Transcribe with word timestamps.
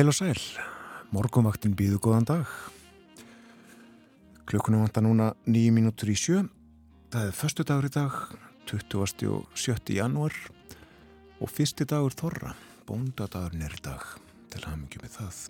Heil 0.00 0.08
og 0.08 0.14
sæl, 0.16 0.38
morgumvaktin 1.12 1.74
býðu 1.76 1.98
góðan 2.00 2.24
dag. 2.24 2.52
Klukkunum 4.48 4.86
vantar 4.86 5.04
núna 5.04 5.26
nýju 5.44 5.74
mínútur 5.76 6.08
í 6.08 6.14
sjö. 6.16 6.38
Það 7.12 7.26
er 7.26 7.36
förstu 7.36 7.66
dagur 7.68 7.84
í 7.84 7.90
dag, 7.92 8.16
20. 8.70 9.28
og 9.28 9.52
7. 9.52 9.74
janúar 9.98 10.32
og 11.36 11.52
fyrsti 11.52 11.84
dagur 11.84 12.16
þorra, 12.16 12.54
bóndadagurinn 12.88 13.66
er 13.68 13.76
í 13.76 13.82
dag, 13.90 14.08
til 14.48 14.64
hafmyggjum 14.70 15.04
með 15.04 15.18
það. 15.18 15.42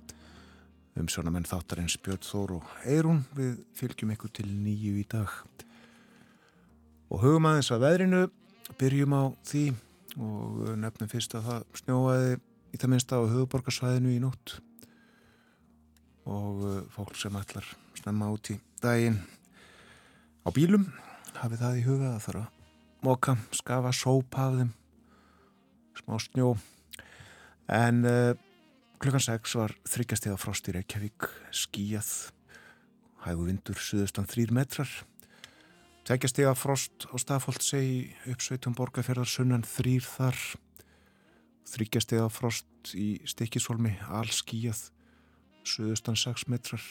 Um 0.98 1.14
svona 1.14 1.36
menn 1.36 1.46
þáttar 1.46 1.84
eins 1.84 2.00
Björn 2.02 2.26
Þór 2.26 2.56
og 2.58 2.76
Eirún 2.82 3.22
við 3.38 3.62
fylgjum 3.78 4.16
ykkur 4.18 4.34
til 4.34 4.50
nýju 4.50 4.98
í 4.98 5.06
dag. 5.14 5.30
Og 7.06 7.22
hugum 7.22 7.52
aðeins 7.52 7.70
að 7.70 7.86
veðrinu, 7.86 8.26
byrjum 8.82 9.14
á 9.14 9.22
því 9.46 9.66
og 10.18 10.62
nefnum 10.74 11.14
fyrst 11.14 11.38
að 11.38 11.52
það 11.52 11.82
snjóaði 11.84 12.38
í 12.70 12.78
það 12.78 12.92
minnst 12.92 13.12
á 13.14 13.18
höfuborgarsvæðinu 13.18 14.14
í 14.14 14.20
nótt. 14.22 14.56
Og 16.30 16.64
uh, 16.64 16.80
fólk 16.94 17.16
sem 17.18 17.36
ætlar 17.40 17.66
snemma 17.98 18.30
út 18.32 18.52
í 18.52 18.58
daginn 18.82 19.18
á 20.44 20.48
bílum 20.54 20.86
hafið 21.40 21.62
það 21.64 21.78
í 21.80 21.86
huga 21.86 22.12
að 22.14 22.24
þarf 22.26 22.42
að 22.42 23.06
móka, 23.06 23.36
skafa, 23.56 23.92
sópa 23.96 24.46
af 24.46 24.58
þeim. 24.58 24.72
Smá 26.00 26.18
snjó. 26.20 26.50
En 27.70 28.04
uh, 28.08 28.32
klukkan 29.00 29.24
6 29.24 29.56
var 29.60 29.74
þryggjastega 29.88 30.38
frost 30.40 30.68
í 30.68 30.76
Reykjavík 30.76 31.30
skíjað 31.56 32.10
hægu 33.24 33.46
vindur 33.48 33.80
suðustan 33.80 34.28
3 34.28 34.52
metrar. 34.56 34.90
Tveggjastega 36.08 36.54
frost 36.56 37.06
á 37.12 37.14
staðfólt 37.20 37.64
segi 37.64 38.10
uppsveitum 38.30 38.74
borgarferðar 38.76 39.28
sunnan 39.28 39.64
3 39.66 39.98
þar 40.04 40.38
þryggjastega 41.70 42.28
frost 42.32 42.94
í 42.96 43.20
stikkisvolmi 43.28 43.94
allskíjað 44.08 44.88
suðustan 45.66 46.18
6 46.18 46.48
metrar. 46.50 46.82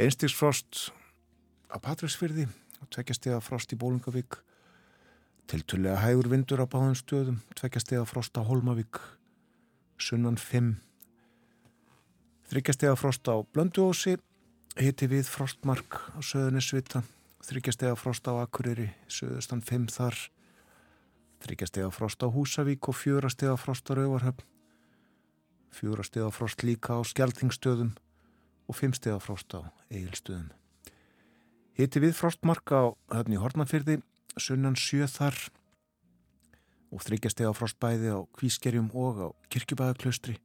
Einstigsfrost 0.00 0.90
á 1.70 1.76
Patræksfyrði 1.82 2.48
og 2.82 2.90
tveggjastega 2.90 3.40
frost 3.44 3.72
í 3.74 3.78
Bólungavík 3.78 4.40
tiltullega 5.50 6.00
hægur 6.02 6.30
vindur 6.32 6.62
á 6.64 6.66
báðum 6.66 6.96
stöðum 6.98 7.40
tveggjastega 7.58 8.04
frost 8.08 8.36
á 8.38 8.42
Holmavík 8.46 9.00
sunnan 10.00 10.38
5 10.40 10.74
þryggjastega 12.50 12.96
frost 12.98 13.28
á 13.28 13.36
Blönduósi 13.54 14.16
hiti 14.78 15.08
við 15.10 15.28
frostmark 15.28 15.98
á 16.16 16.18
söðunisvita 16.24 17.02
þryggjastega 17.46 17.98
frost 17.98 18.28
á 18.28 18.32
Akureyri 18.40 18.90
söðustan 19.10 19.62
5 19.64 19.90
þar 19.96 20.18
þryggjastega 21.42 21.90
frost 21.94 22.22
á 22.22 22.28
Húsavík 22.32 22.88
og 22.88 22.98
fjórastega 22.98 23.56
frost 23.60 23.90
á 23.90 23.92
Rauvarhöfn 23.98 24.46
fjórastega 25.72 26.30
frost 26.34 26.62
líka 26.62 26.96
á 26.96 27.00
Skeltingstöðum 27.02 27.94
og 28.68 28.78
fimmstega 28.78 29.18
frost 29.22 29.52
á 29.56 29.66
Egilstöðum 29.90 30.50
Hitti 31.78 32.02
við 32.04 32.14
frostmarka 32.18 32.84
á 32.84 32.86
höfni 33.16 33.40
Hortnafyrði 33.40 34.00
sunnan 34.36 34.76
sjö 34.76 35.08
þar 35.08 35.38
og 36.92 37.00
þryggjastega 37.06 37.52
frost 37.56 37.78
bæði 37.80 38.12
á 38.12 38.20
Kvískerjum 38.36 38.90
og 38.92 39.22
á 39.24 39.28
Kirkjubæðaklaustri 39.52 40.36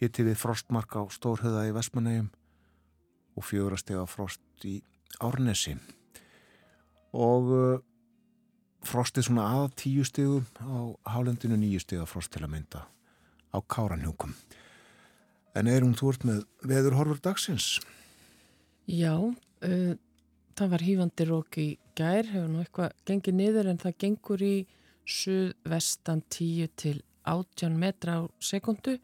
hitti 0.00 0.26
við 0.26 0.38
frostmarka 0.38 1.02
á 1.02 1.04
Stórhöða 1.12 1.66
í 1.68 1.74
Vestmanægjum 1.74 2.28
og 3.36 3.44
fjórastega 3.44 4.04
frost 4.08 4.66
í 4.68 4.78
Árnesi. 5.24 5.76
Og 7.16 7.82
frostið 8.88 9.28
svona 9.28 9.46
að 9.58 9.66
tíu 9.82 10.04
stegum 10.06 10.46
á 10.62 10.94
hálendinu 11.14 11.58
nýju 11.58 11.82
stega 11.82 12.06
frost 12.08 12.32
til 12.34 12.44
að 12.44 12.52
mynda 12.54 12.84
á 13.52 13.58
Káranhjúkum. 13.62 14.34
En 15.56 15.68
er 15.72 15.84
hún 15.84 15.96
þú 15.96 16.12
ert 16.12 16.26
með 16.28 16.42
veðurhorfur 16.68 17.20
dagsins? 17.24 17.78
Já, 18.86 19.16
uh, 19.16 19.94
það 20.56 20.72
var 20.72 20.84
hýfandi 20.86 21.26
rók 21.28 21.58
í 21.58 21.68
gær, 21.96 22.28
hefur 22.28 22.50
nú 22.52 22.62
eitthvað 22.62 22.94
gengið 23.08 23.38
niður 23.40 23.70
en 23.72 23.80
það 23.82 23.98
gengur 24.04 24.44
í 24.44 24.56
suðvestan 25.06 26.22
10 26.34 26.72
til 26.76 26.96
18 27.26 27.78
metra 27.80 28.20
á 28.20 28.22
sekundu, 28.42 28.98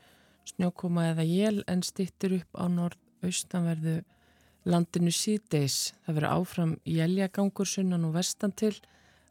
snjókoma 0.47 1.09
eða 1.13 1.27
jél 1.27 1.63
en 1.71 1.83
stittir 1.87 2.39
upp 2.41 2.59
á 2.59 2.67
norð-austanverðu 2.71 4.01
landinu 4.69 5.13
síðdeis. 5.15 5.93
Það 6.05 6.19
verður 6.19 6.35
áfram 6.37 6.75
jæljagangur 6.87 7.69
sunnan 7.69 8.07
og 8.07 8.17
vestan 8.19 8.55
til 8.55 8.75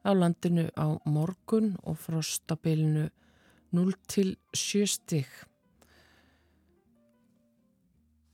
á 0.06 0.12
landinu 0.18 0.68
á 0.74 0.98
morgun 1.06 1.76
og 1.84 1.98
frostabilinu 2.02 3.10
0 3.72 3.94
til 4.08 4.36
7 4.54 4.88
stig. 4.88 5.28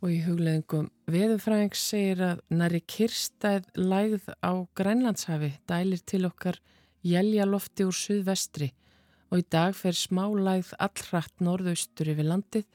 Og 0.01 0.13
í 0.13 0.21
hugleðingum 0.25 0.89
veðufræðings 1.09 1.83
segir 1.91 2.21
að 2.21 2.41
næri 2.53 2.81
kirstæð 2.85 3.69
lægð 3.75 4.29
á 4.45 4.51
Grænlandshafi 4.77 5.53
dælir 5.69 6.03
til 6.05 6.25
okkar 6.29 6.59
jæljalofti 7.05 7.87
úr 7.87 7.95
suðvestri 7.95 8.71
og 9.31 9.41
í 9.41 9.47
dag 9.51 9.75
fer 9.75 9.97
smá 9.97 10.25
lægð 10.31 10.73
allrætt 10.79 11.43
norðaustur 11.43 12.13
yfir 12.13 12.29
landið 12.29 12.67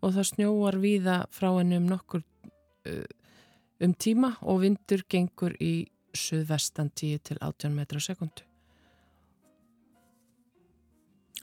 og 0.00 0.14
það 0.16 0.28
snjóar 0.30 0.78
víða 0.80 1.16
frá 1.34 1.50
henni 1.58 1.78
um 1.80 1.88
nokkur 1.90 2.22
uh, 2.22 3.08
um 3.84 3.94
tíma 3.94 4.34
og 4.40 4.62
vindur 4.64 5.04
gengur 5.08 5.56
í 5.60 5.89
suðvestan 6.16 6.90
10 6.94 7.22
til 7.30 7.38
18 7.40 7.74
metrar 7.74 8.02
á 8.02 8.08
sekundu. 8.08 8.44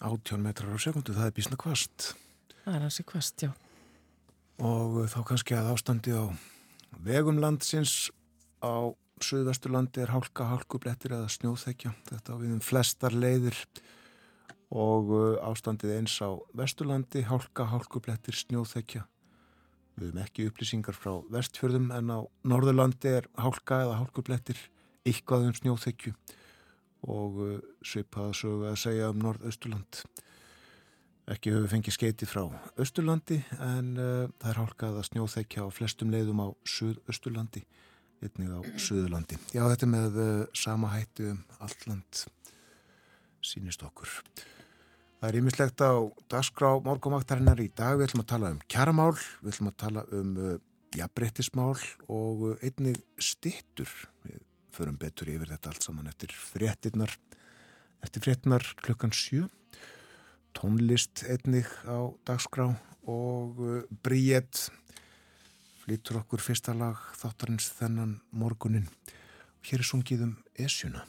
18 0.01 0.43
metrar 0.43 0.75
á 0.75 0.79
sekundu, 0.81 1.15
það 1.15 1.31
er 1.31 1.35
bísna 1.37 1.57
kvast. 1.59 2.11
Það 2.63 2.75
er 2.75 2.85
hansi 2.85 3.05
kvast, 3.07 3.47
já. 3.47 3.51
Og 4.57 5.03
þá 5.09 5.19
kannski 5.25 5.57
að 5.57 5.71
ástandi 5.73 6.13
á 6.13 6.25
vegum 7.05 7.41
landsins 7.41 8.09
á 8.61 8.93
suðvesturlandi 9.23 10.03
er 10.03 10.13
hálka, 10.13 10.45
hálkublettir 10.51 11.15
eða 11.17 11.29
snjóþekja. 11.31 11.93
Þetta 12.09 12.33
á 12.33 12.41
við 12.41 12.55
um 12.57 12.63
flestar 12.63 13.15
leiðir 13.15 13.57
og 14.69 15.13
ástandið 15.47 15.95
eins 15.95 16.17
á 16.21 16.29
vesturlandi, 16.57 17.23
hálka, 17.25 17.65
hálkublettir, 17.71 18.37
snjóþekja. 18.37 19.05
Við 19.97 20.11
hefum 20.11 20.21
ekki 20.21 20.47
upplýsingar 20.51 20.93
frá 20.93 21.13
vestfjörðum 21.33 21.87
en 21.95 22.11
á 22.13 22.19
norðurlandi 22.45 23.15
er 23.17 23.27
hálka 23.41 23.81
eða 23.85 23.97
hálkublettir 24.03 24.59
ykkvað 25.09 25.47
um 25.47 25.55
snjóþekju 25.57 26.13
og 27.07 27.39
svipaða 27.85 28.35
sögu 28.37 28.67
að 28.69 28.79
segja 28.83 29.09
um 29.09 29.21
norð-austurland. 29.23 30.01
Ekki 31.27 31.51
höfum 31.51 31.65
við 31.65 31.73
fengið 31.73 31.95
skeiti 31.97 32.27
frá 32.29 32.43
austurlandi 32.79 33.41
en 33.57 33.89
uh, 33.99 34.29
það 34.39 34.51
er 34.51 34.59
hálkað 34.61 34.99
að 35.01 35.07
snjóþekja 35.09 35.65
á 35.65 35.75
flestum 35.75 36.13
leiðum 36.13 36.39
á 36.39 36.47
suð-austurlandi, 36.77 37.63
einnig 38.23 38.53
á 38.53 38.59
suðurlandi. 38.79 39.39
Já, 39.51 39.65
þetta 39.65 39.89
með 39.91 40.21
uh, 40.23 40.29
sama 40.55 40.93
hættu 40.93 41.33
um 41.33 41.41
alland 41.57 42.21
sínist 43.43 43.83
okkur. 43.83 44.13
Það 45.17 45.31
er 45.31 45.37
ímislegt 45.39 45.81
á 45.81 45.93
dagskrá 46.29 46.75
morgumvaktarinnar 46.85 47.57
í 47.63 47.71
dag. 47.73 47.95
Við 47.97 48.11
ætlum 48.11 48.21
að 48.21 48.29
tala 48.29 48.51
um 48.53 48.59
kjaramál, 48.69 49.15
við 49.41 49.49
ætlum 49.49 49.69
að 49.71 49.79
tala 49.81 50.03
um 50.13 50.35
uh, 50.37 50.51
jafnbrettismál 50.93 51.73
og 52.05 52.43
uh, 52.45 52.59
einnig 52.61 52.99
stittur. 53.17 53.89
Við 54.27 54.43
förum 54.77 54.99
betur 55.01 55.31
yfir 55.33 55.49
þetta 55.55 55.73
allt 55.73 55.87
saman 55.87 56.11
eftir 56.11 56.37
fréttinnar, 56.37 57.17
eftir 58.05 58.27
fréttinnar 58.27 58.69
klukkan 58.85 59.15
sjö. 59.15 59.47
Tónlist 60.53 61.25
einnig 61.25 61.65
á 61.89 62.13
dagskrá 62.29 62.69
og 63.09 63.57
uh, 63.57 63.81
Bríett 63.89 64.67
flyttur 65.81 66.21
okkur 66.21 66.45
fyrsta 66.45 66.77
lag 66.77 67.01
þáttarins 67.17 67.73
þennan 67.73 68.19
morgunin. 68.29 68.85
Hér 69.65 69.81
er 69.81 69.95
sungið 69.95 70.27
um 70.29 70.41
Esjuna. 70.53 71.07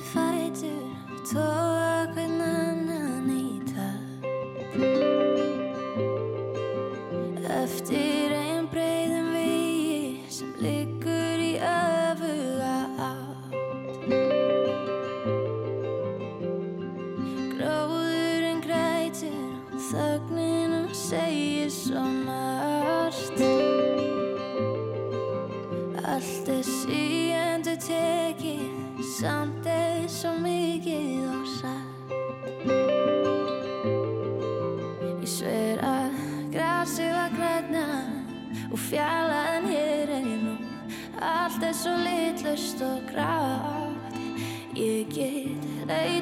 if 0.00 0.16
I 0.16 0.48
did 0.48 0.96
talk? 1.26 1.79
svo 41.80 41.92
litlust 41.96 42.82
og 42.84 43.00
grátt. 43.08 44.16
Ég 44.76 45.08
get 45.08 45.64
leið 45.88 46.19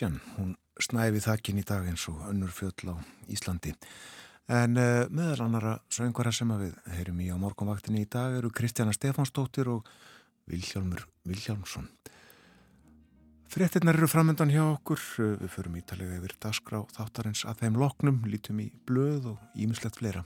Esjan, 0.00 0.14
hún 0.38 0.52
snæfi 0.80 1.20
þakkin 1.20 1.58
í 1.60 1.62
dag 1.68 1.84
eins 1.84 2.06
og 2.08 2.22
önnur 2.30 2.48
fjöll 2.56 2.88
á 2.88 2.96
Íslandi. 3.28 3.74
En 4.48 4.78
uh, 4.80 5.04
meðal 5.12 5.42
annara 5.44 5.74
söngvara 5.92 6.32
sem 6.32 6.48
við 6.56 6.72
heyrum 6.94 7.20
í 7.20 7.26
á 7.28 7.36
morgunvaktinni 7.36 8.06
í 8.06 8.08
dag 8.08 8.38
eru 8.38 8.48
Kristjana 8.48 8.94
Stefansdóttir 8.96 9.68
og 9.68 9.84
Viljálmur 10.48 11.04
Viljálmsson. 11.28 11.90
Frettinnar 13.52 14.00
eru 14.00 14.08
framöndan 14.08 14.48
hjá 14.48 14.62
okkur, 14.70 15.04
við 15.42 15.52
förum 15.52 15.76
ítalega 15.76 16.16
yfir 16.16 16.38
dasgra 16.46 16.80
og 16.80 16.96
þáttarins 16.96 17.44
að 17.44 17.66
þeim 17.66 17.76
loknum, 17.84 18.24
lítum 18.24 18.64
í 18.64 18.70
blöð 18.88 19.34
og 19.34 19.60
ímislegt 19.60 20.00
fleira. 20.00 20.24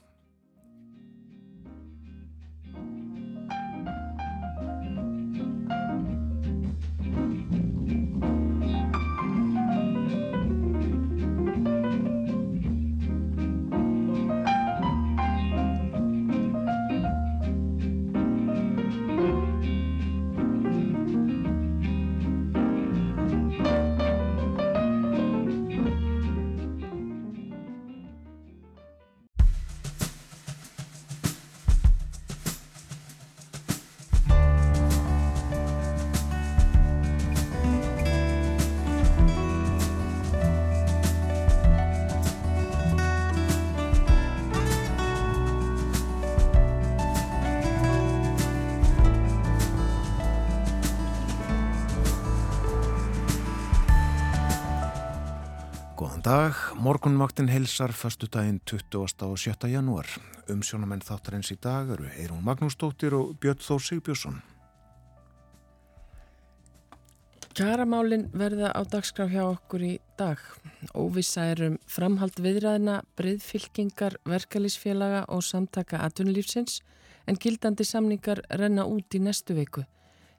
Góðan 56.25 56.40
dag, 56.40 56.61
morgunvaktin 56.81 57.50
heilsar 57.52 57.93
fastu 57.93 58.25
daginn 58.33 58.57
20. 58.64 58.97
og 59.26 59.37
7. 59.37 59.69
janúar. 59.69 60.07
Umsjónamenn 60.49 61.02
þáttarins 61.04 61.50
í 61.52 61.57
dag 61.61 61.90
eru 61.93 62.07
Eirún 62.16 62.40
Magnúsdóttir 62.47 63.12
og 63.12 63.35
Björn 63.43 63.61
Þór 63.61 63.83
Sigbjörnsson. 63.85 64.38
Kjaramálin 67.52 68.31
verða 68.33 68.73
á 68.73 68.81
dagskrá 68.88 69.28
hjá 69.28 69.43
okkur 69.50 69.85
í 69.85 69.93
dag. 70.16 70.40
Óvisa 70.97 71.45
er 71.52 71.61
um 71.69 71.76
framhald 71.85 72.40
viðræðina, 72.40 73.02
breyðfylkingar, 73.21 74.16
verkefælisfélaga 74.25 75.26
og 75.28 75.45
samtaka 75.45 76.00
atvinnulífsins 76.09 76.81
en 77.28 77.37
gildandi 77.37 77.85
samningar 77.85 78.40
renna 78.49 78.88
út 78.88 79.12
í 79.12 79.21
næstu 79.21 79.61
veiku. 79.61 79.85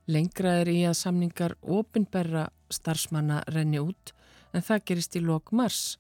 Lengra 0.09 0.63
er 0.63 0.73
í 0.73 0.81
að 0.89 0.97
samningar 1.05 1.59
ofinberra 1.61 2.49
starfsmanna 2.73 3.43
renni 3.53 3.85
út 3.85 4.14
en 4.55 4.63
það 4.63 4.85
gerist 4.89 5.17
í 5.19 5.21
lok 5.23 5.51
mars. 5.51 5.97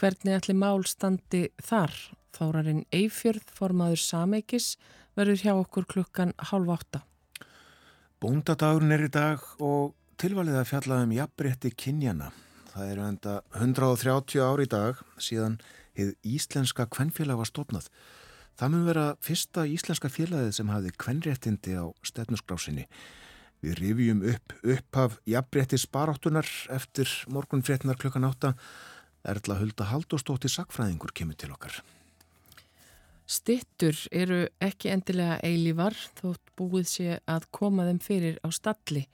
Hvernig 0.00 0.40
ætli 0.40 0.56
mál 0.58 0.82
standi 0.88 1.46
þar? 1.62 1.94
Þórarinn 2.32 2.84
Eifjörð, 2.94 3.44
formaður 3.52 4.00
Sameikis, 4.02 4.76
verður 5.16 5.42
hjá 5.44 5.52
okkur 5.54 5.86
klukkan 5.88 6.32
halv 6.50 6.72
átta. 6.72 7.02
Bóndadagurinn 8.22 8.94
er 8.94 9.04
í 9.06 9.12
dag 9.12 9.42
og 9.60 9.92
tilvalið 10.22 10.60
að 10.60 10.68
fjalla 10.70 11.02
um 11.04 11.12
jafnbretti 11.12 11.72
kynjana. 11.76 12.30
Það 12.72 12.90
eru 12.94 13.04
enda 13.04 13.36
130 13.58 14.40
ár 14.40 14.62
í 14.62 14.68
dag 14.70 15.00
síðan 15.20 15.58
hefð 15.98 16.14
íslenska 16.24 16.86
kvennfélag 16.88 17.42
var 17.42 17.50
stofnað. 17.50 17.88
Það 18.56 18.72
mun 18.72 18.86
vera 18.88 19.04
fyrsta 19.24 19.66
íslenska 19.68 20.08
félagið 20.12 20.54
sem 20.56 20.70
hafði 20.72 20.92
kvennréttindi 21.02 21.76
á 21.76 21.84
stefnusgrásinni. 22.06 22.86
Við 23.62 23.78
rifjum 23.78 24.22
upp 24.26 24.52
upphaf 24.66 25.20
jafnbretti 25.30 25.78
sparáttunar 25.78 26.48
eftir 26.74 27.10
morgunfréttinar 27.30 27.98
klukkan 28.00 28.26
átta. 28.26 28.56
Erla 29.22 29.60
Hulda 29.60 29.86
Haldóstóttir 29.86 30.50
Sakfræðingur 30.50 31.14
kemur 31.14 31.38
til 31.38 31.52
okkar. 31.54 31.76
Stittur 33.22 33.94
eru 34.10 34.40
ekki 34.58 34.90
endilega 34.90 35.38
eilívar 35.46 35.94
þótt 36.18 36.50
búið 36.58 36.88
sé 36.90 37.18
að 37.30 37.46
koma 37.54 37.86
þeim 37.86 38.02
fyrir 38.02 38.42
á 38.42 38.50
stalli. 38.50 39.06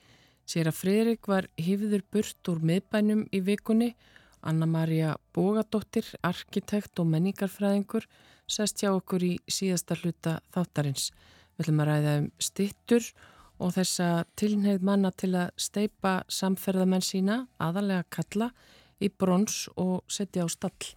Sér 0.48 0.72
að 0.72 0.78
Fridrik 0.80 1.28
var 1.28 1.52
hifður 1.60 2.06
burt 2.08 2.48
úr 2.48 2.64
miðbænum 2.64 3.26
í 3.28 3.44
vikunni. 3.44 3.92
Anna-Maria 4.40 5.18
Bógadóttir, 5.36 6.06
arkitekt 6.24 6.96
og 7.02 7.10
menningarfræðingur, 7.12 8.06
sest 8.48 8.80
hjá 8.80 8.94
okkur 8.94 9.26
í 9.26 9.34
síðasta 9.44 9.98
hluta 9.98 10.38
þáttarins. 10.54 11.10
Við 11.58 11.66
ætlum 11.66 11.82
að 11.84 11.90
ræða 11.90 12.20
um 12.22 12.30
stittur 12.40 13.04
og 13.12 13.37
þessa 13.58 14.24
tilneið 14.38 14.84
manna 14.86 15.10
til 15.10 15.32
að 15.34 15.50
steipa 15.58 16.20
samferðamenn 16.30 17.04
sína, 17.04 17.42
aðalega 17.58 18.06
kalla, 18.14 18.52
í 19.02 19.10
brons 19.10 19.66
og 19.76 20.02
setja 20.10 20.46
á 20.46 20.48
stall. 20.50 20.94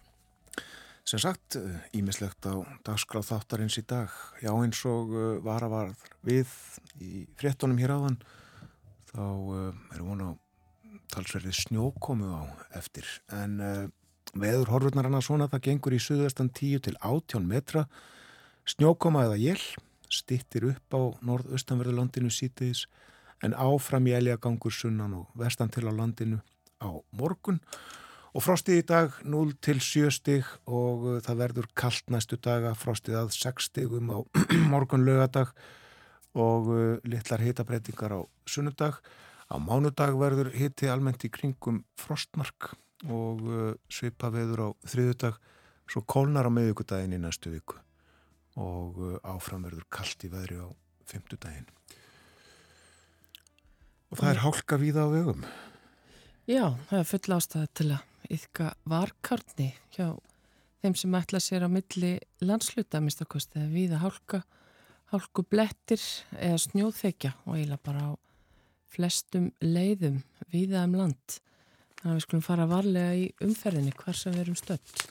Sem 1.02 1.18
sagt, 1.18 1.56
ímislegt 1.98 2.46
á 2.46 2.62
dagskráð 2.86 3.32
þáttarins 3.32 3.78
í 3.80 3.82
dag. 3.90 4.12
Já 4.38 4.52
eins 4.54 4.84
og 4.86 5.10
uh, 5.10 5.24
var 5.42 5.66
að 5.66 5.74
var 5.74 5.90
við 6.22 6.52
í 7.02 7.24
fréttonum 7.38 7.80
hér 7.82 7.96
áðan 7.96 8.20
þá 9.10 9.24
uh, 9.24 9.72
erum 9.96 10.12
hún 10.12 10.22
á 10.22 10.30
talsverði 11.12 11.56
snjókomu 11.58 12.30
á 12.30 12.42
eftir. 12.78 13.08
En 13.34 13.58
uh, 13.58 13.88
veður 14.38 14.70
horfurnar 14.70 15.10
hana 15.10 15.22
svona 15.24 15.50
það 15.50 15.66
gengur 15.66 15.96
í 15.98 16.02
suðvestan 16.02 16.52
10 16.54 16.86
til 16.86 16.94
18 17.02 17.50
metra. 17.50 17.88
Snjókoma 18.70 19.26
eða 19.26 19.40
jél 19.42 19.62
stittir 20.12 20.68
upp 20.70 20.96
á 20.96 21.00
norðaustanverðulandinu 21.24 22.30
sítiðis 22.32 22.86
en 23.42 23.56
áfram 23.58 24.06
í 24.06 24.14
eljagangur 24.16 24.74
sunnan 24.74 25.16
og 25.18 25.34
vestan 25.38 25.72
til 25.72 25.88
á 25.88 25.92
landinu 25.92 26.38
á 26.78 26.90
morgun 27.16 27.60
og 28.32 28.44
frostið 28.44 28.80
í 28.80 28.86
dag 28.88 29.18
0 29.28 29.52
til 29.64 29.78
7 29.82 30.12
stig 30.14 30.48
og 30.64 31.06
uh, 31.06 31.18
það 31.24 31.40
verður 31.42 31.68
kallt 31.78 32.12
næstu 32.12 32.38
daga, 32.40 32.72
frostið 32.78 33.18
að 33.20 33.34
6 33.36 33.68
stigum 33.70 34.12
á 34.14 34.18
morgun 34.72 35.04
lögadag 35.08 35.52
og 36.32 36.72
uh, 36.72 36.96
litlar 37.04 37.44
hitabreitingar 37.44 38.16
á 38.16 38.20
sunnudag. 38.48 39.02
Á 39.52 39.56
mánudag 39.60 40.16
verður 40.16 40.52
hiti 40.56 40.88
almennt 40.88 41.26
í 41.28 41.32
kringum 41.32 41.82
frostmark 42.00 42.72
og 43.04 43.44
uh, 43.44 43.70
svipa 43.92 44.32
veður 44.32 44.64
á 44.64 44.68
þriðudag, 44.88 45.36
svo 45.90 46.04
kólnar 46.08 46.48
á 46.48 46.50
meðugudaginn 46.54 47.18
í 47.18 47.20
næstu 47.20 47.52
viku 47.52 47.82
og 48.60 48.98
áfram 49.24 49.64
verður 49.66 49.86
kallt 49.92 50.24
í 50.26 50.30
veðri 50.32 50.58
á 50.60 50.68
fymtudaginn. 51.08 51.68
Og 54.12 54.20
það 54.20 54.30
er 54.30 54.42
hálka 54.42 54.78
víða 54.80 55.06
á 55.08 55.12
vegum. 55.12 55.44
Já, 56.50 56.74
það 56.90 56.98
er 56.98 57.08
full 57.08 57.36
ástæða 57.36 57.68
til 57.78 57.88
að 57.94 58.32
yfka 58.32 58.72
varkarni 58.88 59.70
hjá 59.94 60.06
þeim 60.82 60.96
sem 60.98 61.14
ætla 61.16 61.40
sér 61.42 61.64
á 61.64 61.70
milli 61.70 62.16
landsluta 62.42 63.00
mistakosti 63.00 63.60
eða 63.60 63.72
viða 63.72 64.00
hálka, 64.02 64.42
hálku 65.12 65.44
blettir 65.46 66.02
eða 66.36 66.60
snjóþekja 66.64 67.32
og 67.46 67.56
eiginlega 67.56 67.86
bara 67.86 68.04
á 68.10 68.12
flestum 68.92 69.52
leiðum 69.62 70.20
viða 70.52 70.84
um 70.88 70.98
land. 70.98 71.38
Þannig 72.00 72.10
að 72.10 72.18
við 72.18 72.24
skulum 72.26 72.44
fara 72.44 72.68
varlega 72.68 73.14
í 73.16 73.26
umferðinni 73.46 73.94
hvar 73.96 74.18
sem 74.18 74.34
við 74.34 74.44
erum 74.44 74.58
stöld. 74.58 75.04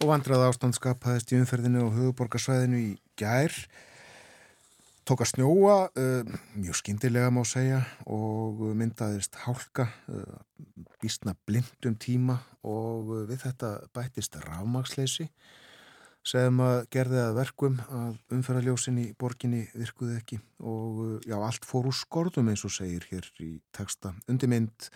Og 0.00 0.08
vandrað 0.08 0.46
ástand 0.46 0.72
skapaðist 0.72 1.28
í 1.34 1.36
umferðinu 1.36 1.82
og 1.84 1.96
höfuborgarsvæðinu 1.98 2.78
í 2.80 2.92
gær. 3.20 3.52
Tók 5.04 5.20
að 5.26 5.28
snjóa 5.34 5.74
uh, 5.92 6.30
mjög 6.56 6.78
skindilega 6.78 7.28
má 7.34 7.42
segja 7.44 7.82
og 8.08 8.62
myndaðist 8.80 9.36
hálka 9.42 9.90
uh, 10.08 10.38
býstna 11.02 11.34
blindum 11.44 11.98
tíma 12.00 12.38
og 12.64 13.12
uh, 13.12 13.20
við 13.28 13.44
þetta 13.44 13.74
bættist 13.92 14.40
rafmagsleysi 14.40 15.28
sem 16.24 16.64
að 16.64 16.86
gerði 16.96 17.20
að 17.26 17.36
verkum 17.42 17.78
að 17.92 18.16
umferðarljósin 18.38 19.04
í 19.04 19.06
borginni 19.20 19.66
virkuði 19.74 20.16
ekki 20.22 20.40
og 20.64 21.04
uh, 21.04 21.14
já, 21.28 21.36
allt 21.36 21.68
fór 21.68 21.92
úr 21.92 22.00
skorðum 22.00 22.48
eins 22.54 22.64
og 22.64 22.72
segir 22.72 23.04
hér 23.12 23.28
í 23.44 23.58
texta. 23.76 24.14
Undirmynd 24.32 24.88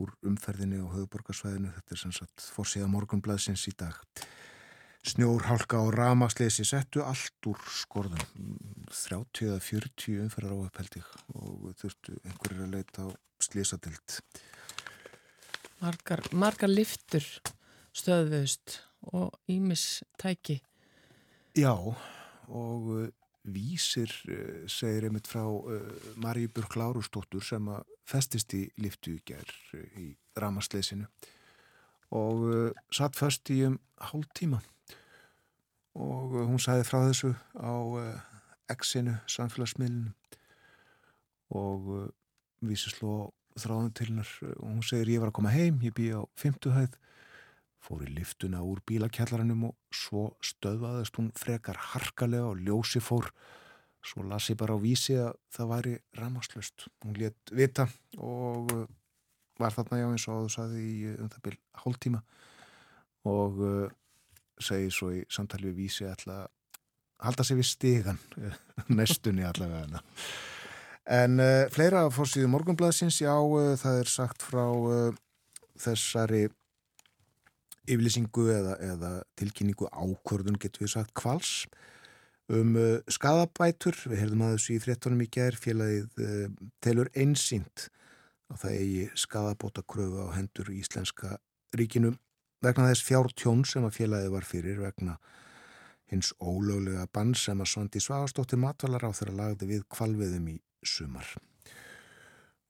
úr 0.00 0.14
umferðinni 0.26 0.80
og 0.82 0.94
höfuborgarsvæðinu 0.94 1.72
þetta 1.76 1.94
er 1.94 2.00
sem 2.00 2.14
sagt 2.14 2.46
fórsíða 2.54 2.88
morgunblæðsins 2.90 3.66
í 3.70 3.74
dag. 3.78 3.98
Snjór, 5.04 5.44
hálka 5.50 5.82
og 5.84 5.92
ramasleysi 5.92 6.64
settu 6.64 7.02
allt 7.04 7.48
úr 7.50 7.60
skorðum. 7.68 8.22
30 8.88 9.50
eða 9.50 9.60
40 9.60 10.22
umferðar 10.24 10.56
á 10.56 10.64
uppheldig 10.64 11.10
og 11.36 11.74
þurftu 11.80 12.16
einhverjir 12.24 12.64
að 12.64 12.76
leita 12.78 13.04
á 13.04 13.08
slísadild 13.44 14.20
Margar, 15.82 16.22
margar 16.32 16.70
liftur 16.70 17.26
stöðvöðust 17.92 18.78
og 19.12 19.34
ímis 19.52 20.02
tæki. 20.16 20.62
Já 21.54 21.74
og 21.74 23.10
vísir 23.44 24.10
uh, 24.28 24.64
segir 24.70 25.08
einmitt 25.08 25.28
frá 25.30 25.44
uh, 25.46 25.80
Marí 26.20 26.46
Burk 26.48 26.76
Lárustóttur 26.80 27.44
sem 27.44 27.68
að 27.68 27.84
festist 28.08 28.54
í 28.56 28.66
liftu 28.80 29.16
í 29.16 29.38
í 30.00 30.10
ramasleysinu 30.36 31.08
og 32.14 32.42
satt 32.92 33.16
först 33.16 33.48
í 33.50 33.62
um 33.66 33.78
hálf 33.98 34.28
tíma 34.36 34.60
og 35.98 36.34
hún 36.36 36.60
sæði 36.60 36.84
frá 36.86 37.00
þessu 37.06 37.32
á 37.56 37.72
exinu, 38.70 39.16
samfélagsmiðlinu 39.26 40.12
og 41.54 41.88
uh, 41.92 42.04
vísi 42.64 42.92
sló 42.92 43.32
þráðum 43.60 43.92
til 43.94 44.08
hennar 44.08 44.30
og 44.56 44.66
hún 44.66 44.84
segir 44.86 45.14
ég 45.14 45.22
var 45.22 45.30
að 45.30 45.38
koma 45.38 45.52
heim, 45.54 45.78
ég 45.84 45.94
bý 45.94 46.10
á 46.16 46.22
fymtuhæð 46.38 46.96
fór 47.84 48.06
í 48.06 48.12
liftuna 48.16 48.62
úr 48.64 48.80
bílakjallaranum 48.88 49.68
og 49.68 49.76
svo 49.94 50.30
stöðvaðist 50.44 51.20
hún 51.20 51.30
frekar 51.38 51.78
harkalega 51.92 52.50
og 52.52 52.62
ljósi 52.64 53.02
fór. 53.04 53.30
Svo 54.04 54.24
las 54.28 54.50
ég 54.52 54.58
bara 54.60 54.76
á 54.76 54.80
vísi 54.80 55.16
að 55.20 55.36
það 55.52 55.70
væri 55.72 55.94
rammarslust 56.18 56.88
hún 57.04 57.18
létt 57.20 57.52
vita 57.52 57.88
og 58.18 58.72
var 59.60 59.76
þarna 59.76 60.00
já 60.00 60.08
eins 60.10 60.26
og 60.28 60.46
þú 60.46 60.54
saði 60.56 60.82
í 60.84 61.12
um 61.14 61.30
það 61.32 61.44
byrj 61.48 61.60
hálftíma. 61.84 62.24
Og 63.24 63.62
segir 64.60 64.92
svo 64.92 65.12
í 65.14 65.22
samtali 65.32 65.70
við 65.70 65.80
vísi 65.84 66.08
að 66.08 66.48
halda 67.24 67.44
sig 67.46 67.58
við 67.58 67.70
stígan 67.70 68.20
næstunni 68.98 69.46
allavega 69.46 70.02
en 71.04 71.40
uh, 71.42 71.64
fleira 71.72 72.06
fórsíðu 72.12 72.48
morgunblæðsins 72.52 73.20
já 73.20 73.34
uh, 73.34 73.74
það 73.80 74.00
er 74.00 74.10
sagt 74.10 74.44
frá 74.44 74.64
uh, 74.64 75.16
þessari 75.80 76.46
yfirlýsingu 77.84 78.46
eða, 78.52 78.76
eða 78.82 79.10
tilkynningu 79.38 79.88
ákvörðun 79.92 80.60
getur 80.60 80.86
við 80.86 80.94
sagt 80.96 81.14
kvals 81.16 81.64
um 82.52 82.74
skadabætur 83.08 83.96
við 84.04 84.20
heyrðum 84.20 84.42
að 84.44 84.56
þessu 84.58 84.74
í 84.74 84.80
13. 84.84 85.20
í 85.24 85.28
gerð 85.32 85.62
félagið 85.62 86.24
telur 86.84 87.08
einsýnt 87.16 87.86
að 88.52 88.58
það 88.64 88.74
eigi 88.80 89.06
skadabóta 89.16 89.84
kröfu 89.88 90.26
á 90.28 90.36
hendur 90.36 90.68
í 90.72 90.82
Íslenska 90.82 91.38
ríkinum 91.76 92.18
vegna 92.64 92.90
þess 92.90 93.06
fjártjón 93.06 93.64
sem 93.68 93.86
að 93.86 93.96
félagið 93.98 94.34
var 94.34 94.46
fyrir 94.48 94.82
vegna 94.82 95.16
hins 96.12 96.32
ólöglega 96.40 97.06
bann 97.12 97.34
sem 97.38 97.60
að 97.60 97.70
Svandi 97.72 98.02
Svagastóttir 98.02 98.60
matvalar 98.60 99.06
á 99.08 99.10
þeirra 99.16 99.36
lagði 99.40 99.70
við 99.72 99.84
kvalviðum 99.92 100.50
í 100.52 100.56
sumar. 100.84 101.26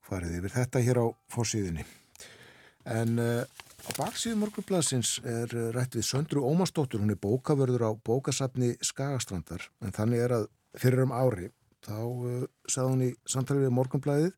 Farið 0.04 0.38
yfir 0.38 0.54
þetta 0.54 0.82
hér 0.84 1.00
á 1.02 1.06
fórsíðinni. 1.32 1.84
En 2.84 3.18
uh, 3.18 3.42
á 3.84 3.90
baksíðu 3.98 4.40
morgunbladsins 4.40 5.18
er 5.28 5.52
uh, 5.52 5.68
rætt 5.76 5.98
við 5.98 6.08
Söndru 6.08 6.44
Ómarsdóttur, 6.48 7.02
hún 7.04 7.12
er 7.14 7.20
bókavörður 7.20 7.88
á 7.88 7.90
bókasafni 7.94 8.74
Skagastrandar, 8.84 9.68
en 9.84 9.94
þannig 9.94 10.24
er 10.24 10.36
að 10.40 10.50
fyrir 10.80 11.04
um 11.04 11.14
ári, 11.14 11.50
þá 11.84 11.98
uh, 12.00 12.44
sagði 12.66 12.90
hún 12.90 13.06
í 13.08 13.10
samtalið 13.28 13.68
við 13.68 13.74
morgunbladið 13.78 14.36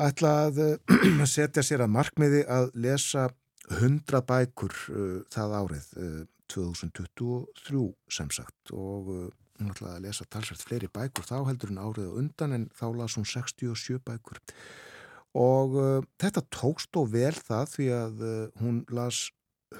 ætla 0.00 0.32
að 0.46 0.60
setja 1.36 1.64
sér 1.66 1.84
að 1.84 1.94
markmiði 1.96 2.42
að 2.48 2.70
lesa 2.78 3.28
100 3.70 4.22
bækur 4.26 4.74
uh, 4.90 5.16
það 5.32 5.56
árið 5.60 5.90
uh, 6.00 6.20
2023 6.50 7.84
sem 8.10 8.30
sagt. 8.34 8.72
Og 8.74 9.10
uh, 9.14 9.26
hún 9.60 9.72
ætlaði 9.74 9.98
að 9.98 10.06
lesa 10.08 10.26
talsvært 10.30 10.64
fleiri 10.66 10.90
bækur 10.92 11.26
þá 11.28 11.36
heldur 11.48 11.72
hún 11.72 11.82
árið 11.82 12.08
og 12.10 12.22
undan 12.22 12.56
en 12.56 12.70
þá 12.74 12.86
las 12.98 13.18
hún 13.18 13.28
67 13.28 14.00
bækur. 14.06 14.40
og 14.40 14.89
uh, 15.34 16.02
þetta 16.18 16.42
tókst 16.50 16.96
og 16.98 17.12
vel 17.12 17.34
það 17.34 17.68
því 17.74 17.88
að 17.94 18.22
uh, 18.26 18.48
hún 18.58 18.82
las 18.90 19.28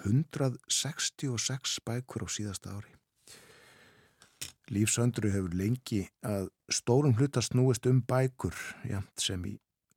166 0.07 1.81
bækur 1.87 2.27
á 2.27 2.29
síðasta 2.31 2.77
ári. 2.77 2.95
Lífsöndru 4.71 5.33
hefur 5.35 5.55
lengi 5.59 6.05
að 6.23 6.47
stórum 6.71 7.17
hluta 7.19 7.43
snúist 7.43 7.89
um 7.91 7.99
bækur 8.07 8.55
ja, 8.87 9.03
sem 9.19 9.43
í 9.51 9.57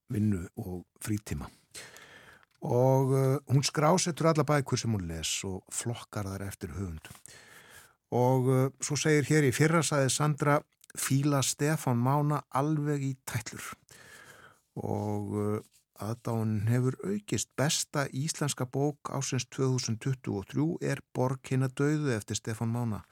vinnu 0.10 0.48
og 0.57 0.81
frítíma. 1.03 1.50
Og 2.63 3.13
uh, 3.13 3.38
hún 3.51 3.65
skrásetur 3.65 4.31
alla 4.31 4.45
bækur 4.48 4.79
sem 4.79 4.93
hún 4.93 5.05
les 5.07 5.43
og 5.45 5.62
flokkar 5.69 6.31
þar 6.31 6.48
eftir 6.48 6.74
höfund. 6.74 7.12
Og 8.13 8.50
uh, 8.50 8.69
svo 8.81 8.98
segir 8.98 9.29
hér 9.29 9.50
í 9.50 9.53
fyrra 9.53 9.83
sæði 9.86 10.10
Sandra 10.10 10.62
Fíla 10.98 11.41
Stefán 11.45 12.01
Mána 12.01 12.41
alveg 12.53 13.05
í 13.05 13.13
tællur 13.29 13.74
og 14.80 15.34
uh, 15.38 15.60
aðdáin 16.01 16.63
hefur 16.68 16.98
aukist 17.06 17.51
besta 17.60 18.08
íslenska 18.10 18.65
bók 18.65 19.12
ásins 19.13 19.46
2023 19.53 20.65
er 20.82 21.03
Borg 21.13 21.51
hinn 21.51 21.65
að 21.68 21.75
döðu 21.84 22.15
eftir 22.15 22.39
Stefán 22.39 22.74
Mána 22.74 23.03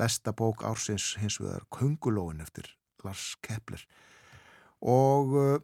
besta 0.00 0.32
bók 0.32 0.64
ársins 0.64 1.12
hins 1.20 1.38
vegar 1.40 1.66
Kungulóin 1.70 2.40
eftir 2.40 2.70
Lars 3.04 3.36
Kepler 3.44 3.84
og 4.80 5.36
uh, 5.36 5.58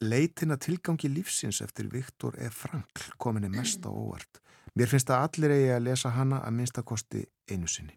leitin 0.00 0.54
að 0.54 0.64
tilgangi 0.68 1.10
lífsins 1.12 1.60
eftir 1.64 1.90
Viktor 1.92 2.36
E. 2.38 2.50
Frankl 2.50 3.10
kominni 3.20 3.50
mest 3.52 3.84
á 3.84 3.90
óvart. 3.90 4.40
Mér 4.78 4.88
finnst 4.88 5.10
að 5.10 5.26
allir 5.26 5.56
eigi 5.56 5.72
að 5.74 5.86
lesa 5.88 6.12
hana 6.14 6.40
að 6.46 6.56
minnstakosti 6.60 7.24
einu 7.50 7.68
sinni. 7.68 7.96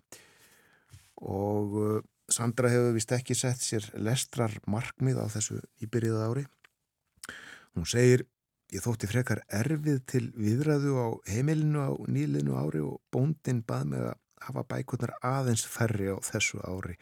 Og 1.22 1.78
uh, 1.78 2.02
Sandra 2.32 2.72
hefur 2.72 2.96
vist 2.96 3.12
ekki 3.14 3.36
sett 3.38 3.62
sér 3.62 3.86
lestrar 4.00 4.56
markmið 4.68 5.20
á 5.22 5.26
þessu 5.30 5.60
íbyrjiða 5.84 6.28
ári. 6.32 6.46
Hún 7.74 7.88
segir, 7.90 8.26
ég 8.74 8.84
þótti 8.84 9.10
frekar 9.10 9.42
erfið 9.54 10.02
til 10.10 10.26
viðræðu 10.38 10.94
á 10.98 11.08
heimilinu 11.30 11.82
á 11.82 11.92
nýlinu 12.06 12.58
ári 12.58 12.84
og 12.86 13.00
bóndin 13.14 13.64
bað 13.66 13.88
mig 13.90 14.04
að 14.06 14.20
hafa 14.44 14.64
bækurnar 14.70 15.14
aðeins 15.26 15.64
færri 15.66 16.12
á 16.14 16.18
þessu 16.22 16.62
ári. 16.62 16.98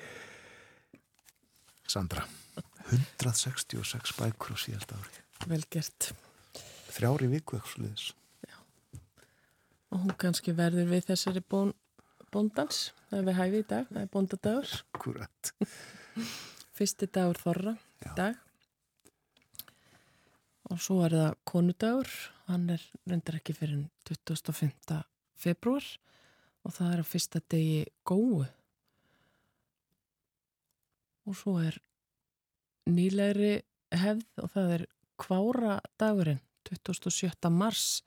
Sandra. 1.90 2.24
166 2.92 4.16
bækur 4.18 4.56
á 4.56 4.58
síðast 4.60 4.94
ári. 4.96 5.22
Vel 5.50 5.64
gert. 5.74 6.12
Þrjári 6.92 7.30
viku 7.32 7.58
eitthvað 7.58 7.74
sluðis. 7.76 8.06
Já. 8.48 8.58
Og 9.92 10.06
hún 10.06 10.16
kannski 10.20 10.54
verður 10.56 10.92
við 10.92 11.08
þessari 11.10 11.44
bón, 11.44 11.74
bóndans. 12.32 12.92
Það 13.10 13.20
er 13.20 13.28
við 13.28 13.40
hæfi 13.40 13.60
í 13.62 13.68
dag. 13.74 13.90
Það 13.92 14.04
er 14.04 14.14
bóndadagur. 14.16 14.78
Akkurat. 14.96 15.54
Fyrsti 16.78 17.10
dagur 17.12 17.40
þorra 17.42 17.76
í 17.76 18.16
dag. 18.16 18.40
Og 20.72 20.80
svo 20.80 21.02
er 21.06 21.16
það 21.16 21.34
konudagur. 21.48 22.12
Hann 22.48 22.70
er 22.72 22.84
reyndar 23.10 23.38
ekki 23.40 23.56
fyrir 23.56 23.84
25. 24.08 25.02
februar 25.40 25.86
og 26.62 26.76
það 26.76 26.94
er 26.94 27.02
á 27.02 27.06
fyrsta 27.08 27.42
degi 27.52 27.82
góðu. 28.08 28.46
Og 31.28 31.38
svo 31.38 31.58
er 31.62 31.78
nýlegri 32.90 33.62
hefð 33.92 34.44
og 34.44 34.54
það 34.56 34.74
er 34.78 34.86
kvára 35.22 35.76
dagurinn 36.02 36.42
27. 36.70 37.52
mars 37.52 38.02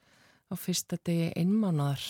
á 0.49 0.53
fyrsta 0.57 0.97
degi 1.05 1.31
einmánadar 1.37 2.01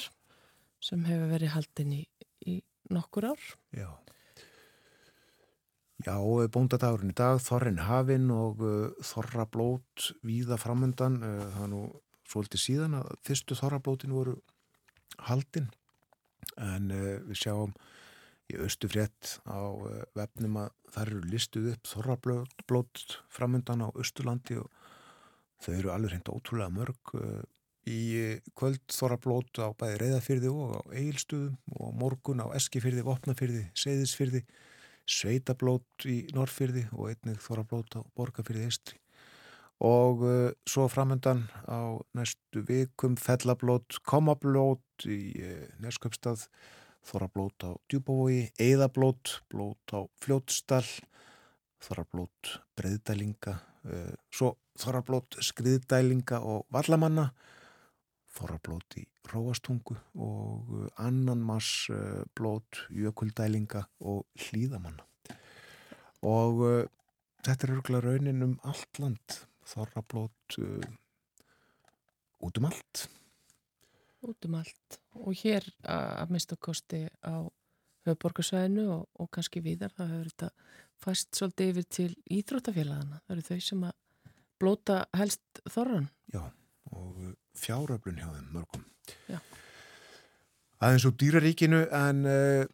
sem 0.83 1.03
hefur 1.07 1.31
verið 1.33 1.53
haldin 1.55 1.93
í, 1.97 2.01
í 2.45 2.59
nokkur 2.93 3.31
ár. 3.33 3.45
Já. 3.75 3.89
Já, 6.05 6.19
bóndadagurinn 6.53 7.09
í 7.09 7.17
dag, 7.17 7.39
Þorrin 7.41 7.79
Hafinn 7.81 8.27
og 8.29 8.59
uh, 8.61 8.91
Þorrablót 9.01 10.11
víða 10.21 10.59
framöndan. 10.61 11.15
Uh, 11.17 11.39
það 11.55 11.63
er 11.63 11.71
nú 11.71 11.79
svolítið 12.29 12.61
síðan 12.61 12.97
að 12.99 13.07
fyrstu 13.25 13.57
Þorrablótin 13.57 14.13
voru 14.13 14.35
haldin 15.25 15.71
en 16.61 16.91
uh, 16.93 17.07
við 17.25 17.39
sjáum 17.41 17.73
í 18.53 18.59
austu 18.61 18.85
frétt 18.91 19.39
á 19.49 19.57
vefnum 20.13 20.59
að 20.61 20.75
það 20.93 21.01
eru 21.07 21.23
listuð 21.31 21.71
upp 21.71 21.89
þorrablót 21.89 23.15
framöndan 23.33 23.81
á 23.81 23.89
Östurlandi 23.97 24.59
og 24.61 24.69
þau 25.65 25.71
eru 25.73 25.93
alveg 25.95 26.13
hreint 26.13 26.29
ótrúlega 26.29 26.69
mörg 26.75 27.15
í 27.89 27.97
kvöld 28.53 28.85
þorrablót 28.93 29.57
á 29.57 29.73
bæði 29.73 29.97
reyðafyrði 30.03 30.53
og 30.53 30.77
á 30.77 30.81
eigilstuðum 30.93 31.57
og 31.81 31.97
morgun 31.97 32.45
á 32.45 32.53
eskifyrði, 32.53 33.01
vopnafyrði, 33.09 33.65
seyðisfyrði 33.73 34.45
sveitablót 35.09 36.07
í 36.09 36.23
norrfyrði 36.35 36.87
og 36.93 37.11
einnig 37.13 37.41
þorrablót 37.43 37.97
á 37.97 38.01
borgafyrði 38.17 38.69
eistri 38.69 38.99
og 39.83 40.23
uh, 40.23 40.51
svo 40.67 40.87
framöndan 40.87 41.45
á 41.67 41.99
næstu 42.15 42.63
vikum 42.63 43.17
fellablót, 43.19 43.99
komablót 44.07 45.03
í 45.03 45.35
uh, 45.35 45.65
Nesköpstað 45.83 46.47
þorrablót 47.05 47.67
á 47.67 47.71
djúbavogi, 47.91 48.49
eðablót, 48.57 49.41
blót 49.51 49.91
á 49.91 50.07
fljótstall, 50.23 50.87
þorrablót 51.83 52.55
breyðdælinga, 52.79 53.57
uh, 53.85 54.13
svo 54.31 54.55
þorrablót 54.79 55.37
skriðdælinga 55.43 56.39
og 56.39 56.65
vallamanna, 56.73 57.29
þorrablót 58.35 58.97
í 58.99 59.05
róastungu 59.31 59.97
og 60.21 60.71
uh, 60.75 60.85
annan 61.01 61.41
mass 61.45 61.87
uh, 61.93 62.23
blót, 62.37 62.85
jökuldælinga 62.93 63.85
og 64.03 64.25
hlýðamanna. 64.47 65.05
Og 66.25 66.61
þetta 67.45 67.67
er 67.67 67.73
örgulega 67.75 68.07
raunin 68.07 68.41
um 68.41 68.53
allt 68.65 68.97
land, 68.97 69.35
þorrablót 69.69 70.55
út 72.41 72.57
um 72.57 72.65
allt. 72.65 73.03
Út 74.25 74.47
um 74.49 74.55
allt. 74.57 74.97
Og 75.21 75.37
hér 75.43 75.67
að 75.85 76.33
mista 76.33 76.57
kosti 76.57 77.03
á 77.21 77.45
höfuborgarsvæðinu 78.05 78.85
og, 78.93 79.05
og 79.21 79.29
kannski 79.33 79.61
víðar 79.65 79.93
það 79.95 80.11
hefur 80.13 80.31
þetta 80.31 80.49
fæst 81.05 81.37
svolítið 81.37 81.71
yfir 81.71 81.87
til 81.97 82.11
íþróttafélagana 82.37 83.21
það 83.23 83.35
eru 83.35 83.45
þau 83.49 83.65
sem 83.67 83.85
að 83.89 83.95
blóta 84.61 84.99
helst 85.17 85.63
þorran 85.73 86.07
Já, 86.33 86.43
og 86.91 87.23
fjáröflun 87.59 88.21
hjá 88.21 88.29
þeim 88.31 88.49
mörgum 88.55 88.85
Já. 89.29 89.39
Aðeins 90.83 91.05
úr 91.07 91.15
dýraríkinu 91.21 91.83
en 91.95 92.25
uh, 92.29 92.65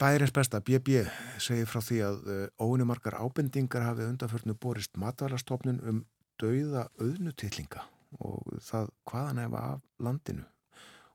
bæriðins 0.00 0.34
besta 0.34 0.60
BB 0.64 1.04
segir 1.42 1.68
frá 1.70 1.82
því 1.84 2.00
að 2.06 2.20
uh, 2.26 2.44
óunumarkar 2.60 3.18
ábendingar 3.20 3.86
hafið 3.86 4.12
undanförnu 4.14 4.56
borist 4.60 4.96
matvælastofnun 5.00 5.82
um 5.86 6.04
dauða 6.40 6.88
auðnutillinga 7.00 7.84
og 8.24 8.56
það 8.64 8.88
hvaðan 9.06 9.44
efa 9.44 9.66
af 9.74 9.84
landinu 10.02 10.46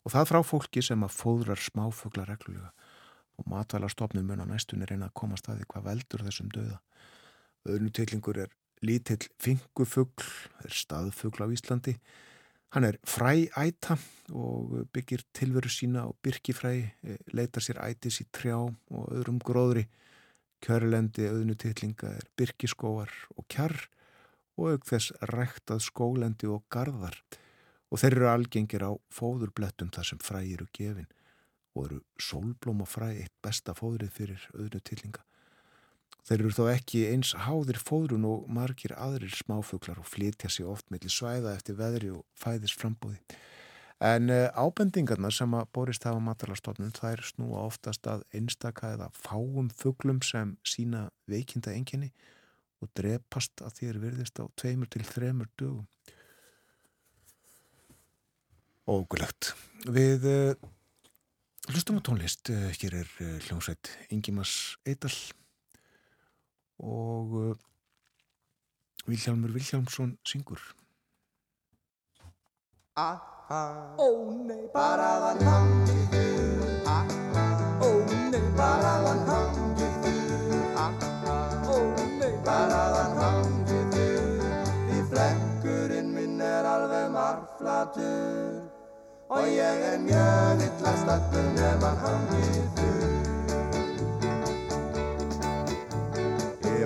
og 0.05 0.13
það 0.13 0.29
frá 0.29 0.39
fólki 0.45 0.83
sem 0.85 1.03
að 1.03 1.17
fóðrar 1.17 1.61
smáfugla 1.61 2.27
reglulega 2.29 2.71
og 3.35 3.49
matvælarstofnum 3.51 4.27
mun 4.27 4.43
á 4.43 4.47
næstunni 4.47 4.87
reyna 4.87 5.09
að 5.09 5.17
koma 5.19 5.39
staði 5.39 5.65
hvað 5.67 5.87
veldur 5.89 6.23
þessum 6.27 6.51
döða. 6.53 6.77
Öðnutillingur 7.67 8.39
er 8.45 8.53
lítill 8.85 9.25
fingufugl, 9.41 10.27
er 10.63 10.71
staðfugl 10.71 11.43
á 11.43 11.47
Íslandi. 11.51 11.95
Hann 12.75 12.83
er 12.83 12.97
frææta 13.07 13.95
og 14.35 14.81
byggir 14.91 15.21
tilveru 15.31 15.69
sína 15.71 16.01
og 16.09 16.17
byrkifræ, 16.19 16.73
e, 17.07 17.13
leitar 17.31 17.63
sér 17.63 17.77
ætis 17.79 18.17
í 18.19 18.25
trjá 18.35 18.57
og 18.59 19.05
öðrum 19.15 19.37
gróðri. 19.39 19.85
Kjörlendi 20.59 21.23
öðnutillinga 21.23 22.09
er 22.17 22.27
byrkiskóar 22.35 23.13
og 23.37 23.47
kjarr 23.47 23.77
og 24.59 24.73
auk 24.73 24.89
þess 24.89 25.15
ræktað 25.31 25.85
skólendi 25.87 26.51
og 26.51 26.65
gardar 26.67 27.15
og 27.87 28.01
þeir 28.01 28.17
eru 28.17 28.27
algengir 28.33 28.83
á 28.83 28.91
fóðurblettum 29.07 29.93
þar 29.95 30.09
sem 30.11 30.19
fræ 30.19 30.43
eru 30.43 30.67
gefin 30.75 31.07
og 31.79 31.85
eru 31.85 32.01
sólblómafræ 32.19 33.13
eitt 33.21 33.35
besta 33.39 33.71
fóðrið 33.71 34.11
fyrir 34.19 34.49
öðru 34.51 34.83
tillinga. 34.83 35.23
Þeir 36.25 36.39
eru 36.41 36.53
þó 36.57 36.63
ekki 36.71 37.03
eins 37.11 37.35
háðir 37.45 37.77
fóðrun 37.77 38.25
og 38.25 38.47
margir 38.49 38.95
aðrir 38.97 39.33
smáfuglar 39.37 39.99
og 40.01 40.07
flytja 40.09 40.49
sig 40.49 40.65
oft 40.65 40.89
mellir 40.89 41.13
svæða 41.13 41.53
eftir 41.53 41.77
veðri 41.77 42.09
og 42.15 42.23
fæðis 42.41 42.73
frambóði. 42.73 43.19
En 44.03 44.31
uh, 44.33 44.49
ábendingarna 44.57 45.29
sem 45.31 45.53
að 45.55 45.69
borist 45.77 46.03
hafa 46.03 46.19
matalastofnun 46.19 46.95
þær 46.97 47.21
snúa 47.29 47.61
oftast 47.69 48.09
að 48.11 48.25
einstaka 48.35 48.95
eða 48.97 49.11
fáum 49.15 49.69
fuglum 49.69 50.19
sem 50.25 50.57
sína 50.67 51.07
veikinda 51.31 51.71
enginni 51.77 52.11
og 52.83 52.89
drepast 52.97 53.61
að 53.63 53.77
þér 53.79 54.01
virðist 54.03 54.41
á 54.41 54.49
tveimur 54.59 54.89
til 54.91 55.05
þremur 55.07 55.47
dögum 55.55 55.85
ógulegt. 58.85 59.53
Við 59.89 60.25
uh, 60.29 60.67
hlustum 61.71 61.97
á 61.99 62.05
tónlist, 62.05 62.49
uh, 62.53 62.69
hér 62.81 63.01
er 63.01 63.09
uh, 63.21 63.37
hljómsveit 63.47 63.89
Ingimas 64.13 64.75
Eidal 64.85 65.13
og 66.79 67.55
Vilhjálmur 69.05 69.53
Vilhjálmsson 69.53 70.17
syngur. 70.25 70.61
Aha, 72.95 73.61
ó 73.99 74.09
nei, 74.47 74.63
bara 74.73 75.11
þann 75.23 75.41
hangið 75.45 76.05
þú 76.13 76.69
Aha, 76.89 77.45
ó 77.83 77.89
nei, 78.31 78.45
bara 78.57 78.93
þann 79.05 79.27
hangið 79.29 79.95
þú 80.05 80.15
baraðan 82.45 83.17
hangið 83.19 83.95
þurr 83.95 84.69
Því 84.87 85.01
flekkurinn 85.11 86.13
minn 86.15 86.41
er 86.41 86.67
alveg 86.69 87.11
marflatur. 87.15 88.63
Og 89.35 89.47
ég 89.49 89.85
er 89.91 90.01
mjög 90.05 90.65
illa 90.67 90.95
stattur 91.01 91.47
nefn 91.57 92.03
hangið 92.03 92.67
þurr 92.79 93.24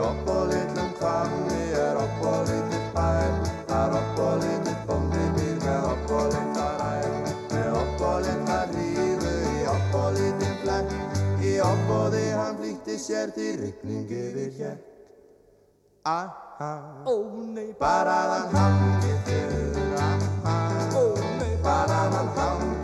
opp 0.09 0.29
og 0.33 0.43
litlum 0.49 0.89
kvammi 0.97 1.61
er 1.77 1.97
opp 2.01 2.21
og 2.31 2.39
litlum 2.49 2.85
bær 2.95 3.35
Þar 3.69 3.95
opp 3.99 4.21
og 4.25 4.35
litlum 4.43 4.79
bóndi 4.89 5.25
býr 5.37 5.57
með 5.65 5.87
opp 5.91 6.13
og 6.19 6.31
litlum 6.33 6.71
rær 6.81 7.09
Með 7.53 7.77
opp 7.81 8.03
og 8.09 8.17
litlum 8.25 8.73
hrífu 8.73 9.33
í 9.53 9.65
opp 9.73 9.97
og 10.01 10.09
litlum 10.17 10.55
flekk 10.63 10.95
Í 11.49 11.53
opp 11.65 11.93
og 11.97 12.05
þið 12.15 12.29
hann 12.39 12.57
flýtti 12.61 12.97
sér 13.05 13.33
til 13.35 13.53
rykning 13.61 14.09
yfir 14.11 14.49
hér. 14.57 14.77
Aha, 16.09 16.71
Ó 17.07 17.15
nei, 17.53 17.69
baraðan 17.79 18.49
hangið 18.55 19.19
þurr 19.29 19.95
Aha, 19.99 20.57
ó 20.99 21.03
nei, 21.39 21.53
baraðan 21.63 22.33
hangið 22.39 22.78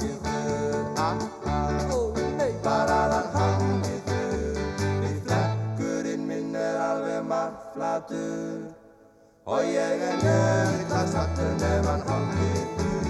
marflatur 8.10 8.74
Og 9.46 9.62
ég 9.63 10.02
er 10.02 10.18
mjög 10.24 10.80
illa 10.82 11.08
stattur 11.08 11.52
nefn 11.60 11.86
hann 11.88 12.02
hangið 12.08 12.68
þurr 12.78 13.10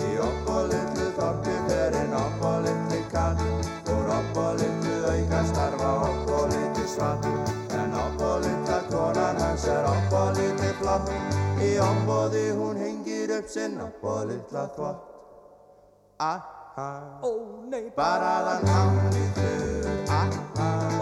Í 0.00 0.18
opp 0.24 0.48
og 0.48 0.68
litlu 0.70 1.06
þorpi 1.18 1.56
ferinn 1.68 2.14
opp 2.16 2.42
og 2.42 2.64
litlu 2.64 3.00
kall. 3.12 3.36
Úr 3.92 4.06
opp 4.16 4.36
og 4.36 4.54
litlu 4.60 4.94
auka 5.12 5.40
starfa 5.44 5.90
opp 6.08 6.30
og 6.38 6.48
litlu 6.54 6.86
svall. 6.88 7.20
En 7.76 7.92
opp 7.94 8.22
og 8.24 8.40
litla 8.46 8.78
konan 8.88 9.36
hans 9.42 9.64
er 9.68 9.84
opp 9.84 10.16
og 10.22 10.32
litlu 10.38 10.72
flott. 10.80 11.12
Í 11.60 11.76
opp 11.84 12.08
og 12.08 12.32
því 12.32 12.46
hún 12.56 12.80
hengir 12.80 13.36
upp 13.38 13.48
sinn 13.48 13.80
opp 13.80 14.04
og 14.04 14.26
litla 14.32 14.64
þvott. 14.76 15.06
Aha, 16.20 17.20
Ó 17.24 17.28
nei, 17.28 17.28
ó 17.28 17.32
nei, 17.72 17.84
baraðan 17.96 18.66
hangið 18.68 19.30
þurr 19.36 19.80
Aha, 20.10 20.99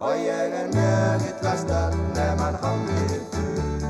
Og 0.00 0.16
ég 0.16 0.52
er 0.60 0.68
mjög 0.74 1.22
stöld 1.60 1.96
nefn 2.16 2.56
hangið 2.62 3.12
þurr 3.34 3.84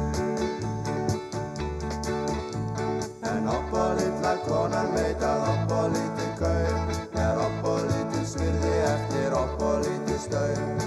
En 3.31 3.49
opp 3.55 3.73
og 3.83 3.95
litla 4.01 4.35
konan 4.49 4.91
veit 4.97 5.23
að 5.31 5.47
opp 5.53 5.75
og 5.79 5.87
lítið 5.95 6.35
kaur 6.43 6.77
Er 7.25 7.41
opp 7.47 7.71
og 7.73 7.81
lítið 7.89 8.29
svirði 8.35 8.77
eftir 8.91 9.41
opp 9.45 9.67
og 9.71 9.77
lítið 9.87 10.23
staur 10.27 10.80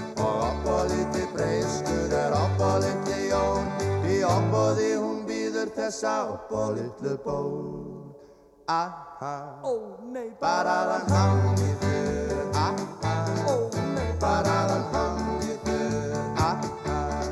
því 4.74 4.88
hún 4.98 5.20
býður 5.28 5.70
þessa 5.76 6.14
opp 6.34 6.52
og 6.52 6.74
litlu 6.78 7.14
ból 7.24 7.52
Aha, 8.74 9.34
Ó 9.64 9.72
nei, 10.12 10.30
baraðan 10.40 11.06
hangið 11.12 11.74
þurr 11.84 12.58
Aha, 12.60 13.14
ó 13.50 13.56
nei, 13.94 14.10
baraðan 14.22 14.86
hangið 14.94 15.58
þurr 15.68 16.14
Aha, 16.46 16.70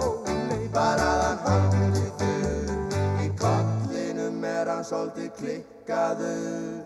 ó 0.04 0.08
nei 0.50 0.66
baraðan 0.74 1.38
hangið 1.46 2.10
þurr 2.20 3.24
Í 3.24 3.30
kollinum 3.40 4.44
er 4.44 4.72
hann 4.74 4.84
svolítið 4.84 5.30
klikkaður. 5.40 6.82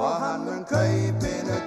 Og 0.00 0.14
hann 0.24 0.46
mun 0.48 0.64
kaupinu 0.70 1.60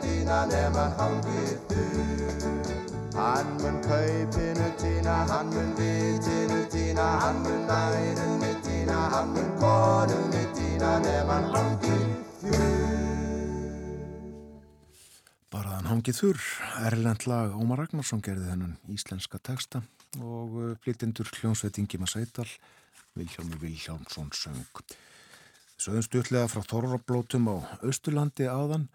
nefn 0.50 0.76
hann 0.76 0.98
hangið 1.00 1.58
þurr 1.70 2.74
Hann 3.16 3.58
mun 3.62 3.78
kaupinu 3.86 4.70
dýna, 4.82 5.18
hann 5.30 5.54
mun 5.54 5.76
vitinu 5.78 6.53
dýna 6.94 7.10
Hann 7.20 7.42
mun 7.42 7.64
nærunni 7.66 8.52
dýna, 8.62 8.98
hann 9.10 9.30
mun 9.34 9.50
konunni 9.58 10.44
dýna 10.54 10.92
nefn 11.02 11.30
hann 11.32 11.48
hangið 11.56 12.04
Bara 15.50 15.80
þann 15.80 15.90
hangið 15.90 16.20
þurr, 16.20 16.44
Erlend 16.86 17.26
lag 17.26 17.58
Ómar 17.58 17.82
Ragnarsson 17.82 18.22
gerði 18.22 18.52
þennan 18.52 18.78
íslenska 18.94 19.42
texta 19.42 19.82
og 20.22 20.54
uh, 20.54 20.72
flytjendur 20.86 21.30
hljómsveitingi 21.40 21.98
maður 21.98 22.20
Seital, 22.20 22.50
Vilhjálmur 23.18 23.62
Vilhjálmsson 23.62 24.30
söng. 24.38 24.84
Sögum 25.82 26.06
stutlega 26.06 26.50
frá 26.52 26.62
Þorrablótum 26.70 27.50
á 27.50 27.58
Östurlandi 27.90 28.46
áðan, 28.46 28.92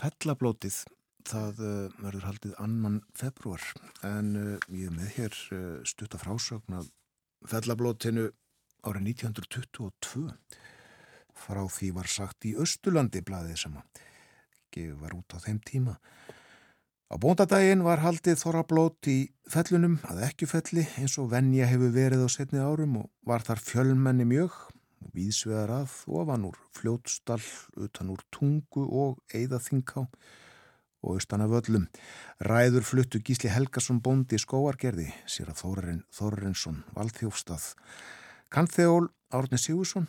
Fellablótið, 0.00 0.86
það 1.28 1.60
uh, 1.60 1.98
verður 2.00 2.28
haldið 2.30 2.56
annan 2.64 3.02
februar 3.12 3.64
en 4.08 4.32
uh, 4.32 4.70
ég 4.72 4.88
er 4.88 4.96
með 4.96 5.12
hér 5.18 5.42
uh, 5.52 5.74
stutta 5.84 6.20
frásögn 6.20 6.80
að 6.80 6.88
Fellablótinu 7.46 8.28
árið 8.88 9.10
1922 9.12 10.26
frá 11.38 11.62
því 11.70 11.90
var 11.94 12.10
sagt 12.10 12.46
í 12.48 12.56
Östurlandi 12.58 13.22
blaðið 13.22 13.60
sem 13.62 13.76
að 13.78 14.02
gefið 14.74 14.96
var 15.02 15.14
út 15.16 15.36
á 15.36 15.38
þeim 15.44 15.60
tíma. 15.66 15.94
Á 17.08 17.14
bóndadaginn 17.16 17.86
var 17.86 18.02
haldið 18.02 18.40
þorrablót 18.42 19.08
í 19.08 19.18
fellunum 19.48 19.96
að 20.10 20.24
ekkjufelli 20.26 20.84
eins 21.00 21.14
og 21.22 21.30
venja 21.32 21.68
hefur 21.70 21.94
verið 21.94 22.26
á 22.26 22.28
setni 22.28 22.60
árum 22.60 22.98
og 23.00 23.08
var 23.24 23.46
þar 23.46 23.62
fjölmenni 23.64 24.26
mjög 24.28 24.58
og 24.98 25.14
vísvegar 25.14 25.72
að 25.72 25.94
ofan 26.10 26.44
úr 26.50 26.58
fljótstall, 26.76 27.44
utan 27.80 28.12
úr 28.12 28.20
tungu 28.34 28.84
og 28.84 29.22
eigðaþinká 29.32 30.04
og 31.02 31.16
austan 31.16 31.44
af 31.44 31.54
öllum. 31.60 31.88
Ræður 32.44 32.86
fluttu 32.86 33.20
Gísli 33.24 33.50
Helgason 33.52 34.00
bóndi 34.04 34.38
í 34.38 34.42
skóargerði, 34.42 35.08
sér 35.26 35.52
að 35.52 35.60
Þórarinn 35.62 36.04
Þórarinsson, 36.14 36.80
Valþjófstað, 36.96 37.72
Kanþeól 38.54 39.10
Árni 39.34 39.60
Sigursson, 39.60 40.08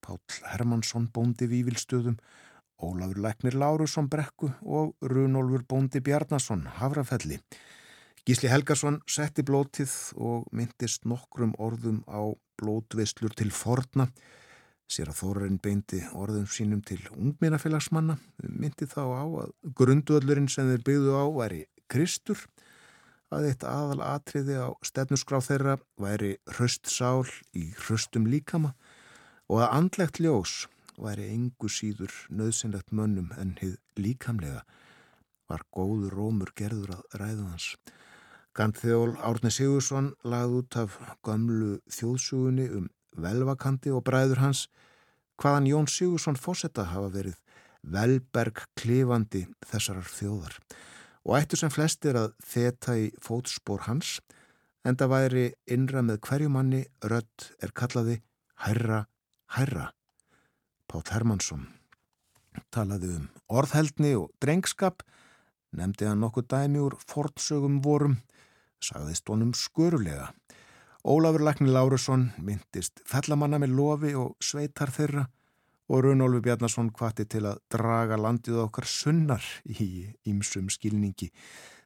Páll 0.00 0.40
Hermansson 0.52 1.10
bóndi 1.12 1.48
Vívilstöðum, 1.50 2.16
Ólafur 2.80 3.20
Læknir 3.20 3.58
Lárusson 3.60 4.08
Brekku 4.08 4.52
og 4.64 4.96
Runolfur 5.02 5.66
Bóndi 5.68 6.00
Bjarnason 6.00 6.64
Hafrafelli. 6.78 7.40
Gísli 8.24 8.48
Helgason 8.52 9.00
setti 9.08 9.42
blótið 9.44 9.92
og 10.20 10.48
myndist 10.56 11.06
nokkrum 11.08 11.52
orðum 11.58 12.02
á 12.08 12.20
blótvislur 12.60 13.32
til 13.36 13.50
forna. 13.52 14.06
Sér 14.90 15.12
að 15.12 15.20
Þórarinn 15.20 15.60
beindi 15.62 16.00
orðum 16.18 16.48
sínum 16.50 16.80
til 16.82 16.98
ungminnafélagsmanna. 17.14 18.16
Myndi 18.42 18.88
þá 18.90 19.02
á 19.06 19.24
að 19.44 19.52
grunduöllurinn 19.78 20.50
sem 20.50 20.66
þeir 20.72 20.82
byggðu 20.88 21.14
á 21.14 21.24
væri 21.36 21.60
Kristur. 21.90 22.42
Að 23.30 23.46
eitt 23.52 23.62
aðal 23.62 24.00
atriði 24.02 24.58
á 24.58 24.74
stefnusgráð 24.82 25.46
þeirra 25.46 25.76
væri 26.02 26.32
hröst 26.56 26.90
sál 26.90 27.22
í 27.54 27.68
hröstum 27.84 28.26
líkama 28.26 28.72
og 29.46 29.62
að 29.62 29.76
andlegt 29.78 30.18
ljós 30.18 30.64
væri 30.98 31.30
engu 31.36 31.70
síður 31.70 32.10
nöðsynlegt 32.34 32.90
mönnum 32.90 33.30
en 33.38 33.54
hið 33.62 33.78
líkamlega 33.94 34.64
var 35.50 35.62
góður 35.70 36.18
rómur 36.18 36.50
gerður 36.58 36.96
að 36.98 37.18
ræðu 37.22 37.46
hans. 37.46 37.72
Gantþjól 38.58 39.14
Árni 39.22 39.54
Sigursson 39.54 40.16
lagði 40.26 40.64
út 40.64 40.76
af 40.82 40.98
gamlu 41.22 41.76
þjóðsugunni 41.94 42.66
um 42.74 42.90
velvakandi 43.16 43.92
og 43.94 44.04
bræður 44.06 44.42
hans 44.44 44.66
hvaðan 45.40 45.68
Jón 45.70 45.88
Sigursson 45.90 46.38
fósetta 46.38 46.86
hafa 46.92 47.10
verið 47.14 47.38
velberg 47.82 48.64
klifandi 48.76 49.46
þessarar 49.66 50.08
þjóðar 50.08 50.58
og 51.24 51.36
ættu 51.38 51.58
sem 51.60 51.72
flestir 51.72 52.16
að 52.16 52.34
þeta 52.44 52.96
í 53.00 53.10
fótspór 53.24 53.86
hans 53.88 54.18
en 54.84 54.96
það 54.96 55.12
væri 55.14 55.46
innra 55.68 56.02
með 56.04 56.20
hverju 56.28 56.52
manni 56.52 56.84
rödd 57.04 57.50
er 57.60 57.72
kallaði 57.76 58.20
Hærra, 58.60 59.06
hærra. 59.56 59.86
Páll 60.84 61.06
Hermansson 61.08 61.62
talaði 62.74 63.14
um 63.14 63.28
orðheldni 63.48 64.10
og 64.18 64.34
drengskap, 64.42 65.00
nefndi 65.72 66.04
hann 66.04 66.20
nokkuð 66.20 66.48
dæmi 66.52 66.82
úr 66.82 66.98
fortsögum 67.08 67.78
vorum, 67.80 68.18
sagðist 68.84 69.32
honum 69.32 69.54
skörulega. 69.56 70.34
Ólafur 71.00 71.40
Lækni 71.40 71.70
Lárusson 71.72 72.26
myndist 72.44 73.00
fellamanna 73.08 73.56
með 73.62 73.70
lofi 73.72 74.10
og 74.20 74.34
sveitar 74.44 74.90
þeirra 74.92 75.22
og 75.88 76.02
Runolfi 76.04 76.42
Bjarnason 76.44 76.90
kvatti 76.92 77.24
til 77.24 77.46
að 77.48 77.62
draga 77.72 78.18
landið 78.20 78.58
okkar 78.66 78.84
sunnar 78.84 79.46
í 79.64 80.12
ýmsum 80.28 80.68
skilningi. 80.68 81.30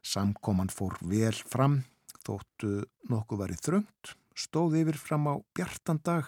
Samkoman 0.03 0.67
fór 0.67 0.99
vel 1.07 1.39
fram, 1.47 1.79
þóttu 2.27 2.83
nokkuð 3.07 3.41
verið 3.45 3.63
þröngt, 3.69 4.13
stóð 4.35 4.81
yfir 4.83 4.99
fram 4.99 5.31
á 5.31 5.33
bjartandag, 5.55 6.27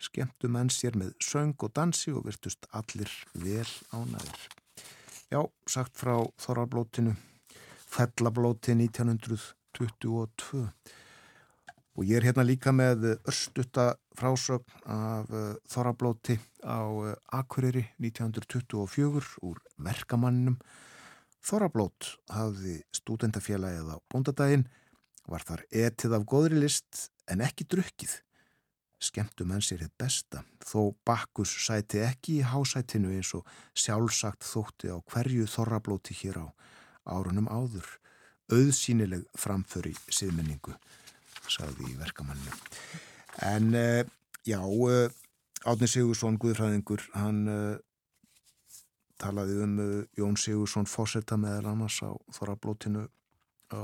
skemmtu 0.00 0.48
menn 0.48 0.72
sér 0.72 0.96
með 0.96 1.12
söng 1.20 1.54
og 1.60 1.76
dansi 1.76 2.16
og 2.16 2.24
virtust 2.30 2.64
allir 2.72 3.12
vel 3.36 3.68
ánæðir. 3.92 4.48
Já, 5.28 5.44
sagt 5.68 6.00
frá 6.00 6.24
Þorrablótinu, 6.40 7.12
Fellablóti 7.92 8.72
1922. 8.72 10.70
Og 11.96 12.04
ég 12.04 12.18
er 12.18 12.26
hérna 12.28 12.44
líka 12.44 12.74
með 12.76 13.06
örstutta 13.24 13.94
frásögn 14.18 14.82
af 14.84 15.30
uh, 15.32 15.54
Þorrablóti 15.64 16.34
á 16.60 16.84
uh, 16.84 17.14
Akureyri 17.32 17.86
1924 17.96 19.38
úr 19.40 19.62
verkamannum. 19.80 20.58
Þorrablót 21.40 22.10
hafði 22.28 22.82
stúdendafélagið 22.92 23.88
á 23.88 23.98
bóndadaginn, 24.12 24.66
var 25.24 25.46
þar 25.48 25.62
etið 25.72 26.18
af 26.18 26.26
góðri 26.28 26.60
list 26.66 27.06
en 27.32 27.40
ekki 27.46 27.64
drukkið. 27.64 28.18
Skemmtu 29.00 29.48
menn 29.48 29.64
sér 29.64 29.86
hitt 29.86 29.96
besta, 29.96 30.44
þó 30.68 30.92
Bakkus 31.06 31.54
sæti 31.64 32.04
ekki 32.04 32.42
í 32.42 32.44
hásætinu 32.44 33.14
eins 33.16 33.32
og 33.36 33.48
sjálfsagt 33.72 34.44
þótti 34.44 34.92
á 34.92 35.00
hverju 35.00 35.48
Þorrablóti 35.48 36.18
hér 36.20 36.42
á 36.44 36.46
árunum 37.08 37.48
áður. 37.48 37.88
Auðsýnileg 38.52 39.24
framför 39.32 39.88
í 39.88 39.96
siðmenningu 40.12 40.76
sagði 41.50 41.90
í 41.90 41.96
verkamannu. 42.00 42.52
En 43.46 43.74
uh, 43.76 44.02
já, 44.46 44.60
uh, 44.62 45.10
Átni 45.66 45.88
Sigursson, 45.90 46.38
Guðfræðingur, 46.40 47.02
hann 47.16 47.48
uh, 47.50 47.76
talaði 49.20 49.54
um 49.64 49.74
Jón 50.18 50.36
Sigursson 50.40 50.86
fósetta 50.90 51.36
meðal 51.40 51.66
annars 51.72 51.98
á 52.04 52.10
Þorrablótinu 52.36 53.02
á 53.72 53.82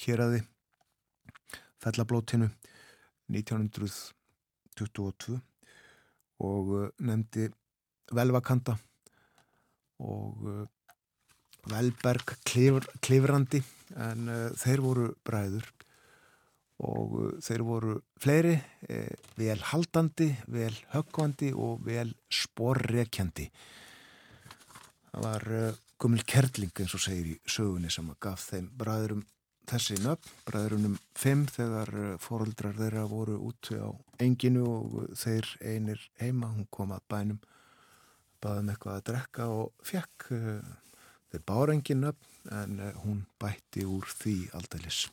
Hjeraði, 0.00 0.40
Fellablótinu 1.84 2.48
1922 3.30 5.40
og 6.44 6.64
nefndi 7.04 7.44
Velvakanda 8.16 8.74
og 10.00 10.34
Velberg 11.68 12.26
klifr, 12.48 12.84
Klifrandi 13.04 13.60
en 14.00 14.20
þeir 14.58 14.80
voru 14.84 15.06
bræður 15.24 15.64
og 16.82 17.14
uh, 17.14 17.30
þeir 17.44 17.62
voru 17.66 17.94
fleiri, 18.20 18.54
eh, 18.88 19.12
vel 19.38 19.60
haldandi, 19.70 20.30
vel 20.50 20.74
höggvandi 20.94 21.52
og 21.54 21.84
vel 21.86 22.10
sporrekjandi. 22.32 23.46
Það 25.12 25.22
var 25.28 25.46
uh, 25.54 25.68
Gummil 26.00 26.24
Kerling 26.26 26.74
eins 26.74 26.96
og 26.96 27.04
segir 27.04 27.34
í 27.34 27.38
sögunni 27.46 27.92
sem 27.92 28.10
gaf 28.20 28.48
þeim 28.50 28.72
bræðurum 28.78 29.22
þessi 29.70 29.96
nöfn, 30.02 30.32
bræðurunum 30.44 30.96
fimm 31.16 31.46
þegar 31.48 31.94
uh, 31.94 32.08
fóröldrar 32.20 32.74
þeirra 32.80 33.06
voru 33.08 33.38
úti 33.46 33.78
á 33.78 33.88
enginu 34.20 34.66
og 34.66 34.98
þeir 35.18 35.46
einir 35.62 36.02
heima, 36.20 36.50
hún 36.50 36.66
kom 36.74 36.92
að 36.96 37.06
bænum, 37.08 37.40
baðum 38.42 38.74
eitthvað 38.74 38.98
að 38.98 39.06
drekka 39.12 39.46
og 39.48 39.86
fekk 39.86 40.26
þeir 41.32 41.46
bára 41.48 41.72
engin 41.72 42.02
nöfn 42.04 42.52
en 42.52 42.76
hún 43.06 43.22
bætti 43.40 43.86
úr 43.88 44.04
því 44.20 44.34
aldeilis. 44.58 45.06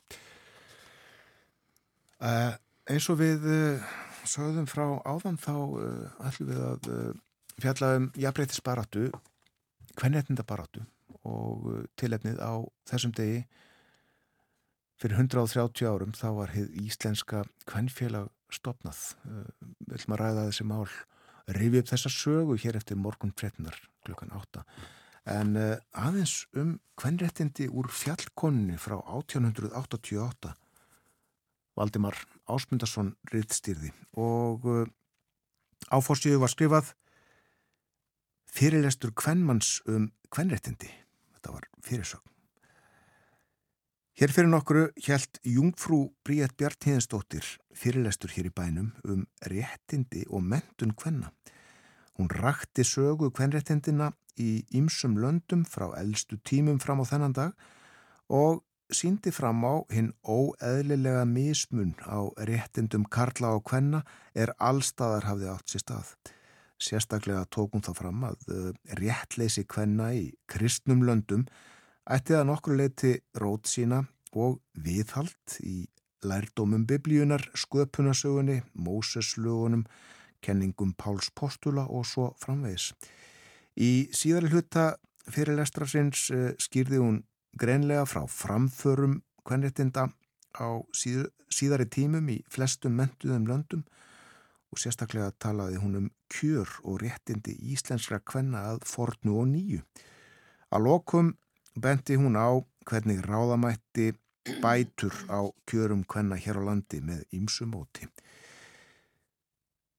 Uh, 2.22 2.54
eins 2.86 3.08
og 3.10 3.18
við 3.18 3.46
uh, 3.50 3.86
sögðum 4.30 4.68
frá 4.70 4.84
áðan 5.02 5.40
þá 5.42 5.54
uh, 5.58 6.04
ætlum 6.22 6.52
við 6.52 6.60
að 6.68 6.84
fjalla 7.58 7.88
um 7.98 8.04
jafnbreytisbaratu 8.14 9.08
hvernetnindabaratu 9.98 10.84
og 11.26 11.66
tilefnið 11.98 12.38
á 12.38 12.62
þessum 12.90 13.14
degi. 13.18 13.42
Fyrir 15.02 15.18
130 15.18 15.90
árum 15.90 16.14
þá 16.14 16.28
var 16.38 16.54
hið 16.54 16.70
íslenska 16.84 17.42
hvernfélag 17.66 18.30
stopnað 18.54 19.02
við 19.26 19.98
ætlum 19.98 20.14
að 20.14 20.22
ræða 20.22 20.46
þessi 20.46 20.66
mál 20.70 20.86
rifi 21.58 21.82
upp 21.82 21.90
þessa 21.90 22.12
sögu 22.14 22.58
hér 22.62 22.78
eftir 22.78 22.98
morgun 23.02 23.34
frettinar 23.34 23.78
klukkan 24.06 24.30
8 24.38 24.62
en 25.32 25.56
aðeins 25.58 26.44
um 26.58 26.76
hvernrettindi 27.02 27.66
úr 27.70 27.90
fjallkonni 27.90 28.78
frá 28.78 29.00
1888 29.00 30.54
Valdimar 31.78 32.16
Ásmundarsson 32.50 33.14
riðstýrði 33.32 33.92
og 34.20 34.66
uh, 34.68 34.84
áforsjöðu 35.88 36.42
var 36.42 36.52
skrifað 36.52 36.92
fyrirlestur 38.52 39.14
kvennmanns 39.16 39.78
um 39.88 40.10
kvennrettindi. 40.32 40.90
Þetta 41.36 41.54
var 41.54 41.68
fyrirsögn. 41.84 42.28
Hér 44.20 44.28
fyrir 44.28 44.50
nokkru 44.52 44.82
hjælt 45.00 45.38
Jungfrú 45.48 46.10
Bríett 46.20 46.52
Bjartíðinsdóttir 46.60 47.46
fyrirlestur 47.72 48.34
hér 48.34 48.50
í 48.50 48.52
bænum 48.52 48.90
um 49.08 49.22
réttindi 49.48 50.26
og 50.28 50.44
mentun 50.44 50.92
kvenna. 50.92 51.32
Hún 52.20 52.28
rakti 52.28 52.84
sögu 52.84 53.30
kvennrettindina 53.32 54.10
í 54.36 54.66
ýmsum 54.76 55.16
löndum 55.16 55.64
frá 55.64 55.88
eldstu 55.96 56.36
tímum 56.44 56.76
fram 56.80 57.00
á 57.00 57.08
þennan 57.08 57.36
dag 57.36 57.56
og 58.28 58.60
síndi 58.96 59.32
fram 59.34 59.64
á 59.64 59.74
hinn 59.92 60.12
óeðlilega 60.22 61.24
mismun 61.28 61.94
á 62.04 62.28
réttindum 62.48 63.04
karla 63.08 63.54
og 63.56 63.64
kvenna 63.68 64.02
er 64.34 64.54
allstaðar 64.58 65.26
hafði 65.28 65.50
átt 65.52 65.72
sér 65.72 65.84
stað. 65.84 66.12
Sérstaklega 66.82 67.44
tókum 67.50 67.82
þá 67.84 67.92
fram 67.94 68.24
að 68.26 68.46
réttleysi 68.98 69.64
kvenna 69.70 70.10
í 70.18 70.24
kristnum 70.50 71.04
löndum 71.06 71.46
ætti 72.10 72.34
að 72.34 72.48
nokkru 72.50 72.76
leiti 72.78 73.14
rót 73.38 73.70
sína 73.70 74.02
og 74.32 74.60
viðhald 74.74 75.58
í 75.62 75.86
lærdómum 76.22 76.86
biblíunar, 76.86 77.42
sköpunasögunni, 77.54 78.62
Móseslögunum, 78.74 79.84
kenningum 80.42 80.94
Páls 80.98 81.30
Postula 81.34 81.86
og 81.90 82.06
svo 82.06 82.32
framvegis. 82.42 82.92
Í 83.78 84.08
síðari 84.14 84.50
hluta 84.52 84.92
fyrirlestrafsins 85.30 86.28
skýrði 86.62 87.02
hún 87.02 87.20
greinlega 87.58 88.04
frá 88.08 88.24
framförum 88.28 89.20
kvennréttinda 89.46 90.08
á 90.56 90.68
síð, 90.96 91.26
síðari 91.52 91.86
tímum 91.88 92.28
í 92.32 92.40
flestum 92.52 92.96
mentuðum 92.96 93.48
löndum 93.48 93.84
og 94.72 94.80
sérstaklega 94.80 95.32
talaði 95.42 95.80
hún 95.82 95.98
um 96.00 96.08
kjör 96.32 96.68
og 96.88 97.02
réttindi 97.02 97.54
íslenskra 97.74 98.22
kvenna 98.24 98.64
að 98.72 98.86
fornu 98.88 99.36
og 99.42 99.50
nýju. 99.52 99.82
Að 100.72 100.84
lokum 100.86 101.34
benti 101.76 102.16
hún 102.16 102.38
á 102.40 102.56
hvernig 102.88 103.20
ráðamætti 103.26 104.12
bætur 104.62 105.14
á 105.28 105.44
kjörum 105.68 106.04
kvenna 106.08 106.36
hér 106.40 106.58
á 106.58 106.62
landi 106.72 107.02
með 107.04 107.26
ýmsumóti. 107.36 108.08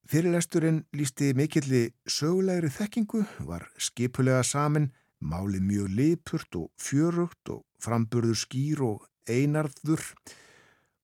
Fyrirlesturinn 0.09 0.83
lísti 0.93 1.31
mikilli 1.37 1.85
sögulegri 2.09 2.69
þekkingu, 2.73 3.23
var 3.47 3.69
skipulega 3.79 4.43
samin 4.43 4.91
Máli 5.23 5.61
mjög 5.63 5.91
lipurt 5.95 6.55
og 6.59 6.71
fjörugt 6.75 7.49
og 7.53 7.63
framburður 7.81 8.35
skýr 8.35 8.81
og 8.83 9.05
einarður. 9.29 10.03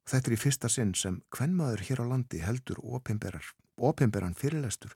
Þetta 0.10 0.28
er 0.28 0.36
í 0.36 0.42
fyrsta 0.42 0.72
sinn 0.72 0.92
sem 0.98 1.22
hvernmaður 1.36 1.86
hér 1.88 2.04
á 2.04 2.06
landi 2.12 2.42
heldur 2.44 2.82
opimberan 2.84 4.36
fyrirlestur 4.36 4.96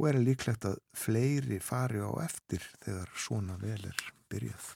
og 0.00 0.08
er 0.08 0.18
líklegt 0.18 0.66
að 0.66 0.80
fleiri 0.96 1.60
fari 1.62 2.02
á 2.02 2.10
eftir 2.24 2.64
þegar 2.82 3.12
svona 3.14 3.58
vel 3.62 3.78
er 3.86 4.04
byrjað. 4.32 4.68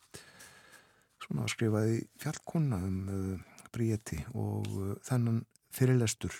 Svona 1.27 1.49
skrifaði 1.51 2.05
fjallkonna 2.23 2.79
um 2.87 2.99
uh, 3.11 3.55
Bríeti 3.75 4.21
og 4.39 4.69
uh, 4.71 4.93
þennan 5.09 5.43
fyrirlestur 5.75 6.37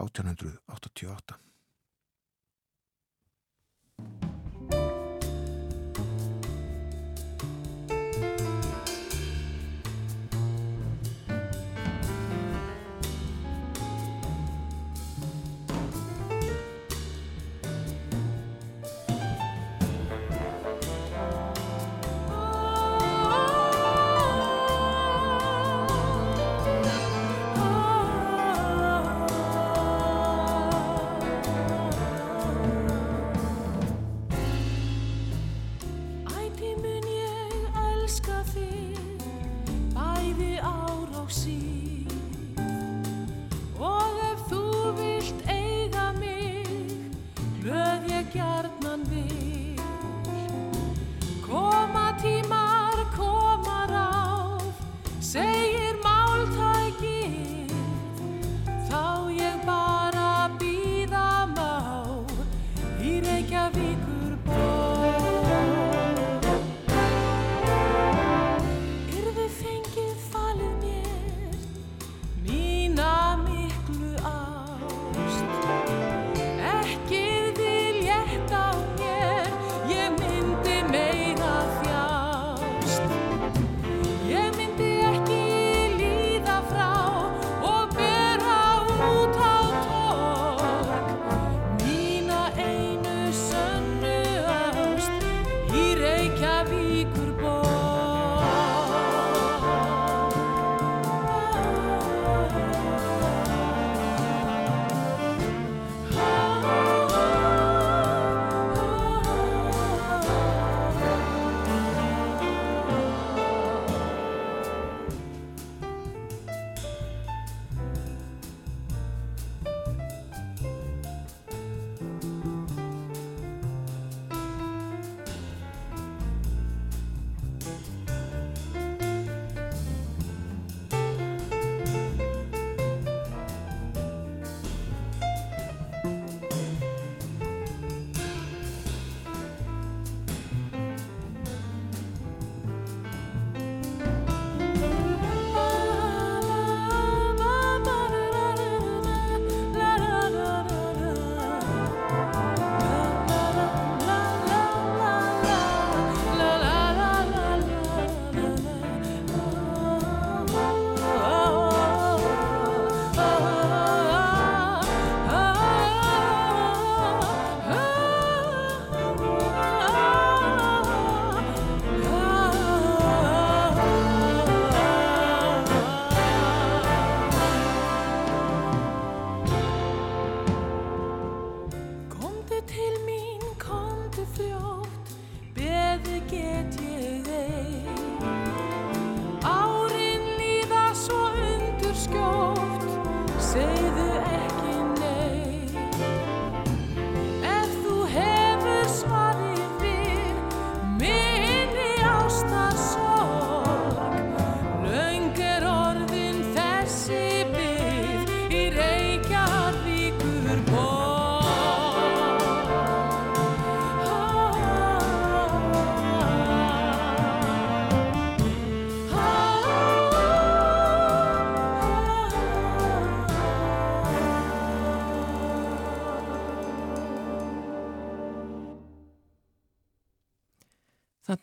1888. 0.00 1.40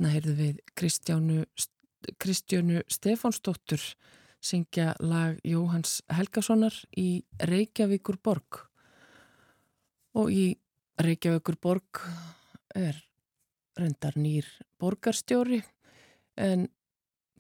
Þarna 0.02 0.16
heyrðu 0.16 0.34
við 0.34 0.60
Kristjánu, 0.74 1.42
Kristjánu 2.18 2.80
Stefánsdóttur 2.90 3.84
syngja 4.42 4.96
lag 4.98 5.36
Jóhans 5.46 6.00
Helgasonar 6.10 6.74
í 6.98 7.22
Reykjavíkur 7.38 8.18
borg. 8.18 8.64
Og 10.18 10.34
í 10.34 10.48
Reykjavíkur 11.06 11.60
borg 11.62 12.02
er 12.74 12.98
reyndar 13.78 14.18
nýr 14.18 14.50
borgarstjóri 14.82 15.62
en 16.50 16.66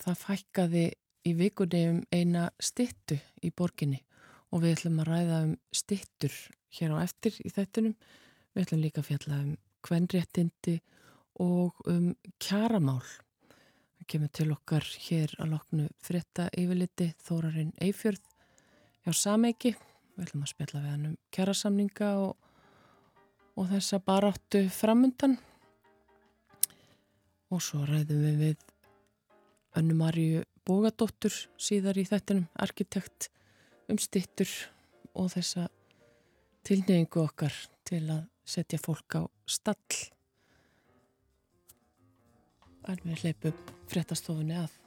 það 0.05 0.21
fækkaði 0.27 0.85
í 1.25 1.35
vikunni 1.41 1.83
um 1.95 1.99
eina 2.13 2.51
stittu 2.61 3.17
í 3.41 3.49
borginni 3.49 4.03
og 4.53 4.67
við 4.67 4.77
ætlum 4.77 5.01
að 5.01 5.13
ræða 5.15 5.43
um 5.49 5.57
stittur 5.73 6.39
hér 6.77 6.93
á 6.93 7.09
eftir 7.09 7.41
í 7.41 7.49
þettunum. 7.57 7.97
Við 8.53 8.67
ætlum 8.67 8.85
líka 8.85 9.01
að 9.01 9.09
fjalla 9.15 9.45
um 9.47 9.53
kvenréttindi 9.81 10.77
og 10.77 10.99
um 11.39 12.15
kjaramál. 12.41 13.03
Það 13.97 14.07
kemur 14.13 14.31
til 14.33 14.51
okkar 14.51 14.87
hér 15.05 15.35
að 15.39 15.53
loknu 15.53 15.87
frétta 16.03 16.49
yfirliti 16.57 17.11
Þórarinn 17.23 17.71
Eifjörð 17.81 18.23
hjá 19.05 19.13
Sameiki. 19.15 19.75
Við 20.15 20.25
ætlum 20.25 20.43
að 20.43 20.51
spjalla 20.51 20.81
við 20.81 20.91
hann 20.91 21.07
um 21.11 21.17
kjarasamninga 21.31 22.11
og, 22.25 22.35
og 23.55 23.69
þessa 23.71 24.01
baráttu 24.03 24.65
framundan. 24.73 25.37
Og 27.51 27.61
svo 27.63 27.85
ræðum 27.87 28.25
við 28.25 28.41
við 28.41 28.65
Önnu 29.79 29.95
Marju 29.95 30.43
Bógadóttur 30.67 31.33
síðar 31.57 31.97
í 31.97 32.03
þettinum, 32.05 32.49
arkitekt 32.59 33.29
um 33.89 33.97
stittur 33.99 34.49
og 35.17 35.31
þessa 35.33 35.69
tilneyingu 36.67 37.23
okkar 37.23 37.55
til 37.87 38.03
að 38.11 38.25
setja 38.45 38.79
fólk 38.81 39.17
á 39.17 39.21
stall. 39.49 40.20
En 42.89 43.01
við 43.05 43.25
hleypum 43.25 43.57
fréttastofunni 43.91 44.57
að. 44.63 44.77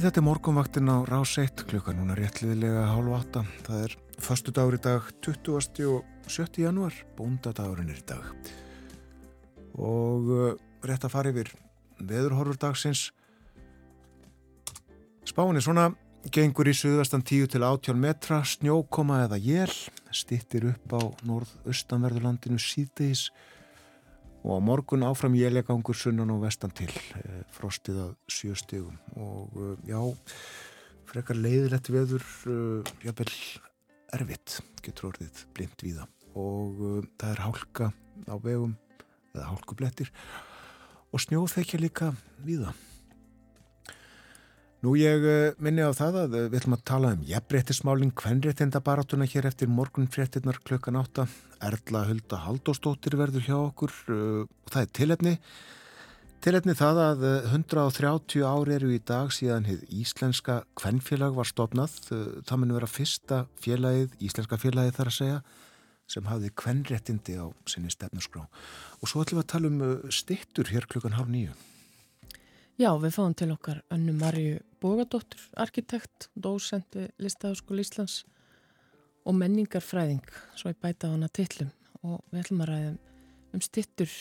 Þetta 0.00 0.20
er 0.20 0.24
morgunvaktin 0.24 0.88
á 0.88 0.96
rás 1.04 1.34
1 1.36 1.64
klukka 1.68 1.92
núna 1.92 2.14
réttliðilega 2.16 2.86
hálf 2.88 3.10
8. 3.18 3.40
Það 3.66 3.80
er 3.84 3.94
förstu 4.22 4.52
dagur 4.56 4.76
í 4.78 4.80
dag 4.80 5.08
20. 5.20 5.50
og 5.90 6.30
7. 6.30 6.46
januar, 6.62 6.94
bóndadagurinn 7.18 7.90
er 7.92 7.98
í 8.00 8.04
dag. 8.08 8.30
Og 9.76 10.30
uh, 10.32 10.54
rétt 10.88 11.04
að 11.04 11.12
fara 11.12 11.32
yfir 11.34 11.52
veðurhorfur 12.00 12.56
dagsins. 12.62 13.10
Spáin 15.28 15.60
er 15.60 15.66
svona, 15.66 15.90
gengur 16.32 16.70
í 16.70 16.76
suðvestan 16.76 17.26
10 17.26 17.52
til 17.52 17.66
18 17.66 18.00
metra, 18.00 18.40
snjókoma 18.40 19.26
eða 19.26 19.36
jél, 19.42 19.74
stittir 20.16 20.70
upp 20.70 20.96
á 20.96 21.02
norð-austanverðurlandinu 21.28 22.62
síðdeis 22.62 23.28
og 24.40 24.56
á 24.56 24.58
morgun 24.64 25.04
áfram 25.04 25.36
jélegangur 25.36 25.96
sunnan 25.96 26.32
og 26.32 26.44
vestan 26.44 26.72
til 26.72 26.90
eh, 26.90 27.42
frostið 27.52 28.02
að 28.06 28.12
sjö 28.30 28.56
stegum 28.56 28.96
og 29.20 29.56
eh, 29.60 29.90
já, 29.92 30.00
frekar 31.10 31.38
leiðilegt 31.38 31.90
veður 31.92 32.24
eh, 32.48 32.92
jafnvel 33.04 33.32
erfitt 34.16 34.60
getur 34.82 35.12
orðið 35.12 35.44
blind 35.54 35.84
víða. 35.84 36.06
Og 36.34 37.06
það 37.18 37.30
er 37.30 37.42
hálka 37.44 37.90
á 38.30 38.34
vegum 38.42 38.76
eða 39.34 39.50
hálkublettir. 39.50 40.10
Og 41.10 41.22
snjóþekja 41.22 41.82
líka 41.82 42.12
víða 42.46 42.72
Nú 44.80 44.94
ég 44.96 45.24
uh, 45.28 45.50
minni 45.60 45.84
á 45.84 45.92
það 45.92 46.14
að 46.22 46.34
uh, 46.38 46.44
við 46.48 46.62
ætlum 46.62 46.74
að 46.78 46.84
tala 46.88 47.08
um 47.12 47.24
jafnréttismálinn 47.28 48.14
kvenréttinda 48.16 48.80
barátuna 48.80 49.26
hér 49.28 49.50
eftir 49.50 49.68
morgunfréttinnar 49.68 50.56
klukkan 50.64 50.96
átta. 50.96 51.26
Erla 51.60 52.06
Hulda 52.08 52.38
Haldóstóttir 52.46 53.18
verður 53.20 53.44
hjá 53.44 53.58
okkur 53.58 53.92
uh, 54.08 54.40
og 54.48 54.72
það 54.72 54.86
er 54.86 54.90
tilefni. 54.96 55.34
Tilefni 56.40 56.78
það 56.80 57.02
að 57.04 57.28
uh, 57.28 57.52
130 57.52 58.48
ári 58.48 58.78
eru 58.78 58.94
í 58.96 59.02
dag 59.04 59.28
síðan 59.36 59.68
hið 59.68 59.84
Íslenska 60.00 60.62
kvenfélag 60.80 61.36
var 61.36 61.52
stopnað. 61.52 62.00
Það 62.08 62.56
mun 62.62 62.76
vera 62.78 62.88
fyrsta 62.88 63.44
félagið, 63.60 64.14
Íslenska 64.24 64.56
félagið 64.64 64.96
þar 64.96 65.12
að 65.12 65.18
segja, 65.18 65.40
sem 66.08 66.30
hafði 66.32 66.56
kvenréttindi 66.56 67.36
á 67.36 67.52
sinni 67.68 67.92
stefnusgrá. 67.92 68.48
Og 69.04 69.12
svo 69.12 69.26
ætlum 69.26 69.42
við 69.42 69.44
að 69.44 69.52
tala 69.58 69.74
um 69.74 70.08
stittur 70.08 70.72
hér 70.72 70.88
klukkan 70.88 71.20
hálf 71.20 71.28
nýju. 71.28 71.52
Já, 72.80 72.94
við 72.96 73.12
fáum 73.12 73.34
til 73.36 73.50
okkar 73.52 73.82
Önnu 73.92 74.14
Marju 74.16 74.54
Bógadóttur, 74.80 75.42
arkitekt, 75.60 76.30
dósent 76.32 76.96
við 76.96 77.10
Listaháskóla 77.20 77.82
Íslands 77.84 78.22
og 79.28 79.36
menningarfræðing, 79.36 80.24
svo 80.56 80.72
ég 80.72 80.78
bæta 80.80 81.10
á 81.10 81.12
hana 81.12 81.28
tillum 81.28 81.68
og 82.00 82.22
við 82.32 82.40
ætlum 82.40 82.64
að 82.64 82.70
ræða 82.70 82.94
um 83.52 83.66
stittur 83.68 84.16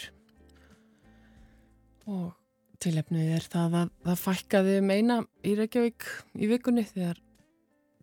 og 2.11 2.27
tilefnið 2.83 3.33
er 3.37 3.49
það 3.55 3.79
að 3.79 3.95
það 4.09 4.21
fækkaði 4.25 4.77
um 4.81 4.91
eina 4.91 5.19
í 5.39 5.55
Reykjavík 5.63 6.11
í 6.35 6.51
vikunni 6.51 6.83
þegar 6.91 7.23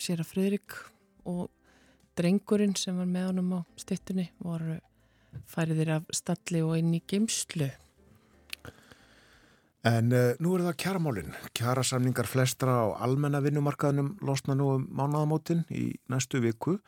sér 0.01 0.25
að 0.25 0.33
Fridrik 0.33 0.83
og 1.29 1.51
drengurinn 2.17 2.79
sem 2.81 2.97
var 2.97 3.13
með 3.13 3.35
honum 3.35 3.59
á 3.59 3.61
stittunni 3.77 4.31
voru 4.41 4.81
færiðir 5.53 5.99
af 5.99 6.15
stalli 6.17 6.65
og 6.65 6.79
inn 6.81 6.97
í 6.97 7.05
geimslu. 7.05 7.69
En 9.87 10.11
uh, 10.11 10.32
nú 10.43 10.57
er 10.57 10.64
það 10.66 10.78
kjaramálinn. 10.82 11.34
Kjarasamningar 11.55 12.26
flestra 12.26 12.74
á 12.82 12.87
almenna 13.07 13.39
vinnumarkaðnum 13.45 14.16
losna 14.26 14.57
nú 14.59 14.72
um 14.74 14.89
mánaðamótin 14.91 15.62
í 15.70 15.93
næstu 16.11 16.41
viku. 16.43 16.80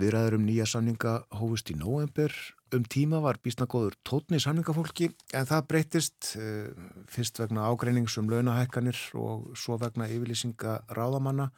Viðræður 0.00 0.36
um 0.38 0.44
nýja 0.46 0.68
samninga 0.70 1.16
hófust 1.40 1.72
í 1.72 1.76
nóvember. 1.76 2.30
Um 2.70 2.84
tíma 2.86 3.18
var 3.24 3.40
bísnagóður 3.42 3.96
tótni 4.06 4.38
samningafólki 4.38 5.10
en 5.34 5.48
það 5.50 5.66
breytist 5.72 6.30
uh, 6.38 6.70
fyrst 7.10 7.42
vegna 7.42 7.66
ágreinings 7.72 8.14
um 8.22 8.30
launahækkanir 8.30 9.00
og 9.18 9.50
svo 9.58 9.80
vegna 9.82 10.06
yfirlýsinga 10.06 10.84
ráðamanna 10.94 11.50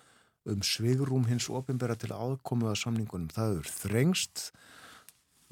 um 0.48 0.64
svigrum 0.64 1.28
hins 1.28 1.50
ofinbera 1.52 1.98
til 2.00 2.14
aðkomu 2.16 2.72
að 2.72 2.80
samningunum. 2.86 3.28
Það 3.36 3.60
er 3.60 3.74
þrengst 3.82 4.48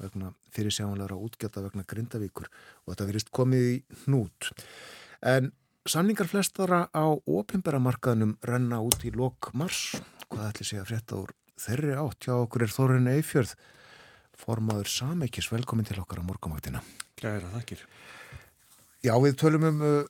vegna 0.01 0.31
fyrir 0.53 0.73
sjáanlega 0.75 1.17
útgjata 1.17 1.63
vegna 1.65 1.85
grindavíkur 1.87 2.49
og 2.49 2.93
þetta 2.93 3.09
verist 3.09 3.33
komið 3.33 3.67
í 3.71 3.75
hnút. 4.03 4.51
En 5.21 5.51
samningar 5.89 6.29
flestara 6.29 6.87
á 6.93 7.05
opimberamarkaðnum 7.09 8.37
renna 8.45 8.81
út 8.85 9.05
í 9.05 9.13
lok 9.15 9.51
mars. 9.53 10.01
hvað 10.31 10.47
ætli 10.47 10.65
sé 10.65 10.77
að 10.79 10.87
frétta 10.87 11.17
úr 11.19 11.33
þeirri 11.59 11.95
átt 11.99 12.25
hjá 12.25 12.35
okkur 12.37 12.63
er 12.63 12.71
Þorrin 12.71 13.09
Eifjörð 13.11 13.55
formaður 14.41 14.89
Sameikis, 14.89 15.49
velkomin 15.51 15.85
til 15.85 15.99
okkar 16.01 16.21
á 16.21 16.25
morgumaktina. 16.25 16.81
Gæra, 17.19 17.51
þakkir. 17.53 17.83
Já, 19.05 19.13
við 19.21 19.37
tölum 19.41 19.67
um 19.69 19.83
uh, 19.85 20.01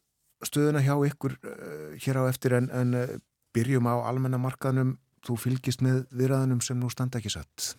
stöðuna 0.46 0.84
hjá 0.86 0.96
ykkur 1.10 1.38
uh, 1.42 1.94
hér 2.00 2.22
á 2.22 2.24
eftir 2.30 2.56
en, 2.60 2.70
en 2.76 2.98
uh, 2.98 3.16
byrjum 3.56 3.88
á 3.88 3.96
almennamarkaðnum. 4.12 4.98
Þú 5.26 5.38
fylgist 5.38 5.84
með 5.86 6.06
viðræðunum 6.18 6.64
sem 6.66 6.80
nú 6.80 6.90
standa 6.94 7.20
ekki 7.20 7.34
satt. 7.34 7.74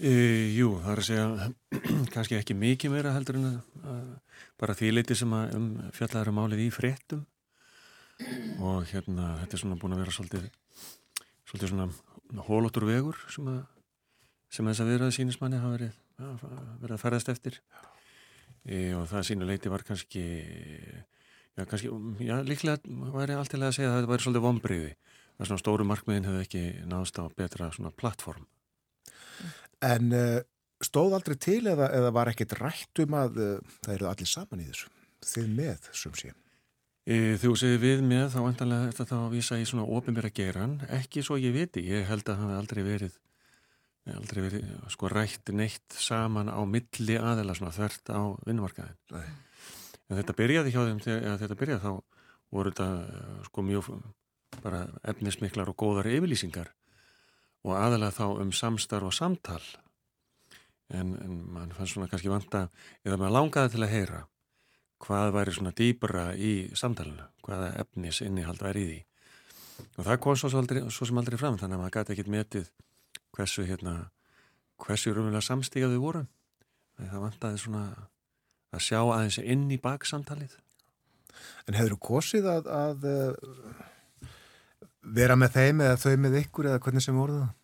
E, 0.00 0.12
jú, 0.56 0.78
það 0.80 0.92
er 0.94 1.00
að 1.02 1.06
segja 1.10 1.48
kannski 2.14 2.36
ekki 2.38 2.54
mikið 2.56 2.92
meira 2.94 3.12
heldur 3.12 3.36
en 3.36 3.48
að 3.50 4.06
bara 4.60 4.76
því 4.76 4.92
leiti 4.94 5.16
sem 5.18 5.32
að 5.36 5.56
um 5.58 5.66
fjallaður 5.92 6.30
málið 6.38 6.62
í 6.64 6.68
fréttum. 6.72 7.26
Og 8.64 8.86
hérna 8.88 9.34
þetta 9.42 9.56
er 9.56 9.62
svona 9.62 9.76
búin 9.80 9.96
að 9.96 10.00
vera 10.04 10.14
svolítið 10.14 10.46
svolítið 11.48 11.72
svona 11.72 12.44
hólóttur 12.46 12.86
vegur 12.88 13.18
sem 13.32 13.50
að 13.52 13.60
sem 14.50 14.66
að 14.66 14.72
þess 14.72 14.82
að 14.84 14.90
viðraði 14.90 15.14
sínismanni 15.14 15.60
hafa 15.60 15.74
verið, 15.76 15.98
verið 16.80 16.94
að 16.96 17.02
ferðast 17.02 17.32
eftir. 17.32 17.58
E, 18.64 18.78
og 18.96 19.04
það 19.10 19.26
sínu 19.28 19.48
leiti 19.48 19.72
var 19.72 19.84
kannski 19.84 20.24
já, 20.24 21.66
kannski, 21.66 21.92
já, 22.24 22.38
líklega 22.46 23.12
væri 23.18 23.36
allt 23.36 23.52
til 23.52 23.60
að 23.60 23.76
segja 23.76 23.92
að 23.92 24.00
þetta 24.00 24.12
væri 24.14 24.26
svolítið 24.26 24.46
vombriði 24.46 24.94
að 25.36 25.50
svona 25.50 25.62
stóru 25.62 25.86
markmiðin 25.88 26.28
hefði 26.30 26.46
ekki 26.46 26.64
náðst 26.88 27.20
á 27.20 27.24
betra 27.36 27.68
svona 27.76 27.92
plattform 27.92 28.48
En 29.86 30.12
uh, 30.16 30.40
stóð 30.84 31.16
aldrei 31.16 31.38
til 31.40 31.62
eða, 31.70 31.90
eða 31.96 32.12
var 32.16 32.32
ekkert 32.32 32.58
rætt 32.60 33.02
um 33.04 33.16
að 33.20 33.40
uh, 33.40 33.74
það 33.86 33.96
eru 33.96 34.10
allir 34.10 34.30
saman 34.30 34.62
í 34.62 34.68
þessu? 34.68 34.92
Þið 35.30 35.50
með, 35.56 35.90
sem 35.96 36.14
sé. 36.16 36.34
E, 37.10 37.16
þú 37.40 37.54
segir 37.58 37.80
við 37.80 38.04
með 38.04 38.28
þá 38.34 38.38
vantanlega 38.44 38.90
þetta 38.90 39.08
þá 39.08 39.16
að 39.18 39.34
vísa 39.34 39.58
í 39.60 39.66
svona 39.68 39.88
ofinbæra 39.88 40.30
geran, 40.36 40.78
ekki 41.00 41.24
svo 41.24 41.36
ég 41.40 41.52
viti, 41.56 41.82
ég 41.88 42.06
held 42.08 42.28
að 42.28 42.42
hafi 42.44 42.56
aldrei 42.60 42.82
verið 42.86 43.18
aldrei 44.08 44.42
verið 44.46 44.70
sko 44.92 45.10
rætt 45.12 45.52
neitt 45.54 45.96
saman 46.00 46.48
á 46.48 46.60
milli 46.64 47.16
aðela 47.20 47.54
svona 47.56 47.74
þvert 47.74 48.12
á 48.14 48.20
vinnumarkaðin 48.46 48.96
en 49.12 50.18
þetta 50.18 50.36
byrjaði 50.38 50.72
hjá 50.74 50.80
þeim 50.88 51.02
þegar 51.04 51.40
þetta 51.42 51.58
byrjaði 51.60 51.82
þá 51.84 51.92
voru 52.50 52.72
þetta 52.72 52.88
eh, 53.04 53.42
sko 53.46 53.64
mjög 53.66 53.90
bara 54.64 54.80
efnismiklar 55.12 55.70
og 55.70 55.78
góðar 55.78 56.10
yfirlýsingar 56.10 56.72
og 57.66 57.76
aðalega 57.76 58.16
þá 58.16 58.42
um 58.42 58.52
samstarf 58.56 59.10
og 59.10 59.16
samtal. 59.16 59.62
En, 60.90 61.14
en 61.22 61.36
mann 61.54 61.74
fann 61.76 61.88
svona 61.88 62.08
kannski 62.10 62.32
vanta 62.32 62.64
eða 63.04 63.18
maður 63.20 63.36
langaði 63.36 63.74
til 63.74 63.84
að 63.84 63.92
heyra 63.94 64.22
hvað 65.00 65.34
væri 65.36 65.54
svona 65.56 65.72
dýbra 65.76 66.24
í 66.36 66.52
samtalenu, 66.76 67.24
hvaða 67.46 67.70
efnis 67.80 68.20
innihald 68.24 68.60
væri 68.60 68.82
í 68.82 68.88
því. 68.88 68.98
Og 69.96 70.04
það 70.04 70.18
kom 70.24 70.36
svo, 70.36 70.50
aldrei, 70.58 70.82
svo 70.92 71.06
sem 71.08 71.20
aldrei 71.20 71.38
fram 71.40 71.56
þannig 71.60 71.78
að 71.78 71.84
maður 71.84 71.94
gæti 71.96 72.16
ekkit 72.16 72.32
metið 72.34 72.72
hversu 73.36 73.64
hérna 73.64 73.94
hversu 74.80 75.14
rúmulega 75.14 75.44
samstígaðu 75.44 76.02
voru 76.02 76.26
það 77.08 77.24
vantaði 77.24 77.60
svona 77.62 77.84
að 78.74 78.84
sjá 78.84 78.98
aðeins 79.00 79.38
inn 79.40 79.70
í 79.72 79.78
baksamtalið. 79.82 80.52
En 81.66 81.76
hefur 81.78 81.96
þú 81.96 82.00
kosið 82.10 82.48
að, 82.50 82.68
að 82.70 83.06
vera 85.02 85.36
með 85.38 85.56
þeim 85.56 85.82
eða 85.86 85.96
þau 86.02 86.12
með 86.20 86.36
ykkur 86.44 86.70
eða 86.70 86.82
hvernig 86.84 87.04
sem 87.04 87.16
voruð 87.16 87.40
það? 87.42 87.56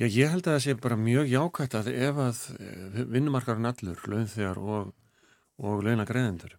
Já, 0.00 0.06
ég 0.08 0.32
held 0.32 0.46
að 0.46 0.54
það 0.54 0.62
sé 0.64 0.74
bara 0.80 0.96
mjög 0.96 1.28
jákvægt 1.28 1.74
að 1.76 1.88
ef 1.92 2.20
að 2.22 2.38
vinnumarkarinn 3.12 3.68
allur, 3.68 4.04
launþegar 4.08 4.60
og, 4.62 4.92
og 5.60 5.82
launagreðendur 5.84 6.56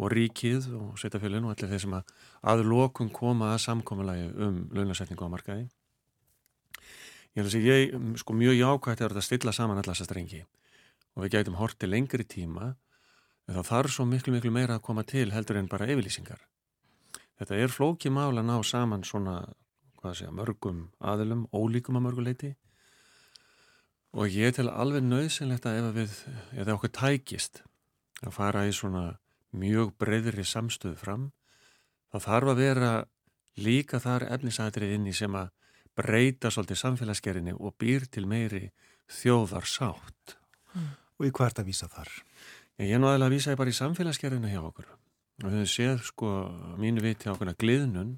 og 0.00 0.12
ríkið 0.14 0.70
og 0.78 0.94
setjafélun 1.00 1.44
og 1.44 1.52
allir 1.54 1.74
þeir 1.74 1.82
sem 1.84 1.96
að 1.98 2.14
að 2.52 2.62
lokum 2.70 3.10
koma 3.12 3.52
að 3.52 3.64
samkommulagi 3.66 4.30
um 4.46 4.62
launasetningu 4.72 5.28
á 5.28 5.34
markaði 5.34 5.66
ég 7.36 7.42
held 7.42 7.50
að 7.50 7.52
sé 7.52 7.60
ég 7.66 7.92
sko 8.22 8.36
mjög 8.36 8.56
jákvægt 8.56 9.04
er 9.04 9.16
að 9.16 9.26
stilla 9.26 9.52
saman 9.52 9.76
allar 9.76 9.92
þessar 9.92 10.08
strengi 10.08 10.40
og 11.14 11.26
við 11.26 11.34
gætum 11.36 11.58
horti 11.60 11.90
lengri 11.90 12.24
tíma 12.24 12.70
en 12.70 13.58
þá 13.58 13.62
þarf 13.74 13.94
svo 13.94 14.08
miklu 14.08 14.34
miklu 14.34 14.54
meira 14.54 14.78
að 14.78 14.86
koma 14.88 15.04
til 15.04 15.28
heldur 15.34 15.60
en 15.60 15.68
bara 15.68 15.88
yfirlýsingar 15.90 16.40
þetta 17.40 17.56
er 17.56 17.72
flóki 17.72 18.12
mál 18.12 18.34
að 18.34 18.46
ná 18.50 18.56
saman 18.66 19.04
svona 19.06 19.40
hvað 20.00 20.16
segja, 20.18 20.32
mörgum 20.32 20.84
aðilum 21.00 21.46
ólíkum 21.52 21.96
að 21.96 22.06
mörguleiti 22.06 22.50
og 24.16 24.32
ég 24.32 24.54
tel 24.56 24.68
alveg 24.68 25.04
nöðsynlegt 25.06 25.68
að 25.68 25.80
ef 25.80 25.90
við, 25.96 26.14
eða 26.60 26.76
okkur 26.76 26.94
tækist 26.96 27.62
að 28.20 28.34
fara 28.36 28.66
í 28.68 28.74
svona 28.76 29.04
mjög 29.56 29.94
breyðri 30.00 30.44
samstöðu 30.46 30.98
fram 31.00 31.30
þá 32.12 32.18
þarf 32.26 32.52
að 32.52 32.62
vera 32.64 32.92
líka 33.60 34.00
þar 34.02 34.28
efnisætrið 34.36 34.96
inn 34.96 35.08
í 35.10 35.16
sem 35.16 35.34
að 35.36 35.50
breyta 35.96 36.52
svolítið 36.52 36.80
samfélagsgerinni 36.84 37.56
og 37.56 37.76
býr 37.80 38.06
til 38.12 38.26
meiri 38.30 38.70
þjóðar 39.10 39.66
sátt. 39.68 40.36
Mm. 40.72 40.92
Og 41.18 41.26
í 41.28 41.32
hvert 41.34 41.58
að 41.60 41.68
vísa 41.68 41.90
þar? 41.90 42.10
Ég 42.80 42.94
er 42.96 43.04
aðeins 43.04 43.26
að 43.26 43.34
vísa 43.34 43.52
ég 43.52 43.60
bara 43.60 43.72
í 43.72 43.76
samfélagsgerinni 43.76 44.52
hjá 44.52 44.62
okkur 44.62 44.88
og 45.40 45.52
við 45.54 45.68
séð 45.72 46.02
sko 46.04 46.30
mínu 46.80 47.02
viti 47.04 47.30
á 47.30 47.32
okkurna 47.32 47.56
gliðnun 47.60 48.16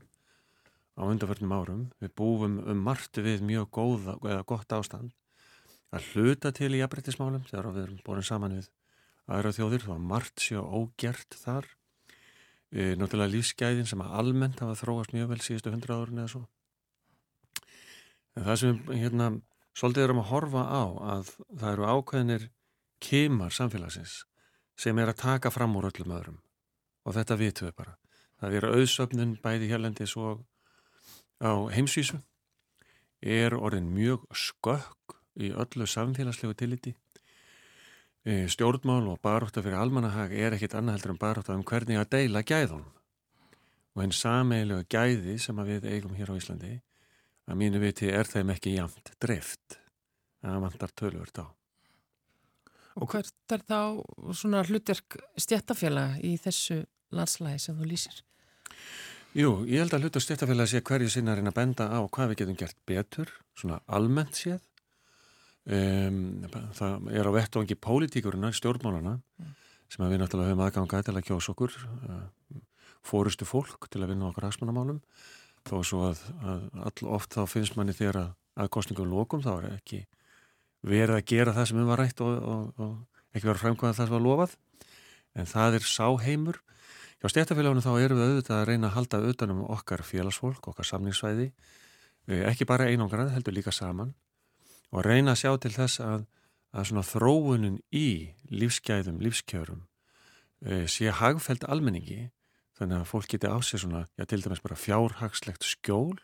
á 0.98 1.02
undarförnum 1.06 1.54
árum. 1.54 1.82
Við 2.02 2.14
búum 2.18 2.58
um 2.58 2.80
margt 2.82 3.18
við 3.22 3.44
mjög 3.46 3.70
góða 3.70 4.16
eða 4.20 4.46
gott 4.48 4.74
ástand. 4.74 5.12
Að 5.92 6.08
hluta 6.12 6.52
til 6.56 6.72
í 6.72 6.80
jafnbrettismálum 6.80 7.44
þegar 7.48 7.70
við 7.70 7.84
erum 7.86 8.02
borin 8.06 8.26
saman 8.26 8.56
við 8.58 8.70
aðra 9.30 9.52
þjóðir, 9.54 9.86
þá 9.86 9.94
margt 10.00 10.42
séu 10.42 10.64
ógert 10.64 11.36
þar. 11.38 11.68
E, 12.72 12.94
náttúrulega 12.96 13.34
lífsgæðin 13.36 13.88
sem 13.88 14.02
að 14.02 14.14
almennt 14.18 14.62
hafa 14.64 14.78
þróast 14.80 15.12
mjög 15.12 15.32
vel 15.34 15.42
síðustu 15.44 15.72
hundra 15.72 16.00
árun 16.00 16.22
eða 16.22 16.32
svo. 16.32 16.44
En 18.32 18.46
það 18.48 18.60
sem 18.62 18.78
hérna 18.88 19.26
svolítið 19.76 20.06
erum 20.06 20.22
að 20.22 20.30
horfa 20.32 20.62
á 20.64 20.84
að 21.16 21.34
það 21.50 21.68
eru 21.74 21.90
ákveðinir 21.92 22.48
kemar 23.02 23.52
samfélagsins 23.52 24.22
sem 24.80 24.98
er 24.98 25.12
að 25.12 25.20
taka 25.20 25.52
fram 25.52 25.76
úr 25.76 25.90
öllum 25.90 26.16
öðrum 26.16 26.40
og 27.04 27.16
þetta 27.16 27.38
vitum 27.40 27.68
við 27.68 27.76
bara. 27.78 27.96
Það 28.42 28.56
er 28.58 28.68
auðsöfnun 28.70 29.36
bæði 29.42 29.70
hérlendis 29.70 30.16
og 30.18 30.42
á 31.42 31.52
heimsvísu. 31.74 32.18
Er 33.22 33.54
orðin 33.54 33.92
mjög 33.94 34.24
skökk 34.34 35.16
í 35.38 35.52
öllu 35.54 35.86
samfélagslegu 35.86 36.56
tilliti. 36.58 36.94
Stjórnmál 38.22 39.08
og 39.10 39.20
baróta 39.22 39.62
fyrir 39.62 39.78
almanahag 39.78 40.34
er 40.34 40.54
ekkit 40.54 40.76
annað 40.78 40.98
heldur 40.98 41.14
en 41.14 41.22
baróta 41.22 41.54
um 41.56 41.64
hvernig 41.66 41.98
að 41.98 42.10
deila 42.16 42.42
gæðunum. 42.46 42.90
Og 43.92 44.04
einn 44.04 44.14
sameiglegu 44.16 44.86
gæði 44.90 45.36
sem 45.42 45.58
við 45.66 45.88
eigum 45.90 46.14
hér 46.16 46.30
á 46.30 46.38
Íslandi 46.38 46.76
að 47.50 47.58
mínu 47.58 47.80
viti 47.82 48.08
er 48.08 48.28
þeim 48.30 48.52
ekki 48.54 48.76
jamt 48.76 49.12
drift 49.20 49.78
að 50.42 50.62
vantar 50.64 50.94
tölvört 50.94 51.42
á. 51.42 51.46
Og 52.98 53.08
hvert 53.08 53.54
er 53.54 53.62
þá 53.64 53.80
svona 54.36 54.62
hlutverk 54.68 55.16
stjættafélag 55.40 56.18
í 56.24 56.34
þessu 56.40 56.82
landslægi 57.12 57.62
sem 57.62 57.78
þú 57.78 57.88
lýsir? 57.92 58.20
Jú, 59.32 59.62
ég 59.64 59.80
held 59.80 59.94
að 59.96 60.06
hlutur 60.06 60.24
stjættafélag 60.24 60.68
sé 60.68 60.82
hverju 60.84 61.08
sinnarinn 61.12 61.48
að 61.48 61.56
benda 61.56 61.88
á 61.88 62.00
hvað 62.04 62.32
við 62.32 62.42
getum 62.42 62.58
gert 62.60 62.78
betur, 62.88 63.32
svona 63.56 63.80
almennt 63.88 64.36
séð 64.36 64.60
Um, 65.62 66.42
það 66.74 67.04
er 67.14 67.28
á 67.30 67.30
vettvangi 67.30 67.76
pólitíkurina, 67.78 68.48
stjórnmálana 68.50 69.12
mm. 69.14 69.50
sem 69.94 70.02
við 70.10 70.18
náttúrulega 70.18 70.50
höfum 70.50 70.62
aðgangað 70.64 71.04
til 71.06 71.14
að 71.14 71.26
kjósa 71.28 71.52
okkur 71.52 71.76
uh, 71.78 72.24
fórustu 73.06 73.46
fólk 73.46 73.86
til 73.86 74.00
að 74.02 74.10
vinna 74.10 74.26
okkar 74.26 74.48
hagsmannamálum 74.48 74.98
þó 75.62 75.76
svo 75.86 76.00
að, 76.08 76.24
að 76.42 76.64
all 76.82 77.12
oft 77.14 77.38
þá 77.38 77.46
finnst 77.46 77.78
manni 77.78 77.94
þegar 77.94 78.18
að, 78.24 78.34
að 78.58 78.72
kostningum 78.74 79.14
lókum 79.14 79.44
þá 79.44 79.52
er 79.52 79.68
ekki 79.76 80.00
verið 80.82 81.20
að 81.20 81.30
gera 81.30 81.54
það 81.54 81.70
sem 81.70 81.78
við 81.78 81.88
var 81.92 82.02
rætt 82.02 82.24
og, 82.26 82.42
og, 82.42 82.82
og 82.82 83.30
ekki 83.30 83.46
verið 83.46 83.54
að 83.54 83.62
framkvæða 83.62 83.98
það 84.00 84.10
sem 84.10 84.16
var 84.16 84.26
lofað 84.26 84.58
en 85.38 85.52
það 85.52 85.78
er 85.78 85.90
sáheimur 85.92 86.62
hjá 87.22 87.30
stjættafélagunum 87.30 87.84
þá 87.84 87.92
erum 88.02 88.18
við 88.18 88.28
auðvitað 88.28 88.56
að 88.56 88.64
reyna 88.66 88.88
að 88.88 88.94
halda 88.96 89.18
auðvitað 89.20 89.54
um 89.54 89.62
okkar 89.70 90.02
félagsfólk, 90.02 90.68
okkar 90.72 90.88
samningssvæði 90.88 91.52
ekki 92.50 92.66
bara 92.66 92.88
einangrað, 92.90 93.30
heldur 93.36 93.54
líka 93.54 93.70
saman 93.74 94.10
og 94.90 95.06
reyna 95.06 95.36
að 95.36 95.44
sjá 95.44 95.52
til 95.62 95.72
þess 95.76 96.02
að, 96.02 96.26
að 96.74 96.88
svona 96.90 97.06
þróunin 97.06 97.78
í 97.94 98.34
lífsgæðum, 98.50 99.22
lífskjörum 99.22 99.86
e, 100.66 100.84
sé 100.90 101.14
hagfælt 101.14 101.68
almenningi 101.70 102.32
þannig 102.78 102.98
að 102.98 103.08
fólk 103.12 103.30
geti 103.30 103.46
á 103.46 103.58
sig 103.62 103.84
svona, 103.84 104.08
já 104.18 104.26
til 104.26 104.42
dæmis 104.42 104.62
bara 104.66 104.78
fjárhagslegt 104.82 105.62
skjól 105.62 106.18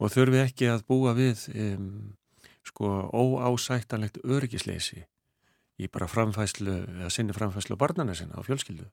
og 0.00 0.12
þurfi 0.16 0.40
ekki 0.46 0.72
að 0.72 0.84
búa 0.88 1.12
við 1.16 1.44
um, 1.52 2.14
sko 2.64 2.90
óásættanlegt 3.12 4.22
örgisleysi 4.24 5.04
í 5.76 5.92
bara 5.92 6.08
framfæslu, 6.08 6.80
eða 7.04 7.12
sinni 7.12 7.36
framfæslu 7.36 7.76
barnana 7.76 8.16
sinna 8.16 8.40
á 8.40 8.42
fjölskyldu 8.46 8.88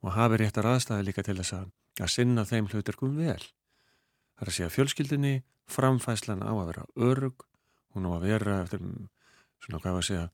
og 0.00 0.14
hafi 0.16 0.40
réttar 0.40 0.68
aðstæði 0.70 1.06
líka 1.08 1.24
til 1.26 1.36
þess 1.40 1.56
að, 1.58 1.70
að 2.00 2.12
sinna 2.14 2.46
þeim 2.48 2.68
hluturkum 2.72 3.16
vel. 3.20 3.40
Það 3.40 4.44
er 4.44 4.52
að 4.52 4.56
segja 4.56 4.74
fjölskyldunni, 4.74 5.34
framfæslan 5.70 6.44
á 6.44 6.52
að 6.52 6.66
vera 6.72 6.86
örug 6.96 7.46
hún 7.94 8.08
á 8.08 8.10
að 8.16 8.26
vera 8.26 8.56
eftir 8.64 8.82
svona 9.60 9.82
hvað 9.82 10.00
að 10.00 10.06
segja 10.08 10.26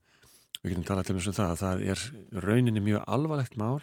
við 0.61 0.71
getum 0.71 0.87
talað 0.87 1.07
til 1.09 1.17
þess 1.17 1.29
um 1.29 1.37
það 1.37 1.51
að 1.51 1.61
það 1.61 1.85
er 1.91 2.03
rauninni 2.47 2.83
mjög 2.83 3.07
alvarlegt 3.07 3.57
mál 3.59 3.81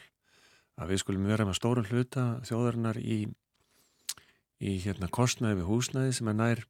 að 0.75 0.91
við 0.91 1.03
skulum 1.03 1.29
vera 1.31 1.47
með 1.47 1.59
stórun 1.61 1.91
hluta 1.91 2.25
þjóðarinnar 2.49 2.99
í 2.99 3.19
í 4.65 4.79
hérna 4.85 5.11
kostnaði 5.13 5.61
við 5.61 5.69
húsnæði 5.69 6.17
sem 6.17 6.31
er 6.31 6.39
nær 6.39 6.63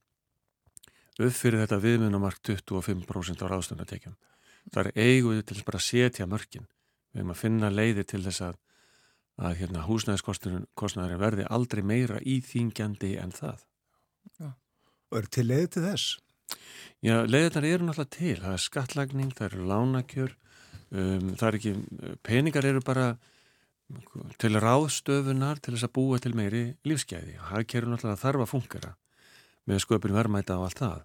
upp 1.15 1.35
fyrir 1.35 1.61
þetta 1.63 1.81
viðmunamark 1.83 2.41
25% 2.43 3.43
á 3.43 3.45
ráðstöfnatekjum. 3.47 4.15
Það 4.73 4.89
er 4.89 4.97
eigum 4.99 5.35
við 5.35 5.45
til 5.47 5.63
bara 5.63 5.79
að 5.79 5.85
setja 5.87 6.27
mörkin. 6.27 6.65
Við 7.13 7.21
erum 7.21 7.31
að 7.31 7.41
finna 7.41 7.69
leiðir 7.71 8.07
til 8.09 8.23
þess 8.25 8.43
að, 8.49 8.57
að 9.35 9.57
hérna, 9.59 9.83
húsnæðiskostnaðurinn 9.87 11.19
verði 11.19 11.47
aldrei 11.51 11.83
meira 11.83 12.21
íþingjandi 12.23 13.15
en 13.19 13.33
það. 13.35 13.65
Og 15.11 15.19
eru 15.19 15.31
til 15.31 15.45
leiði 15.47 15.67
til 15.75 15.83
þess? 15.85 16.05
Já, 17.05 17.15
leiðirnar 17.27 17.67
eru 17.69 17.87
náttúrulega 17.87 18.15
til. 18.15 18.35
Það 18.41 18.55
er 18.55 18.63
skattlagning, 18.63 19.31
það 19.37 19.47
eru 19.47 19.67
lánakjör, 19.69 20.35
um, 20.89 21.33
það 21.37 21.47
er 21.47 21.57
ekki, 21.59 21.73
peningar 22.25 22.67
eru 22.67 22.83
bara 22.85 23.07
til 24.41 24.57
ráðstöfunar 24.57 25.59
til 25.61 25.75
þess 25.75 25.87
að 25.87 25.95
búa 25.97 26.21
til 26.21 26.33
meiri 26.37 26.63
lífsgæði. 26.87 27.35
Hagkerfið 27.51 27.91
náttúrulega 27.91 28.21
þarf 28.23 28.45
að 28.45 28.51
fungera 28.53 28.93
með 29.69 29.83
sköpun 29.83 30.15
verðmæta 30.15 30.57
og 30.59 30.69
allt 30.69 30.81
það. 30.81 31.03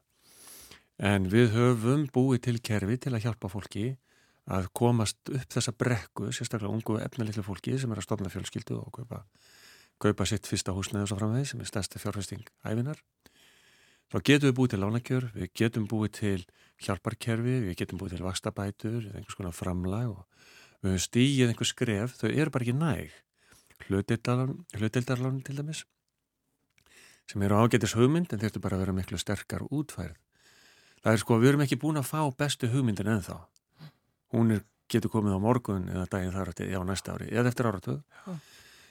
En 1.10 1.28
við 1.32 1.52
höfum 1.56 2.06
búið 2.12 2.42
til 2.46 2.56
kerfi 2.64 2.98
til 3.00 3.14
að 3.16 3.26
hjálpa 3.26 3.52
fólki 3.52 3.84
að 4.50 4.68
komast 4.76 5.30
upp 5.30 5.54
þessa 5.54 5.74
brekku, 5.78 6.30
sérstaklega 6.34 6.72
ungu 6.72 6.98
efnilitlu 7.04 7.44
fólki 7.46 7.76
sem 7.78 7.92
er 7.92 8.00
að 8.00 8.08
stofna 8.08 8.32
fjölskyldu 8.32 8.80
og 8.80 8.90
kaupa, 8.96 9.22
kaupa 10.02 10.26
sitt 10.26 10.48
fyrsta 10.50 10.74
húsnæði 10.74 11.06
og 11.06 11.12
svo 11.12 11.20
framvegð 11.20 11.52
sem 11.52 11.62
er 11.62 11.70
stærsti 11.70 12.02
fjárfesting 12.02 12.50
æfinar. 12.66 12.98
Þá 14.10 14.16
getum 14.26 14.48
við 14.48 14.56
búið 14.58 14.72
til 14.72 14.80
lánakjör, 14.82 15.28
við 15.36 15.52
getum 15.54 15.86
búið 15.86 16.12
til 16.18 16.40
hjálparkerfi, 16.82 17.60
við 17.68 17.76
getum 17.78 18.00
búið 18.00 18.16
til 18.16 18.24
vakstabætur, 18.26 19.06
einhvers 19.14 19.38
konar 19.38 19.54
framlag 19.54 20.10
og 20.10 20.24
við 20.82 20.96
höfum 20.96 21.04
stígið 21.04 21.52
einhver 21.52 21.70
skref, 21.70 22.16
þau 22.18 22.30
eru 22.32 22.50
bara 22.50 22.66
ekki 22.66 22.74
næg. 22.80 23.14
Hlutildarlán 23.86 25.44
til 25.46 25.60
dæmis, 25.60 25.84
sem 27.30 27.42
eru 27.46 27.60
ágætis 27.62 27.94
hugmynd 27.94 28.34
en 28.34 28.42
þetta 28.42 28.62
bara 28.62 28.80
að 28.80 28.84
vera 28.84 28.96
miklu 28.98 29.18
sterkar 29.20 29.62
útfærið. 29.70 30.18
Það 31.00 31.14
er 31.14 31.22
sko, 31.22 31.38
við 31.38 31.52
erum 31.52 31.62
ekki 31.64 31.78
búin 31.80 32.00
að 32.00 32.10
fá 32.10 32.20
bestu 32.36 32.68
hugmyndin 32.72 33.08
en 33.14 33.22
þá. 33.24 33.36
Hún 34.34 34.54
er, 34.56 34.64
getur 34.90 35.12
komið 35.12 35.36
á 35.38 35.40
morgun 35.42 35.88
eða 35.90 36.08
daginn 36.10 36.34
þar 36.34 36.52
átti, 36.52 36.68
já 36.70 36.80
næsta 36.86 37.14
ári, 37.14 37.30
eða 37.30 37.50
eftir 37.52 37.68
áratöð. 37.70 38.00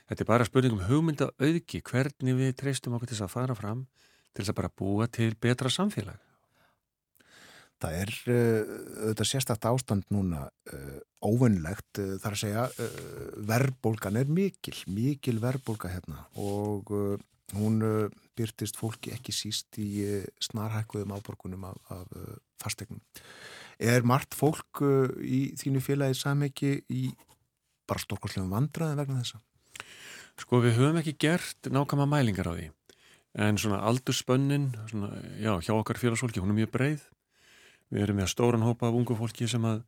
Þetta 0.09 0.23
er 0.23 0.29
bara 0.29 0.47
spurningum 0.47 0.87
hugmynda 0.87 1.29
auðki, 1.37 1.83
hvernig 1.85 2.37
við 2.39 2.55
treystum 2.57 2.95
okkur 2.97 3.11
til 3.11 3.17
þess 3.17 3.27
að 3.27 3.35
fara 3.35 3.55
fram 3.57 3.85
til 4.33 4.43
þess 4.43 4.53
að 4.53 4.59
bara 4.61 4.73
búa 4.81 5.07
til 5.11 5.31
betra 5.41 5.71
samfélag. 5.73 6.17
Það 7.79 7.95
er 7.95 8.09
uh, 8.27 8.71
auðvitað 9.05 9.27
sérstakt 9.29 9.65
ástand 9.69 10.09
núna 10.11 10.41
uh, 10.49 10.97
óvinnlegt, 11.23 12.01
uh, 12.01 12.17
þar 12.19 12.35
að 12.35 12.41
segja 12.41 12.65
uh, 12.67 13.29
verðbólgan 13.47 14.19
er 14.19 14.31
mikil, 14.35 14.75
mikil 14.91 15.37
verðbólga 15.39 15.93
hérna 15.93 16.25
og 16.43 16.91
uh, 16.91 17.13
hún 17.55 17.79
uh, 17.85 18.09
byrtist 18.35 18.75
fólki 18.79 19.13
ekki 19.15 19.31
síst 19.35 19.79
í 19.79 19.87
uh, 20.03 20.27
snarhækkuðum 20.43 21.15
áborgunum 21.15 21.69
af, 21.69 21.79
af 21.95 22.11
uh, 22.19 22.35
fastegnum. 22.59 22.99
Er 23.79 24.03
margt 24.03 24.35
fólk 24.35 24.81
uh, 24.83 25.07
í 25.23 25.53
þínu 25.59 25.79
félagi 25.83 26.17
sameki 26.19 26.73
í 26.91 27.05
bara 27.87 28.01
stórkostlegum 28.03 28.51
vandraði 28.51 28.97
vegna 28.99 29.21
þessa? 29.21 29.39
Sko 30.39 30.59
við 30.63 30.75
höfum 30.79 30.99
ekki 30.99 31.15
gert 31.19 31.69
nákvæma 31.71 32.07
mælingar 32.07 32.51
á 32.51 32.53
því. 32.57 32.67
En 33.39 33.59
svona 33.61 33.79
aldurspönnin 33.87 34.69
svona, 34.89 35.13
já, 35.39 35.53
hjá 35.63 35.73
okkar 35.77 35.99
félagsfólki, 36.01 36.41
hún 36.43 36.51
er 36.51 36.59
mjög 36.61 36.73
breið. 36.75 37.05
Við 37.89 38.03
erum 38.05 38.19
með 38.19 38.31
stóran 38.33 38.65
hópa 38.65 38.89
af 38.89 38.97
ungu 38.99 39.15
fólki 39.17 39.47
sem, 39.49 39.63
að, 39.65 39.81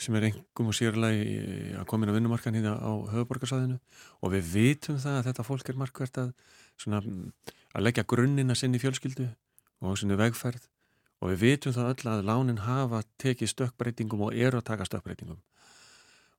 sem 0.00 0.16
er 0.18 0.28
engum 0.30 0.70
og 0.70 0.76
sérlega 0.78 1.82
að 1.82 1.88
koma 1.90 2.06
inn 2.06 2.14
á 2.14 2.16
vinnumarkan 2.16 2.56
hérna 2.56 2.76
á 2.78 2.92
höfuborgarsæðinu 3.12 3.78
og 4.22 4.34
við 4.36 4.52
vitum 4.54 5.00
það 5.02 5.18
að 5.18 5.26
þetta 5.30 5.46
fólk 5.48 5.72
er 5.72 5.80
markvært 5.82 6.22
að, 6.22 6.30
svona, 6.80 7.02
að 7.74 7.86
leggja 7.88 8.06
grunnina 8.08 8.56
sinni 8.58 8.80
fjölskyldu 8.82 9.28
og 9.82 9.98
sinni 10.00 10.18
vegferð 10.20 10.71
og 11.22 11.30
við 11.30 11.42
vitum 11.46 11.74
það 11.76 11.90
öll 11.92 12.12
að 12.12 12.24
lánin 12.26 12.62
hafa 12.66 13.02
tekið 13.22 13.52
stökkbreytingum 13.52 14.24
og 14.26 14.34
eru 14.34 14.58
að 14.58 14.68
taka 14.72 14.86
stökkbreytingum. 14.88 15.38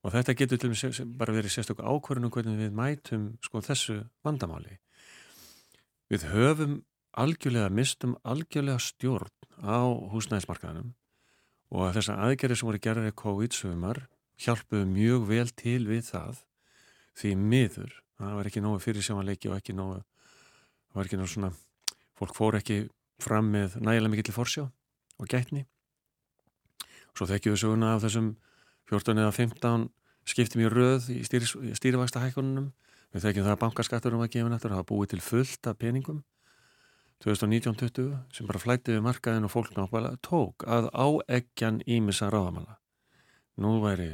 Og 0.03 0.11
þetta 0.11 0.35
getur 0.35 0.59
til 0.59 0.71
og 0.73 0.75
með 0.75 1.13
bara 1.15 1.35
verið 1.35 1.53
sérstöku 1.53 1.85
ákvörðunum 1.87 2.33
hvernig 2.35 2.59
við 2.59 2.73
mætum 2.75 3.27
sko 3.45 3.61
þessu 3.63 4.01
vandamáli. 4.27 4.75
Við 6.11 6.27
höfum 6.33 6.81
algjörlega 7.15 7.71
mistum 7.71 8.17
algjörlega 8.27 8.81
stjórn 8.83 9.31
á 9.63 9.87
húsnæðismarkaðanum 10.11 10.91
og 11.73 11.85
að 11.87 11.99
þessar 11.99 12.25
aðgerri 12.27 12.57
sem 12.59 12.67
voru 12.67 12.81
gerðið 12.83 13.15
COVID-sumar 13.23 14.01
hjálpuðu 14.43 14.89
mjög 14.89 15.29
vel 15.29 15.47
til 15.55 15.79
við 15.87 16.09
það. 16.09 16.41
Því 17.13 17.31
miður, 17.39 17.95
það 18.19 18.35
var 18.35 18.49
ekki 18.49 18.63
nógu 18.65 18.81
fyrir 18.83 19.05
sjámanleiki 19.05 19.49
og 19.51 19.61
ekki 19.61 19.77
nógu 19.77 20.01
það 20.01 20.99
var 20.99 21.07
ekki 21.07 21.21
nógu 21.21 21.31
svona, 21.31 21.51
fólk 22.19 22.35
fór 22.37 22.59
ekki 22.59 22.83
fram 23.23 23.51
með 23.53 23.79
nægilega 23.79 24.13
mikill 24.13 24.35
fórsjá 24.35 24.67
og 24.67 25.29
gætni 25.31 25.65
og 27.11 27.19
svo 27.19 27.29
þekkjum 27.29 27.55
við 27.55 27.63
söguna 27.63 27.95
af 27.95 28.05
þessum 28.05 28.33
14 28.91 29.23
eða 29.23 29.35
15 29.35 29.89
skiptum 30.27 30.63
í 30.63 30.71
röð 30.71 31.09
í 31.13 31.21
stýrivaksta 31.27 32.23
hækkununum 32.23 32.71
Við 33.13 33.27
þekkjum 33.27 33.45
það 33.45 33.53
að 33.53 33.61
bankaskatturum 33.61 34.21
var 34.23 34.29
gefin 34.33 34.55
eftir 34.55 34.71
að 34.71 34.79
hafa 34.79 34.89
búið 34.89 35.11
til 35.11 35.21
fullt 35.21 35.67
af 35.69 35.77
peningum 35.77 36.23
2019-20 37.21 38.07
sem 38.33 38.49
bara 38.49 38.61
flættiði 38.61 39.03
markaðin 39.05 39.45
og 39.45 39.53
fólk 39.53 39.69
náttúrulega 39.77 40.17
tók 40.25 40.65
að 40.65 40.89
áeggjan 40.97 41.83
ímissa 41.85 42.31
ráðamanna. 42.33 42.79
Nú 43.61 43.77
væri 43.85 44.09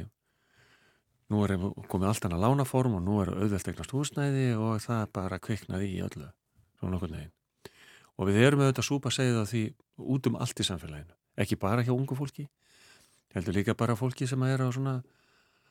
nú 1.32 1.40
er 1.46 1.56
komið 1.88 2.10
allt 2.10 2.28
annað 2.28 2.44
lánaform 2.44 3.00
og 3.00 3.04
nú 3.06 3.18
er 3.24 3.32
auðvelt 3.32 3.72
eignast 3.72 3.96
húsnæði 3.96 4.46
og 4.60 4.84
það 4.84 5.04
bara 5.16 5.40
kviknaði 5.48 5.94
í 5.96 6.02
öllu 6.04 6.28
svona 6.76 6.98
nokkur 6.98 7.16
neginn. 7.16 7.36
Og 8.18 8.28
við 8.28 8.42
erum 8.46 8.64
auðvitað 8.64 8.88
súpa 8.88 9.10
að 9.10 9.16
segja 9.18 9.36
það 9.38 9.48
því 9.52 9.62
út 10.16 10.28
um 10.28 10.40
allt 10.40 10.60
í 10.60 10.66
samfélaginu. 10.66 11.16
Ekki 11.40 11.56
bara 11.60 11.84
hjá 11.86 11.92
ungu 11.94 12.16
fólki, 12.18 12.48
heldur 13.34 13.56
líka 13.56 13.76
bara 13.78 13.96
fólki 13.96 14.26
sem 14.28 14.42
er 14.48 14.64
á 14.64 14.68
svona 14.68 15.00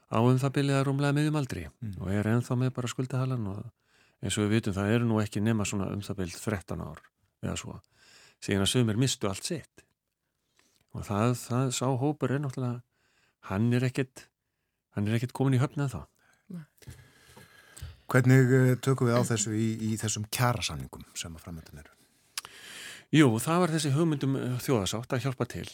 á 0.09 0.17
um 0.17 0.39
það 0.41 0.55
byrjaða 0.57 0.85
rúmlega 0.87 1.15
miðjum 1.15 1.37
aldri 1.37 1.65
mm. 1.67 1.97
og 2.01 2.13
er 2.13 2.29
ennþá 2.31 2.57
með 2.57 2.71
bara 2.77 2.89
skuldahalan 2.89 3.49
og 3.51 3.59
eins 4.23 4.37
og 4.37 4.45
við 4.45 4.55
vitum 4.57 4.75
það 4.75 4.93
eru 4.95 5.09
nú 5.09 5.19
ekki 5.21 5.43
nema 5.43 5.67
svona 5.69 5.89
um 5.93 6.01
það 6.05 6.21
byrjað 6.23 6.45
13 6.45 6.85
ár 6.85 7.03
eða 7.45 7.57
svo, 7.61 7.75
síðan 8.41 8.65
að 8.65 8.71
sögumir 8.73 9.01
mistu 9.01 9.29
allt 9.29 9.45
sitt 9.45 9.83
og 10.97 11.05
það, 11.05 11.35
það 11.43 11.75
sá 11.77 11.85
hópur 12.01 12.33
er 12.33 12.41
náttúrulega 12.43 12.81
hann 13.51 13.69
er 13.77 13.85
ekkert 13.89 14.25
hann 14.97 15.07
er 15.07 15.19
ekkert 15.19 15.35
komin 15.37 15.59
í 15.59 15.61
höfnað 15.61 15.97
þá 15.97 16.01
Hvernig 18.09 18.51
eh, 18.57 18.71
tökum 18.81 19.05
við 19.05 19.19
á 19.21 19.23
þessu 19.27 19.51
í, 19.53 19.67
í 19.85 19.97
þessum 20.01 20.23
kjærasamningum 20.33 21.03
sem 21.13 21.35
að 21.37 21.43
framöndan 21.43 21.83
eru? 21.83 21.98
Jú, 23.15 23.31
það 23.41 23.61
var 23.63 23.71
þessi 23.73 23.91
hugmyndum 23.95 24.35
þjóðasátt 24.61 25.15
að 25.15 25.23
hjálpa 25.25 25.47
til 25.49 25.67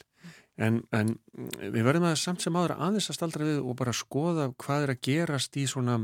En, 0.56 0.80
en 0.96 1.18
við 1.60 1.82
verðum 1.84 2.08
að 2.08 2.20
samt 2.22 2.44
sem 2.44 2.56
áður 2.56 2.78
aðeins 2.78 3.10
að 3.12 3.18
staldra 3.18 3.48
við 3.48 3.58
og 3.60 3.76
bara 3.80 3.96
skoða 3.96 4.48
hvað 4.62 4.86
er 4.86 4.94
að 4.94 5.02
gerast 5.04 5.58
í 5.60 5.66
svona, 5.68 5.98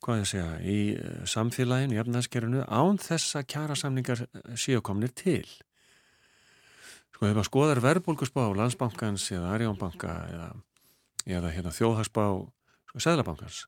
hvað 0.00 0.22
ég 0.22 0.30
segja, 0.30 0.52
í 0.64 0.78
eh, 0.94 1.18
samfélaginu, 1.28 1.96
í 1.96 2.00
efnaðskerfinu, 2.00 2.62
án 2.64 3.00
þessa 3.02 3.42
kjara 3.44 3.76
samningar 3.76 4.24
séu 4.56 4.80
komnir 4.84 5.12
til. 5.12 5.44
Sko, 7.12 7.26
ef 7.28 7.34
maður 7.34 7.50
skoðar 7.50 7.82
verðbólkusbá 7.84 8.46
landsbankans 8.56 9.28
eða 9.36 9.52
Arjónbanka 9.58 10.16
eða, 10.32 10.48
eða 11.28 11.52
hérna, 11.52 11.76
þjóðhagsbá 11.76 12.24
sko, 12.88 13.04
Sæðlabankans, 13.04 13.66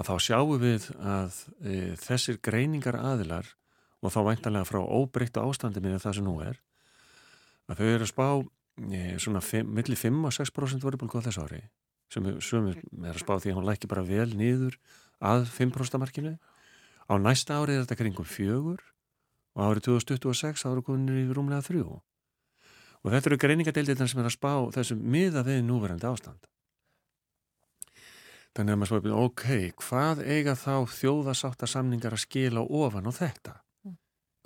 að 0.00 0.08
þá 0.08 0.14
sjáum 0.24 0.56
við 0.62 0.88
að 1.04 1.42
e, 1.60 1.76
þessir 2.00 2.40
greiningar 2.40 2.96
aðilar 2.96 3.52
og 4.02 4.14
þá 4.14 4.20
væntanlega 4.28 4.68
frá 4.68 4.80
óbreyttu 4.82 5.42
ástandi 5.42 5.82
með 5.82 5.98
það 6.04 6.18
sem 6.18 6.26
nú 6.26 6.36
er, 6.44 6.60
að 7.68 7.80
þau 7.80 7.88
eru 7.88 8.06
að 8.06 8.12
spá 8.12 8.28
svona 9.18 9.42
millir 9.66 9.98
5 9.98 10.26
og 10.28 10.34
6% 10.36 10.86
verðbólku 10.86 11.18
á 11.18 11.26
þessu 11.26 11.44
ári 11.44 11.64
sem 12.08 12.24
er 12.28 13.12
að 13.12 13.20
spá 13.20 13.34
því 13.36 13.52
að 13.52 13.58
hún 13.58 13.66
lækki 13.68 13.90
bara 13.90 14.04
vel 14.06 14.30
niður 14.38 14.78
að 15.20 15.48
5% 15.52 16.00
markinu 16.00 16.36
á 17.10 17.14
næsta 17.20 17.58
ári 17.58 17.76
er 17.76 17.84
þetta 17.84 17.98
kringum 17.98 18.28
fjögur 18.28 18.80
og 19.58 19.64
árið 19.64 19.88
2026 19.90 20.64
ára 20.68 20.84
konir 20.84 21.18
í 21.18 21.26
rúmlega 21.34 21.64
þrjú. 21.66 21.98
Og 23.02 23.12
þetta 23.12 23.30
eru 23.30 23.40
greiningadeildirna 23.42 24.06
sem 24.10 24.20
er 24.22 24.28
að 24.28 24.36
spá 24.36 24.52
þessum 24.74 25.02
miða 25.02 25.42
við 25.46 25.60
núverandi 25.66 26.06
ástand. 26.08 26.48
Þannig 28.56 28.74
að 28.74 28.80
maður 28.80 28.90
spáði 28.90 29.16
ok, 29.22 29.46
hvað 29.82 30.22
eiga 30.26 30.54
þá 30.58 30.74
þjóðasáttarsamningar 30.94 32.16
að 32.16 32.24
skila 32.24 32.64
ofan 32.64 33.10
á 33.10 33.12
þetta 33.14 33.54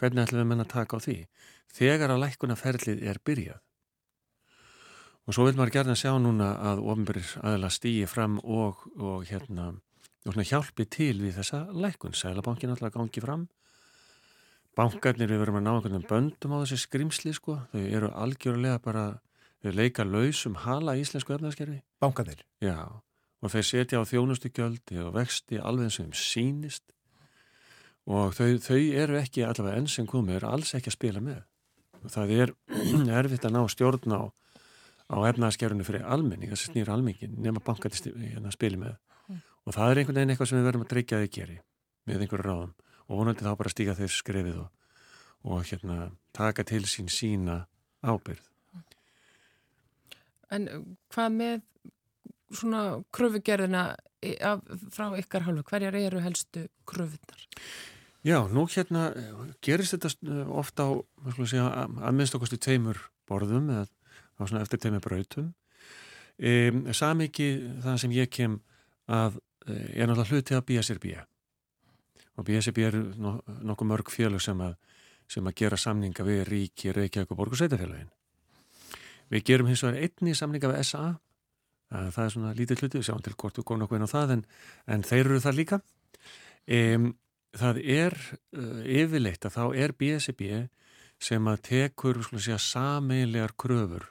hvernig 0.02 0.26
ætlum 0.26 0.42
við 0.42 0.50
menna 0.50 0.66
að 0.66 0.74
taka 0.74 0.98
á 0.98 1.04
því 1.06 1.18
þegar 1.72 2.16
að 2.16 2.24
lækuna 2.26 2.58
ferlið 2.58 3.06
er 3.06 3.22
byrjað 3.22 3.62
Og 5.22 5.36
svo 5.36 5.46
vil 5.46 5.54
maður 5.54 5.76
gerna 5.76 5.94
sjá 5.94 6.10
núna 6.18 6.48
að 6.66 6.80
ofinbærir 6.82 7.28
aðla 7.46 7.68
stýji 7.70 8.08
fram 8.10 8.40
og, 8.42 8.80
og 8.98 9.22
hérna 9.28 9.68
og 10.26 10.38
hjálpi 10.38 10.86
til 10.90 11.20
við 11.22 11.36
þessa 11.38 11.68
lækun. 11.70 12.14
Sælabankin 12.14 12.72
alltaf 12.74 12.94
gangi 12.94 13.22
fram. 13.22 13.44
Bankarnir 14.74 15.30
við 15.30 15.42
verum 15.44 15.60
að 15.60 15.64
ná 15.66 15.70
einhvern 15.76 16.06
böndum 16.08 16.56
á 16.58 16.62
þessi 16.64 16.80
skrimsli 16.86 17.34
sko. 17.36 17.60
Þau 17.70 17.82
eru 17.84 18.10
algjörlega 18.18 18.80
bara, 18.82 19.04
þau 19.62 19.70
leika 19.78 20.06
lausum 20.06 20.58
hala 20.64 20.96
íslensku 20.98 21.36
efnaðskerfi. 21.36 21.78
Bankarnir? 22.02 22.42
Já. 22.64 23.02
Og 23.42 23.54
þeir 23.54 23.68
setja 23.68 24.02
á 24.02 24.08
þjónustugjöld 24.08 24.94
og 25.04 25.14
vexti 25.20 25.62
alveg 25.62 25.86
eins 25.86 26.00
og 26.00 26.08
þeim 26.08 26.18
sínist. 26.18 26.86
Og 28.10 28.34
þau, 28.36 28.58
þau 28.62 28.78
eru 29.02 29.18
ekki 29.20 29.44
allavega 29.46 29.78
enn 29.78 29.88
sem 29.90 30.08
komið, 30.08 30.40
eru 30.40 30.50
alls 30.50 30.74
ekki 30.78 30.90
að 30.90 30.98
spila 30.98 31.22
með. 31.22 31.40
Og 32.02 32.12
það 32.12 32.34
er 32.36 32.54
erfitt 33.20 33.46
að 33.46 33.56
ná 33.56 33.62
stjórn 33.70 34.16
á, 34.18 34.22
á 35.12 35.16
efnaðaskerunni 35.30 35.86
fyrir 35.86 36.06
almenning, 36.06 36.52
þess 36.52 36.68
að 36.68 36.74
snýra 36.74 36.96
almenningin 36.96 37.36
nema 37.42 37.62
bankati 37.64 38.12
hérna, 38.12 38.54
spili 38.54 38.80
með. 38.80 38.96
Og 39.62 39.76
það 39.76 39.92
er 39.92 40.00
einhvern 40.00 40.18
veginn 40.18 40.34
eitthvað 40.34 40.48
sem 40.50 40.58
við 40.58 40.70
verðum 40.70 40.86
að 40.86 40.92
tryggja 40.94 41.18
að 41.18 41.26
þau 41.26 41.34
geri 41.36 41.58
með 42.08 42.24
einhverju 42.24 42.46
ráðum. 42.48 42.72
Og 43.06 43.18
vonandi 43.20 43.44
þá 43.46 43.52
bara 43.60 43.70
stíga 43.70 43.94
þeir 43.98 44.14
skrefið 44.14 44.56
og, 44.64 44.96
og 45.46 45.68
hérna, 45.68 45.98
taka 46.34 46.64
til 46.66 46.82
sín 46.90 47.10
sína 47.12 47.60
ábyrð 48.02 48.48
En 50.52 50.68
hvað 51.12 51.36
með 51.36 51.62
svona 52.52 53.02
kröfugerðina 53.14 53.86
frá 54.92 55.08
ykkar 55.18 55.46
hálfu? 55.48 55.64
Hverjar 55.70 55.96
eru 55.98 56.20
helstu 56.22 56.66
kröfunar? 56.88 57.48
Já, 58.22 58.38
nú 58.46 58.68
hérna 58.70 59.08
eh, 59.18 59.30
gerist 59.66 59.96
þetta 59.96 60.10
eh, 60.30 60.50
ofta 60.54 60.86
á, 60.86 60.90
segja, 61.42 61.66
að 61.66 61.96
að 62.06 62.14
minnst 62.14 62.36
okkur 62.38 62.54
tveimur 62.54 63.00
borðum 63.26 63.70
eða 63.74 63.88
á 64.38 64.42
svona 64.46 64.62
eftir 64.62 64.78
tveimur 64.78 65.02
brautum. 65.02 65.48
Um, 66.38 66.86
Samiki 66.94 67.48
það 67.82 67.98
sem 67.98 68.14
ég 68.14 68.30
kem 68.30 68.60
að 69.10 69.40
eh, 69.66 69.98
er 69.98 70.06
náttúrulega 70.06 70.30
hluti 70.30 70.56
af 70.56 70.64
BSRB 70.70 71.16
og 72.38 72.46
BSRB 72.46 72.78
no, 73.18 73.34
nokkuð 73.66 73.90
mörg 73.90 74.14
félög 74.14 74.40
sem 74.40 74.62
að, 74.64 74.78
sem 75.28 75.46
að 75.46 75.58
gera 75.58 75.76
samninga 75.76 76.24
við 76.24 76.46
ríki, 76.48 76.94
Reykjavík 76.94 77.34
og 77.34 77.42
Borg 77.42 77.56
og 77.56 77.60
Sveitafélagin. 77.60 78.08
Við 79.34 79.44
gerum 79.50 79.68
hins 79.68 79.82
vegar 79.82 79.98
einni 79.98 80.34
samninga 80.38 80.70
við 80.70 80.86
SA, 80.86 81.02
að 81.10 81.18
það 81.92 82.24
er 82.24 82.32
svona 82.34 82.52
lítið 82.56 82.82
hluti, 82.82 83.00
við 83.00 83.08
sjáum 83.08 83.24
til 83.24 83.34
hvort 83.36 83.58
við 83.58 83.66
komum 83.68 83.84
nokkuð 83.84 83.98
inn 83.98 84.08
á 84.08 84.14
það 84.14 84.36
en, 84.36 84.44
en 84.94 85.04
þeir 85.06 85.24
eru 85.26 85.40
það 85.44 85.58
líka. 85.58 85.80
Um, 86.62 87.08
það 87.58 87.80
er 87.82 88.16
uh, 88.56 88.82
yfirleitt 88.88 89.46
að 89.46 89.56
þá 89.56 89.64
er 89.84 89.94
BSB 89.98 90.50
sem 91.22 91.48
að 91.50 91.62
tekur 91.68 92.22
segja, 92.32 92.58
sameilegar 92.58 93.54
kröfur 93.58 94.08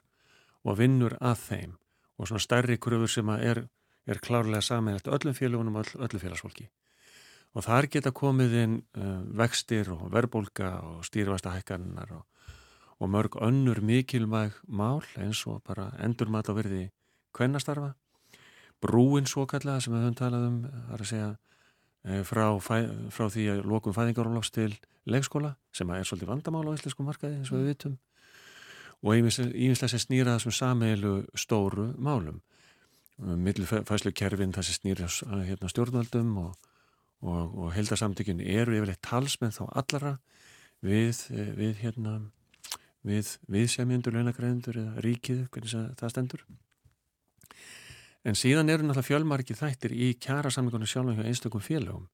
og 0.61 0.77
vinnur 0.77 1.17
að 1.19 1.39
þeim 1.47 1.77
og 2.21 2.29
svona 2.29 2.43
stærri 2.43 2.77
kröfur 2.77 3.09
sem 3.09 3.31
að 3.33 3.47
er, 3.49 3.63
er 4.05 4.21
klárlega 4.21 4.61
sameilegt 4.63 5.09
öllum 5.09 5.35
félagunum 5.35 5.79
og 5.79 5.87
öll, 5.87 6.05
öllu 6.05 6.21
félagsfólki 6.21 6.69
og 7.51 7.65
þar 7.65 7.89
geta 7.91 8.13
komið 8.15 8.57
inn 8.61 8.77
uh, 8.95 9.23
vextir 9.41 9.89
og 9.91 10.05
verbulga 10.13 10.75
og 10.85 11.05
stýrvasta 11.07 11.55
hækkarinnar 11.57 12.13
og, 12.15 12.23
og 13.01 13.11
mörg 13.11 13.39
önnur 13.41 13.81
mikilvæg 13.83 14.61
mál 14.67 15.03
eins 15.17 15.41
og 15.49 15.63
bara 15.67 15.89
endurmat 15.99 16.51
á 16.51 16.55
verði 16.55 16.89
kvennastarfa. 17.35 17.93
Brúin 18.81 19.27
svo 19.29 19.45
kallaða 19.49 19.83
sem 19.83 19.93
við 19.93 20.05
höfum 20.05 20.17
talað 20.17 20.45
um 20.47 20.61
það 20.65 20.93
er 20.95 21.03
að 21.03 21.09
segja 21.11 21.27
eh, 22.05 22.23
frá, 22.25 22.45
frá 22.61 23.25
því 23.29 23.47
að 23.53 23.67
lokum 23.69 23.95
fæðingarólofs 23.95 24.53
til 24.55 24.71
leikskóla 25.09 25.55
sem 25.75 25.89
er 25.93 26.07
svolítið 26.07 26.31
vandamál 26.31 26.65
á 26.69 26.75
íslenskum 26.77 27.09
markaði 27.09 27.39
eins 27.39 27.51
og 27.51 27.61
við 27.61 27.69
vitum. 27.73 27.99
Og 29.01 29.17
ívinslega 29.17 29.89
sem 29.89 30.01
snýra 30.01 30.35
þessum 30.37 30.53
sameilu 30.53 31.13
stóru 31.37 31.87
málum. 31.97 32.41
Millfæslu 33.21 34.13
kerfin 34.17 34.53
það 34.53 34.67
sem 34.67 34.77
snýra 34.77 35.07
hérna, 35.45 35.69
stjórnvaldum 35.69 36.35
og, 36.41 36.69
og, 37.21 37.57
og 37.65 37.73
heldarsamtökin 37.75 38.41
eru 38.41 38.77
yfirleitt 38.77 39.01
talsmenn 39.05 39.53
þá 39.53 39.63
allara 39.69 40.15
við, 40.81 41.25
eh, 41.33 41.53
við 41.57 41.81
hérna 41.83 42.17
við, 43.05 43.35
við 43.49 43.69
semjöndur, 43.73 44.17
launagreðendur 44.17 44.81
eða 44.81 45.05
ríkið, 45.05 45.45
hvernig 45.53 45.97
það 45.99 46.13
stendur 46.13 46.45
En 48.21 48.37
síðan 48.37 48.69
eru 48.69 48.85
náttúrulega 48.85 49.07
fjölmarki 49.07 49.57
þættir 49.57 49.95
í 49.97 50.11
kjara 50.21 50.51
samlingunum 50.53 50.89
sjálfum 50.89 51.17
hjá 51.17 51.29
einstökum 51.29 51.63
félögum 51.65 52.05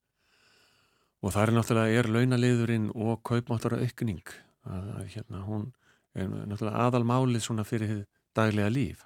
og 1.22 1.34
það 1.34 1.43
er 1.43 1.53
náttúrulega 1.55 1.99
er 1.99 2.10
launaliðurinn 2.14 2.88
og 2.95 3.20
kaupmáttara 3.28 3.82
aukning 3.82 4.24
að, 4.70 4.88
að 5.01 5.12
hérna 5.16 5.43
hún 5.47 5.68
er 6.16 6.30
náttúrulega 6.30 6.86
aðalmálið 6.86 7.43
svona 7.43 7.66
fyrir 7.68 8.05
daglega 8.38 8.72
líf 8.72 9.03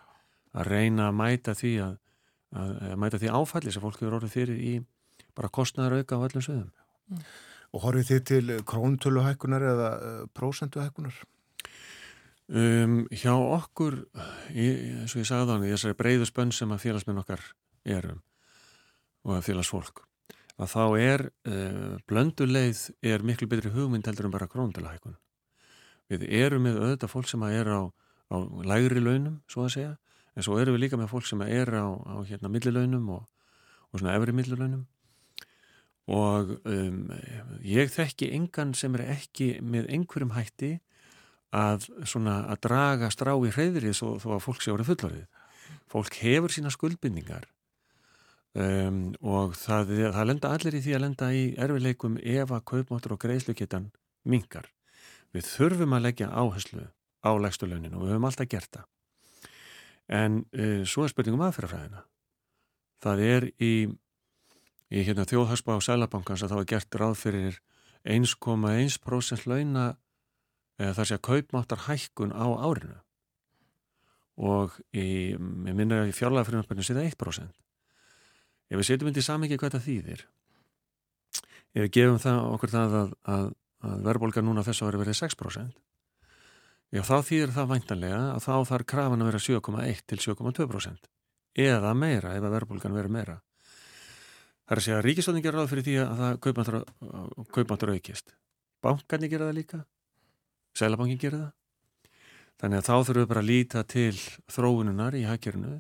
að 0.52 0.68
reyna 0.68 1.08
að 1.10 1.18
mæta 1.18 1.56
því 1.58 1.74
að, 1.86 1.96
að, 2.52 2.74
að 2.92 2.98
mæta 3.04 3.22
því 3.22 3.32
áfalli 3.40 3.74
sem 3.74 3.84
fólk 3.84 4.02
hefur 4.02 4.18
orðið 4.20 4.36
fyrir 4.36 4.62
í 4.62 4.74
bara 5.38 5.52
kostnaðar 5.54 6.02
auka 6.02 6.20
á 6.20 6.26
öllum 6.28 6.44
sögum. 6.44 6.72
Og 7.72 7.86
horfið 7.86 8.10
þið 8.10 8.24
til 8.28 8.58
króntöluhækkunar 8.68 9.64
eða 9.64 9.92
uh, 9.96 10.24
prósentuhækkunar? 10.36 11.22
Um, 12.52 13.06
hjá 13.16 13.32
okkur, 13.32 14.02
í, 14.52 14.66
eins 15.02 15.14
og 15.16 15.22
ég 15.22 15.28
sagði 15.30 15.46
á 15.48 15.54
hann, 15.54 15.66
þessari 15.70 15.98
breiðu 16.00 16.28
spönn 16.28 16.54
sem 16.56 16.72
að 16.74 16.82
félagsmenn 16.84 17.22
okkar 17.22 17.44
erum 17.88 18.24
og 19.24 19.38
að 19.38 19.46
félagsfólk, 19.46 20.02
að 20.58 20.72
þá 20.74 20.84
er 21.00 21.24
uh, 21.48 21.98
blönduleið 22.10 22.82
er 23.06 23.24
miklu 23.24 23.48
betri 23.52 23.72
hugmynd 23.72 24.10
heldur 24.10 24.28
en 24.28 24.34
bara 24.34 24.50
króndalækun. 24.52 25.16
Við 26.12 26.26
erum 26.42 26.66
með 26.68 26.82
auðvitað 26.82 27.14
fólk 27.14 27.30
sem 27.32 27.46
er 27.48 27.72
á, 27.72 27.82
á 27.88 28.36
lægri 28.68 29.04
launum, 29.04 29.40
svo 29.48 29.68
að 29.68 29.76
segja, 29.78 29.94
en 30.36 30.48
svo 30.48 30.58
erum 30.60 30.76
við 30.76 30.88
líka 30.88 31.00
með 31.00 31.12
fólk 31.14 31.30
sem 31.30 31.44
er 31.46 31.72
á, 31.72 31.88
á 31.88 32.16
hérna 32.28 32.52
millilaunum 32.52 33.14
og, 33.16 33.30
og 33.92 34.02
svona 34.02 34.18
efri 34.18 34.36
millilaunum 34.36 34.88
og 36.12 36.56
um, 36.66 37.12
ég 37.64 37.92
þekki 37.94 38.32
engan 38.36 38.74
sem 38.78 38.96
er 38.98 39.06
ekki 39.14 39.54
með 39.62 39.92
einhverjum 39.94 40.34
hætti 40.36 40.72
að, 41.52 41.88
svona, 42.08 42.42
að 42.52 42.62
draga 42.68 43.10
strá 43.12 43.34
í 43.36 43.52
hreyðrið 43.52 43.96
svo, 43.98 44.16
þó 44.22 44.36
að 44.38 44.44
fólk 44.46 44.62
sé 44.64 44.74
árið 44.74 44.92
fullorðið. 44.92 45.26
Fólk 45.92 46.20
hefur 46.22 46.54
sína 46.54 46.72
skuldbindningar 46.72 47.48
um, 48.56 49.02
og 49.20 49.58
það, 49.60 49.96
það 50.16 50.30
lenda 50.30 50.52
allir 50.56 50.78
í 50.78 50.84
því 50.86 50.96
að 50.96 51.04
lenda 51.06 51.32
í 51.36 51.44
erfileikum 51.60 52.18
ef 52.20 52.54
að 52.56 52.66
kaupmáttur 52.72 53.16
og 53.16 53.22
greiðsluketan 53.24 53.90
mingar. 54.24 54.70
Við 55.36 55.48
þurfum 55.48 55.96
að 55.96 56.08
leggja 56.08 56.32
áherslu 56.32 56.88
á 57.22 57.32
legstulaunin 57.40 57.96
og 57.96 58.06
við 58.06 58.16
höfum 58.16 58.30
alltaf 58.30 58.52
gert 58.52 58.72
það. 58.78 58.88
En 60.12 60.40
uh, 60.56 60.82
svo 60.88 61.06
er 61.06 61.12
spurningum 61.12 61.44
aðferðafræðina. 61.48 62.06
Það 63.02 63.26
er 63.26 63.50
í, 63.64 63.74
í 64.92 65.04
hérna, 65.04 65.28
þjóðhagsbá 65.28 65.78
Sælabankans 65.84 66.44
að 66.46 66.54
þá 66.54 66.58
er 66.60 66.72
gert 66.72 66.98
ráð 67.00 67.16
fyrir 67.20 67.60
1,1% 68.02 69.48
launa 69.50 69.86
þar 70.98 71.08
sé 71.08 71.18
að 71.18 71.26
kaupmáttar 71.28 71.86
hækkun 71.88 72.34
á 72.34 72.46
árinu 72.50 72.98
og 74.42 74.78
í, 74.96 75.36
ég 75.36 75.76
minna 75.76 76.02
að 76.02 76.12
í 76.12 76.16
fjárlega 76.16 76.48
fyrirnarpennu 76.48 76.86
sé 76.86 76.96
það 76.98 77.10
1%. 77.12 77.58
Ef 78.72 78.80
við 78.80 78.88
setjum 78.88 79.12
indi 79.12 79.24
saman 79.26 79.48
ekki 79.48 79.60
hvað 79.62 79.76
það 79.76 79.88
þýðir, 79.88 80.26
ef 81.76 81.84
við 81.84 81.94
gefum 81.98 82.20
það 82.24 82.42
okkur 82.56 82.72
það 82.72 82.98
að, 83.02 83.14
að, 83.36 83.48
að 83.84 84.04
verðbólga 84.08 84.44
núna 84.48 84.66
þess 84.66 84.86
að 84.86 85.00
verið 85.02 85.20
6%, 85.20 85.80
já 86.96 87.02
þá 87.08 87.16
þýðir 87.28 87.56
það 87.58 87.72
væntanlega 87.76 88.22
að 88.32 88.44
þá 88.48 88.54
þarf 88.72 88.90
krafan 88.94 89.26
að 89.26 89.32
vera 89.32 89.44
7,1 89.46 90.04
til 90.08 90.22
7,2% 90.26 91.12
eða 91.62 91.94
meira 92.00 92.36
ef 92.38 92.46
að 92.48 92.56
verðbólgan 92.56 92.96
verið 92.96 93.16
meira. 93.18 93.40
Það 94.64 94.76
er 94.76 94.80
að 94.80 94.86
segja 94.86 94.98
að 95.02 95.06
ríkistöndin 95.10 95.44
gera 95.44 95.60
ráð 95.60 95.72
fyrir 95.74 95.84
því 95.84 95.96
að 96.00 96.22
það 96.22 96.38
kaupmáttur, 97.52 97.92
aukist. 97.92 98.32
Bankarnir 98.82 99.32
gera 99.34 99.50
það 99.50 99.58
líka 99.58 99.80
Sælabankin 100.78 101.20
gerir 101.22 101.44
það. 101.44 101.52
Þannig 102.62 102.78
að 102.78 102.88
þá 102.88 102.96
þurfum 102.96 103.22
við 103.22 103.30
bara 103.32 103.42
að 103.42 103.50
líta 103.50 103.84
til 103.90 104.18
þróununar 104.54 105.18
í 105.18 105.26
hækjörnu 105.26 105.76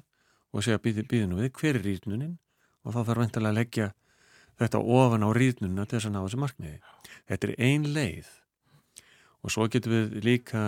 og 0.51 0.65
segja 0.65 0.81
býðinu 0.81 1.39
við 1.39 1.51
hver 1.59 1.77
er 1.77 1.85
rýtnunin 1.85 2.37
og 2.81 2.95
þá 2.95 3.01
þarf 3.01 3.21
veintilega 3.21 3.51
að 3.51 3.59
leggja 3.59 3.89
þetta 4.61 4.81
ofan 4.97 5.25
á 5.25 5.29
rýtnununa 5.37 5.85
til 5.85 5.97
þess 5.97 6.09
að 6.09 6.15
ná 6.15 6.21
þessu 6.23 6.39
markmiði. 6.41 6.79
Þetta 7.29 7.47
er 7.47 7.53
ein 7.69 7.85
leið 7.95 8.31
og 9.41 9.53
svo 9.53 9.67
getum 9.73 9.93
við 9.95 10.17
líka 10.25 10.63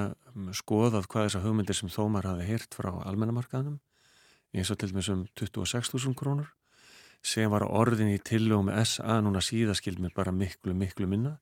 skoðað 0.57 1.07
hvað 1.09 1.28
þessar 1.28 1.45
hugmyndir 1.45 1.78
sem 1.78 1.91
þómar 1.93 2.30
hafi 2.32 2.47
heyrt 2.47 2.78
frá 2.78 2.91
almennamarkaðnum 3.05 3.80
eins 4.53 4.71
og 4.74 4.80
til 4.82 4.89
þessum 4.93 5.26
26.000 5.38 6.17
krónur 6.17 6.49
sem 7.24 7.49
var 7.51 7.65
orðin 7.65 8.11
í 8.13 8.21
tillögum 8.21 8.71
SA 8.84 9.19
núna 9.24 9.41
síðaskild 9.41 10.01
með 10.03 10.15
bara 10.17 10.34
miklu, 10.36 10.74
miklu 10.76 11.07
minna 11.09 11.38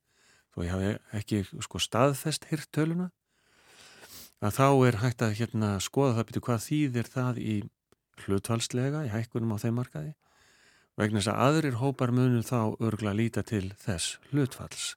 þó 0.55 0.63
ég 0.65 0.71
hafi 0.75 0.91
ekki 1.21 1.41
sko, 1.63 1.79
staðfest 1.81 2.47
hirtöluna 2.51 3.09
að 4.41 4.55
þá 4.57 4.65
er 4.87 4.97
hægt 5.03 5.21
að 5.25 5.35
hérna, 5.39 5.75
skoða 5.83 6.15
það 6.17 6.27
byrju 6.31 6.43
hvað 6.47 6.63
þýðir 6.65 7.09
það 7.13 7.39
í 7.43 7.55
hlutvalslega, 8.25 9.03
í 9.07 9.11
hækkunum 9.13 9.53
á 9.53 9.57
þeim 9.61 9.77
markaði 9.79 10.13
vegna 10.99 11.21
þess 11.21 11.31
að 11.33 11.43
aðrir 11.47 11.77
hópar 11.81 12.11
munum 12.13 12.43
þá 12.45 12.75
örgla 12.83 13.13
líta 13.17 13.43
til 13.47 13.69
þess 13.81 14.17
hlutfalls 14.31 14.95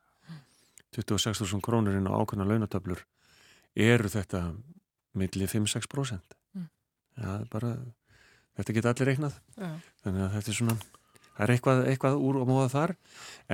26.000 0.95 1.61
krónurinn 1.65 2.07
á 2.07 2.15
ákveðna 2.15 2.47
launatöflur 2.49 3.05
eru 3.75 4.11
þetta 4.13 4.47
milli 5.19 5.47
5-6% 5.51 6.39
Mm. 6.55 6.69
ja, 7.19 7.33
bara, 7.51 7.73
þetta 8.55 8.75
geta 8.77 8.91
allir 8.93 9.09
reiknað 9.11 9.39
Já. 9.59 9.71
þannig 10.05 10.23
að 10.23 10.35
þetta 10.37 10.51
er 10.53 10.57
svona 10.59 10.77
það 11.35 11.47
er 11.47 11.55
eitthvað, 11.57 11.83
eitthvað 11.93 12.21
úr 12.29 12.41
og 12.43 12.49
móða 12.51 12.69
þar 12.75 12.95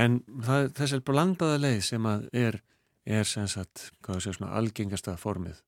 en 0.05 0.21
það, 0.47 0.69
þessi 0.79 1.01
blandaða 1.11 1.63
leið 1.65 1.81
sem 1.89 2.11
er, 2.11 2.61
er 3.05 3.29
sem 3.29 3.49
sagt, 3.51 3.91
svona 4.05 4.53
algengasta 4.61 5.17
formið 5.21 5.63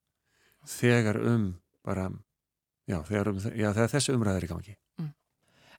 þegar 0.69 1.19
um 1.27 1.51
bara 1.83 2.11
já, 2.87 3.01
þegar, 3.09 3.33
um, 3.33 3.43
já, 3.57 3.73
þessi 3.75 4.15
umræður 4.15 4.47
í 4.47 4.53
gangi 4.53 4.79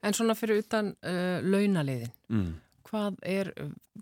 En 0.04 0.12
svona 0.12 0.36
fyrir 0.36 0.60
utan 0.60 0.92
uh, 1.08 1.40
launaliðin, 1.48 2.12
mm. 2.28 2.48
hvað 2.90 3.22
er, 3.24 3.54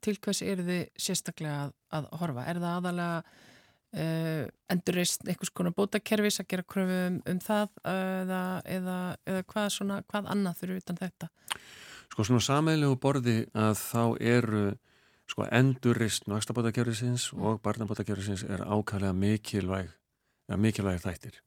til 0.01 0.15
hvers 0.17 0.41
eru 0.41 0.65
þið 0.65 0.79
sérstaklega 0.97 1.67
að, 1.67 1.75
að 1.93 2.07
horfa? 2.17 2.45
Er 2.49 2.61
það 2.63 2.77
aðalega 2.79 3.19
uh, 3.21 4.47
endurist 4.73 5.27
einhvers 5.27 5.53
konar 5.53 5.75
bótakerfis 5.77 6.41
að 6.41 6.49
gera 6.55 6.65
kröfum 6.73 6.97
um, 7.03 7.19
um 7.29 7.43
það 7.45 7.77
eða, 7.93 8.41
eða, 8.77 8.97
eða 9.29 9.45
hvað, 9.53 9.69
svona, 9.77 9.99
hvað 10.09 10.31
annað 10.33 10.57
fyrir 10.63 10.81
utan 10.81 11.01
þetta? 11.03 11.29
Sko 12.11 12.25
svona 12.27 12.43
sammeilegu 12.43 12.97
borði 12.99 13.37
að 13.55 13.75
þá 13.79 14.03
eru 14.19 14.63
sko 15.31 15.45
endurist 15.47 16.27
vakstabótakerfisins 16.27 17.29
og 17.37 17.61
barnabótakerfisins 17.63 18.43
er 18.43 18.65
ákvæmlega 18.65 19.15
mikilvæg, 19.15 19.93
ja, 20.51 20.57
mikilvæg 20.59 20.99
þættir. 21.05 21.39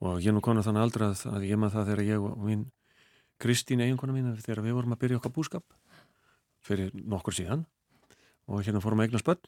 Og 0.00 0.24
ég 0.24 0.32
nú 0.32 0.40
konar 0.44 0.64
þannig 0.64 0.86
aldrei 0.86 1.10
að, 1.10 1.26
að 1.34 1.44
ég 1.50 1.60
maður 1.60 1.76
það 1.76 1.90
þegar 1.90 2.08
ég 2.08 2.24
og 2.24 2.40
mín 2.48 2.64
Kristín 3.42 3.82
eiginkona 3.82 4.14
mín 4.14 4.32
þegar 4.38 4.62
við 4.64 4.76
vorum 4.78 4.94
að 4.94 5.00
byrja 5.02 5.18
okkar 5.18 5.34
búskap 5.34 5.64
fyrir 6.64 6.94
nokkur 6.94 7.34
síðan 7.36 7.66
og 8.48 8.62
hérna 8.64 8.80
fórum 8.80 9.02
að 9.02 9.10
eigna 9.10 9.20
spöll 9.20 9.40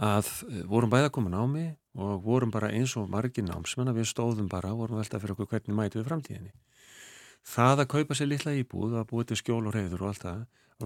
að 0.00 0.28
eh, 0.48 0.64
vorum 0.68 0.92
bæða 0.92 1.12
komin 1.12 1.36
á 1.36 1.44
mig 1.48 1.70
og 1.98 2.22
vorum 2.24 2.52
bara 2.54 2.70
eins 2.72 2.94
og 2.96 3.10
margir 3.10 3.44
námsmenn 3.46 3.90
að 3.90 4.00
við 4.00 4.10
stóðum 4.12 4.48
bara 4.52 4.72
og 4.72 4.84
vorum 4.84 5.00
veltað 5.00 5.24
fyrir 5.24 5.34
okkur 5.36 5.50
hvernig 5.50 5.76
mætu 5.76 6.00
við 6.00 6.08
framtíðinni. 6.08 6.52
Það 7.46 7.82
að 7.84 7.90
kaupa 7.94 8.16
sér 8.16 8.30
litla 8.30 8.54
íbúð 8.58 8.96
að 9.00 9.08
búið 9.10 9.30
til 9.30 9.40
skjól 9.40 9.66
og 9.66 9.74
reyður 9.74 10.04
og 10.04 10.12
allt 10.12 10.24
það 10.26 10.40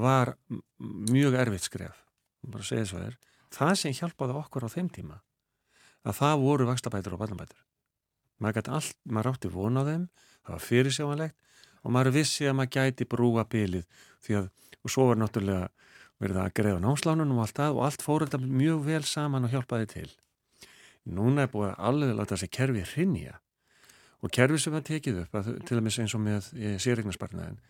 var 0.04 0.34
mjög 0.78 1.36
erfitt 1.38 1.68
skref. 1.68 2.02
Bara 2.44 2.66
segja 2.66 2.88
svo 2.90 3.02
er. 3.02 3.16
Það 3.54 3.74
sem 3.80 3.94
hjálpaði 3.94 4.36
okkur 4.40 4.66
á 4.66 4.74
þeim 4.74 4.90
tíma 4.92 5.20
að 6.04 6.18
það 6.18 6.42
voru 6.42 6.66
vakstabætur 6.68 7.16
og 7.16 7.22
barnabætur. 7.22 7.60
Maður 8.42 8.58
gæti 8.58 8.72
allt, 8.76 8.96
maður 9.08 9.30
átti 9.32 9.50
vona 9.54 9.84
á 9.84 9.88
þeim 9.88 10.04
það 10.44 10.52
var 10.52 10.64
fyrirsjámanlegt 10.64 11.36
og 11.84 11.94
maður 11.94 12.16
vissi 12.18 12.48
að 12.48 12.58
maður 12.58 12.74
gæti 12.76 13.06
brúa 13.08 13.44
bylið 13.48 13.86
því 14.24 14.36
að, 14.40 14.50
og 14.84 14.92
svo 14.92 15.06
var 15.08 15.20
náttúrulega 15.20 15.70
verið 16.22 16.40
að 16.42 16.52
greiða 16.58 16.82
námslánunum 16.84 17.40
og 17.40 17.46
allt 17.46 17.60
það 17.60 17.78
og 17.78 17.86
allt 17.86 18.04
fór 18.04 18.26
þetta 18.26 18.42
mjög 18.44 18.84
vel 18.88 19.02
saman 19.08 19.48
og 19.48 19.54
hjálpaði 19.54 19.88
til. 19.94 20.10
Núna 21.04 21.44
er 21.44 21.52
búið 21.52 21.70
að 21.70 21.80
alveg 21.88 22.14
láta 22.18 22.34
þessi 22.34 22.50
kerfi 22.52 22.84
hrinja 22.94 23.38
og 24.24 24.32
kerfi 24.32 24.58
sem 24.60 24.72
var 24.72 24.84
tekið 24.86 25.22
upp 25.24 25.38
að, 25.38 25.50
til 25.68 25.78
dæmis 25.78 26.00
eins 26.00 26.16
og 26.16 26.22
með 26.24 26.50
sérregnarsparnaðin 26.80 27.60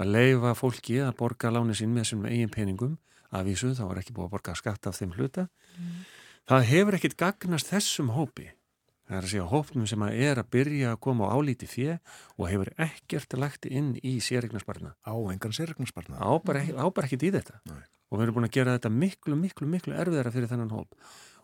að 0.00 0.14
leifa 0.16 0.54
fólki 0.58 0.98
að 1.04 1.14
borga 1.20 1.52
láni 1.52 1.76
sín 1.76 1.92
með 1.92 2.06
þessum 2.06 2.26
eigin 2.30 2.52
peningum 2.52 2.96
af 3.32 3.46
vísu, 3.46 3.72
þá 3.76 3.84
var 3.88 4.00
ekki 4.00 4.16
búið 4.16 4.28
að 4.28 4.34
borga 4.34 4.56
skatt 4.58 4.88
af 4.88 4.98
þeim 4.98 5.14
hluta. 5.16 5.46
Mm. 5.76 6.02
það 6.50 6.66
hefur 6.72 6.96
ekkit 6.98 7.16
gagnast 7.20 7.70
þessum 7.70 8.12
hópi. 8.16 8.50
Það 9.08 9.16
er 9.18 9.26
að 9.26 9.32
segja 9.32 9.46
hópnum 9.50 9.86
sem 9.90 10.02
að 10.04 10.18
er 10.24 10.40
að 10.40 10.50
byrja 10.54 10.92
að 10.94 11.00
koma 11.04 11.28
á 11.28 11.34
álíti 11.34 11.66
fjö 11.68 11.96
og 12.38 12.46
hefur 12.48 12.70
ekkert 12.80 13.34
lagt 13.36 13.66
inn 13.66 13.96
í 13.98 14.14
sérregnarsparna 14.22 14.94
Á 15.02 15.12
engan 15.32 15.52
sérregnarsparna 15.52 16.22
á 16.22 16.32
bara, 16.40 16.62
á 16.62 16.86
bara 16.88 17.08
ekkit 17.08 17.26
í 17.26 17.32
þetta. 17.34 17.60
Nei. 17.68 17.82
og 18.12 18.18
við 18.18 18.24
erum 18.26 18.36
búin 18.36 18.46
að 18.46 18.54
gera 18.56 18.76
þetta 18.76 18.92
miklu, 18.92 19.36
miklu, 19.36 19.66
miklu 19.68 19.96
erfiðara 19.96 20.32
fyrir 20.32 20.50
þennan 20.52 20.72
hóp 20.72 20.94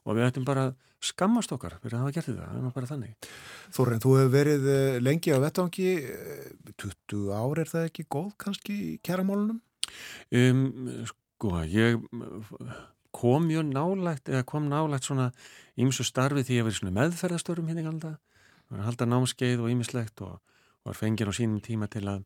og 0.09 0.17
við 0.17 0.29
ættum 0.29 0.47
bara 0.49 0.71
skammast 1.05 1.53
okkar 1.55 1.77
fyrir 1.83 1.99
að 1.99 2.05
hafa 2.07 2.15
gert 2.17 2.31
þetta, 2.31 2.49
er 2.59 2.75
bara 2.75 2.91
þannig 2.91 3.31
Þorren, 3.77 4.03
þú 4.03 4.15
hefur 4.19 4.35
verið 4.35 4.69
eh, 4.73 4.99
lengi 5.05 5.35
á 5.37 5.39
vettvangi 5.45 5.89
20 6.81 7.33
ár 7.37 7.63
er 7.63 7.71
það 7.71 7.89
ekki 7.91 8.07
góð 8.11 8.31
kannski 8.41 8.79
í 8.89 8.93
kæramálunum? 9.05 9.61
um, 10.35 10.63
sko, 11.13 11.53
ég 11.71 12.01
kom 13.15 13.47
mjög 13.49 13.71
nálægt 13.71 14.33
eða 14.33 14.47
kom 14.49 14.69
nálægt 14.71 15.09
svona 15.09 15.31
ímsu 15.79 16.07
starfi 16.07 16.45
því 16.45 16.59
ég 16.61 16.67
verið 16.67 16.97
meðferðastörum 16.99 17.71
hérna 17.71 17.85
í 17.85 17.89
halda 17.89 18.17
var 18.69 18.83
að 18.83 18.89
halda 18.91 19.09
námskeið 19.09 19.65
og 19.65 19.73
ímislegt 19.73 20.23
og 20.27 20.39
var 20.87 20.99
fengið 20.99 21.33
á 21.33 21.39
sínum 21.39 21.63
tíma 21.65 21.89
til 21.91 22.05
að 22.11 22.25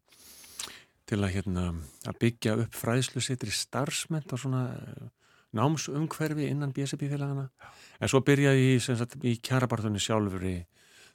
til 1.08 1.18
að 1.20 1.34
hérna 1.34 1.64
að 2.08 2.18
byggja 2.22 2.54
upp 2.62 2.76
fræðslu 2.78 3.22
sittir 3.22 3.50
í 3.50 3.56
starfsment 3.56 4.32
og 4.32 4.40
svona 4.40 4.62
námsumhverfi 5.56 6.48
innan 6.50 6.72
BSB 6.74 7.08
félagana 7.12 7.48
en 8.00 8.10
svo 8.10 8.22
byrjaði 8.24 8.68
ég 8.74 8.84
sagt, 8.86 9.18
í 9.24 9.36
kjarabartunni 9.44 10.00
sjálfur 10.02 10.46
í 10.48 10.56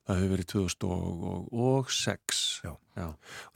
það 0.07 0.19
hefur 0.21 0.33
verið 0.33 0.49
2006 0.53 2.43
Já. 2.63 2.73
Já. 2.97 3.07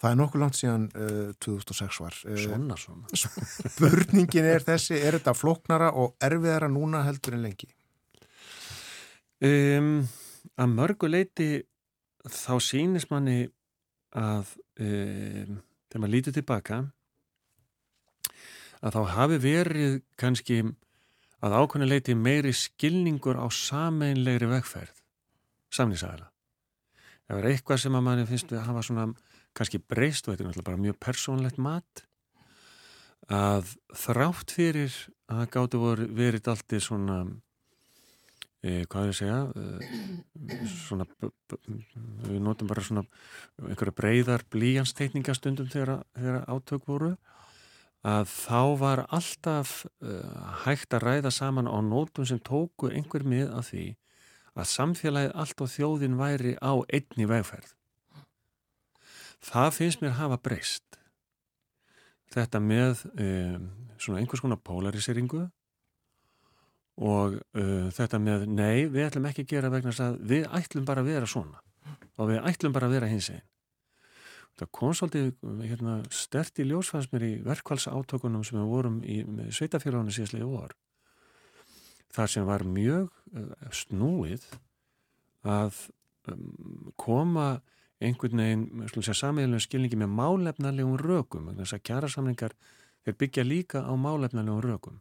Það 0.01 0.09
er 0.09 0.17
nokkuð 0.19 0.43
langt 0.43 0.57
síðan 0.59 0.88
uh, 0.93 1.29
2006 1.41 2.01
var 2.03 2.17
uh, 2.27 2.39
svona 2.41 2.77
svona 2.82 3.21
Spurningin 3.75 4.49
er 4.49 4.65
þessi, 4.65 4.97
er 4.99 5.17
þetta 5.19 5.36
flóknara 5.38 5.91
og 5.97 6.17
erfiðara 6.21 6.69
núna 6.71 7.05
heldur 7.07 7.38
en 7.38 7.45
lengi? 7.47 7.71
Um, 9.41 9.93
að 10.61 10.73
mörgu 10.75 11.09
leiti 11.09 11.49
þá 12.27 12.53
sýnist 12.61 13.09
manni 13.09 13.45
að 14.13 14.51
um, 14.84 15.61
þegar 15.88 16.03
maður 16.03 16.15
lítið 16.17 16.38
tilbaka 16.41 16.84
að 18.82 18.97
þá 18.97 19.01
hafi 19.15 19.39
verið 19.41 19.97
kannski 20.19 20.61
að 21.41 21.57
ákveðinu 21.57 21.89
leiti 21.89 22.15
meiri 22.17 22.53
skilningur 22.53 23.38
á 23.38 23.45
sameinlegri 23.49 24.49
vegferð 24.51 25.01
samnýsæðala. 25.73 26.29
Það 27.25 27.38
var 27.38 27.49
eitthvað 27.51 27.84
sem 27.86 27.95
að 27.95 28.05
manni 28.05 28.27
finnst 28.29 28.53
að 28.53 28.65
hafa 28.67 28.84
svona 28.86 29.05
kannski 29.57 29.79
breyst 29.79 30.27
og 30.27 30.34
þetta 30.34 30.43
er 30.43 30.49
náttúrulega 30.49 30.69
bara 30.69 30.84
mjög 30.86 30.97
persónlegt 31.01 31.61
mat 31.61 32.03
að 33.32 33.71
þrátt 34.01 34.51
fyrir 34.51 34.97
að 35.32 35.39
það 35.41 35.51
gáttu 35.55 35.82
verið 36.17 36.49
alltaf 36.51 36.84
svona 36.84 37.17
e, 38.61 38.84
hvað 38.91 39.07
er 39.07 39.11
að 39.13 39.19
segja 39.19 39.39
e, 39.55 40.59
svona 40.73 41.07
við 42.27 42.41
notum 42.43 42.71
bara 42.71 42.84
svona 42.86 43.05
einhverja 43.63 43.95
breyðar 43.95 44.45
blíjansteitningastundum 44.51 45.69
þegar, 45.71 46.01
þegar 46.17 46.47
átök 46.51 46.89
voru 46.89 47.13
að 48.02 48.30
þá 48.32 48.62
var 48.82 49.04
alltaf 49.14 49.74
uh, 50.02 50.22
hægt 50.66 50.93
að 50.97 51.06
ræða 51.06 51.32
saman 51.34 51.70
á 51.70 51.78
nótum 51.86 52.26
sem 52.26 52.41
tóku 52.41 52.89
einhver 52.89 53.26
mið 53.28 53.52
af 53.54 53.70
því 53.70 53.86
að 54.58 54.72
samfélagið 54.72 55.36
allt 55.43 55.62
og 55.64 55.72
þjóðin 55.72 56.18
væri 56.20 56.56
á 56.60 56.74
einni 56.91 57.28
vegferð. 57.30 57.76
Það 59.41 59.70
finnst 59.78 60.02
mér 60.02 60.18
hafa 60.18 60.38
breyst. 60.41 60.97
Þetta 62.32 62.62
með 62.64 63.06
um, 63.12 63.70
svona 64.02 64.22
einhvers 64.22 64.43
konar 64.43 64.62
polariseringu 64.64 65.45
og 67.02 67.38
uh, 67.38 67.88
þetta 67.93 68.20
með 68.22 68.47
nei, 68.49 68.88
við 68.91 69.08
ætlum 69.08 69.30
ekki 69.30 69.45
að 69.45 69.54
gera 69.56 69.72
vegna 69.74 69.93
að 70.06 70.20
við 70.30 70.49
ætlum 70.58 70.88
bara 70.88 71.04
að 71.04 71.14
vera 71.14 71.30
svona 71.30 71.62
og 72.18 72.30
við 72.30 72.43
ætlum 72.49 72.76
bara 72.76 72.89
að 72.89 72.97
vera 72.97 73.10
hins 73.12 73.32
einn. 73.34 73.51
Það 74.60 74.70
kom 74.78 74.93
svolítið 74.97 75.30
hérna, 75.66 75.95
stert 76.14 76.60
í 76.62 76.68
ljósfæðsmér 76.70 77.26
í 77.26 77.32
verkvælsátökunum 77.45 78.43
sem 78.45 78.60
við 78.60 78.70
vorum 78.70 78.99
í 79.04 79.22
sveitafélagunum 79.54 80.14
síðastlegu 80.14 80.49
vor. 80.52 80.76
Þar 82.12 82.34
sem 82.34 82.47
var 82.47 82.66
mjög 82.68 83.08
uh, 83.32 83.54
snúið 83.72 84.45
að 85.47 85.78
um, 86.30 86.91
koma 86.99 87.62
einhvern 88.02 88.41
veginn 88.41 89.14
samíðanlega 89.14 89.64
skilningi 89.64 89.99
með 90.02 90.14
málefnalegum 90.18 90.99
rökum. 90.99 91.49
Þess 91.56 91.78
að 91.78 91.84
kjærasamlingar 91.88 92.58
þeir 93.06 93.18
byggja 93.24 93.47
líka 93.47 93.86
á 93.88 93.93
málefnalegum 93.95 94.62
rökum. 94.66 94.99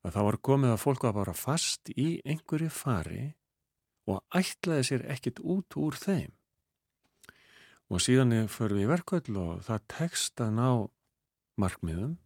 Að 0.00 0.16
það 0.16 0.28
var 0.30 0.40
komið 0.48 0.74
að 0.74 0.82
fólk 0.86 1.06
var 1.06 1.16
bara 1.18 1.36
fast 1.36 1.92
í 1.92 2.08
einhverju 2.24 2.72
fari 2.72 3.24
og 4.08 4.22
ætlaði 4.34 4.86
sér 4.88 5.08
ekkit 5.12 5.42
út 5.44 5.76
úr 5.76 5.98
þeim 6.00 6.32
og 7.90 8.02
síðan 8.02 8.46
fyrir 8.50 8.78
við 8.78 8.86
í 8.86 8.90
verkvöld 8.90 9.30
og 9.40 9.62
það 9.66 9.86
tekst 9.90 10.42
að 10.42 10.56
ná 10.56 10.68
markmiðum. 11.60 12.16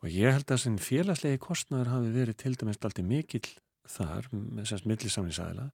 Og 0.00 0.12
ég 0.12 0.36
held 0.36 0.52
að 0.52 0.62
sem 0.62 0.78
félagslegi 0.80 1.40
kostnæður 1.40 1.92
hafi 1.94 2.14
verið 2.14 2.38
til 2.40 2.54
dæmis 2.56 2.80
alltaf 2.80 3.04
mikill 3.04 3.48
þar 3.90 4.28
með 4.32 4.70
semst 4.70 4.88
millisamlingsæðila 4.88 5.70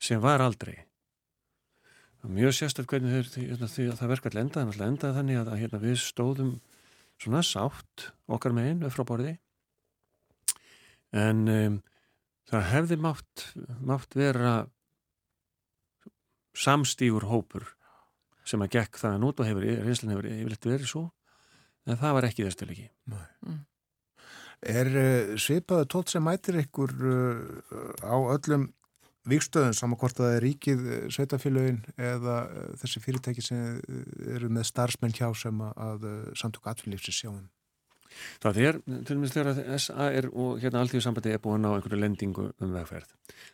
sem 0.00 0.22
var 0.22 0.42
aldrei. 0.44 0.76
Mjög 2.20 2.52
sérstaklega 2.52 3.00
hvernig 3.00 3.30
þeir, 3.32 3.60
þeir, 3.64 3.94
það 3.96 4.12
verkvöld 4.12 4.40
endaði 4.42 4.84
endaði 4.84 5.16
þannig 5.16 5.38
að, 5.40 5.48
að 5.48 5.62
hérna, 5.62 5.80
við 5.80 5.96
stóðum 6.02 6.50
svona 7.20 7.40
sátt 7.46 8.10
okkar 8.28 8.54
meginn 8.56 8.84
frá 8.92 9.06
borði. 9.08 9.34
En 11.16 11.46
um, 11.48 11.80
það 12.50 12.66
hefði 12.74 13.00
mátt, 13.00 13.46
mátt 13.80 14.16
vera 14.18 14.54
samstígur 16.56 17.28
hópur 17.30 17.70
sem 18.50 18.64
að 18.64 18.76
gekk 18.76 19.00
það 19.00 19.18
nút 19.22 19.40
og 19.40 19.48
hefur, 19.48 19.66
reynslinn 19.86 20.14
hefur 20.14 20.30
yfirleitt 20.30 20.70
verið 20.72 20.90
svo 20.90 21.04
en 21.86 22.00
það 22.00 22.16
var 22.16 22.28
ekki 22.28 22.46
þess 22.46 22.60
til 22.60 22.70
ekki 22.74 22.88
mm. 23.10 23.60
Er 24.70 24.90
uh, 24.92 25.30
svipaðu 25.40 25.86
tótt 25.88 26.12
sem 26.12 26.24
mætir 26.24 26.58
ykkur 26.60 26.92
uh, 26.92 28.02
á 28.04 28.16
öllum 28.34 28.68
vikstöðun 29.30 29.76
saman 29.76 30.00
hvort 30.00 30.16
það 30.16 30.34
er 30.34 30.44
ríkið 30.44 30.82
sveitafélögin 31.12 31.80
eða 31.96 32.42
uh, 32.48 32.66
þessi 32.82 33.00
fyrirtæki 33.04 33.44
sem 33.44 33.80
eru 34.34 34.50
með 34.52 34.68
starfsmenn 34.68 35.16
hjá 35.16 35.30
sem 35.36 35.64
að 35.70 36.06
samtök 36.36 36.68
atvinnlífsins 36.72 37.22
sjáum 37.22 37.48
Það 38.42 38.56
er, 38.58 38.78
til 39.06 39.14
og 39.14 39.20
meins 39.22 39.34
þegar 39.34 39.78
SA 39.78 40.08
er 40.10 40.26
og 40.32 40.56
hérna 40.60 40.80
alltíðu 40.82 41.04
sambandi 41.04 41.30
er 41.30 41.42
búin 41.42 41.62
á 41.62 41.70
einhverju 41.70 42.00
lendingu 42.00 42.48
um 42.58 42.72
vegferð 42.74 43.12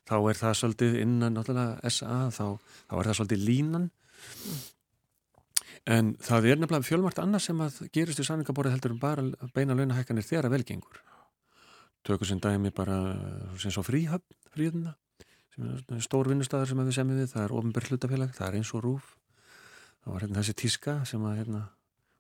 þá 0.09 0.15
er 0.17 0.39
það 0.39 0.55
svolítið 0.61 0.97
innan 1.03 1.37
náttúrulega 1.37 1.93
SA 1.93 2.17
þá, 2.33 2.47
þá 2.89 2.95
er 2.97 3.11
það 3.11 3.19
svolítið 3.21 3.45
línan 3.51 3.91
En 5.87 6.15
það 6.19 6.49
er 6.51 6.59
nefnilega 6.59 6.87
fjölmart 6.87 7.21
annað 7.23 7.45
sem 7.45 7.61
að 7.63 7.77
gerist 7.95 8.19
í 8.19 8.27
samningaborið 8.27 8.75
heldur 8.75 8.95
um 8.97 9.03
bara 9.03 9.23
beina 9.55 9.77
launahækkanir 9.79 10.27
þegar 10.27 10.49
að 10.49 10.57
velgengur. 10.57 10.99
Tökur 12.07 12.27
sem 12.27 12.41
dæmi 12.43 12.73
bara 12.75 12.97
sem 13.63 13.71
svo 13.75 13.85
fríhöfn, 13.87 14.27
fríhöfnina, 14.55 14.97
sem 15.55 15.71
er 15.95 16.03
stór 16.03 16.31
vinnustæðar 16.33 16.71
sem 16.71 16.83
við 16.83 16.99
semjum 16.99 17.21
við, 17.23 17.31
það 17.31 17.45
er 17.45 17.55
ofinbært 17.61 17.91
hlutafélag, 17.93 18.35
það 18.35 18.49
er 18.49 18.59
eins 18.59 18.73
og 18.75 18.83
rúf. 18.83 19.13
Það 20.03 20.13
var 20.13 20.27
hérna 20.27 20.43
þessi 20.43 20.57
tíska 20.63 20.97
sem 21.07 21.27
að 21.27 21.39
hérna 21.41 21.63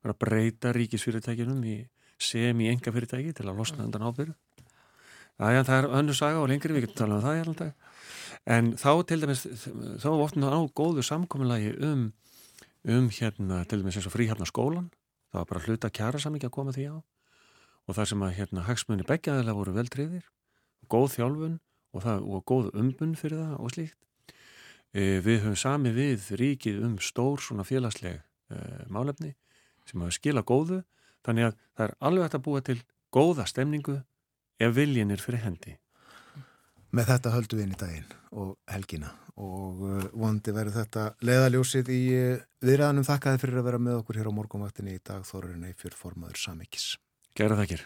var 0.03 0.15
að 0.15 0.21
breyta 0.23 0.73
ríkisfyrirtækinum 0.75 1.65
í 1.67 1.77
sem 2.23 2.61
í 2.63 2.69
enga 2.71 2.93
fyrirtæki 2.95 3.35
til 3.37 3.49
að 3.49 3.59
losna 3.61 3.87
undan 3.87 4.07
ábyrðu. 4.07 4.37
Það, 5.37 5.59
það 5.69 5.79
er 5.79 5.89
önnu 5.99 6.15
saga 6.17 6.41
og 6.41 6.49
lengri, 6.49 6.73
við 6.73 6.87
getum 6.87 7.01
talað 7.03 7.19
um 7.19 7.27
það 7.27 7.37
í 7.37 7.43
allan 7.43 7.59
dag. 7.59 7.73
En 8.57 8.71
þá 8.79 8.91
til 9.11 9.19
dæmis, 9.21 9.43
þá 10.01 10.07
var 10.07 10.23
ofta 10.25 10.55
á 10.55 10.61
góðu 10.81 11.05
samkominnlagi 11.05 11.75
um, 11.85 12.07
um 12.87 13.11
hérna 13.11 13.65
til 13.67 13.83
dæmis 13.83 13.99
eins 13.99 14.07
og 14.07 14.15
fríhafna 14.15 14.47
skólan, 14.47 14.91
það 15.33 15.41
var 15.41 15.49
bara 15.51 15.63
hluta 15.67 15.91
kjara 15.91 16.21
samingi 16.23 16.47
að 16.47 16.55
koma 16.55 16.75
því 16.75 16.87
á 16.95 16.97
og 17.87 17.95
það 17.95 18.09
sem 18.11 18.25
að 18.27 18.35
hérna 18.41 18.65
hagsmunni 18.67 19.07
begjaðilega 19.07 19.59
voru 19.59 19.75
veldriðir, 19.77 20.27
góð 20.91 21.09
þjálfun 21.17 21.57
og, 21.95 22.03
það, 22.03 22.27
og 22.27 22.45
góð 22.51 22.69
umbun 22.83 23.15
fyrir 23.19 23.43
það 23.43 23.57
og 23.63 23.75
slíkt. 23.75 23.99
E, 24.91 25.03
við 25.23 25.43
höfum 25.45 25.59
sami 25.61 25.93
við 25.95 26.31
ríkið 26.41 26.83
um 26.87 26.97
stór 27.03 27.43
svona 27.43 27.67
félagsleg 27.67 28.19
e, 28.19 28.61
málefni 28.91 29.35
sem 29.87 30.03
að 30.03 30.17
skila 30.19 30.43
góðu 30.47 30.81
þannig 31.27 31.51
að 31.51 31.59
það 31.77 31.87
er 31.87 31.97
alveg 32.09 32.27
hægt 32.27 32.39
að 32.39 32.47
búa 32.47 32.65
til 32.67 32.79
góða 33.15 33.47
stemningu 33.51 34.01
ef 34.59 34.75
viljin 34.75 35.15
er 35.15 35.23
fyrir 35.23 35.45
hendi. 35.45 35.77
Með 36.91 37.13
þetta 37.13 37.35
höldu 37.35 37.59
við 37.59 37.69
inn 37.69 37.77
í 37.77 37.81
daginn 37.83 38.11
og 38.35 38.57
helgina 38.71 39.13
og 39.37 39.83
uh, 39.85 40.07
vondi 40.17 40.55
verður 40.57 40.81
þetta 40.81 41.09
leðaljósið 41.29 41.91
í 41.93 42.03
uh, 42.17 42.45
viðræðanum 42.65 43.09
þakkaði 43.09 43.43
fyrir 43.43 43.61
að 43.61 43.69
vera 43.71 43.83
með 43.89 44.01
okkur 44.01 44.21
hér 44.21 44.31
á 44.33 44.39
morgunvaktinni. 44.39 44.97
Í 44.97 45.05
dag 45.05 45.27
Þorurinn 45.29 45.69
Eifjör 45.69 45.99
formaður 45.99 46.41
Samikis. 46.47 46.95
Gerða 47.37 47.61
það 47.63 47.77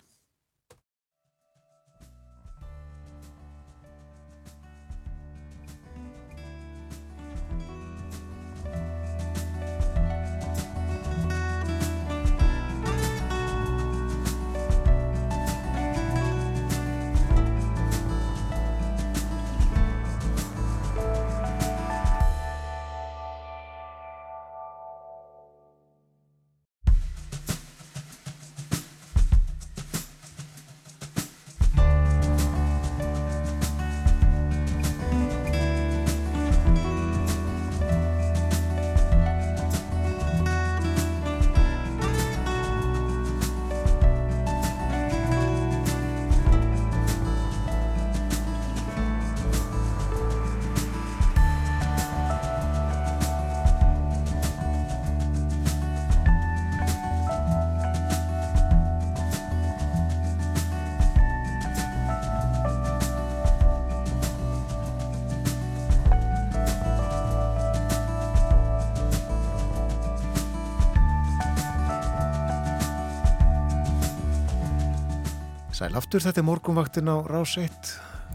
aftur, 76.11 76.25
þetta 76.27 76.41
er 76.41 76.47
morgunvaktin 76.49 77.07
á 77.07 77.23
Rás 77.23 77.53
1, 77.55 77.91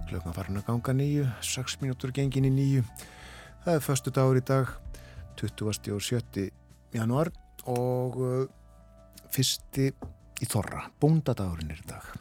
klukkan 0.07 0.31
farin 0.31 0.61
að 0.61 0.67
ganga 0.69 0.93
nýju, 0.95 1.25
6 1.43 1.81
mínútur 1.81 2.13
gengin 2.15 2.47
í 2.47 2.51
nýju. 2.55 2.85
Það 3.65 3.73
er 3.73 3.83
förstu 3.83 4.13
dagur 4.15 4.39
í 4.39 4.43
dag, 4.47 4.71
20. 5.41 5.91
og 5.91 6.05
7. 6.07 6.45
januar 6.95 7.33
og 7.67 8.15
uh, 8.23 8.47
fyrsti 9.27 9.89
í 9.91 10.47
Þorra, 10.47 10.85
bóndadagurinn 11.03 11.75
er 11.75 11.83
í 11.83 11.87
dag. 11.91 12.15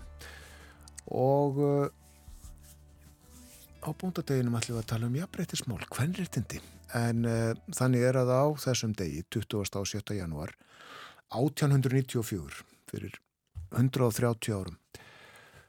Og 1.14 1.62
uh, 1.62 1.86
á 3.86 3.94
bóndadeginum 3.94 4.58
ætlum 4.58 4.80
við 4.80 4.82
að 4.82 4.90
tala 4.90 5.06
um 5.06 5.18
jafnbreytismál, 5.22 5.82
hvernréttindi. 5.86 6.64
En 6.98 7.26
uh, 7.30 7.52
þannig 7.70 8.08
er 8.10 8.24
að 8.24 8.34
á 8.34 8.44
þessum 8.66 8.98
degi, 8.98 9.22
20. 9.30 9.70
og 9.70 9.86
7. 9.86 10.18
januar, 10.18 10.58
1894, 11.30 12.64
fyrir 12.90 13.20
130 13.70 14.58
árum, 14.58 14.80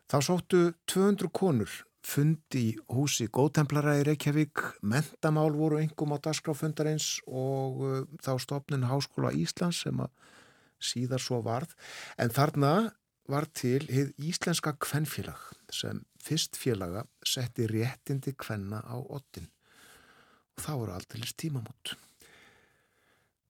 Þá 0.05 0.17
sóttu 0.21 0.59
200 0.91 1.31
konur 1.33 1.71
fundi 2.05 2.61
í 2.61 2.73
húsi 2.93 3.25
góðtemplara 3.33 3.95
í 3.99 4.03
Reykjavík, 4.05 4.61
mentamál 4.85 5.49
voru 5.55 5.79
engum 5.81 6.13
á 6.13 6.21
dagskráfundarins 6.21 7.15
og 7.25 7.81
uh, 7.81 7.95
þá 8.21 8.35
stopnin 8.43 8.85
Háskóla 8.85 9.33
Íslands 9.33 9.81
sem 9.85 10.03
að 10.03 10.13
síðar 10.77 11.23
svo 11.23 11.41
varð. 11.45 11.73
En 12.21 12.29
þarna 12.29 12.75
var 13.31 13.49
til 13.57 13.81
hið 13.89 14.13
Íslenska 14.21 14.75
kvennfélag 14.77 15.41
sem 15.73 16.03
fyrst 16.21 16.59
félaga 16.61 17.07
setti 17.25 17.65
réttindi 17.71 18.35
kvenna 18.37 18.83
á 18.85 19.01
ottin. 19.01 19.49
Og 20.55 20.67
það 20.67 20.81
voru 20.83 20.99
alltaf 20.99 21.33
tímamót. 21.41 21.95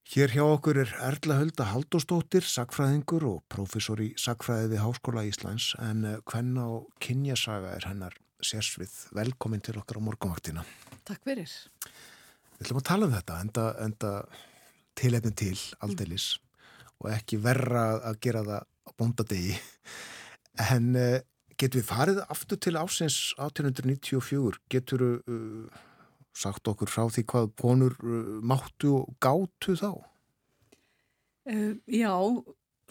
Hér 0.05 0.29
hjá 0.29 0.43
okkur 0.45 0.77
er 0.77 0.91
Erla 1.01 1.39
Hulda 1.39 1.65
Haldóstóttir, 1.71 2.45
sakfræðingur 2.45 3.23
og 3.25 3.39
prófessor 3.49 4.03
í 4.05 4.11
sakfræði 4.21 4.67
við 4.75 4.83
Háskóla 4.83 5.23
Íslands 5.25 5.71
en 5.81 6.03
hvenna 6.29 6.61
eh, 6.61 6.75
og 6.75 6.91
kynjasaga 7.01 7.71
er 7.73 7.87
hennar 7.89 8.13
sérsvið. 8.37 8.93
Velkomin 9.17 9.63
til 9.65 9.73
okkar 9.81 9.97
á 9.97 10.05
morgunvaktina. 10.05 10.65
Takk 11.09 11.25
fyrir. 11.25 11.49
Við 11.89 12.67
ætlum 12.67 12.81
að 12.83 12.85
tala 12.91 13.09
um 13.09 13.15
þetta, 13.15 13.39
enda, 13.47 13.65
enda 13.81 14.11
tilefnin 15.01 15.37
til 15.41 15.57
aldeilis 15.87 16.27
mm. 16.37 16.93
og 17.01 17.09
ekki 17.15 17.41
verra 17.41 17.87
að 18.11 18.21
gera 18.27 18.45
það 18.45 18.69
á 18.85 18.89
bóndadegi. 19.01 19.57
En 20.69 20.93
uh, 21.01 21.17
getur 21.57 21.81
við 21.81 21.89
farið 21.89 22.21
aftur 22.29 22.61
til 22.61 22.77
ásins 22.77 23.17
1894? 23.41 24.61
Getur 24.69 25.07
við... 25.09 25.17
Uh, 25.25 25.83
sagt 26.35 26.67
okkur 26.67 26.91
frá 26.91 27.05
því 27.09 27.23
hvað 27.31 27.49
konur 27.61 27.95
uh, 28.03 28.35
máttu 28.43 28.93
og 28.99 29.15
gátu 29.23 29.77
þá? 29.79 29.91
Uh, 31.45 31.75
já, 31.87 32.11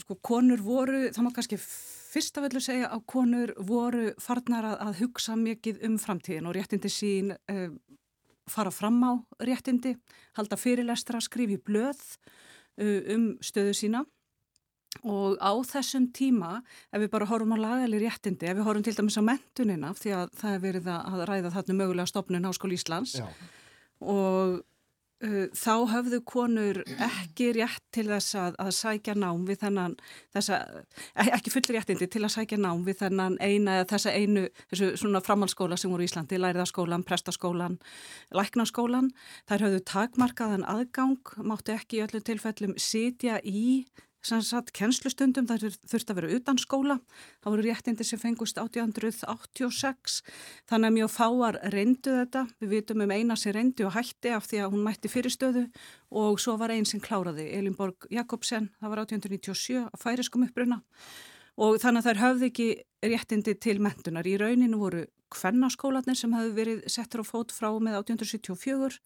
sko 0.02 0.18
konur 0.24 0.62
voru, 0.64 1.08
það 1.14 1.26
má 1.26 1.32
kannski 1.34 1.58
fyrst 1.60 2.38
af 2.38 2.48
öllu 2.48 2.62
segja 2.62 2.90
að 2.94 3.04
konur 3.10 3.54
voru 3.58 4.12
farnar 4.22 4.70
að, 4.72 4.78
að 4.88 5.02
hugsa 5.02 5.36
mikið 5.38 5.84
um 5.88 5.98
framtíðin 6.00 6.48
og 6.50 6.56
réttindi 6.56 6.92
sín 6.92 7.34
uh, 7.34 7.68
fara 8.50 8.72
fram 8.74 9.00
á 9.02 9.12
réttindi, 9.42 9.94
halda 10.38 10.58
fyrirlestra, 10.60 11.22
skrifi 11.24 11.58
blöð 11.58 12.02
uh, 12.80 13.00
um 13.14 13.32
stöðu 13.44 13.76
sína 13.76 14.04
og 15.02 15.38
á 15.42 15.52
þessum 15.66 16.10
tíma, 16.14 16.58
ef 16.92 17.02
við 17.02 17.10
bara 17.12 17.28
horfum 17.30 17.56
á 17.56 17.58
lagali 17.58 18.02
réttindi, 18.02 18.48
ef 18.50 18.58
við 18.58 18.68
horfum 18.68 18.84
til 18.86 18.94
dæmis 18.98 19.18
á 19.18 19.22
mentunina, 19.24 19.94
því 19.98 20.14
að 20.20 20.36
það 20.40 20.54
er 20.54 20.62
verið 20.68 20.92
að 20.94 21.24
ræða 21.30 21.56
þarna 21.56 21.80
mögulega 21.80 22.12
stopnun 22.12 22.46
Háskóli 22.48 22.78
Íslands 22.78 23.18
Já. 23.18 23.26
og 24.00 24.62
uh, 25.24 25.46
þá 25.56 25.74
höfðu 25.90 26.20
konur 26.28 26.80
ekki 26.86 27.50
rétt 27.58 27.82
til 27.94 28.06
þess 28.08 28.38
að, 28.38 28.56
að 28.62 28.70
sækja 28.78 29.16
nám 29.18 29.44
við 29.48 29.60
þennan, 29.64 29.98
þessa, 30.36 30.60
e, 31.14 31.26
ekki 31.26 31.52
fullir 31.54 31.78
réttindi 31.78 32.08
til 32.10 32.24
að 32.24 32.34
sækja 32.36 32.60
nám 32.62 32.86
við 32.86 33.00
þennan 33.02 33.38
eina 33.40 33.80
eða 33.80 33.90
þessa 33.94 34.14
einu, 34.14 34.46
þessu 34.72 34.94
svona 35.02 35.22
framhaldsskóla 35.24 35.78
sem 35.80 35.92
voru 35.92 36.06
í 36.06 36.10
Íslandi, 36.10 36.40
læriðaskólan, 36.40 37.06
prestaskólan, 37.08 37.78
læknaskólan, 38.34 39.12
þær 39.50 39.68
höfðu 39.68 39.84
takmarkaðan 39.90 40.66
aðgang, 40.70 41.36
máttu 41.42 41.76
ekki 41.76 42.00
í 42.00 42.04
öllum 42.06 42.26
tilfellum 42.26 42.78
sitja 42.80 43.40
í 43.44 43.84
sem 44.24 44.40
satt 44.44 44.72
kennslustundum, 44.76 45.46
það 45.48 45.76
þurfti 45.84 46.12
að 46.12 46.18
vera 46.20 46.38
utan 46.38 46.60
skóla, 46.60 46.96
það 47.44 47.54
voru 47.54 47.66
réttindi 47.66 48.06
sem 48.08 48.20
fengust 48.20 48.60
1886, 48.60 50.20
þannig 50.70 50.90
að 50.90 50.96
mjög 50.98 51.12
fáar 51.14 51.60
reyndu 51.74 52.16
þetta, 52.20 52.46
við 52.62 52.72
vitum 52.78 53.04
um 53.04 53.14
eina 53.14 53.36
sem 53.36 53.54
reyndi 53.56 53.86
og 53.86 53.94
hætti 53.98 54.32
af 54.34 54.48
því 54.48 54.64
að 54.64 54.74
hún 54.74 54.86
mætti 54.86 55.12
fyrirstöðu 55.12 55.66
og 56.14 56.40
svo 56.42 56.56
var 56.60 56.72
einn 56.74 56.88
sem 56.88 57.02
kláraði, 57.04 57.50
Elinborg 57.58 58.08
Jakobsen, 58.12 58.70
það 58.80 58.94
var 58.94 59.04
1897 59.04 59.86
á 59.92 59.96
færiskum 60.00 60.48
uppbruna 60.48 60.80
og 61.54 61.78
þannig 61.82 62.02
að 62.02 62.08
þær 62.08 62.22
höfði 62.22 62.50
ekki 62.50 62.68
réttindi 63.04 63.54
til 63.62 63.76
mentunar. 63.82 64.26
Í 64.26 64.38
rauninu 64.40 64.80
voru 64.80 65.04
kvennaskólanir 65.34 66.18
sem 66.18 66.34
hefðu 66.34 66.54
verið 66.56 66.84
settur 66.90 67.22
á 67.22 67.24
fót 67.26 67.54
frá 67.54 67.70
með 67.78 68.00
1874 68.00 68.98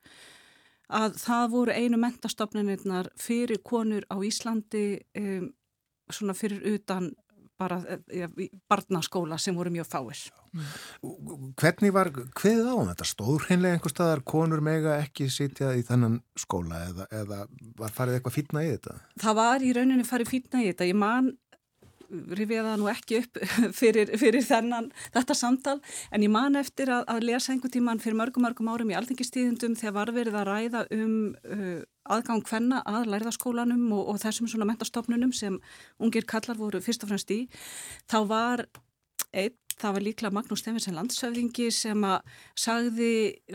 að 0.89 1.16
það 1.20 1.47
voru 1.53 1.76
einu 1.76 2.01
mentastofnunirnar 2.01 3.12
fyrir 3.20 3.62
konur 3.64 4.07
á 4.09 4.16
Íslandi 4.24 4.84
um, 5.18 5.49
svona 6.09 6.36
fyrir 6.36 6.64
utan 6.74 7.11
bara 7.59 7.80
ja, 8.14 8.28
barnaskóla 8.70 9.39
sem 9.39 9.57
voru 9.57 9.72
mjög 9.74 9.89
fáir. 9.91 10.20
Hvernig 11.59 11.93
var 11.95 12.11
hveðið 12.14 12.68
á 12.70 12.74
um 12.78 12.86
þetta? 12.93 13.09
Stóður 13.09 13.49
hreinlega 13.49 13.78
einhver 13.78 13.93
staðar 13.93 14.22
konur 14.22 14.62
mega 14.64 14.95
ekki 15.03 15.26
sitja 15.32 15.72
í 15.74 15.82
þennan 15.86 16.20
skóla 16.39 16.84
eða, 16.86 17.09
eða 17.22 17.41
var 17.80 17.95
farið 17.97 18.18
eitthvað 18.18 18.36
fýtna 18.36 18.62
í 18.62 18.70
þetta? 18.76 18.97
Það 19.24 19.39
var 19.41 19.66
í 19.66 19.72
rauninni 19.74 20.07
farið 20.07 20.32
fýtna 20.36 20.62
í 20.62 20.70
þetta. 20.70 20.89
Ég 20.93 21.01
man 21.03 21.32
rifið 22.09 22.64
það 22.64 22.80
nú 22.80 22.88
ekki 22.92 23.20
upp 23.22 23.38
fyrir, 23.80 24.12
fyrir 24.20 24.44
þennan, 24.46 24.90
þetta 25.14 25.36
samtal 25.36 25.76
en 26.14 26.24
ég 26.24 26.32
man 26.32 26.59
eftir 26.61 26.92
að, 26.94 27.04
að 27.12 27.28
lesa 27.28 27.52
einhvern 27.52 27.74
tíman 27.74 28.02
fyrir 28.02 28.18
mörgum 28.20 28.46
mörgum 28.46 28.72
árum 28.72 28.92
í 28.92 28.96
alþengistíðundum 28.98 29.76
þegar 29.78 29.96
var 29.98 30.14
verið 30.16 30.40
að 30.40 30.50
ræða 30.50 30.84
um 30.96 31.14
uh, 31.44 31.78
aðgang 32.09 32.44
hvenna 32.48 32.82
að 32.88 33.11
lærðaskólanum 33.12 33.86
og, 33.92 34.04
og 34.14 34.20
þessum 34.22 34.48
svona 34.48 34.68
mentastofnunum 34.70 35.34
sem 35.36 35.61
ungir 36.00 36.28
kallar 36.28 36.56
voru 36.56 36.80
fyrst 36.80 37.04
og 37.04 37.12
fremst 37.12 37.32
í. 37.34 37.42
Þá 38.09 38.18
var 38.30 38.64
einn 39.36 39.56
það 39.78 39.94
var 39.94 40.04
líklega 40.04 40.34
Magnús 40.34 40.62
Steffensen 40.62 40.96
landsöfðingi 40.98 41.68
sem 41.74 42.06
að 42.06 42.32
sagði, 42.59 43.11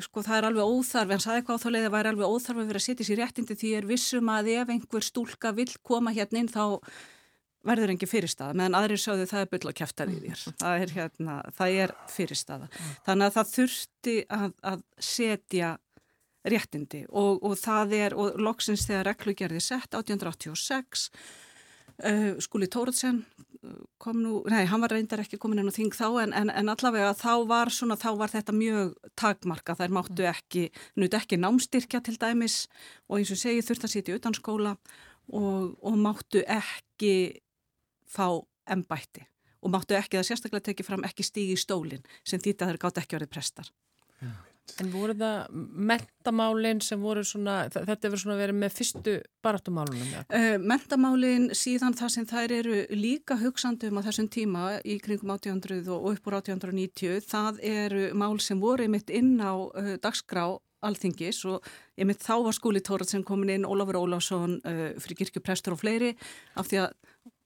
sko 0.05 0.23
það 0.25 0.37
er 0.37 0.47
alveg 0.49 0.75
óþarf, 0.75 1.11
en 1.11 1.23
sagði 1.23 1.41
eitthvað 1.41 1.59
á 1.59 1.63
þá 1.63 1.67
leið 1.69 1.81
að 1.81 1.87
það 1.87 1.95
væri 1.97 2.11
alveg 2.13 2.35
óþarf 2.35 2.61
að 2.61 2.69
vera 2.69 2.81
að 2.81 2.85
setja 2.85 3.07
sér 3.07 3.19
réttindi 3.19 3.57
því 3.59 3.73
er 3.79 3.89
vissum 3.89 4.31
að 4.31 4.51
ef 4.53 4.71
einhver 4.73 5.07
stúlka 5.07 5.53
vill 5.57 5.73
koma 5.83 6.13
hérna 6.15 6.43
inn 6.43 6.51
þá 6.51 6.63
verður 7.67 7.93
engi 7.93 8.09
fyrirstaða, 8.09 8.57
meðan 8.59 8.77
aðrir 8.79 9.01
sjáðu 9.01 9.27
það 9.29 9.45
er 9.45 9.51
byll 9.53 9.69
og 9.69 9.77
kæftar 9.79 10.11
í 10.11 10.17
þér. 10.19 10.43
Það 10.59 10.83
er, 10.83 10.93
hérna, 10.97 11.37
það 11.57 11.77
er 11.83 11.95
fyrirstaða. 12.11 12.69
Þannig 13.05 13.29
að 13.29 13.37
það 13.37 13.53
þurfti 13.53 14.17
að, 14.37 14.49
að 14.73 14.83
setja 15.11 15.71
réttindi 16.43 17.05
og, 17.07 17.39
og 17.45 17.55
það 17.59 17.95
er, 17.99 18.17
og 18.19 18.37
loksins 18.41 18.83
þegar 18.89 19.13
reglugerði 19.13 19.61
sett 19.63 19.95
1886 19.95 21.07
uh, 22.03 22.33
skúli 22.43 22.67
Tóruðsen 22.71 23.23
kom 24.01 24.19
nú, 24.19 24.41
nei, 24.51 24.65
hann 24.67 24.81
var 24.83 24.91
reyndar 24.91 25.21
ekki 25.23 25.39
komin 25.39 25.61
inn 25.61 25.71
á 25.71 25.75
þing 25.75 25.95
þá 25.95 26.07
en, 26.25 26.33
en, 26.35 26.51
en 26.51 26.71
allavega 26.73 27.13
þá 27.15 27.45
var 27.47 27.71
svona, 27.71 27.95
þá 27.99 28.09
var 28.19 28.33
þetta 28.33 28.55
mjög 28.57 28.91
takmarka, 29.19 29.77
þær 29.79 29.95
máttu 29.95 30.27
ekki 30.27 30.65
nút 30.99 31.15
ekki 31.15 31.39
námstyrkja 31.39 32.03
til 32.03 32.17
dæmis 32.19 32.65
og 33.07 33.21
eins 33.21 33.31
og 33.31 33.39
segi 33.39 33.63
þurft 33.63 33.87
að 33.87 33.93
sitja 33.95 34.17
utan 34.19 34.35
skóla 34.35 34.75
og, 35.31 35.77
og 35.79 35.95
máttu 35.95 36.43
ekki 36.43 37.39
fá 38.13 38.27
embætti 38.69 39.27
og 39.63 39.71
máttu 39.71 39.97
ekki, 39.97 40.19
það 40.19 40.29
sérstaklega 40.29 40.69
tekið 40.69 40.89
fram 40.89 41.05
ekki 41.07 41.25
stígi 41.25 41.55
í 41.55 41.59
stólinn 41.59 42.03
sem 42.27 42.41
þýtti 42.41 42.65
að 42.65 42.73
þeir 42.73 42.81
gátt 42.83 42.99
ekki 43.03 43.19
orðið 43.19 43.31
prestar. 43.31 43.69
En 44.79 44.89
voru 44.93 45.13
það 45.19 45.55
mentamálinn 45.89 46.79
sem 46.81 47.01
voru 47.03 47.21
svona, 47.27 47.67
þetta 47.73 48.07
hefur 48.07 48.21
svona 48.21 48.37
verið 48.39 48.57
með 48.61 48.75
fyrstu 48.77 49.15
baráttumálunum? 49.43 50.13
Uh, 50.31 50.55
mentamálinn 50.63 51.49
síðan 51.57 51.95
það 51.99 52.13
sem 52.15 52.27
þær 52.29 52.53
eru 52.57 52.77
líka 52.95 53.37
hugsandum 53.41 53.99
á 53.99 54.05
þessum 54.07 54.29
tíma 54.31 54.63
í 54.87 54.97
kringum 55.03 55.35
1800 55.35 55.91
og 55.91 56.07
upp 56.13 56.29
úr 56.31 56.37
1890, 56.39 57.27
það 57.27 57.59
eru 57.73 58.05
mál 58.17 58.39
sem 58.41 58.61
voru 58.63 58.87
mitt 58.91 59.11
inn 59.13 59.35
á 59.43 59.51
uh, 59.51 59.95
dagskrá 60.01 60.47
alþingis 60.83 61.43
og 61.47 61.67
ég 61.99 62.07
mitt 62.07 62.23
þá 62.23 62.37
var 62.47 62.55
skúli 62.55 62.81
Tórat 62.83 63.11
sem 63.11 63.23
komin 63.23 63.51
inn, 63.53 63.67
Ólafur 63.67 63.99
Ólafsson, 63.99 64.57
uh, 64.63 64.85
frikirkjuprestur 65.03 65.75
og 65.75 65.83
fleiri 65.83 66.15
af 66.59 66.71
því 66.71 66.85
að 66.87 66.95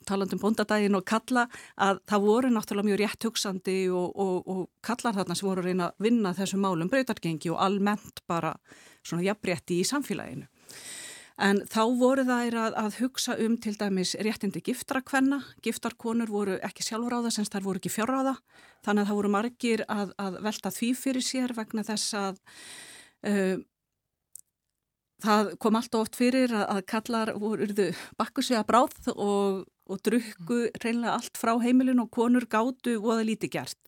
talandum 0.07 0.41
bondadaginn 0.41 0.97
og 0.97 1.05
kalla 1.07 1.47
að 1.75 2.01
það 2.09 2.27
voru 2.27 2.51
náttúrulega 2.53 2.89
mjög 2.89 3.01
rétt 3.03 3.27
hugsandi 3.27 3.79
og, 3.93 4.13
og, 4.15 4.37
og 4.47 4.61
kallar 4.85 5.17
þarna 5.17 5.37
sem 5.37 5.49
voru 5.49 5.63
að 5.63 5.71
reyna 5.71 5.89
að 5.89 6.07
vinna 6.07 6.35
þessum 6.37 6.63
málum 6.65 6.91
breytargengi 6.91 7.51
og 7.53 7.61
almennt 7.63 8.23
bara 8.29 8.55
svona 9.03 9.25
jafnrétti 9.27 9.81
í 9.81 9.87
samfélaginu. 9.87 10.47
En 11.37 11.59
þá 11.69 11.81
voru 11.99 12.23
þær 12.25 12.55
að, 12.57 12.75
að 12.81 12.95
hugsa 13.03 13.35
um 13.45 13.59
til 13.61 13.75
dæmis 13.77 14.15
réttindi 14.25 14.63
giftarakvenna, 14.65 15.37
giftarkonur 15.61 16.31
voru 16.33 16.55
ekki 16.65 16.85
sjálfráða 16.87 17.29
sem 17.35 17.45
þær 17.45 17.67
voru 17.67 17.81
ekki 17.81 17.93
fjárráða, 17.93 18.33
þannig 18.87 19.03
að 19.03 19.11
það 19.11 19.19
voru 19.19 19.33
margir 19.35 19.83
að, 19.85 20.15
að 20.17 20.39
velta 20.47 20.71
því 20.73 20.89
fyrir 20.97 21.27
sér 21.27 21.53
vegna 21.53 21.85
þess 21.85 22.17
að 22.17 22.39
uh, 23.29 23.57
það 25.27 25.53
kom 25.61 25.77
alltaf 25.77 26.07
oft 26.07 26.17
fyrir 26.17 26.53
að, 26.53 26.65
að 26.73 26.83
kallar 26.89 27.33
voruðu 27.37 27.87
bakkusvega 28.17 28.65
bráð 28.65 29.13
og 29.13 29.65
og 29.87 30.01
drukku 30.05 30.59
reynilega 30.83 31.15
allt 31.15 31.39
frá 31.39 31.53
heimilin 31.63 32.01
og 32.03 32.11
konur 32.13 32.47
gátu 32.49 32.97
voða 33.03 33.25
lítið 33.27 33.53
gert. 33.57 33.79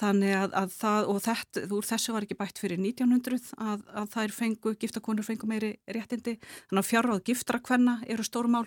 Þannig 0.00 0.34
að, 0.38 0.56
að 0.62 0.72
það, 0.78 1.10
og 1.12 1.20
þetta, 1.24 1.64
úr 1.76 1.88
þessu 1.90 2.16
var 2.16 2.26
ekki 2.26 2.38
bætt 2.40 2.62
fyrir 2.62 2.80
1900 2.80 3.52
að, 3.58 3.84
að 4.00 4.10
þær 4.16 4.34
fengu, 4.38 4.74
giftakonur 4.80 5.26
fengu 5.26 5.50
meiri 5.50 5.74
réttindi, 5.86 6.38
þannig 6.68 6.82
að 6.82 6.90
fjárráð 6.90 7.22
giftrakvenna 7.28 7.96
eru 8.10 8.26
stórmál. 8.26 8.66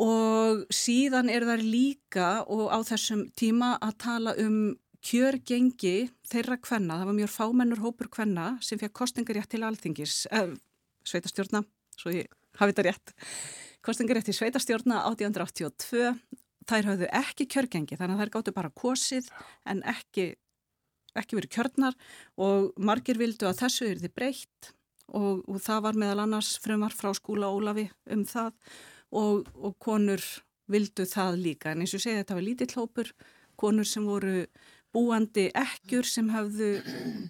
Og 0.00 0.66
síðan 0.74 1.32
er 1.32 1.46
þær 1.48 1.64
líka 1.66 2.28
og 2.46 2.68
á 2.70 2.78
þessum 2.86 3.26
tíma 3.38 3.74
að 3.82 3.96
tala 4.04 4.36
um 4.38 4.60
kjörgengi 5.04 6.10
þeirra 6.28 6.58
kvenna, 6.60 6.98
það 7.00 7.08
var 7.08 7.16
mjög 7.16 7.32
fámennur 7.32 7.80
hópur 7.84 8.10
kvenna 8.12 8.50
sem 8.64 8.78
fekk 8.80 8.98
kostingarétt 9.00 9.48
til 9.54 9.64
alþingis, 9.64 10.26
eh, 10.30 10.52
sveitastjórna, 11.08 11.64
svo 11.96 12.12
ég 12.12 12.28
hafi 12.58 12.74
þetta 12.74 12.86
rétt. 12.88 13.14
Kostingarétt 13.84 14.28
í 14.28 14.36
sveitastjórna 14.36 15.04
1882 15.08 16.10
þær 16.68 16.90
hafðu 16.90 17.08
ekki 17.20 17.46
kjörgengi 17.50 17.98
þannig 17.98 18.18
að 18.18 18.22
þær 18.24 18.32
gáttu 18.36 18.54
bara 18.56 18.72
kosið 18.76 19.30
en 19.70 19.80
ekki, 19.88 20.26
ekki 21.16 21.38
verið 21.38 21.54
kjörnar 21.56 21.96
og 22.40 22.70
margir 22.76 23.20
vildu 23.20 23.48
að 23.48 23.62
þessu 23.64 23.88
er 23.88 24.02
þið 24.02 24.14
breytt 24.18 24.70
og, 25.08 25.42
og 25.48 25.58
það 25.64 25.82
var 25.88 25.98
meðal 26.02 26.24
annars 26.26 26.52
frumar 26.62 26.94
frá 26.94 27.10
skúla 27.16 27.50
Ólafi 27.50 27.88
um 28.12 28.26
það 28.28 28.52
og, 29.10 29.48
og 29.56 29.76
konur 29.82 30.22
vildu 30.70 31.06
það 31.08 31.40
líka. 31.40 31.72
En 31.72 31.82
eins 31.82 31.96
og 31.96 32.02
segja 32.02 32.22
þetta 32.22 32.36
var 32.36 32.46
lítill 32.46 32.74
hópur 32.76 33.10
konur 33.60 33.88
sem 33.88 34.04
voru 34.06 34.44
búandi 34.94 35.46
ekkjur 35.56 36.06
sem 36.08 36.28
hafðu 36.32 36.70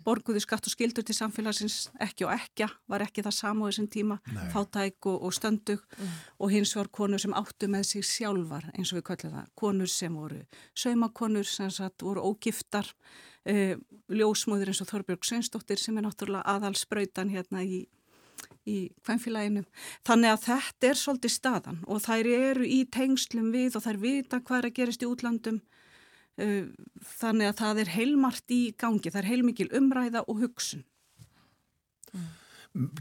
borguðu 0.04 0.40
skatt 0.42 0.68
og 0.68 0.72
skildur 0.72 1.04
til 1.06 1.16
samfélagsins 1.16 1.90
ekki 2.00 2.26
og 2.26 2.32
ekkja, 2.34 2.70
var 2.90 3.04
ekki 3.04 3.24
það 3.26 3.36
samu 3.36 3.66
á 3.66 3.68
þessum 3.68 3.88
tíma, 3.92 4.18
Nei. 4.32 4.42
fátæk 4.54 5.11
og, 5.12 5.18
og 5.28 5.36
stöndug 5.36 5.84
mm. 5.84 6.18
og 6.40 6.54
hins 6.54 6.74
var 6.78 6.90
konur 6.92 7.22
sem 7.22 7.36
áttu 7.36 7.68
með 7.72 7.86
sig 7.92 8.06
sjálfar 8.08 8.70
eins 8.72 8.92
og 8.92 9.00
við 9.00 9.06
kallum 9.11 9.36
það 9.38 9.52
konur 9.62 9.92
sem 9.92 10.16
voru 10.16 10.42
saumakonur 10.74 11.48
sem 11.48 11.70
satt, 11.74 12.00
voru 12.02 12.24
ógiftar 12.32 12.88
eh, 13.44 13.76
ljósmóður 14.08 14.72
eins 14.72 14.82
og 14.84 14.90
Þorbjörg 14.92 15.28
Sveinsdóttir 15.28 15.80
sem 15.80 15.98
er 16.00 16.08
náttúrulega 16.08 16.56
aðalspröytan 16.56 17.32
hérna 17.34 17.64
í 17.64 17.84
í 18.68 18.90
hvernfélaginu. 19.06 19.64
Þannig 20.06 20.34
að 20.34 20.42
þetta 20.44 20.88
er 20.88 20.98
svolítið 21.00 21.32
staðan 21.34 21.82
og 21.88 22.02
þær 22.04 22.28
eru 22.30 22.66
í 22.68 22.80
tengslum 22.92 23.50
við 23.54 23.78
og 23.78 23.84
þær 23.86 24.00
vita 24.02 24.40
hvað 24.40 24.58
er 24.58 24.68
að 24.68 24.76
gerist 24.78 25.04
í 25.04 25.08
útlandum 25.08 25.61
þannig 26.39 27.51
að 27.51 27.59
það 27.59 27.81
er 27.83 27.91
heilmart 27.95 28.55
í 28.55 28.61
gangi, 28.78 29.11
það 29.11 29.22
er 29.22 29.31
heilmikil 29.31 29.68
umræða 29.76 30.24
og 30.26 30.45
hugsun. 30.45 30.85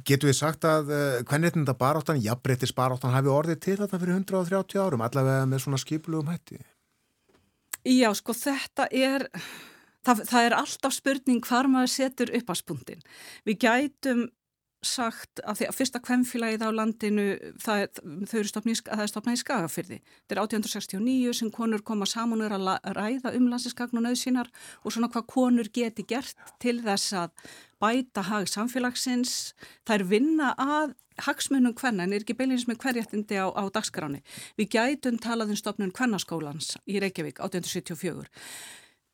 Getur 0.06 0.32
við 0.32 0.38
sagt 0.40 0.66
að 0.66 0.90
uh, 0.90 1.20
hvernig 1.30 1.54
þetta 1.54 1.76
baráttan, 1.78 2.22
jafnbreytis 2.24 2.74
baráttan 2.74 3.14
hafi 3.14 3.30
orðið 3.30 3.60
til 3.62 3.78
þetta 3.78 4.00
fyrir 4.02 4.18
130 4.18 4.82
árum, 4.82 5.04
allavega 5.06 5.46
með 5.46 5.62
svona 5.66 5.80
skipulugum 5.82 6.32
hætti? 6.34 6.58
Já, 7.86 8.10
sko 8.18 8.34
þetta 8.36 8.88
er, 8.90 9.28
það, 10.06 10.24
það 10.32 10.48
er 10.48 10.56
alltaf 10.58 10.96
spurning 10.98 11.46
hvar 11.46 11.70
maður 11.70 11.94
setur 11.94 12.34
upp 12.40 12.50
á 12.50 12.56
spuntin. 12.58 13.06
Við 13.46 13.62
gætum 13.62 14.26
sagt 14.86 15.42
að 15.44 15.60
því 15.60 15.68
að 15.70 15.78
fyrsta 15.78 16.00
kvemmfélagið 16.04 16.64
á 16.64 16.70
landinu 16.72 17.26
það, 17.60 18.02
þau 18.30 18.38
eru 18.40 18.52
stopnað 18.52 19.34
í 19.36 19.42
skagafyrði 19.42 19.98
þetta 20.00 20.36
er 20.36 20.42
1869 20.44 21.34
sem 21.42 21.52
konur 21.52 21.84
koma 21.86 22.08
saman 22.08 22.44
og 22.44 22.48
er 22.48 22.56
að 22.56 22.96
ræða 22.96 23.34
um 23.36 23.50
landsinskagn 23.52 24.00
og 24.00 24.06
nöðsínar 24.08 24.52
og 24.84 24.96
svona 24.96 25.12
hvað 25.12 25.28
konur 25.34 25.72
geti 25.76 26.08
gert 26.08 26.40
til 26.64 26.80
þess 26.86 27.18
að 27.26 27.50
bæta 27.80 28.26
hag 28.28 28.50
samfélagsins. 28.52 29.54
Það 29.88 29.96
er 29.96 30.08
vinna 30.10 30.50
að 30.60 30.96
hagsmunum 31.26 31.76
hvenna 31.76 32.06
en 32.06 32.16
er 32.16 32.24
ekki 32.24 32.38
beilins 32.40 32.66
með 32.70 32.80
hverjættindi 32.84 33.40
á, 33.40 33.52
á 33.52 33.64
dagskráni 33.76 34.22
við 34.60 34.70
gætum 34.76 35.20
talað 35.20 35.54
um 35.54 35.60
stopnun 35.60 35.96
kvennaskólans 35.96 36.78
í 36.88 37.02
Reykjavík 37.04 37.42
1874 37.44 38.30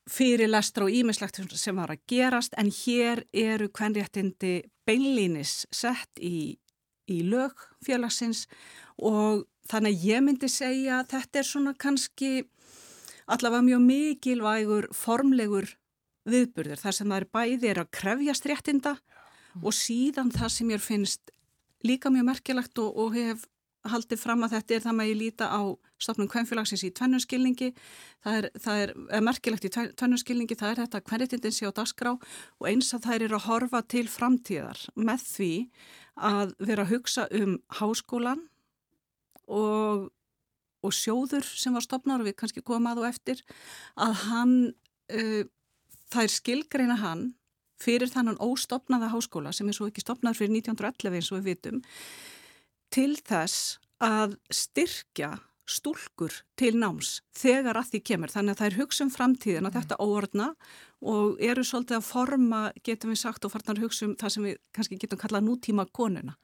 fyrir 0.09 0.49
lestra 0.49 0.85
og 0.85 0.93
ímislegt 0.93 1.39
sem 1.57 1.77
var 1.77 1.93
að 1.93 2.03
gerast 2.09 2.53
en 2.59 2.69
hér 2.69 3.23
eru 3.33 3.69
kvenréttindi 3.73 4.61
beinlínis 4.85 5.65
sett 5.73 6.21
í, 6.21 6.57
í 7.09 7.21
lög 7.25 7.57
félagsins 7.85 8.45
og 9.01 9.45
þannig 9.69 9.95
að 9.95 10.05
ég 10.11 10.25
myndi 10.25 10.49
segja 10.51 10.99
að 10.99 11.15
þetta 11.15 11.41
er 11.41 11.49
svona 11.49 11.73
kannski 11.73 12.31
allavega 13.25 13.65
mjög 13.65 13.85
mikilvægur 13.87 14.89
formlegur 14.93 15.71
viðburður 16.29 16.81
þar 16.81 16.97
sem 16.97 17.09
það 17.09 17.21
er 17.21 17.27
bæði 17.37 17.71
er 17.71 17.81
að 17.81 17.91
krefjast 17.97 18.47
réttinda 18.49 18.95
og 19.61 19.73
síðan 19.73 20.31
það 20.33 20.53
sem 20.53 20.71
ég 20.73 20.83
finnst 20.83 21.33
líka 21.85 22.11
mjög 22.13 22.29
merkilegt 22.29 22.81
og, 22.81 22.93
og 22.93 23.17
hef 23.17 23.45
haldið 23.91 24.21
fram 24.21 24.45
að 24.45 24.55
þetta 24.55 24.75
er 24.75 24.83
það 24.85 24.97
með 24.97 25.09
ég 25.11 25.19
líta 25.19 25.49
á 25.51 25.61
stopnum 26.01 26.29
kvennfélagsins 26.31 26.83
í 26.87 26.91
tvennunskilningi. 26.95 27.69
Það 28.23 28.39
er, 28.39 28.47
það 28.65 28.81
er, 28.83 28.93
er 29.17 29.23
merkilegt 29.25 29.67
í 29.67 29.71
tvennunskilningi, 29.75 30.57
það 30.59 30.73
er 30.73 30.81
þetta 30.83 31.03
hverjitindin 31.11 31.55
sé 31.55 31.69
á 31.69 31.77
dagskrá 31.77 32.15
og 32.15 32.67
eins 32.69 32.91
að 32.95 33.07
þær 33.07 33.27
eru 33.27 33.39
að 33.39 33.47
horfa 33.49 33.81
til 33.95 34.05
framtíðar 34.11 34.83
með 34.95 35.29
því 35.29 35.53
að 36.15 36.53
vera 36.63 36.85
að 36.85 36.93
hugsa 36.95 37.27
um 37.35 37.57
háskólan 37.79 38.45
og, 39.51 40.09
og 40.85 40.95
sjóður 40.95 41.45
sem 41.45 41.75
var 41.75 41.85
stopnar 41.85 42.23
og 42.23 42.29
við 42.29 42.37
kannski 42.39 42.63
komum 42.65 42.91
að 42.91 43.03
og 43.03 43.09
eftir 43.11 43.41
að 43.99 44.13
hann, 44.25 44.55
uh, 45.13 45.41
er 46.15 46.31
skilgreina 46.31 46.99
hann 47.01 47.33
fyrir 47.81 48.09
þannan 48.11 48.39
óstopnaða 48.39 49.11
háskóla 49.11 49.51
sem 49.53 49.67
er 49.67 49.75
svo 49.75 49.89
ekki 49.89 50.03
stopnað 50.03 50.39
fyrir 50.39 50.55
1911 50.61 51.19
eins 51.19 51.31
og 51.31 51.41
við 51.41 51.49
vitum 51.51 51.81
til 52.93 53.13
þess 53.17 53.77
að 54.03 54.37
styrkja 54.53 55.35
stúlkur 55.65 56.33
til 56.59 56.75
náms 56.77 57.19
þegar 57.35 57.79
að 57.79 57.93
því 57.93 58.01
kemur. 58.09 58.33
Þannig 58.33 58.53
að 58.53 58.59
það 58.59 58.67
er 58.67 58.77
hugsun 58.79 59.13
framtíðin 59.13 59.69
að 59.69 59.79
þetta 59.79 59.97
óordna 60.03 60.51
og 61.05 61.41
eru 61.41 61.63
svolítið 61.65 61.97
að 61.97 62.05
forma, 62.05 62.59
getum 62.85 63.13
við 63.13 63.21
sagt, 63.23 63.45
og 63.45 63.53
farnar 63.53 63.81
hugsun 63.81 64.13
það 64.19 64.35
sem 64.35 64.45
við 64.45 64.59
kannski 64.75 64.99
getum 65.01 65.21
kallað 65.21 65.47
nútíma 65.47 65.87
konuna 65.89 66.37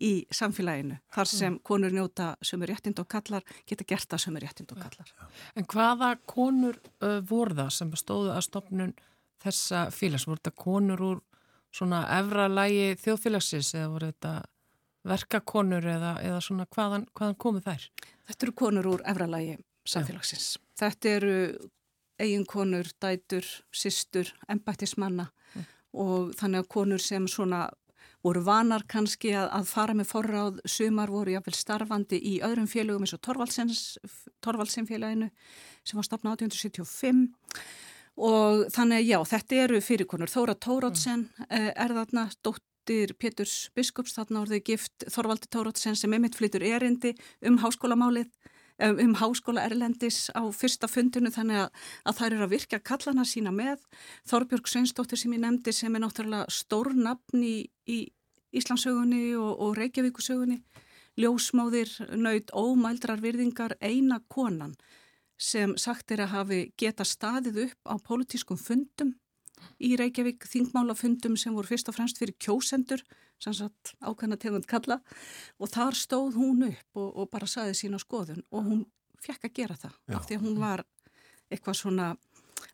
í 0.00 0.12
samfélaginu. 0.32 1.00
Þar 1.12 1.28
sem 1.28 1.56
konur 1.66 1.92
njóta 1.94 2.30
sömur 2.46 2.70
réttind 2.70 3.00
og 3.02 3.08
kallar 3.10 3.44
geta 3.68 3.84
gert 3.88 4.08
það 4.08 4.22
sömur 4.24 4.46
réttind 4.46 4.70
og 4.72 4.80
kallar. 4.80 5.10
En 5.58 5.66
hvaða 5.68 6.12
konur 6.30 6.78
uh, 7.02 7.18
voru 7.26 7.58
það 7.58 7.72
sem 7.74 7.90
stóðu 7.98 8.30
að 8.36 8.46
stopnun 8.46 8.94
þessa 9.42 9.88
félags? 9.94 10.28
Voru 10.30 10.40
þetta 10.40 10.56
konur 10.62 11.04
úr 11.10 11.20
svona 11.74 12.04
efra 12.18 12.46
lægi 12.50 12.94
þjóðfélagsins 13.02 13.74
eða 13.76 13.90
voru 13.92 14.12
þetta 14.12 14.34
verkakonur 15.08 15.86
eða, 15.88 16.14
eða 16.24 16.40
svona 16.44 16.66
hvaðan, 16.70 17.06
hvaðan 17.16 17.38
komu 17.40 17.62
þær? 17.64 17.86
Þetta 18.28 18.46
eru 18.46 18.56
konur 18.60 18.88
úr 18.92 19.04
efralægi 19.08 19.58
samfélagsins. 19.88 20.54
Já. 20.56 20.64
Þetta 20.84 21.12
eru 21.16 21.34
eiginkonur, 22.20 22.90
dætur, 23.00 23.46
systur, 23.72 24.28
embættismanna 24.52 25.30
mm. 25.30 25.68
og 26.04 26.34
þannig 26.38 26.64
að 26.64 26.72
konur 26.76 27.02
sem 27.02 27.28
svona 27.30 27.66
voru 28.24 28.42
vanar 28.44 28.84
kannski 28.88 29.32
að, 29.32 29.48
að 29.56 29.68
fara 29.70 29.96
með 29.96 30.10
forráð, 30.10 30.58
sumar 30.68 31.12
voru 31.12 31.32
jáfnvel 31.32 31.56
starfandi 31.56 32.20
í 32.20 32.34
öðrum 32.44 32.68
félögum 32.68 33.06
eins 33.06 33.16
og 33.16 33.22
Torvaldsenfélaginu 34.44 35.30
sem 35.80 35.96
var 35.96 36.08
stopnað 36.08 36.44
1875 36.44 37.22
og 38.20 38.66
þannig 38.74 39.00
að 39.00 39.06
já, 39.08 39.18
þetta 39.30 39.60
eru 39.64 39.78
fyrirkonur. 39.80 40.28
Þóra 40.28 40.56
Tórótsen 40.60 41.22
mm. 41.30 41.70
er 41.72 41.94
þarna 41.96 42.26
dótt 42.44 42.64
dóttir 42.90 43.14
Péturs 43.14 43.70
Biskups, 43.74 44.16
þarna 44.16 44.40
voruð 44.42 44.56
þau 44.56 44.64
gift 44.66 45.04
Þorvaldi 45.14 45.48
Tórótsen 45.50 45.94
sem 45.94 46.12
emitt 46.12 46.34
flytur 46.34 46.64
erindi 46.66 47.12
um 47.46 47.58
háskólamálið, 47.62 48.26
um 48.82 49.14
háskóla 49.14 49.62
Erlendis 49.62 50.26
á 50.34 50.42
fyrsta 50.50 50.88
fundinu 50.90 51.30
þannig 51.30 51.60
að, 51.62 51.68
að 52.04 52.18
þær 52.18 52.34
eru 52.34 52.46
að 52.48 52.54
virka 52.56 52.80
kallana 52.82 53.24
sína 53.24 53.52
með. 53.54 53.78
Þorbjörg 54.26 54.66
Sveinsdóttir 54.66 55.20
sem 55.22 55.36
ég 55.36 55.42
nefndi 55.44 55.72
sem 55.72 55.94
er 55.94 56.02
náttúrulega 56.02 56.50
stór 56.50 56.90
nafn 56.96 57.46
í, 57.46 57.70
í 57.86 58.10
Íslandsögunni 58.58 59.36
og, 59.38 59.52
og 59.54 59.78
Reykjavíkusögunni. 59.78 60.58
Ljósmáðir, 61.20 61.94
nöyð, 62.18 62.50
ómældrar 62.50 63.22
virðingar, 63.22 63.76
eina 63.78 64.18
konan 64.26 64.74
sem 65.40 65.76
sagt 65.78 66.10
er 66.10 66.26
að 66.26 66.34
hafi 66.34 66.62
geta 66.76 67.06
staðið 67.06 67.68
upp 67.68 67.86
á 67.86 67.94
pólitískum 68.02 68.58
fundum 68.58 69.14
í 69.80 69.94
Reykjavík 70.00 70.46
þingmálafundum 70.48 71.36
sem 71.40 71.56
voru 71.56 71.70
fyrst 71.70 71.90
og 71.90 71.96
fremst 71.96 72.20
fyrir 72.20 72.36
kjósendur, 72.40 73.02
sannsagt 73.40 73.94
ákveðna 74.04 74.38
tegund 74.40 74.66
kalla 74.68 75.00
og 75.58 75.70
þar 75.72 75.96
stóð 75.96 76.36
hún 76.40 76.66
upp 76.68 77.00
og, 77.00 77.08
og 77.22 77.30
bara 77.32 77.48
saði 77.48 77.76
sína 77.78 78.00
skoðun 78.00 78.44
og 78.50 78.66
hún 78.66 78.82
fekk 79.20 79.48
að 79.48 79.56
gera 79.56 79.78
það 79.80 79.94
Já. 79.96 80.16
af 80.18 80.28
því 80.28 80.36
að 80.36 80.44
hún 80.46 80.60
var 80.60 80.84
eitthvað 81.50 81.80
svona 81.80 82.12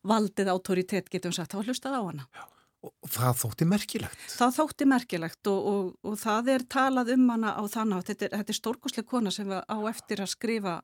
valdið 0.06 0.50
autoritet 0.52 1.10
getum 1.10 1.34
sagt, 1.34 1.54
þá 1.54 1.66
hlustað 1.66 1.98
á 1.98 2.02
hana. 2.02 2.28
Já. 2.34 2.44
Og 2.86 3.10
það 3.10 3.38
þótti 3.40 3.66
merkilegt. 3.66 4.26
Það 4.30 4.52
þótti 4.60 4.86
merkilegt 4.86 5.48
og, 5.50 5.64
og, 5.70 5.86
og 6.06 6.18
það 6.20 6.50
er 6.52 6.64
talað 6.70 7.14
um 7.16 7.24
hana 7.32 7.54
á 7.58 7.62
þannig 7.72 7.96
að 7.96 8.10
þetta 8.12 8.26
er, 8.28 8.44
er 8.44 8.58
stórkoslega 8.58 9.10
kona 9.10 9.32
sem 9.34 9.48
var 9.50 9.64
á 9.66 9.78
eftir 9.90 10.22
að 10.22 10.30
skrifa 10.34 10.76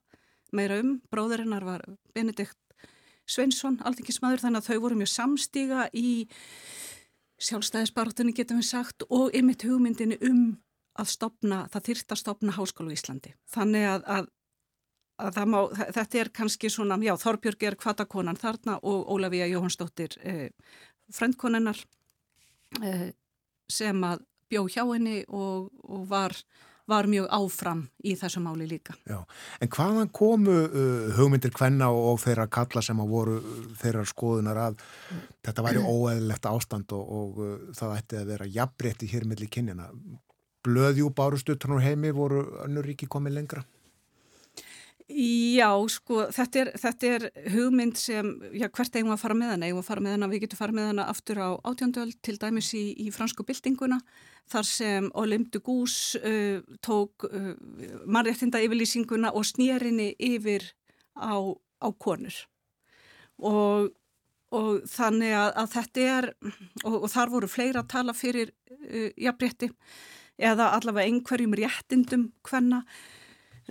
meira 0.57 0.81
um. 0.83 0.97
Bróðurinnar 1.13 1.67
var 1.67 1.85
Benedikt 2.17 2.59
Sveinsson, 3.29 3.79
aldingismadur, 3.87 4.43
þannig 4.43 4.63
að 4.63 4.69
þau 4.71 4.83
voru 4.85 4.99
mjög 5.01 5.13
samstíga 5.13 5.87
í 5.95 6.27
sjálfstæðisbarátunni 7.43 8.35
getum 8.37 8.61
við 8.61 8.69
sagt 8.69 9.07
og 9.09 9.35
ymitt 9.37 9.65
hugmyndinu 9.67 10.19
um 10.29 10.43
að 11.01 11.11
stopna, 11.15 11.65
það 11.73 11.89
þyrta 11.89 12.15
að 12.15 12.21
stopna 12.21 12.55
háskólu 12.57 12.93
í 12.93 12.97
Íslandi. 12.99 13.33
Þannig 13.51 13.87
að, 13.89 14.05
að, 14.17 14.29
að 15.29 15.41
má, 15.49 15.59
þetta 15.97 16.21
er 16.21 16.31
kannski 16.37 16.71
svona, 16.73 16.99
já, 17.03 17.15
Þorbjörg 17.21 17.67
er 17.69 17.79
kvatakonan 17.81 18.41
þarna 18.41 18.77
og 18.83 19.09
Ólafíja 19.15 19.49
Jóhannsdóttir 19.51 20.19
eh, 20.21 20.51
frendkonennar 21.13 21.81
eh, 22.83 23.09
sem 23.73 24.05
að 24.05 24.27
bjó 24.53 24.67
hjá 24.69 24.85
henni 24.85 25.23
og, 25.33 25.73
og 25.89 26.05
var 26.11 26.37
var 26.91 27.07
mjög 27.11 27.29
áfram 27.31 27.83
í 28.05 28.15
þessu 28.19 28.43
máli 28.43 28.67
líka. 28.69 28.95
Já, 29.09 29.21
en 29.63 29.71
hvaðan 29.73 30.11
komu 30.15 30.57
uh, 30.67 31.13
hugmyndir 31.17 31.55
hvenna 31.55 31.91
og, 31.95 32.13
og 32.13 32.21
þeirra 32.25 32.49
kalla 32.53 32.83
sem 32.85 33.01
að 33.03 33.13
voru 33.13 33.37
uh, 33.39 33.61
þeirra 33.81 34.05
skoðunar 34.09 34.61
að 34.67 34.81
mm. 34.81 35.23
þetta 35.47 35.67
væri 35.69 35.85
óeðlegt 35.87 36.51
ástand 36.51 36.97
og, 36.97 37.15
og 37.19 37.41
uh, 37.43 37.55
það 37.79 37.97
ætti 38.01 38.21
að 38.21 38.33
vera 38.35 38.51
jafnbreytti 38.59 39.11
hér 39.13 39.29
millir 39.31 39.53
kynjana. 39.53 39.91
Blöðjú 40.63 41.11
bárustutrunur 41.15 41.83
heimi 41.83 42.13
voru 42.15 42.45
önnur 42.67 42.87
ríki 42.87 43.09
komið 43.11 43.39
lengra? 43.39 43.65
Já, 45.11 45.69
sko, 45.91 46.27
þetta 46.33 46.61
er, 46.61 46.69
þetta 46.79 47.09
er 47.11 47.25
hugmynd 47.53 47.99
sem, 47.99 48.29
já, 48.55 48.69
hvert 48.69 48.97
eigum 48.97 49.13
að 49.15 49.23
fara 49.23 49.37
með 49.37 49.51
hana? 49.55 49.69
Eigum 49.69 49.81
að 49.81 49.89
fara 49.89 50.05
með 50.05 50.15
hana, 50.17 50.29
við 50.31 50.43
getum 50.45 50.61
fara 50.61 50.77
með 50.77 50.87
hana 50.91 51.07
aftur 51.11 51.41
á 51.43 51.51
átjóndöld, 51.69 52.19
til 52.23 52.37
dæmis 52.41 52.69
í, 52.79 52.83
í 53.03 53.09
fransku 53.15 53.45
byltinguna, 53.49 53.99
þar 54.53 54.69
sem 54.69 55.09
Olympe 55.19 55.57
de 55.57 55.63
Gús 55.65 55.97
uh, 56.21 56.63
tók 56.85 57.27
uh, 57.29 57.51
mannréttinda 58.07 58.63
yfirlýsinguna 58.63 59.33
og 59.35 59.49
snýrinni 59.49 60.13
yfir 60.23 60.69
á, 61.19 61.35
á 61.83 61.89
konur. 61.99 62.37
Og, 63.43 63.91
og 64.55 64.71
þannig 64.93 65.35
að, 65.35 65.51
að 65.65 65.73
þetta 65.77 66.07
er, 66.19 66.31
og, 66.85 67.01
og 67.03 67.09
þar 67.13 67.35
voru 67.35 67.51
fleira 67.51 67.83
að 67.83 67.91
tala 67.97 68.17
fyrir 68.17 68.55
uh, 68.55 69.11
jafnrétti, 69.19 69.73
eða 70.39 70.71
allavega 70.77 71.11
einhverjum 71.11 71.59
réttindum 71.59 72.31
hvenna, 72.47 72.85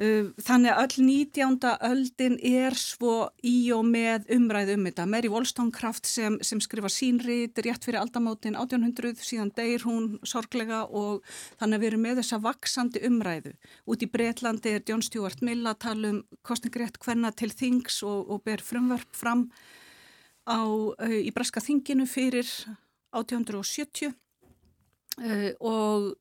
þannig 0.02 0.72
að 0.74 0.80
öll 0.82 1.04
19. 1.06 1.58
öldin 1.86 2.38
er 2.42 2.74
svo 2.80 3.28
í 3.46 3.70
og 3.76 3.84
með 3.86 4.32
umræð 4.34 4.72
um 4.74 4.88
þetta. 4.88 5.06
Mary 5.06 5.30
Wollstonecraft 5.30 6.10
sem, 6.10 6.40
sem 6.42 6.62
skrifa 6.64 6.90
sínrið 6.90 7.62
rétt 7.68 7.86
fyrir 7.86 8.00
aldamótin 8.02 8.58
1800 8.58 9.22
síðan 9.22 9.52
deyr 9.58 9.86
hún 9.86 10.16
sorglega 10.26 10.84
og 10.88 11.22
þannig 11.60 11.78
að 11.78 11.84
við 11.84 11.90
erum 11.92 12.06
með 12.08 12.22
þessa 12.24 12.42
vaksandi 12.48 13.04
umræðu. 13.12 13.54
Út 13.86 14.02
í 14.02 14.10
Breitlandi 14.10 14.74
er 14.74 14.86
John 14.90 15.06
Stuart 15.06 15.46
Mill 15.46 15.62
að 15.70 15.82
tala 15.86 16.14
um 16.16 16.22
kostningrétt 16.42 16.98
hvenna 17.06 17.34
til 17.38 17.52
þings 17.54 18.02
og, 18.02 18.26
og 18.34 18.46
ber 18.48 18.66
frumverf 18.66 19.06
fram 19.14 19.50
á, 20.50 20.66
uh, 20.66 21.18
í 21.22 21.30
Breska 21.36 21.62
þinginu 21.62 22.10
fyrir 22.10 22.50
1870 23.14 24.10
uh, 24.10 25.52
og 25.62 26.16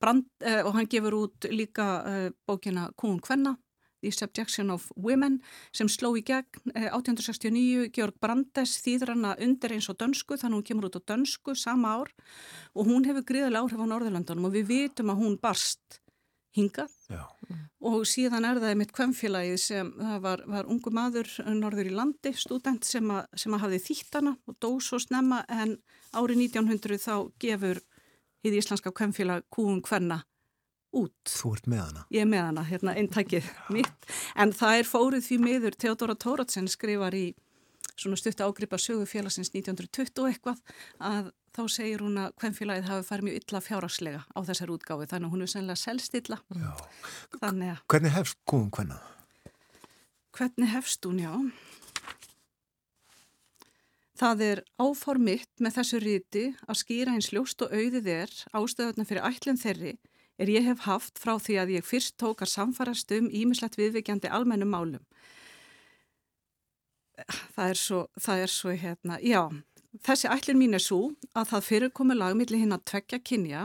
Brand, 0.00 0.26
uh, 0.44 0.62
og 0.66 0.74
hann 0.76 0.90
gefur 0.90 1.16
út 1.24 1.48
líka 1.52 1.86
uh, 2.02 2.28
bókina 2.48 2.90
Kún 2.96 3.20
Kvenna 3.20 3.56
The 4.02 4.12
Subjection 4.12 4.70
of 4.70 4.90
Women 4.96 5.40
sem 5.74 5.88
sló 5.90 6.12
í 6.18 6.22
gegn 6.26 6.72
uh, 6.74 6.88
1869 6.94 7.90
Georg 7.96 8.18
Brandes 8.22 8.76
þýður 8.84 9.14
hana 9.14 9.34
undir 9.42 9.76
eins 9.76 9.88
og 9.90 9.98
dönsku 10.00 10.36
þannig 10.36 10.52
að 10.52 10.58
hún 10.60 10.66
kemur 10.70 10.88
út 10.90 10.98
á 11.00 11.08
dönsku 11.12 11.56
sama 11.58 11.96
ár. 12.00 12.12
Og 12.76 12.90
hún 12.90 13.06
hefur 13.08 13.26
gríðilega 13.26 13.64
áhrif 13.64 13.80
á 13.80 13.86
Norðurlandunum 13.92 14.50
og 14.50 14.58
við 14.58 14.68
vitum 14.72 15.14
að 15.14 15.22
hún 15.24 15.38
barst 15.40 16.00
hingað. 16.56 16.92
Já. 17.12 17.24
og 17.86 18.06
síðan 18.08 18.46
er 18.48 18.58
það 18.58 18.78
mitt 18.80 18.92
kvemmfélagið 18.96 19.58
sem 19.60 19.90
var, 20.22 20.40
var 20.48 20.70
ungu 20.72 20.90
maður 20.90 21.28
norður 21.54 21.90
í 21.90 21.92
landi, 21.94 22.32
student 22.34 22.86
sem, 22.88 23.04
a, 23.12 23.20
sem 23.36 23.52
að 23.52 23.66
hafði 23.66 23.80
þýtt 23.84 24.16
hana 24.18 24.32
og 24.48 24.56
dó 24.64 24.70
svo 24.82 24.98
snemma 25.02 25.42
en 25.52 25.76
árið 26.16 26.46
1900 26.48 27.02
þá 27.04 27.12
gefur 27.42 27.82
í 28.54 28.60
Íslandska 28.60 28.92
kvemmfélag 28.94 29.46
Kúum 29.50 29.80
Kvenna 29.84 30.20
út. 30.96 31.16
Þú 31.28 31.54
ert 31.56 31.66
með 31.70 31.82
hana? 31.84 32.04
Ég 32.14 32.24
er 32.24 32.30
með 32.30 32.44
hana, 32.48 32.66
hérna 32.68 32.94
eintækið 33.00 33.48
mitt. 33.74 34.12
En 34.36 34.52
það 34.56 34.82
er 34.82 34.90
fórið 34.90 35.26
því 35.28 35.40
miður 35.42 35.76
Theodora 35.80 36.16
Tóratsen 36.18 36.70
skrifar 36.70 37.16
í 37.16 37.26
svona 37.96 38.18
stutt 38.20 38.42
ágripa 38.44 38.78
sögu 38.80 39.06
félagsins 39.08 39.52
1920 39.54 40.22
og 40.22 40.30
eitthvað 40.30 40.62
að 41.00 41.30
þá 41.56 41.62
segir 41.72 42.02
hún 42.04 42.18
að 42.20 42.34
kvemmfélagið 42.40 42.88
hafi 42.90 43.06
farið 43.08 43.28
mjög 43.28 43.38
illa 43.40 43.60
fjáraslega 43.64 44.22
á 44.28 44.38
þessar 44.50 44.72
útgáfi 44.74 45.08
þannig 45.12 45.28
að 45.28 45.32
hún 45.32 45.44
er 45.46 45.52
sennilega 45.52 45.80
selstilla. 45.80 46.40
Hvernig 47.88 48.16
hefst 48.16 48.40
Kúum 48.48 48.68
Kvenna? 48.74 49.00
Hvernig 50.36 50.68
hefst 50.68 51.08
hún, 51.08 51.22
já. 51.24 51.32
Það 54.16 54.42
er 54.46 54.60
áformitt 54.80 55.60
með 55.60 55.74
þessu 55.76 55.98
ríti 56.00 56.44
að 56.64 56.78
skýra 56.80 57.16
eins 57.16 57.32
ljóst 57.34 57.60
og 57.66 57.72
auðið 57.74 58.06
er 58.14 58.30
ástöðuna 58.56 59.04
fyrir 59.04 59.26
ætlum 59.28 59.58
þeirri 59.60 59.96
er 60.40 60.52
ég 60.52 60.64
hef 60.64 60.84
haft 60.86 61.20
frá 61.20 61.34
því 61.40 61.58
að 61.60 61.72
ég 61.76 61.84
fyrst 61.84 62.16
tók 62.20 62.44
að 62.44 62.52
samfarast 62.54 63.12
um 63.16 63.28
ímislegt 63.28 63.76
viðvikjandi 63.76 64.32
almennum 64.32 64.72
málum. 64.72 65.04
Það 67.56 67.70
er 67.72 67.80
svo, 67.80 68.00
það 68.20 68.42
er 68.44 68.52
svo 68.52 68.74
hérna, 68.76 69.16
já, 69.24 69.42
þessi 70.04 70.32
ætlun 70.32 70.60
mín 70.60 70.76
er 70.76 70.84
svo 70.84 71.00
að 71.32 71.52
það 71.52 71.68
fyrirkomi 71.70 72.16
lagmiðli 72.16 72.60
hinn 72.64 72.76
að 72.76 72.84
tvekja 72.92 73.20
kynja, 73.24 73.62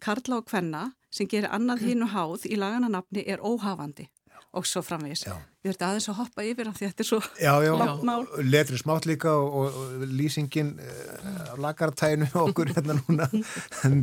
karla 0.00 0.40
og 0.40 0.48
kvenna 0.48 0.86
sem 1.12 1.28
gerir 1.28 1.52
annað 1.52 1.84
hinn 1.88 2.04
og 2.04 2.12
háð 2.12 2.48
í 2.48 2.56
lagananapni 2.60 3.24
er 3.28 3.44
óhafandi 3.44 4.08
og 4.52 4.66
svo 4.68 4.82
framvegis. 4.84 5.24
Já. 5.26 5.34
Ég 5.62 5.70
verði 5.72 5.86
aðeins 5.86 6.08
að 6.10 6.16
hoppa 6.18 6.44
yfir 6.44 6.68
af 6.68 6.76
því 6.76 6.88
þetta 6.90 7.02
er 7.04 7.08
svo 7.08 7.18
Já, 7.40 7.52
já, 7.64 7.72
langt 7.78 8.02
mál. 8.04 8.24
letri 8.44 8.78
smátt 8.80 9.06
líka 9.08 9.32
og, 9.38 9.76
og, 9.78 10.06
lýsingin 10.10 10.72
uh, 10.76 11.52
af 11.52 11.60
lagartæginu 11.62 12.28
okkur 12.46 12.72
hérna 12.74 12.96
núna 12.98 13.28
en 13.86 14.02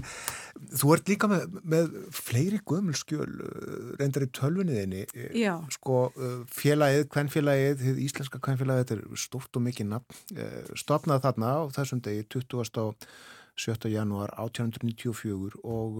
þú 0.79 0.93
ert 0.95 1.11
líka 1.11 1.29
með, 1.29 1.59
með 1.73 1.89
fleiri 2.15 2.61
gömul 2.65 2.95
skjöl 2.97 3.27
uh, 3.27 3.89
reyndar 3.99 4.25
í 4.25 4.29
tölvunniðinni 4.39 5.03
Já. 5.37 5.57
sko 5.75 6.05
uh, 6.15 6.39
félagið, 6.49 7.05
kvennfélagið 7.13 8.03
íslenska 8.07 8.41
kvennfélagið, 8.41 8.85
þetta 8.85 8.97
er 8.97 9.25
stórt 9.27 9.59
og 9.59 9.67
mikið 9.67 9.91
nafn, 9.93 10.21
uh, 10.39 10.61
stopnað 10.79 11.25
þarna 11.27 11.51
á 11.53 11.61
þessum 11.75 12.01
degi 12.07 12.25
20. 12.39 12.81
og 12.87 13.11
7. 13.59 13.91
janúar 13.91 14.31
1894 14.39 15.59
og 15.67 15.99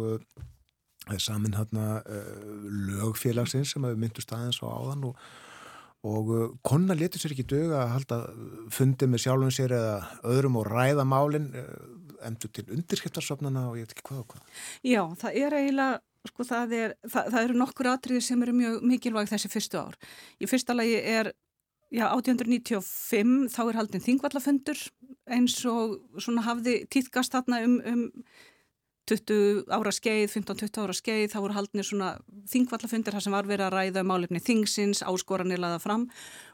samin 1.20 1.56
hérna 1.58 2.02
lögfélagsins 3.00 3.74
sem 3.74 3.86
við 3.88 4.02
myndust 4.02 4.34
aðeins 4.36 4.60
á 4.62 4.68
áðan 4.68 5.08
og, 5.10 5.24
og 6.08 6.34
uh, 6.36 6.44
konna 6.66 6.98
letur 6.98 7.22
sér 7.22 7.34
ekki 7.36 7.48
dög 7.50 7.74
að 7.76 7.94
halda 7.96 8.20
fundi 8.74 9.08
með 9.10 9.24
sjálfum 9.26 9.54
sér 9.54 9.74
eða 9.80 9.96
öðrum 10.28 10.60
og 10.62 10.70
ræða 10.70 11.08
málin 11.08 11.50
uh, 11.58 11.74
endur 12.28 12.52
til 12.54 12.68
undirskiptarsöfnana 12.76 13.70
og 13.70 13.80
ég 13.80 13.88
veit 13.88 13.96
ekki 13.96 14.08
hvað 14.10 14.24
og 14.24 14.32
hvað. 14.34 14.62
Já, 14.86 15.02
það 15.22 15.42
er 15.42 15.58
eiginlega, 15.60 16.00
sko 16.30 16.48
það, 16.48 16.76
er, 16.80 16.96
það, 17.06 17.30
það 17.34 17.44
eru 17.44 17.60
nokkur 17.62 17.92
atriði 17.94 18.26
sem 18.28 18.46
eru 18.46 18.56
mjög 18.58 18.82
mikilvæg 18.92 19.32
þessi 19.32 19.52
fyrstu 19.54 19.82
ár. 19.82 19.98
Í 20.40 20.50
fyrsta 20.52 20.76
lagi 20.76 21.00
er, 21.00 21.32
já, 21.96 22.06
1895 22.10 23.56
þá 23.56 23.62
er 23.66 23.80
haldin 23.80 24.06
þingvallafundur 24.06 24.86
eins 25.30 25.58
og 25.70 26.00
svona 26.20 26.46
hafði 26.48 26.82
týðgast 26.92 27.36
þarna 27.36 27.64
um, 27.66 27.80
um 27.88 28.06
20 29.10 29.72
ára 29.74 29.94
skeið, 29.96 30.28
15-20 30.36 30.82
ára 30.84 30.96
skeið, 30.98 31.26
þá 31.34 31.40
voru 31.40 31.58
haldinir 31.58 31.88
svona 31.88 32.10
þingvallafundir 32.52 33.16
þar 33.16 33.26
sem 33.26 33.36
var 33.36 33.50
verið 33.50 33.68
að 33.68 33.76
ræða 33.76 34.06
málefni 34.06 34.42
þingsins, 34.44 35.04
áskoranir 35.08 35.62
laða 35.62 35.82
fram 35.84 36.08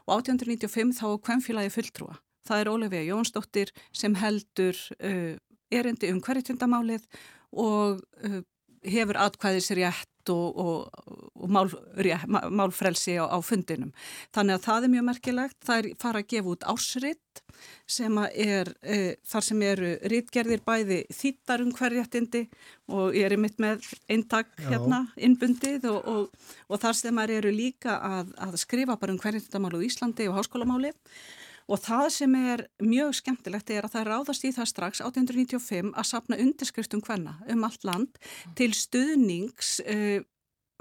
og 0.06 0.22
1895 0.22 0.96
þá 1.00 1.06
kvemmfélagi 1.28 1.74
fulltrúa. 1.74 2.18
Það 2.46 2.62
er 2.62 2.72
Ólefið 2.72 3.08
Jónsdóttir 3.10 3.72
sem 3.94 4.14
heldur 4.20 4.82
uh, 5.00 5.32
erindi 5.74 6.12
um 6.14 6.20
hverjutundamálið 6.22 7.06
og 7.52 8.04
uh, 8.24 8.42
hefur 8.86 9.20
atkvæðisrétt 10.26 10.30
og, 10.30 10.56
og, 10.56 10.90
og 11.34 11.50
mál, 11.50 11.70
rétt, 11.96 12.26
málfrelsi 12.50 13.16
á, 13.18 13.24
á 13.26 13.38
fundinum. 13.42 13.92
Þannig 14.34 14.56
að 14.56 14.64
það 14.66 14.84
er 14.84 14.92
mjög 14.94 15.06
merkilegt. 15.10 15.58
Það 15.64 15.78
er 15.78 15.96
fara 15.98 16.20
að 16.20 16.28
gefa 16.28 16.52
út 16.52 16.66
ásritt 16.66 17.42
sem 17.86 18.18
er 18.34 18.74
e, 18.82 19.16
þar 19.24 19.42
sem 19.42 19.62
eru 19.62 19.94
rittgerðir 20.10 20.60
bæði 20.66 21.06
þýttar 21.08 21.62
um 21.64 21.72
hverjættindi 21.72 22.48
og 22.92 23.14
ég 23.16 23.30
er 23.30 23.38
mitt 23.40 23.58
með 23.58 23.86
eintak 24.08 24.52
hérna 24.58 25.06
innbundið 25.16 25.88
og, 25.88 26.04
og, 26.04 26.52
og 26.68 26.82
þar 26.82 26.98
sem 26.98 27.18
eru 27.24 27.50
líka 27.54 27.96
að, 27.96 28.34
að 28.36 28.58
skrifa 28.60 28.98
bara 29.00 29.14
um 29.14 29.20
hverjættindamál 29.22 29.78
á 29.78 29.86
Íslandi 29.88 30.28
og 30.28 30.36
háskólamáli 30.36 30.92
Og 30.92 31.45
það 31.74 32.06
sem 32.14 32.34
er 32.38 32.62
mjög 32.78 33.16
skemmtilegt 33.18 33.70
er 33.74 33.86
að 33.86 33.96
það 33.96 34.08
ráðast 34.10 34.46
í 34.46 34.52
það 34.54 34.70
strax 34.70 35.02
1895 35.02 35.90
að 35.98 36.08
sapna 36.12 36.38
undirskriftum 36.38 37.02
hvenna 37.02 37.36
um 37.50 37.66
allt 37.66 37.86
land 37.88 38.20
til 38.58 38.70
stuðnings 38.76 39.80
uh, 39.82 40.20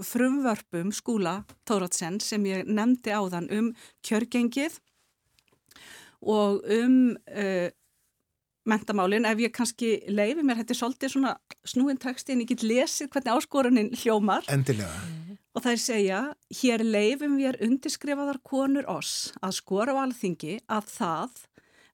frumvörpum 0.06 0.91
skúla 0.94 1.40
Tóratsen 1.66 2.20
sem 2.22 2.45
ég 2.45 2.70
nefndi 2.70 3.16
áðan 3.16 3.49
um 3.56 3.72
kjörgengið 4.06 4.78
og 6.22 6.62
um 6.70 7.16
uh, 7.34 7.70
mentamálin. 8.66 9.26
Ef 9.30 9.41
ég 9.41 9.53
kannski 9.53 9.91
leifi 10.10 10.45
mér, 10.45 10.62
þetta 10.62 10.74
er 10.74 10.82
svolítið 10.82 11.14
svona 11.14 11.36
snúin 11.68 12.02
texti 12.02 12.34
en 12.34 12.41
ég 12.45 12.49
get 12.53 12.66
lesið 12.66 13.12
hvernig 13.14 13.38
áskorunin 13.38 13.94
hljómar. 14.02 14.45
Endilega. 14.53 15.24
Og 15.56 15.64
það 15.64 15.72
er 15.72 15.80
segja, 15.80 16.22
hér 16.60 16.82
leifum 16.84 17.38
við 17.40 17.61
undirskrifaðar 17.64 18.41
konur 18.44 18.88
oss 18.91 19.32
að 19.40 19.56
skora 19.61 19.95
á 19.95 20.03
alþingi 20.03 20.57
að 20.68 20.90
það, 20.91 21.38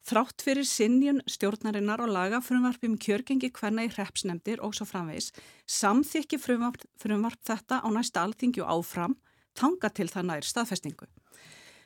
þrátt 0.09 0.41
fyrir 0.41 0.65
sinjun 0.65 1.21
stjórnarinnar 1.29 2.01
og 2.01 2.09
laga 2.09 2.41
frumvarp 2.41 2.81
um 2.89 2.97
kjörgengi 2.97 3.51
hvenna 3.53 3.85
í 3.85 3.91
hrepsnemdir 3.93 4.63
og 4.65 4.73
svo 4.73 4.89
framvegs, 4.89 5.29
samþykki 5.69 6.41
frumvarp, 6.41 6.81
frumvarp 6.97 7.37
þetta 7.45 7.83
á 7.85 7.87
næsta 7.93 8.25
alþingi 8.25 8.65
og 8.65 8.79
áfram, 8.79 9.17
tanga 9.53 9.93
til 9.93 10.09
það 10.09 10.31
nær 10.31 10.47
staðfestingu. 10.47 11.05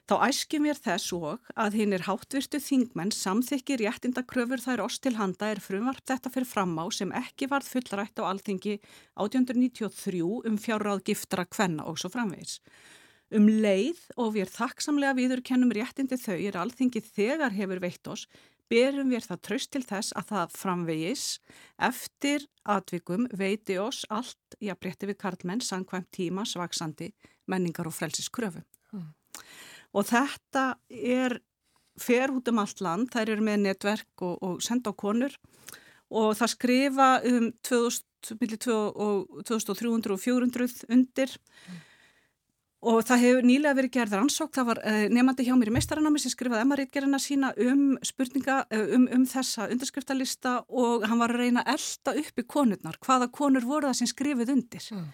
Þá 0.06 0.20
æski 0.28 0.60
mér 0.62 0.78
þess 0.78 1.14
og 1.18 1.48
að 1.58 1.80
hinn 1.80 1.94
er 1.98 2.04
háttvirtu 2.06 2.60
þingmenn 2.62 3.10
samþykki 3.16 3.80
réttindakröfur 3.82 4.62
þær 4.62 4.84
oss 4.84 5.00
til 5.02 5.16
handa 5.18 5.50
er 5.50 5.62
frumvarp 5.64 6.06
þetta 6.06 6.30
fyrir 6.30 6.46
fram 6.46 6.76
á 6.78 6.86
sem 6.94 7.14
ekki 7.18 7.48
varð 7.50 7.72
fullrætt 7.74 8.22
á 8.22 8.30
alþingi 8.30 8.76
1893 9.18 10.22
um 10.22 10.60
fjárráð 10.62 11.02
giftra 11.10 11.48
kvenna 11.50 11.88
og 11.90 11.98
svo 11.98 12.14
framvegis. 12.14 12.60
Um 13.34 13.50
leið 13.50 14.04
og 14.22 14.36
við 14.36 14.46
er 14.46 14.54
þakksamlega 14.54 15.18
viðurkennum 15.18 15.74
réttindi 15.74 16.22
þau 16.22 16.38
er 16.38 16.62
alþingi 16.62 17.02
þegar 17.02 17.58
hefur 17.58 17.82
veitt 17.82 18.14
oss, 18.14 18.28
berum 18.70 19.10
við 19.10 19.26
það 19.26 19.44
tröst 19.50 19.74
til 19.74 19.86
þess 19.90 20.14
að 20.14 20.30
það 20.36 20.58
framvegis 20.62 21.28
eftir 21.90 22.46
atvikum 22.62 23.26
veiti 23.34 23.82
oss 23.82 24.06
allt 24.14 24.62
í 24.62 24.70
að 24.70 24.84
breytti 24.86 25.10
við 25.10 25.24
karlmenn 25.26 25.66
sangkvæmt 25.66 26.14
tíma 26.14 26.46
svaksandi 26.46 27.10
menningar 27.50 27.90
og 27.90 27.98
frelsiskröfu. 27.98 28.62
Mm. 28.94 29.10
Og 29.96 30.08
þetta 30.10 30.66
er 30.92 31.40
fer 32.02 32.34
út 32.36 32.52
um 32.52 32.60
allt 32.60 32.84
land, 32.84 33.10
þær 33.14 33.36
eru 33.36 33.46
með 33.46 33.64
netverk 33.70 34.26
og, 34.26 34.36
og 34.44 34.64
senda 34.64 34.92
á 34.92 34.94
konur 35.00 35.36
og 36.16 36.36
það 36.38 36.52
skrifa 36.54 37.10
um 37.26 37.50
2000, 37.66 38.06
2300 38.36 40.14
og 40.14 40.22
400 40.22 40.86
undir 40.94 41.32
mm. 41.32 41.80
og 42.92 43.00
það 43.08 43.24
hefur 43.24 43.48
nýlega 43.48 43.78
verið 43.80 43.94
gerð 43.96 44.18
rannsók, 44.20 44.52
það 44.54 44.70
var 44.70 44.82
uh, 44.84 45.00
nefandi 45.14 45.48
hjá 45.48 45.56
mér 45.58 45.72
í 45.72 45.76
meistaranámi 45.78 46.22
sem 46.22 46.34
skrifaði 46.34 46.66
Emma-rítgerina 46.66 47.22
sína 47.22 47.54
um 47.66 47.96
spurninga, 48.06 48.60
uh, 48.68 48.86
um, 48.98 49.08
um 49.18 49.26
þessa 49.30 49.70
undirskriftalista 49.74 50.58
og 50.68 51.08
hann 51.10 51.22
var 51.22 51.34
að 51.34 51.46
reyna 51.46 51.66
að 51.66 51.78
elda 51.78 52.16
upp 52.22 52.44
í 52.44 52.48
konurnar, 52.58 53.02
hvaða 53.08 53.32
konur 53.34 53.66
voru 53.66 53.90
það 53.90 54.00
sem 54.02 54.14
skrifið 54.14 54.56
undir. 54.58 54.92
Mm 54.94 55.10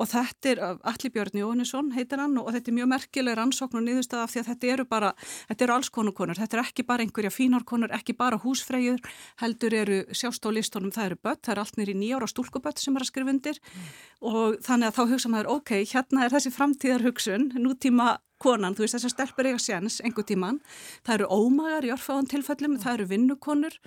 og 0.00 0.08
þetta 0.10 0.50
er 0.50 0.62
Alli 0.64 1.10
Björn 1.14 1.38
Jóhannesson 1.38 1.92
heitir 1.94 2.22
hann 2.22 2.36
og 2.40 2.50
þetta 2.54 2.70
er 2.72 2.76
mjög 2.78 2.90
merkileg 2.90 3.38
rannsókn 3.38 3.78
og 3.78 3.84
niðurstað 3.86 4.24
af 4.24 4.32
því 4.32 4.42
að 4.42 4.48
þetta 4.50 4.70
eru 4.74 4.86
bara, 4.90 5.12
þetta 5.50 5.66
eru 5.66 5.76
alls 5.76 5.90
konukonur, 5.94 6.40
þetta 6.40 6.58
er 6.58 6.64
ekki 6.64 6.86
bara 6.88 7.06
einhverja 7.06 7.32
fínarkonur, 7.34 7.94
ekki 7.94 8.16
bara 8.18 8.40
húsfreyjur, 8.42 9.00
heldur 9.42 9.78
eru 9.78 10.00
sjást 10.10 10.46
á 10.46 10.50
listónum, 10.50 10.94
það 10.94 11.12
eru 11.12 11.20
börn, 11.22 11.40
það 11.44 11.54
er 11.54 11.62
allt 11.62 11.80
nýri 11.80 11.96
nýjára 11.98 12.30
stúlkubött 12.30 12.82
sem 12.82 12.96
er 12.96 13.06
að 13.06 13.12
skrifa 13.12 13.34
undir 13.34 13.60
mm. 13.62 13.88
og 14.32 14.58
þannig 14.66 14.90
að 14.90 14.98
þá 14.98 15.02
hugsa 15.14 15.32
maður, 15.32 15.52
ok, 15.58 15.74
hérna 15.94 16.26
er 16.26 16.34
þessi 16.34 16.54
framtíðar 16.54 17.06
hugsun, 17.06 17.50
nútíma 17.60 18.16
konan, 18.42 18.74
þú 18.74 18.84
veist 18.84 18.96
þessar 18.98 19.12
stelpur 19.12 19.48
eiga 19.48 19.60
séns 19.62 20.00
einhver 20.04 20.26
tíman, 20.28 20.60
það 21.06 21.14
eru 21.18 21.28
ómagar 21.30 21.86
í 21.86 21.92
orðfáðan 21.94 22.30
tilfellum, 22.32 22.78
það 22.82 22.98
eru 22.98 23.06
vinnukonur 23.12 23.78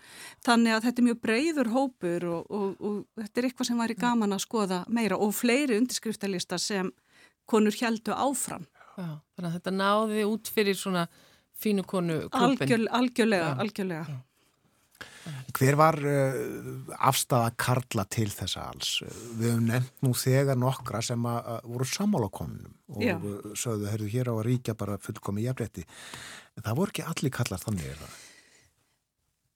þannig 0.47 0.75
að 0.75 0.87
þetta 0.87 1.03
er 1.03 1.07
mjög 1.09 1.19
breyður 1.25 1.71
hópur 1.75 2.27
og, 2.31 2.51
og, 2.51 2.69
og 2.79 3.23
þetta 3.23 3.41
er 3.41 3.49
eitthvað 3.49 3.71
sem 3.71 3.83
væri 3.83 3.97
gaman 3.99 4.37
að 4.37 4.45
skoða 4.45 4.79
meira 4.87 5.19
og 5.19 5.35
fleiri 5.35 5.77
undirskriftalista 5.81 6.59
sem 6.61 6.91
konur 7.47 7.75
heldu 7.79 8.15
áfram. 8.15 8.67
Já, 8.97 9.19
þannig 9.35 9.49
að 9.49 9.57
þetta 9.59 9.75
náði 9.77 10.23
út 10.27 10.49
fyrir 10.51 10.77
svona 10.77 11.05
fínu 11.57 11.85
konu 11.87 12.23
klubin. 12.29 12.63
Algjör, 12.63 12.87
algjörlega, 12.99 13.51
Já. 13.51 13.59
algjörlega. 13.63 14.05
Já. 14.09 14.23
Hver 15.57 15.75
var 15.79 15.97
uh, 15.99 16.93
afstafa 17.09 17.51
Karla 17.59 18.05
til 18.09 18.29
þessa 18.31 18.67
alls? 18.71 18.93
Við 19.37 19.49
hefum 19.49 19.67
nefnt 19.71 20.05
nú 20.05 20.13
þegar 20.17 20.59
nokkra 20.59 21.01
sem 21.05 21.27
að, 21.27 21.51
að 21.55 21.67
voru 21.73 21.89
sammálakonum 21.91 22.95
og 22.95 23.03
Já. 23.03 23.17
sögðu, 23.57 23.89
herðu, 23.91 24.13
hér 24.13 24.31
á 24.31 24.33
að 24.37 24.45
ríkja 24.47 24.77
bara 24.79 25.01
fullkomi 25.01 25.43
jafnrétti. 25.47 25.83
Það 26.61 26.79
voru 26.79 26.93
ekki 26.93 27.07
allir 27.11 27.35
Karlar 27.35 27.63
þannig, 27.63 27.91
er 27.91 28.01
það? 28.05 28.17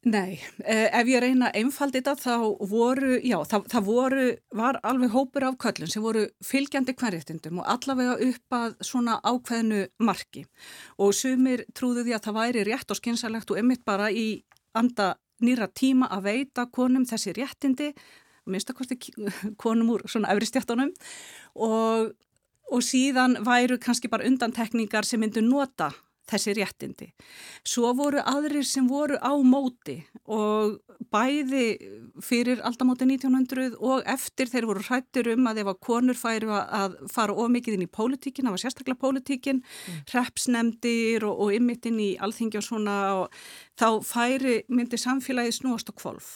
Nei, 0.02 0.40
eh, 0.66 0.88
ef 0.98 1.06
ég 1.06 1.22
reyna 1.22 1.52
einfald 1.54 1.94
þetta 1.94 2.16
þá 2.18 2.66
voru, 2.66 3.20
já, 3.22 3.36
það, 3.46 3.68
það 3.70 3.84
voru, 3.86 4.24
var 4.58 4.80
alveg 4.82 5.12
hópur 5.14 5.44
af 5.46 5.60
köllun 5.62 5.92
sem 5.94 6.02
voru 6.02 6.24
fylgjandi 6.42 6.96
hverjættindum 6.98 7.60
og 7.62 7.68
allavega 7.70 8.16
upp 8.26 8.56
að 8.58 8.74
svona 8.82 9.20
ákveðnu 9.22 9.84
marki 10.02 10.48
og 10.98 11.14
sumir 11.14 11.68
trúðu 11.78 12.08
því 12.08 12.16
að 12.18 12.26
það 12.26 12.40
væri 12.40 12.66
rétt 12.66 12.90
og 12.90 12.98
skynsalegt 12.98 13.54
og 13.54 13.62
ymmit 13.62 13.86
bara 13.86 14.10
í 14.10 14.42
anda 14.74 15.14
nýra 15.46 15.68
tíma 15.68 16.10
að 16.12 16.28
veita 16.30 16.68
konum 16.74 17.06
þessi 17.08 17.36
réttindi, 17.38 17.92
minnstakosti 18.46 18.98
konum 19.64 19.96
úr 19.96 20.06
svona 20.10 20.32
efristjáttunum 20.34 20.94
og, 21.56 22.14
og 22.72 22.86
síðan 22.86 23.40
væru 23.46 23.80
kannski 23.82 24.10
bara 24.12 24.28
undantekningar 24.30 25.08
sem 25.08 25.22
myndu 25.22 25.44
nota 25.46 25.92
þessi 26.32 26.56
réttindi. 26.58 27.10
Svo 27.68 27.92
voru 27.98 28.22
aðrir 28.24 28.66
sem 28.68 28.88
voru 28.90 29.20
á 29.20 29.34
móti 29.44 30.00
og 30.32 30.80
bæði 31.12 31.66
fyrir 32.24 32.62
aldamóti 32.68 33.08
1900 33.08 33.80
og 33.80 34.06
eftir 34.10 34.52
þeir 34.52 34.70
voru 34.70 34.86
hrættir 34.86 35.32
um 35.34 35.50
að 35.52 35.64
ef 35.64 35.72
að 35.74 35.82
konur 35.88 36.20
færi 36.20 36.52
að 36.52 37.00
fara 37.12 37.36
ómikið 37.36 37.78
inn 37.78 37.88
í 37.88 37.92
pólitíkin, 37.92 38.48
það 38.48 38.56
var 38.56 38.64
sérstaklega 38.66 39.02
pólitíkin, 39.02 39.64
mm. 39.64 40.06
repsnemdir 40.14 41.26
og, 41.28 41.44
og 41.48 41.58
ymmitinn 41.58 42.00
í 42.02 42.14
alþingi 42.22 42.62
og 42.62 42.68
svona 42.68 43.00
og 43.24 43.42
þá 43.80 43.90
færi 44.06 44.62
myndi 44.72 45.00
samfélagi 45.02 45.60
snúast 45.62 45.92
og 45.92 46.00
kvolf 46.02 46.32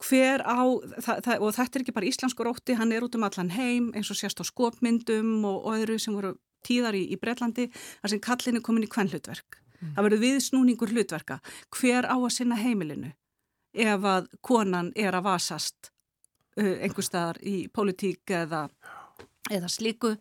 hver 0.00 0.40
á, 0.48 0.64
það, 1.04 1.18
það, 1.26 1.42
og 1.44 1.56
þetta 1.56 1.76
er 1.76 1.82
ekki 1.84 1.94
bara 1.96 2.08
íslensku 2.08 2.44
rótti, 2.46 2.76
hann 2.78 2.92
er 2.96 3.04
út 3.04 3.16
um 3.18 3.26
allan 3.26 3.52
heim 3.52 3.90
eins 3.92 4.08
og 4.12 4.16
sérst 4.16 4.40
á 4.40 4.44
skopmyndum 4.48 5.42
og, 5.44 5.58
og 5.66 5.76
öðru 5.76 5.98
sem 6.00 6.16
voru 6.16 6.32
tíðar 6.66 6.98
í, 6.98 7.06
í 7.12 7.18
Breitlandi 7.20 7.68
þar 7.72 8.12
sem 8.14 8.22
kallin 8.24 8.60
er 8.60 8.64
komin 8.66 8.86
í 8.86 8.90
hvern 8.90 9.10
hlutverk 9.12 9.60
mm. 9.80 9.94
það 9.96 10.06
verður 10.06 10.22
viðsnúningur 10.26 10.94
hlutverka 10.94 11.40
hver 11.76 12.08
á 12.08 12.16
að 12.16 12.32
sinna 12.36 12.58
heimilinu 12.60 13.12
ef 13.72 14.06
að 14.12 14.30
konan 14.42 14.90
er 14.98 15.14
að 15.14 15.28
vasast 15.28 15.92
uh, 16.58 16.76
einhver 16.82 17.06
staðar 17.06 17.38
í 17.46 17.68
politík 17.72 18.32
eða, 18.34 18.66
eða 19.50 19.70
slíku 19.70 20.16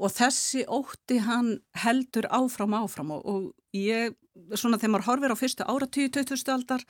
og 0.00 0.14
þessi 0.16 0.66
ótti 0.66 1.20
hann 1.26 1.58
heldur 1.84 2.28
áfram 2.34 2.74
áfram 2.80 3.14
og, 3.16 3.24
og 3.24 3.76
ég 3.76 4.16
svona 4.56 4.78
þegar 4.80 4.94
maður 4.94 5.08
horfir 5.08 5.34
á 5.34 5.38
fyrstu 5.38 5.66
áratíu 5.68 6.10
20. 6.12 6.42
aldar 6.54 6.84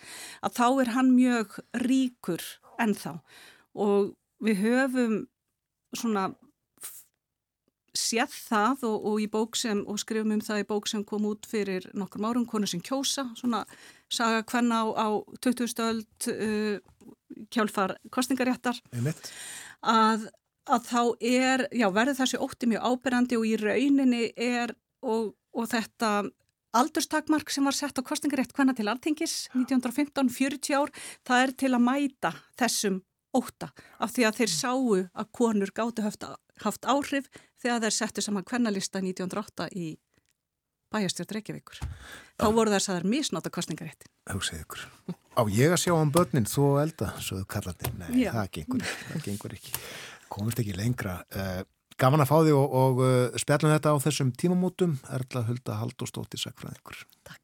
að 0.45 0.57
þá 0.57 0.67
er 0.69 0.93
hann 0.95 1.13
mjög 1.17 1.59
ríkur 1.85 2.45
ennþá 2.81 3.19
og 3.81 4.15
við 4.41 4.63
höfum 4.65 5.17
svona 5.97 6.31
séð 7.97 8.35
það 8.49 8.85
og, 8.89 9.07
og 9.11 9.21
í 9.23 9.29
bók 9.31 9.59
sem 9.59 9.83
og 9.89 10.01
skrifum 10.01 10.35
um 10.37 10.43
það 10.45 10.63
í 10.63 10.67
bók 10.69 10.89
sem 10.91 11.05
kom 11.07 11.27
út 11.31 11.49
fyrir 11.49 11.89
nokkur 11.97 12.27
árum, 12.27 12.47
konu 12.49 12.69
sem 12.71 12.83
kjósa 12.85 13.27
svona 13.39 13.65
saga 14.11 14.43
hvenna 14.51 14.83
á, 14.83 14.87
á 14.95 15.09
20. 15.43 15.75
öld 15.87 16.29
uh, 16.35 16.79
kjálfar 17.51 17.97
kostningaréttar 18.15 18.81
að, 19.81 20.29
að 20.67 20.91
þá 20.91 21.03
er, 21.21 21.67
já 21.73 21.89
verður 21.95 22.21
þessi 22.21 22.43
ótti 22.43 22.71
mjög 22.71 22.87
áberandi 22.91 23.39
og 23.39 23.47
í 23.49 23.57
rauninni 23.61 24.31
er 24.37 24.75
og, 25.03 25.35
og 25.55 25.71
þetta 25.71 26.31
Aldurstakmark 26.71 27.51
sem 27.51 27.65
var 27.67 27.75
sett 27.75 27.99
á 27.99 28.03
kostningarétt 28.07 28.53
hvenna 28.55 28.77
til 28.79 28.87
altingis 28.87 29.49
1915-40 29.59 30.77
ár, 30.79 30.93
það 31.27 31.43
er 31.43 31.53
til 31.59 31.71
að 31.75 31.83
mæta 31.83 32.31
þessum 32.61 33.01
óta 33.37 33.71
af 33.99 34.13
því 34.15 34.27
að 34.29 34.39
þeir 34.41 34.53
sáu 34.55 34.95
að 35.01 35.33
konur 35.37 35.73
gáttu 35.75 36.05
haft, 36.05 36.87
áhrif 36.87 37.29
þegar 37.61 37.83
þeir 37.85 37.97
settu 37.97 38.25
saman 38.25 38.47
hvernalista 38.47 39.03
1908 39.03 39.69
í 39.77 39.91
bæjastjórn 40.91 41.35
Reykjavíkur. 41.37 41.83
Þá 42.41 42.47
voru 42.51 42.73
þess 42.73 42.89
að 42.89 42.95
það 42.95 43.01
er 43.01 43.11
misnáta 43.13 43.53
kostningarétt. 43.55 44.09
Hugsaðu 44.31 44.65
ykkur. 44.65 44.87
Á 45.39 45.43
ég 45.55 45.75
að 45.75 45.83
sjá 45.85 45.93
á 45.95 46.03
um 46.03 46.15
börnin 46.15 46.49
þú 46.51 46.71
elda, 46.83 47.13
svo 47.23 47.43
þú 47.43 47.51
kallar 47.55 47.77
þig. 47.79 47.93
Nei, 48.01 48.09
Já. 48.25 48.33
það 48.35 48.49
gengur, 48.57 48.89
það 49.05 49.29
gengur 49.29 49.55
ekki. 49.55 49.77
Komist 50.31 50.63
ekki 50.63 50.75
lengra. 50.79 51.21
Uh, 51.31 51.63
Gaman 52.01 52.25
að 52.25 52.31
fá 52.31 52.37
því 52.41 52.53
og, 52.57 52.75
og 52.81 53.01
uh, 53.05 53.39
spjallum 53.39 53.75
þetta 53.75 53.93
á 53.93 53.97
þessum 54.01 54.33
tímamótum. 54.41 54.97
Erla 55.13 55.45
Hulda 55.47 55.79
Haldóstóttir, 55.83 56.41
sakfræðingur. 56.41 57.05
Takk. 57.29 57.40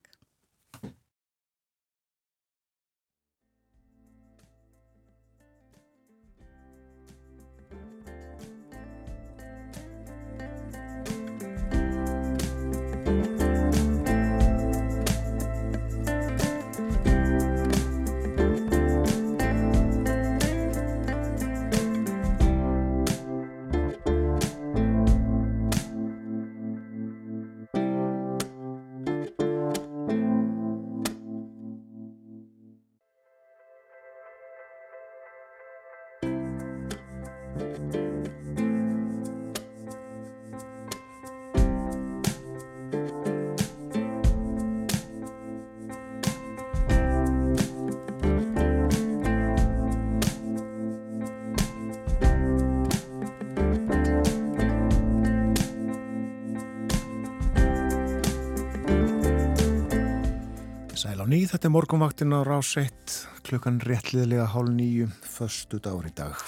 Ný, 61.27 61.43
þetta 61.51 61.67
er 61.67 61.73
morgunvaktin 61.75 62.35
á 62.39 62.47
rás 62.47 62.77
1 62.79 63.43
klukkan 63.47 63.81
réttliðlega 63.83 64.45
hálf 64.53 64.71
nýju 64.71 65.09
förstu 65.27 65.81
dagur 65.83 66.07
í 66.07 66.13
dag. 66.15 66.39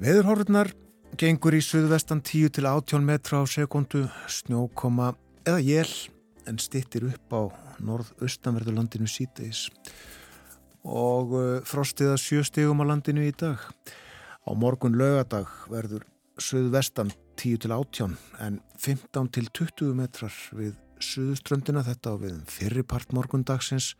Veðurhorfurnar 0.00 0.72
gengur 1.20 1.56
í 1.56 1.60
suðvestan 1.60 2.22
10 2.24 2.54
til 2.56 2.68
18 2.70 3.04
metra 3.04 3.42
á 3.42 3.44
sekundu, 3.44 4.06
snjókoma 4.24 5.12
eða 5.44 5.60
jél 5.60 5.92
en 6.48 6.56
stittir 6.56 7.10
upp 7.10 7.36
á 7.36 7.42
norð-austanverðurlandinu 7.84 9.08
síteis 9.10 9.68
og 10.80 11.34
uh, 11.36 11.46
frostiða 11.68 12.16
sjöstegum 12.16 12.80
á 12.80 12.88
landinu 12.88 13.26
í 13.28 13.34
dag. 13.36 13.60
Á 14.48 14.50
morgun 14.56 14.96
lögadag 14.96 15.50
verður 15.68 16.08
suðvestan 16.40 17.12
10 17.36 17.66
til 17.66 17.74
18 17.76 18.16
en 18.40 18.62
15 18.80 19.34
til 19.36 19.50
20 19.52 19.98
metrar 20.00 20.32
við 20.56 20.78
suðuströndina 21.04 21.82
þetta 21.86 22.12
á 22.12 22.16
við 22.20 22.36
fyrirpart 22.50 23.14
morgundagsins 23.16 23.94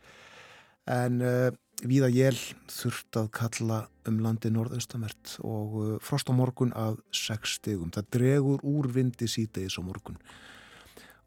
en 0.89 1.21
uh, 1.21 1.49
víða 1.85 2.09
jél 2.13 2.37
þurft 2.69 3.17
að 3.19 3.29
kalla 3.37 3.79
um 4.09 4.21
landi 4.23 4.51
norðaustamert 4.53 5.35
og 5.45 5.75
uh, 5.81 5.91
frost 6.03 6.29
á 6.29 6.33
morgun 6.33 6.73
að 6.77 6.99
6 7.15 7.57
stegum. 7.59 7.91
Það 7.93 8.09
dregur 8.17 8.65
úr 8.67 8.89
vindi 8.93 9.29
sítegis 9.29 9.77
á 9.77 9.81
morgun. 9.85 10.17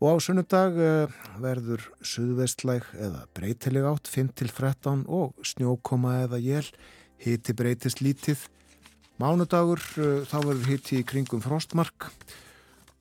Og 0.03 0.15
á 0.15 0.17
sunnudag 0.23 0.79
uh, 0.79 1.19
verður 1.43 1.87
suðvestlæg 2.03 2.87
eða 2.99 3.25
breytileg 3.37 3.87
átt 3.89 4.11
5-13 4.11 5.07
og 5.07 5.35
snjókoma 5.47 6.21
eða 6.27 6.43
jél 6.43 6.67
hiti 7.23 7.55
breytist 7.57 8.03
lítið. 8.05 8.49
Mánudagur 9.23 9.79
þá 9.79 10.39
verður 10.43 10.73
hiti 10.73 10.99
í 10.99 11.07
kringum 11.07 11.43
frostmark 11.45 12.09
og 12.11 12.44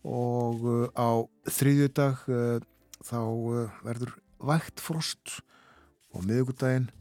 uh, 0.04 0.90
á 0.96 1.10
þriðjudag 1.48 2.26
uh, 2.28 2.60
þá 3.04 3.20
uh, 3.24 3.78
verður 3.86 4.14
vægt 4.44 4.84
frost. 4.84 5.40
Og 6.14 6.26
miðugudaginn 6.28 6.92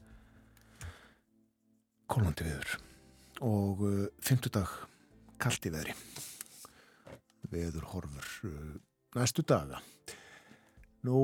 kólandi 2.09 2.47
viður 2.47 2.79
og 3.45 3.83
fymtudag 4.25 4.71
kallt 5.43 5.67
í 5.69 5.73
veðri. 5.75 5.93
Veður 7.53 7.85
horfur 7.91 8.31
næstu 9.17 9.45
daga. 9.45 9.83
Nú 11.05 11.19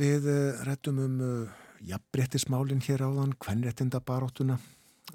við 0.00 0.26
réttum 0.66 0.98
um 1.04 1.22
jafnbrettismálinn 1.86 2.82
hér 2.82 3.04
áðan 3.06 3.36
hvernréttinda 3.38 4.00
baróttuna 4.02 4.58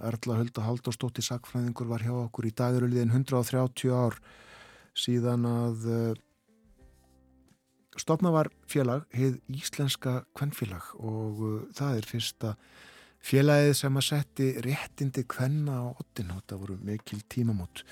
Erla 0.01 0.39
Hölda 0.39 0.63
Haldóstóttir 0.65 1.25
Sakfræðingur 1.25 1.89
var 1.91 2.01
hjá 2.01 2.13
okkur. 2.15 2.47
Í 2.49 2.55
daguröliðin 2.57 3.13
130 3.13 3.93
ár 3.93 4.17
síðan 4.97 5.45
að 5.49 5.85
uh, 5.89 6.13
stopna 7.99 8.31
var 8.33 8.49
félag, 8.69 9.05
heið 9.13 9.39
Íslenska 9.53 10.21
kvennfélag 10.37 10.93
og 10.99 11.43
uh, 11.43 11.61
það 11.77 11.99
er 11.99 12.09
fyrsta 12.09 12.55
félagið 13.23 13.73
sem 13.79 13.99
að 13.99 14.07
setti 14.09 14.49
réttindi 14.65 15.23
kvenna 15.29 15.79
á 15.79 15.85
ottin 15.93 16.33
þetta 16.33 16.59
voru 16.59 16.77
mikil 16.83 17.21
tímamót. 17.31 17.85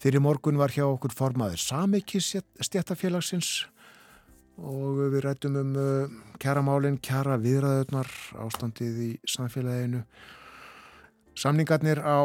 Fyrir 0.00 0.22
morgun 0.24 0.60
var 0.60 0.72
hjá 0.72 0.86
okkur 0.86 1.12
formaður 1.12 1.60
Samiki 1.60 2.22
stjættafélagsins 2.22 3.66
og 4.60 5.00
við 5.00 5.22
rættum 5.24 5.56
um 5.60 5.72
uh, 5.76 6.18
kæramálinn, 6.40 7.00
kæra 7.00 7.38
viðræðunar 7.40 8.08
ástandið 8.44 9.00
í 9.04 9.10
samfélaginu. 9.28 10.04
Samningarnir 11.36 12.00
á 12.04 12.20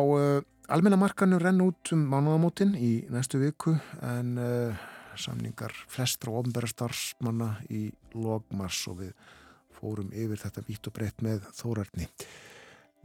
Almennamarkanu 0.65 1.37
renn 1.37 1.61
út 1.61 1.91
um 1.93 2.07
mánuðamótin 2.09 2.71
í 2.73 3.05
næstu 3.13 3.37
viku 3.37 3.75
en 4.01 4.31
uh, 4.41 4.85
samningar 5.13 5.73
flestra 5.91 6.31
og 6.31 6.39
ofnbæra 6.39 6.69
starfsmanna 6.71 7.49
í 7.69 7.91
logmars 8.17 8.79
og 8.89 9.03
við 9.03 9.11
fórum 9.77 10.09
yfir 10.09 10.41
þetta 10.41 10.63
vitt 10.65 10.89
og 10.89 10.95
breytt 10.95 11.21
með 11.21 11.43
þórarni. 11.53 12.07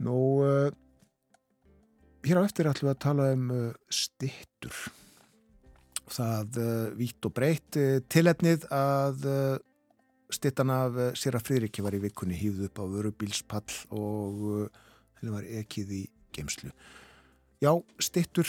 Nú, 0.01 0.15
uh, 0.41 0.71
hér 2.25 2.41
á 2.41 2.47
eftir 2.47 2.69
ætlum 2.71 2.89
við 2.89 2.95
að 2.95 3.03
tala 3.05 3.27
um 3.35 3.51
uh, 3.53 3.67
stittur. 3.93 4.79
það 6.11 6.57
vítt 6.97 7.25
og 7.29 7.31
breytt 7.31 7.77
tilefnið 8.11 8.65
að 8.75 9.27
stittan 10.27 10.73
af 10.73 10.97
Sera 11.15 11.39
Friðriki 11.39 11.85
var 11.85 11.95
í 11.95 12.01
vikunni 12.03 12.35
hýfð 12.35 12.65
upp 12.67 12.81
á 12.83 12.85
vörubílspall 12.97 13.77
og 13.95 14.67
henni 15.21 15.31
var 15.31 15.47
ekið 15.61 15.93
í 16.01 16.01
geimslu. 16.35 16.73
Já, 17.61 17.77
stittur 17.99 18.47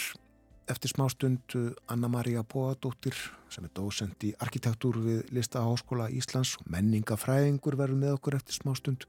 eftir 0.66 0.88
smástund 0.88 1.54
uh, 1.54 1.72
Anna-Maria 1.86 2.42
Bóadóttir 2.42 3.12
sem 3.52 3.66
er 3.68 3.72
dósend 3.76 4.24
í 4.24 4.30
arkitektúr 4.40 4.96
við 5.04 5.26
Listaháskóla 5.36 6.06
Íslands 6.16 6.54
og 6.56 6.70
menningafræðingur 6.72 7.76
verður 7.76 8.00
með 8.00 8.14
okkur 8.16 8.38
eftir 8.38 8.56
smástund 8.56 9.04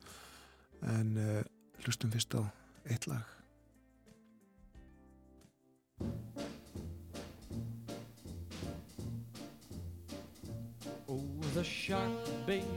en 0.84 1.16
uh, 1.16 1.40
hlustum 1.86 2.12
fyrst 2.12 2.36
á 2.36 2.44
eitt 2.84 3.08
lag. 3.08 3.24
Oh, 11.08 11.24
the 11.56 11.64
shark, 11.64 12.12
babe, 12.46 12.68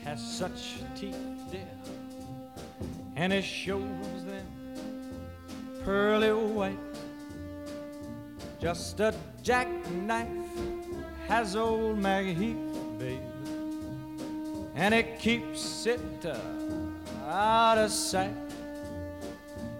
has 0.00 0.24
such 0.24 0.80
teeth, 0.96 1.20
dear, 1.52 1.68
and 3.16 3.34
it 3.34 3.44
shows 3.44 4.19
pearly 5.84 6.32
white. 6.32 6.78
Just 8.60 9.00
a 9.00 9.14
jackknife 9.42 10.28
has 11.26 11.56
old 11.56 11.98
Maggie 11.98 12.34
Heath, 12.34 12.98
babe, 12.98 13.20
and 14.74 14.94
it 14.94 15.18
keeps 15.18 15.86
it 15.86 16.00
uh, 16.24 16.36
out 17.26 17.78
of 17.78 17.90
sight. 17.90 18.36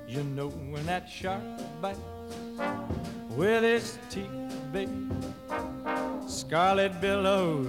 You 0.09 0.23
know 0.25 0.49
when 0.49 0.87
that 0.87 1.09
shark 1.09 1.43
bites 1.81 2.01
with 3.37 3.63
his 3.63 3.99
teeth, 4.11 4.29
babe 4.73 5.11
scarlet 6.31 7.01
billows 7.01 7.67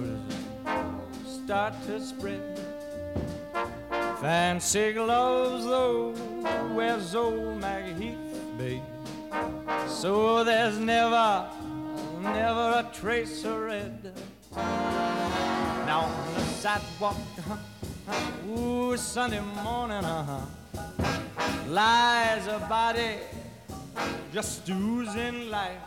start 1.24 1.74
to 1.86 2.00
spread. 2.00 2.58
Fancy 4.20 4.92
gloves, 4.92 5.64
though, 5.64 6.14
wears 6.74 7.14
old 7.14 7.60
Maggie 7.60 7.94
Heath, 7.94 8.58
babe. 8.58 8.82
So 9.86 10.44
there's 10.44 10.78
never, 10.78 11.48
never 12.20 12.80
a 12.80 12.90
trace 12.92 13.44
of 13.44 13.58
red. 13.60 14.12
Now 14.54 16.00
on 16.04 16.34
the 16.34 16.40
sidewalk, 16.40 17.16
uh-huh, 17.38 18.50
ooh, 18.50 18.96
Sunday 18.96 19.40
morning, 19.62 20.04
uh-huh, 20.04 20.46
lies 21.68 22.46
a 22.46 22.58
body 22.68 23.18
just 24.32 24.68
oozing 24.68 25.50
life 25.50 25.80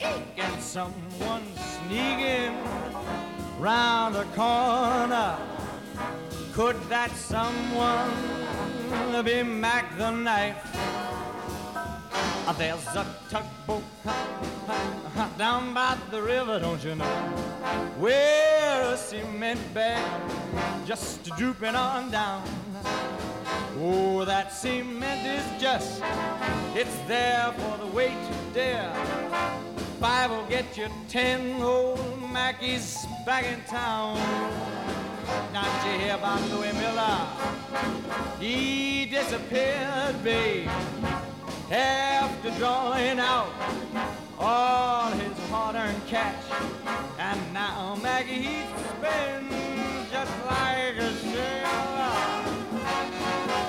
and 0.00 0.62
someone 0.62 1.42
sneaking 1.56 2.56
round 3.58 4.14
the 4.14 4.24
corner. 4.34 5.36
Could 6.52 6.76
that 6.88 7.10
someone 7.12 8.10
be 9.24 9.42
Mac 9.42 9.96
the 9.96 10.10
knife? 10.10 10.56
Uh, 12.46 12.52
There's 12.52 12.86
a 12.94 13.06
tugboat 13.30 13.82
down 15.38 15.72
by 15.72 15.96
the 16.10 16.20
river, 16.20 16.60
don't 16.60 16.84
you 16.84 16.94
know? 16.94 17.04
Where 17.98 18.92
a 18.92 18.96
cement 18.96 19.60
bag 19.72 20.30
just 20.86 21.24
drooping 21.36 21.74
on 21.74 22.10
down. 22.10 22.42
Oh, 23.78 24.24
that 24.24 24.52
cement 24.52 25.26
is 25.26 25.62
just, 25.62 26.02
it's 26.74 26.96
there 27.08 27.52
for 27.52 27.78
the 27.78 27.86
weight 27.86 28.18
to 28.28 28.54
dare. 28.54 28.92
Five 30.00 30.30
will 30.30 30.46
get 30.46 30.76
you 30.76 30.88
ten 31.08 31.62
old 31.62 31.98
Mackies 32.20 33.06
back 33.24 33.44
in 33.46 33.62
town. 33.62 34.18
Not 35.52 35.66
you 35.84 35.98
hear 35.98 36.14
about 36.14 36.40
Louis 36.50 36.72
Miller? 36.74 37.26
He 38.40 39.06
disappeared, 39.06 40.22
babe, 40.22 40.68
after 41.70 42.50
drawing 42.58 43.18
out 43.18 43.52
all 44.38 45.10
his 45.12 45.38
hard-earned 45.50 46.06
cash. 46.06 46.44
And 47.18 47.40
now 47.54 47.96
Maggie 48.02 48.42
Heath 48.42 48.72
spins 48.90 50.10
just 50.10 50.32
like 50.46 50.96
a 50.96 51.12
sailor. 51.16 52.14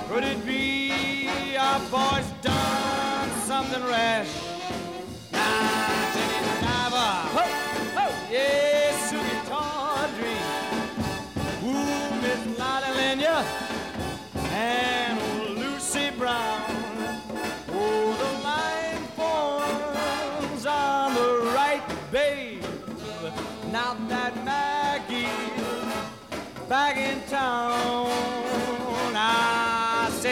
Could 0.10 0.24
it 0.24 0.46
be 0.46 1.56
our 1.58 1.80
boy's 1.90 2.32
done 2.42 3.30
something 3.42 3.84
rash? 3.86 4.55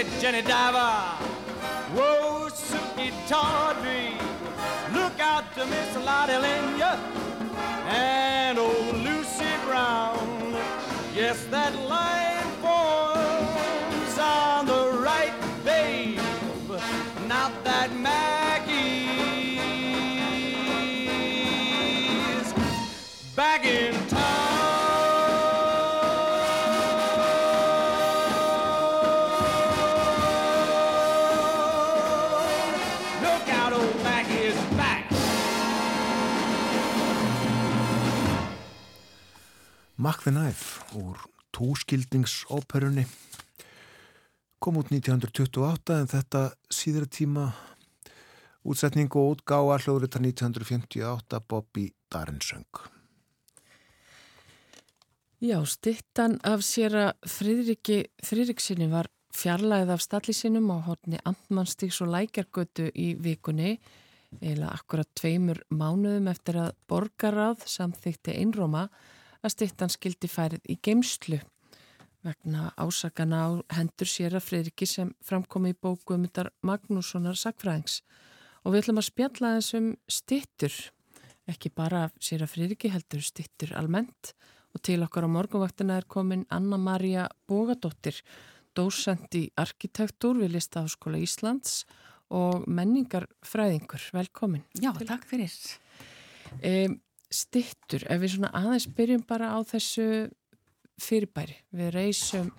Said, 0.03 0.21
Jenny 0.21 0.41
Diver, 0.41 0.77
whoa, 1.95 2.49
Suki 2.49 3.11
Tawdry, 3.27 4.13
look 4.93 5.19
out 5.19 5.53
to 5.55 5.65
Miss 5.65 5.95
Lottie 6.05 6.33
Lenya 6.33 6.97
and 7.87 8.57
old 8.57 8.95
Lucy 8.97 9.45
Brown. 9.65 10.55
Yes, 11.15 11.45
that 11.51 11.75
line 11.87 12.32
the 40.23 40.31
Knife 40.31 40.95
úr 40.95 41.17
túskildingsóperunni 41.51 43.03
kom 44.59 44.77
út 44.79 44.91
1928 44.93 45.97
en 45.99 46.07
þetta 46.07 46.41
síðra 46.71 47.07
tíma 47.11 47.43
útsetning 48.63 49.11
og 49.19 49.33
útgáa 49.33 49.75
hljóðrita 49.83 50.21
1958 50.23 51.41
Bobby 51.49 51.89
Darensöng. 52.07 52.79
Já, 55.43 55.59
stittan 55.67 56.37
af 56.47 56.63
sér 56.63 56.95
að 56.95 57.27
Friðriki 57.27 57.97
Friðriksinni 58.23 58.87
var 58.93 59.09
fjarlæð 59.35 59.91
af 59.97 60.05
stallisinum 60.05 60.71
á 60.71 60.77
horni 60.87 61.19
Antmannstíks 61.27 61.99
og 62.05 62.13
Lækjargötu 62.15 62.87
í 62.95 63.09
vikunni 63.19 63.75
eða 64.39 64.71
akkurat 64.71 65.09
tveimur 65.19 65.59
mánuðum 65.67 66.31
eftir 66.31 66.61
að 66.63 66.77
borgarráð 66.87 67.67
samþykti 67.67 68.37
einróma 68.39 68.87
að 69.43 69.55
stittan 69.55 69.91
skildi 69.91 70.29
færið 70.31 70.71
í 70.71 70.77
geimslu 70.83 71.39
vegna 72.23 72.71
ásakana 72.79 73.39
á 73.43 73.49
hendur 73.75 74.07
sér 74.07 74.37
að 74.37 74.47
Friðriki 74.47 74.87
sem 74.87 75.11
framkomi 75.23 75.73
í 75.73 75.79
bóku 75.79 76.15
um 76.15 76.23
þetta 76.23 76.49
Magnússonar 76.63 77.39
sakfræðings 77.39 77.99
og 78.63 78.71
við 78.73 78.83
ætlum 78.83 79.01
að 79.01 79.09
spjalla 79.09 79.55
þessum 79.57 79.89
stittur 80.07 80.77
ekki 81.51 81.73
bara 81.75 82.07
sér 82.23 82.45
að 82.45 82.53
Friðriki 82.55 82.93
heldur 82.93 83.23
stittur 83.25 83.75
almennt 83.75 84.31
og 84.73 84.81
til 84.81 85.01
okkar 85.05 85.27
á 85.27 85.35
morgunvaktina 85.35 85.99
er 85.99 86.07
komin 86.09 86.47
Anna-Maria 86.53 87.27
Bógadóttir, 87.49 88.17
dósend 88.73 89.35
í 89.37 89.45
arkitektúr 89.59 90.39
við 90.41 90.55
Listaháskóla 90.55 91.19
Íslands 91.21 91.83
og 92.33 92.63
menningarfræðingur. 92.65 94.07
Velkomin. 94.15 94.63
Já, 94.81 94.89
takk 95.05 95.27
fyrir. 95.29 95.53
Um, 96.57 96.97
stittur, 97.33 98.05
ef 98.07 98.21
við 98.21 98.35
svona 98.35 98.53
aðeins 98.55 98.87
byrjum 98.97 99.25
bara 99.27 99.53
á 99.55 99.59
þessu 99.65 100.07
fyrirbæri. 101.01 101.57
Við 101.73 101.91
reysum 101.95 102.51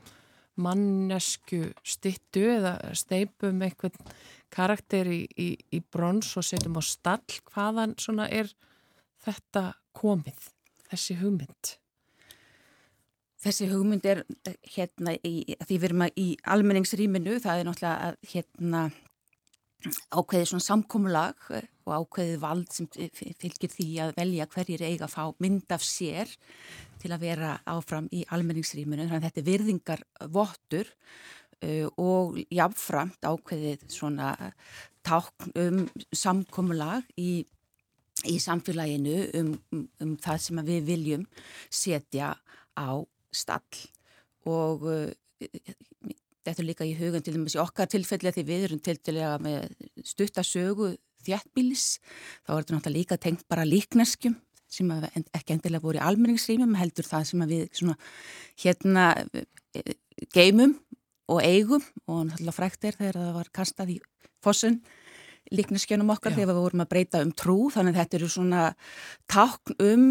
mannesku 0.61 1.73
stittu 1.87 2.45
eða 2.53 2.77
steipum 2.95 3.63
einhvern 3.65 3.97
karakter 4.55 5.09
í, 5.11 5.25
í, 5.39 5.49
í 5.75 5.81
brons 5.83 6.31
og 6.39 6.47
setjum 6.47 6.79
á 6.79 6.83
stall. 6.87 7.41
Hvaðan 7.51 7.97
svona 7.99 8.29
er 8.31 8.51
þetta 9.25 9.73
komið, 9.97 10.51
þessi 10.91 11.19
hugmynd? 11.23 11.75
Þessi 13.45 13.69
hugmynd 13.69 14.07
er 14.09 14.23
eh, 14.49 14.55
hérna 14.77 15.17
í, 15.21 15.57
því 15.67 15.77
við 15.77 15.89
erum 15.91 16.05
að 16.07 16.21
í 16.21 16.29
almenningsrýminu, 16.55 17.41
það 17.45 17.61
er 17.61 17.69
náttúrulega 17.69 18.07
að 18.09 18.31
hérna 18.33 18.85
ákveðið 19.93 20.49
svona 20.49 20.65
samkómulag 20.65 21.47
eh, 21.53 21.69
og 21.85 21.95
ákveðið 22.05 22.41
vald 22.43 22.73
sem 22.73 22.89
fylgir 22.89 23.73
því 23.73 23.89
að 24.05 24.15
velja 24.19 24.49
hverjir 24.55 24.85
eiga 24.85 25.07
að 25.09 25.15
fá 25.15 25.25
mynd 25.45 25.75
af 25.75 25.85
sér 25.85 26.31
til 27.03 27.13
að 27.13 27.25
vera 27.27 27.55
áfram 27.69 28.09
í 28.15 28.23
almenningsrýmunu. 28.33 29.05
Þannig 29.05 29.19
að 29.19 29.27
þetta 29.29 29.43
er 29.43 29.49
virðingar 29.51 30.05
vottur 30.33 30.93
uh, 31.61 31.89
og 32.01 32.39
jáfnframt 32.49 33.29
ákveðið 33.29 33.85
svona 33.93 34.31
tákn 35.05 35.53
um 35.61 35.83
samkómulag 36.17 37.05
í, 37.21 37.45
í 38.25 38.39
samfélaginu 38.41 39.19
um, 39.37 39.53
um, 39.77 39.85
um 40.01 40.15
það 40.25 40.41
sem 40.47 40.63
við 40.65 40.89
viljum 40.89 41.29
setja 41.69 42.33
á 42.73 42.91
stall 43.35 43.85
og 44.49 44.89
uh, 44.89 45.13
þetta 46.45 46.63
er 46.63 46.69
líka 46.69 46.87
í 46.87 46.95
hugan 46.99 47.25
til 47.25 47.37
dæmis 47.37 47.57
í 47.57 47.63
okkar 47.63 47.91
tilfelli 47.91 48.33
því 48.35 48.47
við 48.49 48.67
erum 48.69 48.83
til 48.85 48.97
dælega 49.01 49.37
með 49.43 49.69
stuttasögu 50.07 50.95
þjættbílis 51.25 51.87
þá 52.45 52.51
er 52.55 52.59
þetta 52.59 52.77
náttúrulega 52.77 52.97
líka 52.99 53.21
tengt 53.21 53.47
bara 53.51 53.67
líkneskjum 53.69 54.37
sem 54.75 54.91
ekki 54.91 55.55
endilega 55.55 55.85
voru 55.85 56.01
í 56.01 56.05
almenningsrýmum 56.05 56.75
heldur 56.79 57.07
það 57.07 57.29
sem 57.31 57.45
við 57.51 57.65
svona, 57.79 57.95
hérna 58.61 59.07
e, 59.31 59.95
geimum 60.35 60.77
og 61.31 61.41
eigum 61.45 61.85
og 62.09 62.27
náttúrulega 62.29 62.59
frækt 62.59 62.89
er 62.89 62.99
þegar 62.99 63.21
það 63.21 63.33
var 63.39 63.51
kastað 63.55 63.95
í 63.95 63.99
fossun 64.45 64.81
líkneskjönum 65.55 66.13
okkar 66.15 66.33
já. 66.33 66.41
þegar 66.41 66.53
við 66.53 66.63
vorum 66.63 66.85
að 66.85 66.93
breyta 66.93 67.23
um 67.25 67.33
trú 67.37 67.59
þannig 67.73 67.95
að 67.95 68.01
þetta 68.03 68.19
eru 68.21 68.31
svona 68.33 68.63
takn 69.31 69.77
um 69.85 70.07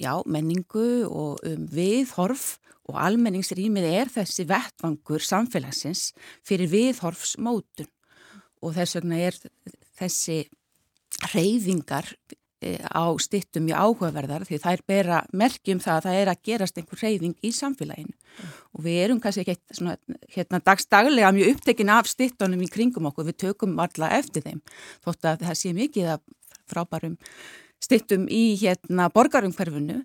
já, 0.00 0.14
menningu 0.26 1.06
og 1.06 1.40
um 1.46 1.68
viðhorf 1.70 2.56
og 2.90 2.98
almenningsrýmið 2.98 3.86
er 3.90 4.10
þessi 4.10 4.46
vettvangur 4.50 5.22
samfélagsins 5.24 6.10
fyrir 6.46 6.70
viðhorfsmótun 6.72 7.90
og 8.60 8.76
þess 8.76 8.98
vegna 8.98 9.20
er 9.28 9.36
þessi 10.00 10.42
reyfingar 11.34 12.08
eh, 12.64 12.80
á 12.80 13.04
stittum 13.20 13.68
í 13.68 13.76
áhugaverðar 13.76 14.46
því 14.48 14.60
það 14.62 14.76
er 14.76 14.84
bera 14.92 15.20
merkjum 15.36 15.82
það 15.82 15.96
að 15.96 16.08
það 16.08 16.18
er 16.20 16.32
að 16.32 16.42
gerast 16.48 16.80
einhver 16.80 17.04
reyfing 17.04 17.36
í 17.44 17.52
samfélaginu 17.56 18.14
mm. 18.14 18.58
og 18.74 18.84
við 18.86 19.00
erum 19.04 19.22
kannski 19.22 19.44
ekki 19.44 19.78
svona, 19.78 19.96
hérna 20.34 20.62
dagstaglega 20.64 21.32
mjög 21.36 21.56
upptekin 21.56 21.94
af 21.94 22.10
stittunum 22.10 22.64
í 22.64 22.70
kringum 22.72 23.10
okkur, 23.10 23.30
við 23.30 23.40
tökum 23.46 23.78
alla 23.80 24.12
eftir 24.18 24.46
þeim 24.46 24.62
þótt 25.04 25.32
að 25.32 25.48
það 25.48 25.58
sé 25.62 25.74
mikið 25.76 26.14
að 26.16 26.24
frábærum 26.70 27.18
stittum 27.80 28.26
í 28.30 28.56
hérna 28.60 29.08
borgarumhverfunu 29.14 30.02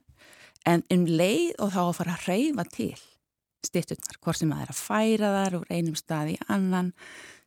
en 0.66 0.84
um 0.92 1.06
leið 1.06 1.60
og 1.62 1.74
þá 1.76 1.82
að 1.84 1.96
fara 2.00 2.16
að 2.16 2.28
reyfa 2.30 2.66
til 2.74 2.94
stitturnar, 3.66 4.20
hvort 4.22 4.40
sem 4.40 4.52
að 4.54 4.60
það 4.60 4.66
er 4.66 4.74
að 4.74 4.82
færa 4.82 5.32
þar 5.36 5.58
úr 5.60 5.72
einum 5.74 5.98
stað 5.98 6.34
í 6.36 6.36
annan 6.54 6.92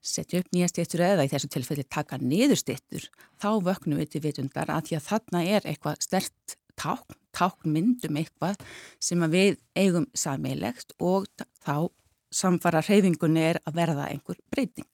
setja 0.04 0.40
upp 0.42 0.50
nýja 0.54 0.70
stittur 0.70 1.02
eða 1.04 1.26
í 1.26 1.30
þessu 1.30 1.50
tilfelli 1.52 1.84
taka 1.86 2.18
niður 2.22 2.60
stittur, 2.60 3.04
þá 3.40 3.50
vöknum 3.66 4.00
við 4.00 4.12
til 4.14 4.24
vitundar 4.24 4.70
að 4.72 4.88
því 4.88 4.98
að 4.98 5.06
þarna 5.08 5.44
er 5.56 5.68
eitthvað 5.68 6.02
stert 6.04 6.56
tákn, 6.78 7.18
tákn 7.34 7.74
myndum 7.74 8.18
eitthvað 8.20 8.58
sem 9.02 9.22
við 9.32 9.58
eigum 9.78 10.06
sammeilegt 10.14 10.94
og 10.98 11.28
þá 11.64 11.90
samfara 12.34 12.82
reyfingunni 12.84 13.44
er 13.50 13.60
að 13.64 13.78
verða 13.78 14.08
einhver 14.12 14.38
breyting 14.52 14.88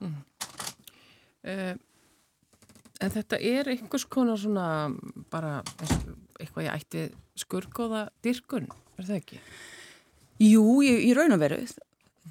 mm. 0.00 0.18
uh, 1.48 1.74
En 3.00 3.12
þetta 3.12 3.38
er 3.40 3.70
einhvers 3.72 4.04
konar 4.04 4.40
svona 4.40 4.90
bara 5.32 5.60
eitthvað 6.40 6.66
ég 6.66 6.74
ætti 6.74 7.04
skurkóða 7.40 8.08
dirkun, 8.24 8.68
er 8.98 9.06
það 9.08 9.20
ekki? 9.22 9.38
Jú, 10.40 10.64
í, 10.84 10.92
í 11.08 11.14
raun 11.16 11.36
og 11.36 11.40
veru 11.40 11.62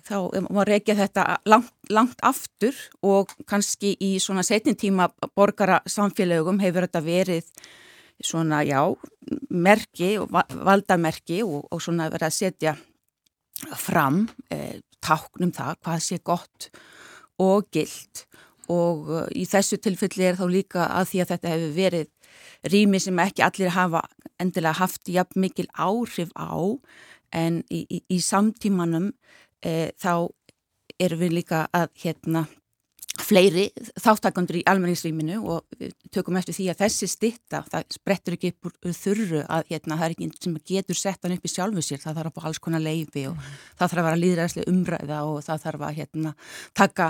þá 0.06 0.16
maður 0.50 0.72
reykja 0.74 0.96
þetta 1.00 1.26
langt, 1.50 1.74
langt 1.92 2.22
aftur 2.26 2.78
og 3.06 3.34
kannski 3.50 3.96
í 4.02 4.16
svona 4.22 4.44
setnintíma 4.46 5.10
borgara 5.38 5.80
samfélögum 5.90 6.62
hefur 6.62 6.88
þetta 6.88 7.02
verið 7.04 7.50
svona, 8.20 8.62
já, 8.68 8.82
merki 9.50 10.16
og 10.20 10.32
valdamerki 10.34 11.42
og, 11.46 11.68
og 11.72 11.82
svona 11.84 12.10
verið 12.12 12.30
að 12.30 12.38
setja 12.38 12.76
fram 13.80 14.26
eh, 14.52 14.80
táknum 15.04 15.52
það 15.56 15.80
hvað 15.84 16.04
sé 16.04 16.20
gott 16.24 16.70
og 17.40 17.70
gilt 17.74 18.26
og 18.70 19.10
eh, 19.10 19.28
í 19.42 19.46
þessu 19.50 19.80
tilfelli 19.82 20.30
er 20.30 20.40
þá 20.40 20.46
líka 20.52 20.88
að 20.88 21.12
því 21.12 21.22
að 21.24 21.32
þetta 21.34 21.54
hefur 21.54 21.76
verið 21.78 22.08
rými 22.74 23.00
sem 23.00 23.22
ekki 23.24 23.46
allir 23.46 23.74
hafa 23.76 24.04
endilega 24.40 24.80
haft 24.80 25.10
jafn 25.12 25.44
mikil 25.44 25.68
áhrif 25.74 26.32
á 26.36 26.56
en 27.36 27.62
í, 27.70 27.86
í, 27.86 28.02
í 28.10 28.20
samtímanum 28.24 29.12
e, 29.66 29.92
þá 30.00 30.30
erum 31.00 31.22
við 31.22 31.36
líka 31.40 31.66
að 31.76 31.92
hérna 32.04 32.46
fleiri 33.30 33.66
þáttakandur 34.00 34.60
í 34.60 34.64
almenningsrýminu 34.70 35.38
og 35.54 35.86
tökum 36.14 36.38
eftir 36.40 36.56
því 36.58 36.68
að 36.72 36.82
þessi 36.84 37.10
stitta, 37.10 37.62
það 37.70 37.86
sprettur 37.94 38.36
ekki 38.36 38.52
upp 38.54 38.70
úr 38.70 38.96
þurru 38.98 39.42
að 39.46 39.72
hérna, 39.72 39.98
það 40.00 40.06
er 40.08 40.16
ekki 40.16 40.30
sem 40.46 40.58
getur 40.72 41.00
sett 41.00 41.26
hann 41.26 41.36
upp 41.36 41.46
í 41.46 41.52
sjálfu 41.54 41.84
sér, 41.86 42.02
það 42.04 42.20
þarf 42.20 42.32
að 42.32 42.38
fá 42.40 42.50
alls 42.50 42.62
konar 42.64 42.84
leifi 42.84 43.26
og 43.30 43.36
mm. 43.38 43.50
það 43.80 43.86
þarf 43.86 44.02
að 44.02 44.10
vera 44.10 44.22
líðræðslega 44.24 44.74
umræða 44.74 45.20
og 45.30 45.42
það 45.46 45.66
þarf 45.66 45.86
að 45.88 46.00
hérna, 46.00 46.34
taka 46.78 47.10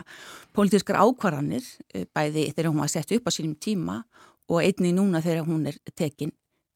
pólitískar 0.58 1.00
ákvarðanir 1.04 1.72
eh, 1.94 2.06
bæði 2.10 2.48
þegar 2.52 2.72
hún 2.72 2.84
var 2.84 2.94
sett 2.94 3.16
upp 3.16 3.30
á 3.30 3.32
sínum 3.36 3.56
tíma 3.56 4.02
og 4.50 4.62
einni 4.64 4.94
núna 4.96 5.24
þegar 5.24 5.48
hún 5.48 5.68
er 5.70 5.80
tekin 5.96 6.34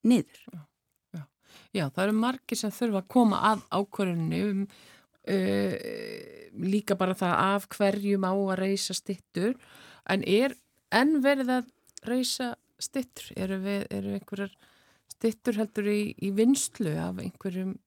niður. 0.08 0.42
Já, 0.54 0.60
já. 1.18 1.24
já 1.74 1.86
það 1.90 2.04
eru 2.08 2.18
margir 2.22 2.60
sem 2.60 2.74
þurfa 2.74 3.04
að 3.04 3.14
koma 3.18 3.46
að 3.52 3.64
ákvörðinu 3.74 4.44
um 4.50 4.68
uh, 5.30 5.76
líka 6.64 6.98
bara 7.00 7.16
það 7.18 7.36
af 7.46 7.70
hverjum 7.74 8.28
á 8.28 8.34
að 8.34 8.60
reysa 8.62 8.96
stittur 8.98 9.56
en 10.10 10.26
er 10.28 10.56
enn 10.94 11.22
verið 11.24 11.58
að 11.60 11.72
reysa 12.08 12.54
stittur? 12.82 13.32
Eru, 13.40 13.60
við, 13.64 13.86
eru 13.94 14.16
einhverjar 14.18 14.54
stittur 15.14 15.60
heldur 15.62 15.90
í, 15.90 16.02
í 16.20 16.34
vinslu 16.36 16.96
af 17.00 17.22
einhverjum 17.24 17.78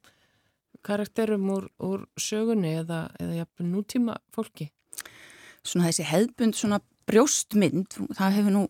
karakterum 0.87 1.49
úr, 1.51 1.69
úr 1.83 2.07
sögunni 2.21 2.77
eða, 2.81 3.07
eða 3.21 3.47
nútíma 3.67 4.17
fólki? 4.35 4.71
Svona 5.67 5.91
þessi 5.91 6.07
hefðbund, 6.07 6.55
svona 6.55 6.81
brjóstmynd, 7.11 7.99
það 8.15 8.37
hefur 8.39 8.55
nú 8.55 8.65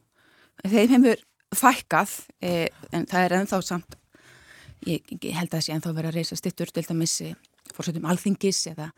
þeim 0.64 0.96
hefur 0.96 1.22
fækkað 1.56 2.14
eh, 2.44 2.68
en 2.94 3.06
það 3.08 3.24
er 3.24 3.34
ennþá 3.40 3.60
samt 3.64 3.96
ég, 4.86 5.04
ég 5.22 5.36
held 5.36 5.50
að 5.50 5.58
það 5.58 5.66
sé 5.66 5.74
ennþá 5.74 5.92
verið 5.96 6.10
að 6.10 6.18
reysa 6.18 6.38
stittur 6.40 6.72
til 6.74 6.84
dæmis 6.88 7.14
eh, 7.24 7.36
fórsöndum 7.76 8.08
alþingis 8.10 8.62
eða 8.72 8.90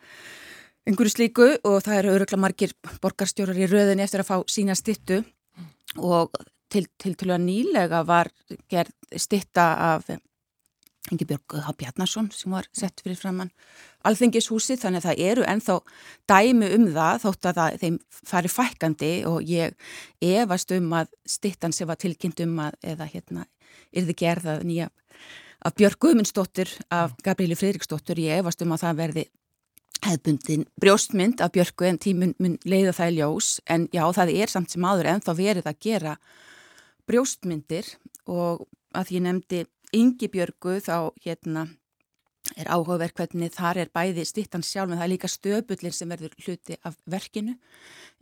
einhverju 0.88 1.14
slíku 1.14 1.48
og 1.68 1.82
það 1.84 1.98
eru 2.00 2.14
örugla 2.16 2.40
margir 2.40 2.72
borgarstjórar 3.02 3.58
í 3.58 3.68
röðinni 3.68 4.06
eftir 4.06 4.24
að 4.24 4.30
fá 4.30 4.36
sína 4.48 4.76
stittu 4.78 5.20
og 5.96 6.32
til, 6.72 6.86
til 7.00 7.30
að 7.30 7.44
nýlega 7.44 8.04
var 8.08 8.30
gerð 8.70 8.94
stitta 9.16 9.68
af 9.94 10.08
Ingi 11.08 11.24
Björg 11.24 11.54
H. 11.64 11.72
Bjarnason 11.78 12.28
sem 12.34 12.52
var 12.52 12.66
sett 12.76 13.00
fyrir 13.00 13.16
framann 13.16 13.50
alþengishúsi 14.08 14.76
þannig 14.80 15.02
að 15.02 15.06
það 15.08 15.22
eru 15.30 15.44
ennþá 15.48 15.76
dæmi 16.28 16.70
um 16.76 16.86
það 16.92 17.22
þótt 17.24 17.48
að 17.48 17.60
það, 17.60 17.76
þeim 17.82 17.98
fari 18.32 18.52
fækandi 18.52 19.12
og 19.28 19.48
ég 19.48 19.76
efast 20.24 20.74
um 20.76 20.92
að 20.98 21.12
stittan 21.36 21.74
sem 21.76 21.88
var 21.88 22.00
tilkynnt 22.00 22.42
um 22.44 22.58
að 22.66 22.76
eða 22.92 23.08
hérna 23.08 23.46
yrði 23.96 24.16
gerðað 24.20 24.66
nýja 24.68 24.90
af 25.64 25.74
Björg 25.74 25.98
Guðmundsdóttir 25.98 26.70
af 26.90 27.16
Gabrieli 27.24 27.56
Fridriksdóttir 27.58 28.20
ég 28.22 28.42
efast 28.42 28.62
um 28.62 28.74
að 28.74 28.84
það 28.84 29.00
verði 29.02 29.24
hefðbundin 30.04 30.66
brjóstmynd 30.78 31.42
af 31.42 31.52
Björgu 31.54 31.88
en 31.88 31.98
tímun 31.98 32.34
mun 32.38 32.58
leiða 32.64 32.94
það 32.94 33.10
í 33.10 33.16
ljós. 33.18 33.48
En 33.66 33.88
já 33.92 34.04
það 34.14 34.34
er 34.36 34.52
samt 34.52 34.70
sem 34.74 34.86
aður 34.86 35.10
ennþá 35.14 35.34
verið 35.38 35.70
að 35.70 35.80
gera 35.82 36.14
brjóstmyndir. 37.10 37.90
Og 38.28 38.66
að 38.94 39.12
ég 39.16 39.24
nefndi 39.24 39.64
Ingi 39.96 40.28
Björgu 40.30 40.78
þá 40.84 41.10
hérna 41.24 41.66
er 42.56 42.68
áhugaverk 42.72 43.18
hvernig 43.18 43.52
þar 43.54 43.82
er 43.82 43.90
bæði 43.92 44.24
stittan 44.26 44.64
sjálf 44.64 44.90
en 44.90 44.98
það 44.98 45.04
er 45.04 45.12
líka 45.12 45.30
stöpullin 45.30 45.94
sem 45.94 46.10
verður 46.10 46.34
hluti 46.44 46.78
af 46.88 46.96
verkinu. 47.10 47.56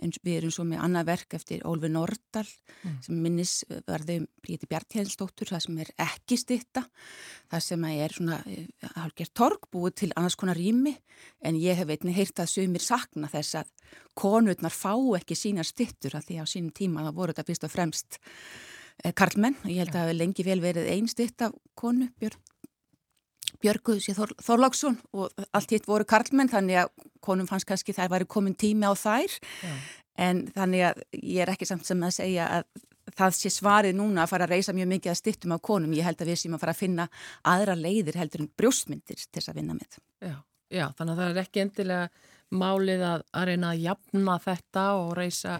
En 0.02 0.12
við 0.24 0.38
erum 0.40 0.52
svo 0.52 0.66
með 0.68 0.82
annað 0.84 1.08
verk 1.10 1.36
eftir 1.38 1.64
Ólfi 1.68 1.90
Nordal 1.92 2.44
mm. 2.44 2.96
sem 3.06 3.22
minnis 3.22 3.54
verðum 3.86 4.26
Príti 4.44 4.68
Bjartjæðinsdóttur 4.68 5.52
það 5.52 5.64
sem 5.66 5.80
er 5.84 5.92
ekki 6.06 6.38
stitta 6.40 6.84
það 7.52 7.64
sem 7.68 7.88
er 7.92 8.16
svona 8.16 8.40
hálfgerð 8.96 9.34
torg 9.40 9.68
búið 9.72 9.98
til 10.02 10.12
annars 10.14 10.38
konar 10.38 10.58
rými. 10.58 10.96
En 11.40 11.56
ég 11.60 11.78
hef 11.78 11.88
veitni 11.88 12.16
heyrt 12.16 12.42
að 12.42 12.52
sögumir 12.52 12.84
sakna 12.84 13.30
þess 13.32 13.62
að 13.62 13.74
konurnar 14.18 14.74
fá 14.74 14.92
ekki 15.20 15.38
sína 15.38 15.64
stittur 15.64 16.18
að 16.18 16.30
því 16.30 16.40
á 16.42 16.44
sínum 16.50 16.74
tíma 16.76 17.06
það 17.06 17.20
voru 17.20 17.36
þetta 17.36 17.48
fyrst 17.50 17.68
og 17.68 17.72
fremst 17.72 18.20
Eh, 19.04 19.12
karlmenn. 19.12 19.56
Og 19.64 19.68
ég 19.70 19.82
held 19.82 19.92
að 19.92 19.98
það 19.98 20.06
hefur 20.06 20.18
lengi 20.22 20.44
vel 20.46 20.60
verið 20.64 20.86
einstitt 20.94 21.42
af 21.44 21.56
konu 21.76 22.08
Björg, 22.16 22.38
Björgu 23.66 23.98
Þor, 24.00 24.32
Þorláksson 24.46 24.98
og 25.16 25.46
allt 25.50 25.74
hitt 25.74 25.86
voru 25.88 26.06
karlmenn 26.08 26.50
þannig 26.52 26.84
að 26.84 27.06
konum 27.24 27.48
fannst 27.50 27.66
kannski 27.68 27.94
það 27.96 28.12
væri 28.14 28.28
komin 28.30 28.54
tími 28.58 28.86
á 28.86 28.94
þær 28.94 29.32
Já. 29.34 29.72
en 30.28 30.44
þannig 30.54 30.84
að 30.90 31.00
ég 31.18 31.40
er 31.42 31.52
ekki 31.52 31.68
samt 31.68 31.88
sem 31.88 32.04
að 32.06 32.18
segja 32.20 32.50
að 32.60 32.68
það 33.16 33.36
sé 33.38 33.52
svarið 33.54 33.96
núna 33.98 34.24
að 34.24 34.32
fara 34.32 34.46
að 34.46 34.56
reysa 34.56 34.74
mjög 34.76 34.90
mikið 34.94 35.12
að 35.12 35.20
stittum 35.20 35.54
á 35.54 35.58
konum, 35.62 35.94
ég 35.94 36.06
held 36.06 36.20
að 36.20 36.32
við 36.32 36.40
séum 36.40 36.56
að 36.56 36.64
fara 36.64 36.74
að 36.74 36.82
finna 36.82 37.06
aðra 37.46 37.76
leiðir 37.78 38.18
heldur 38.18 38.44
en 38.44 38.50
brjóstmyndir 38.58 39.20
til 39.20 39.38
þess 39.38 39.52
að 39.52 39.60
vinna 39.60 39.76
með. 39.78 39.98
Já, 40.26 40.36
Já 40.74 40.84
þannig 40.98 41.12
að 41.14 41.22
það 41.22 41.30
er 41.30 41.40
ekki 41.44 41.62
endilega 41.62 42.08
málið 42.56 43.06
að, 43.06 43.24
að 43.32 43.48
reyna 43.50 43.72
að 43.72 43.82
jafna 43.86 44.36
þetta 44.42 44.84
og 45.00 45.10
reysa 45.18 45.56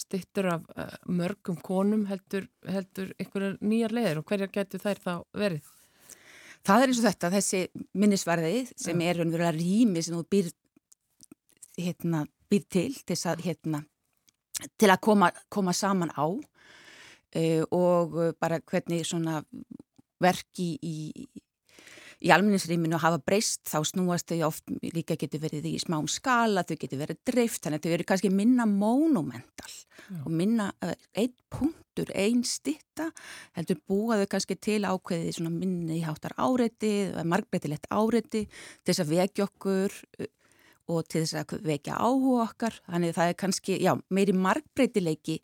stittur 0.00 0.48
af 0.54 0.68
uh, 0.76 0.94
mörgum 1.12 1.58
konum 1.60 2.06
heldur, 2.08 2.46
heldur 2.68 3.12
einhverjar 3.20 3.58
nýjar 3.60 3.96
leiðir 3.96 4.22
og 4.22 4.30
hverjar 4.30 4.52
getur 4.54 4.80
þær 4.80 5.02
þá 5.04 5.12
verið? 5.36 5.74
Það 6.66 6.82
er 6.82 6.90
eins 6.92 7.00
og 7.00 7.06
þetta, 7.08 7.30
þessi 7.36 7.60
minnisvarði 7.96 8.54
sem 8.76 9.00
er 9.04 9.20
raunverulega 9.20 9.54
rými 9.56 10.02
sem 10.04 10.16
þú 10.18 10.24
býr, 10.34 10.50
hérna, 11.80 12.24
býr 12.52 12.66
til 12.68 12.90
til 13.06 13.16
að, 13.30 13.44
hérna, 13.46 13.82
til 14.76 14.90
að 14.92 15.00
koma, 15.06 15.30
koma 15.48 15.72
saman 15.76 16.12
á 16.12 16.26
uh, 16.28 17.62
og 17.70 18.18
bara 18.40 18.60
hvernig 18.60 19.06
svona 19.08 19.40
verki 20.20 20.74
í, 20.84 20.96
í 21.16 21.44
almenningsrýminu 22.28 22.98
að 22.98 23.04
hafa 23.06 23.20
breyst 23.24 23.62
þá 23.70 23.78
snúast 23.88 24.28
þau 24.28 24.50
oft 24.50 24.72
líka 24.92 25.16
getur 25.20 25.40
verið 25.40 25.70
í 25.70 25.76
smám 25.80 26.08
skala, 26.10 26.64
þau 26.68 26.76
getur 26.76 27.00
verið 27.00 27.20
dreift 27.30 27.62
þannig 27.64 27.80
að 27.80 27.86
þau 27.86 27.94
eru 27.96 28.06
kannski 28.10 28.32
minna 28.34 28.66
monumental 28.68 29.70
Já. 29.70 30.18
og 30.20 30.32
minna 30.34 30.66
uh, 30.84 30.92
einn 31.16 31.32
punktur, 31.52 32.10
einn 32.12 32.42
stitta 32.44 33.08
heldur 33.56 33.80
búaðu 33.88 34.26
kannski 34.30 34.58
til 34.60 34.82
ákveði 34.84 35.32
svona 35.36 35.52
minni 35.54 36.00
í 36.00 36.04
háttar 36.04 36.36
áreiti 36.36 36.92
margbreytilegt 37.24 37.88
áreiti 37.88 38.44
til 38.50 38.92
þess 38.92 39.04
að 39.04 39.14
vekja 39.14 39.46
okkur 39.48 39.96
uh, 40.20 40.30
og 40.90 41.06
til 41.06 41.22
þess 41.22 41.38
að 41.40 41.54
vekja 41.70 42.00
áhuga 42.02 42.48
okkar 42.48 42.76
þannig 42.84 43.14
það 43.16 43.32
er 43.32 43.38
kannski, 43.44 43.78
já, 43.80 43.94
meiri 44.12 44.34
margbreytileiki 44.36 45.38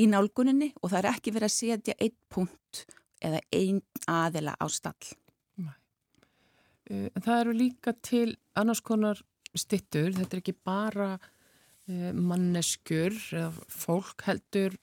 í 0.00 0.08
nálguninni 0.10 0.72
og 0.80 0.90
það 0.90 0.98
er 1.04 1.10
ekki 1.12 1.36
verið 1.36 1.50
að 1.52 1.56
setja 1.60 1.96
einn 2.00 2.16
punkt 2.32 2.82
eða 3.22 3.38
einn 3.54 3.80
aðila 4.10 4.56
á 4.58 4.66
stall 4.72 4.98
Eh, 5.04 5.25
en 6.90 7.22
það 7.24 7.40
eru 7.40 7.56
líka 7.56 7.94
til 8.04 8.36
annars 8.58 8.82
konar 8.84 9.22
stittur, 9.56 10.12
þetta 10.14 10.36
er 10.36 10.42
ekki 10.42 10.56
bara 10.66 11.14
eh, 11.16 12.12
manneskur 12.12 13.16
eða 13.32 13.50
fólk 13.72 14.26
heldur 14.28 14.76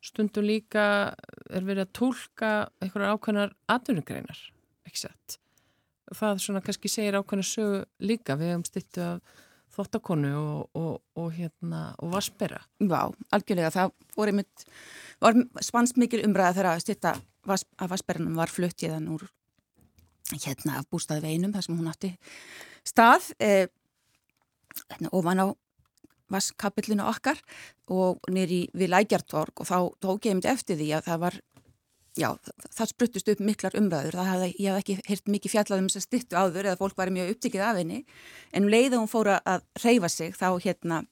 stundum 0.00 0.46
líka 0.48 1.12
er 1.52 1.66
verið 1.66 1.86
að 1.86 1.92
tólka 1.98 2.50
einhverjar 2.80 3.16
ákveðnar 3.16 3.54
atvinnugreinar, 3.70 4.40
ekki 4.88 5.04
sett. 5.04 5.36
Það 6.16 6.42
svona 6.42 6.62
kannski 6.64 6.90
segir 6.90 7.18
ákveðnar 7.20 7.46
sögu 7.46 7.82
líka 8.02 8.36
við 8.40 8.54
hefum 8.54 8.66
stittu 8.66 9.04
af 9.04 9.36
þóttakonu 9.70 10.30
og, 10.34 10.62
og, 10.74 10.94
og, 11.20 11.28
hérna, 11.36 11.82
og 12.02 12.14
vaspera. 12.16 12.58
Já, 12.82 13.12
algjörlega, 13.30 13.70
það 13.70 13.92
voru 14.16 14.34
mitt, 14.40 14.64
var 15.22 15.36
spannst 15.62 16.00
mikil 16.00 16.24
umræða 16.26 16.56
þegar 16.56 16.70
að 16.72 16.82
stitta 16.86 17.12
vas, 17.46 17.66
að 17.78 17.92
vasperinum 17.92 18.40
var 18.40 18.50
fluttiðan 18.50 19.06
úr 19.14 19.28
hérna 20.36 20.78
af 20.80 20.88
bústaði 20.90 21.26
veinum 21.26 21.52
þar 21.54 21.66
sem 21.66 21.78
hún 21.78 21.90
átti 21.90 22.12
stað 22.86 23.30
eh, 23.42 23.66
hérna, 24.88 25.12
ofan 25.12 25.42
á 25.42 25.46
vaskapillinu 26.30 27.06
okkar 27.10 27.40
og 27.90 28.20
nýri 28.30 28.68
við 28.76 28.92
Lækjartorg 28.92 29.62
og 29.62 29.66
þá 29.66 29.78
tók 30.02 30.28
ég 30.28 30.36
myndi 30.36 30.50
eftir 30.50 30.78
því 30.78 30.92
að 30.94 31.08
það 31.08 31.22
var 31.24 31.38
já, 32.18 32.28
það 32.70 32.90
spruttust 32.92 33.30
upp 33.32 33.42
miklar 33.42 33.76
umræður. 33.78 34.18
Það 34.18 34.30
hafði, 34.30 34.50
ég 34.58 34.70
hef 34.70 34.84
ekki 34.84 34.96
heyrt 35.08 35.32
mikið 35.34 35.54
fjallað 35.54 35.82
um 35.82 35.88
þess 35.88 36.00
að 36.00 36.06
stittu 36.06 36.38
áður 36.38 36.68
eða 36.68 36.80
fólk 36.80 36.98
var 37.00 37.12
mjög 37.14 37.32
upptikið 37.34 37.64
af 37.66 37.80
henni. 37.80 38.00
En 38.54 38.66
um 38.66 38.72
leið 38.72 38.94
að 38.94 39.02
hún 39.02 39.10
fóra 39.10 39.40
að 39.42 39.66
reyfa 39.82 40.12
sig 40.12 40.36
þá 40.38 40.48
hérna 40.62 41.02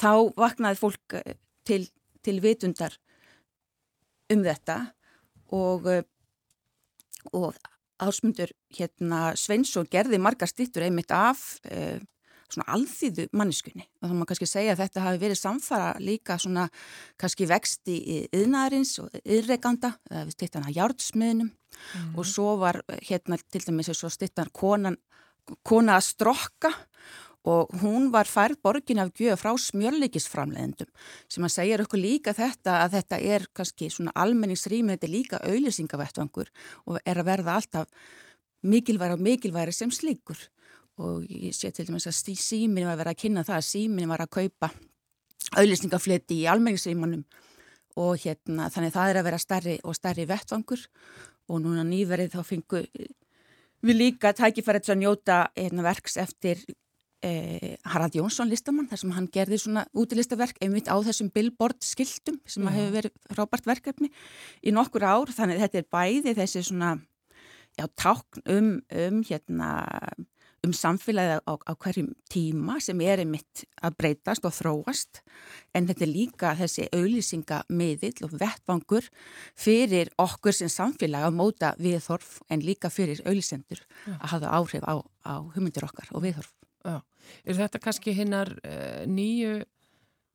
þá 0.00 0.10
vaknaði 0.38 0.80
fólk 0.80 1.18
eh, 1.20 1.38
til, 1.66 1.84
til 2.26 2.40
vitundar 2.42 2.98
um 4.32 4.42
þetta 4.42 4.78
og 5.54 5.86
eh, 5.92 6.02
og 7.32 7.56
ásmundur 8.02 8.50
hérna 8.74 9.34
Sveinsson 9.38 9.88
gerði 9.90 10.18
margar 10.22 10.50
stittur 10.50 10.84
einmitt 10.86 11.12
af 11.14 11.60
eh, 11.70 12.00
svona 12.50 12.66
alþýðu 12.76 13.28
manniskunni 13.36 13.86
og 14.02 14.10
þá 14.10 14.14
má 14.18 14.24
kannski 14.28 14.48
segja 14.48 14.74
að 14.74 14.82
þetta 14.84 15.04
hafi 15.06 15.20
verið 15.22 15.40
samfara 15.40 15.90
líka 16.02 16.36
svona 16.40 16.66
kannski 17.20 17.48
vexti 17.50 17.96
í 17.96 18.18
yðnaðarins 18.34 18.96
og 19.02 19.14
yðreikanda 19.22 19.94
eða 20.10 20.24
við 20.26 20.36
stittan 20.36 20.68
að 20.68 20.78
járdsmiðnum 20.78 21.50
mm. 21.50 22.10
og 22.18 22.28
svo 22.28 22.56
var 22.60 22.82
hérna 23.08 23.38
til 23.48 23.64
dæmis 23.64 23.92
svo 23.94 24.12
stittan 24.12 24.52
konan 24.54 24.98
kona 25.66 25.98
að 25.98 26.06
strokka 26.08 26.72
og 27.44 27.68
hún 27.82 28.08
var 28.12 28.28
færð 28.28 28.56
borgin 28.64 29.02
af 29.02 29.12
gjöf 29.12 29.42
frá 29.42 29.52
smjörleikisframleðendum 29.60 30.88
sem 31.28 31.44
að 31.44 31.52
segja 31.52 31.78
okkur 31.84 32.00
líka 32.00 32.32
þetta 32.36 32.78
að 32.84 32.96
þetta 32.96 33.18
er 33.20 33.46
kannski 33.52 33.90
svona 33.92 34.14
almenningsrými, 34.16 34.94
þetta 34.94 35.08
er 35.08 35.12
líka 35.12 35.40
auðlýsingavettvangur 35.44 36.50
og 36.88 37.00
er 37.04 37.20
að 37.20 37.28
verða 37.28 37.58
alltaf 37.58 38.12
mikilværi 38.64 39.18
og 39.18 39.24
mikilværi 39.24 39.72
sem 39.76 39.92
slíkur. 39.92 40.38
Og 40.96 41.24
ég 41.28 41.52
sé 41.52 41.72
til 41.74 41.88
dæmis 41.88 42.06
að 42.06 42.16
símin 42.38 42.86
var 42.86 42.94
að 42.94 43.00
vera 43.02 43.12
að 43.12 43.20
kynna 43.24 43.44
það 43.44 43.60
að 43.60 43.68
símin 43.68 44.08
var 44.08 44.22
að 44.22 44.34
kaupa 44.38 44.70
auðlýsingafleti 45.58 46.38
í 46.44 46.46
almenningsrýmanum 46.48 47.24
og 48.00 48.22
hérna 48.24 48.70
þannig 48.72 48.94
það 48.94 49.10
er 49.10 49.18
að 49.18 49.26
vera 49.28 49.42
starri 49.42 49.74
og 49.84 49.98
starri 49.98 50.24
vettvangur. 50.26 50.80
Og 51.52 51.60
núna 51.60 51.84
nýverið 51.84 52.38
þá 52.38 52.40
fengu 52.46 52.86
við 53.84 53.98
líka 53.98 54.32
tækifærið 54.32 54.94
að 54.94 55.00
njóta 55.02 55.38
hérna, 55.58 55.84
verks 55.84 56.16
eftir 56.16 56.62
eh, 57.24 57.74
Harald 57.88 58.16
Jónsson 58.18 58.50
listamann 58.52 58.88
þar 58.90 59.00
sem 59.00 59.14
hann 59.16 59.30
gerði 59.32 59.60
svona 59.62 59.86
útilistaverk 59.96 60.60
einmitt 60.64 60.90
á 60.92 60.96
þessum 61.06 61.32
billboard 61.34 61.80
skiltum 61.84 62.38
sem 62.44 62.62
mm. 62.64 62.76
hefur 62.76 62.94
verið 62.98 63.16
frábært 63.32 63.70
verkefni 63.70 64.12
í 64.62 64.74
nokkur 64.74 65.06
ár 65.08 65.32
þannig 65.34 65.64
þetta 65.64 65.80
er 65.80 65.90
bæði 65.96 66.36
þessi 66.38 66.64
svona 66.68 66.94
já, 67.78 67.88
tákn 67.98 68.44
um, 68.54 68.70
um 69.08 69.20
hérna 69.26 69.72
um 70.64 70.72
samfélagið 70.72 71.42
á, 71.44 71.52
á 71.60 71.72
hverjum 71.76 72.10
tíma 72.32 72.78
sem 72.82 73.00
er 73.04 73.22
einmitt 73.22 73.64
að 73.84 73.96
breytast 74.00 74.46
og 74.48 74.54
þróast 74.56 75.20
en 75.76 75.88
þetta 75.88 76.06
er 76.06 76.12
líka 76.12 76.54
þessi 76.58 76.88
auðlýsingamiðill 76.94 78.26
og 78.26 78.36
vettvangur 78.40 79.08
fyrir 79.58 80.12
okkur 80.20 80.56
sem 80.56 80.72
samfélag 80.72 81.28
að 81.28 81.38
móta 81.40 81.74
viðhorf 81.80 82.38
en 82.48 82.64
líka 82.64 82.92
fyrir 82.92 83.22
auðlýsendur 83.26 83.82
ja. 83.82 84.16
að 84.18 84.28
hafa 84.36 84.54
áhrif 84.60 84.86
á, 84.88 84.94
á 85.28 85.34
humundir 85.54 85.86
okkar 85.86 86.12
og 86.14 86.24
viðhorf. 86.24 86.52
Já. 86.84 86.98
Er 87.44 87.56
þetta 87.56 87.80
kannski 87.80 88.12
hinnar 88.16 88.50
uh, 88.60 89.04
nýju 89.08 89.62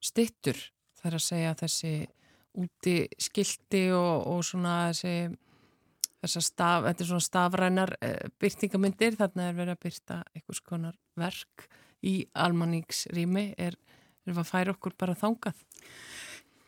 stittur 0.02 0.58
þar 1.00 1.20
að 1.20 1.26
segja 1.28 1.58
þessi 1.60 1.94
úti 2.60 2.96
skildi 3.22 3.84
og, 3.94 4.26
og 4.34 4.42
svona 4.48 4.90
þessi 4.90 5.38
þessar 6.20 6.44
staf, 6.44 6.88
þetta 6.88 7.04
er 7.06 7.10
svona 7.12 7.26
stafrænar 7.28 7.94
uh, 8.00 8.16
byrtingamyndir, 8.42 9.20
þarna 9.20 9.50
er 9.50 9.60
verið 9.60 9.76
að 9.76 9.84
byrta 9.86 10.18
einhvers 10.34 10.64
konar 10.66 10.98
verk 11.20 11.70
í 12.06 12.16
almanningsrými, 12.40 13.46
er, 13.60 13.78
er 14.26 14.40
að 14.40 14.50
færa 14.50 14.76
okkur 14.76 14.96
bara 15.00 15.18
þangað? 15.20 15.62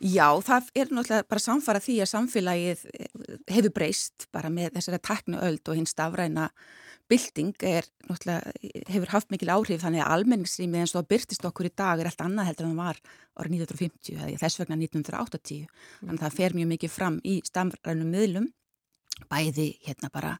Já, 0.01 0.25
það 0.41 0.69
er 0.73 0.89
náttúrulega 0.89 1.27
bara 1.29 1.43
samfara 1.43 1.81
því 1.83 1.95
að 2.01 2.09
samfélagið 2.09 2.85
eh, 2.89 3.09
hefur 3.53 3.73
breyst 3.75 4.25
bara 4.33 4.49
með 4.49 4.71
þessari 4.79 4.99
taknu 5.05 5.41
öld 5.45 5.69
og 5.69 5.77
hinn 5.77 5.89
stafræna 5.89 6.47
bylting 7.11 7.65
er 7.67 7.87
hefur 8.87 9.11
haft 9.11 9.31
mikil 9.33 9.51
áhrif 9.53 9.83
þannig 9.83 10.03
að 10.03 10.13
almenningsrými 10.15 10.81
eins 10.81 10.95
og 10.95 11.03
að 11.03 11.11
byrtist 11.13 11.45
okkur 11.47 11.69
í 11.69 11.73
dag 11.75 11.99
er 11.99 12.09
allt 12.09 12.23
annað 12.23 12.51
heldur 12.51 12.67
en 12.67 12.73
það 12.73 12.81
var 12.81 13.01
árið 13.41 13.55
1950 13.59 14.17
eða 14.17 14.41
þess 14.41 14.61
vegna 14.61 14.79
1980 14.79 15.65
þannig 16.01 16.17
að 16.17 16.25
það 16.25 16.37
fer 16.39 16.57
mjög 16.57 16.71
mikið 16.73 16.93
fram 16.95 17.21
í 17.27 17.37
stamrænum 17.47 18.13
miðlum 18.15 18.51
bæði 19.31 19.67
hérna 19.85 20.11
bara 20.13 20.35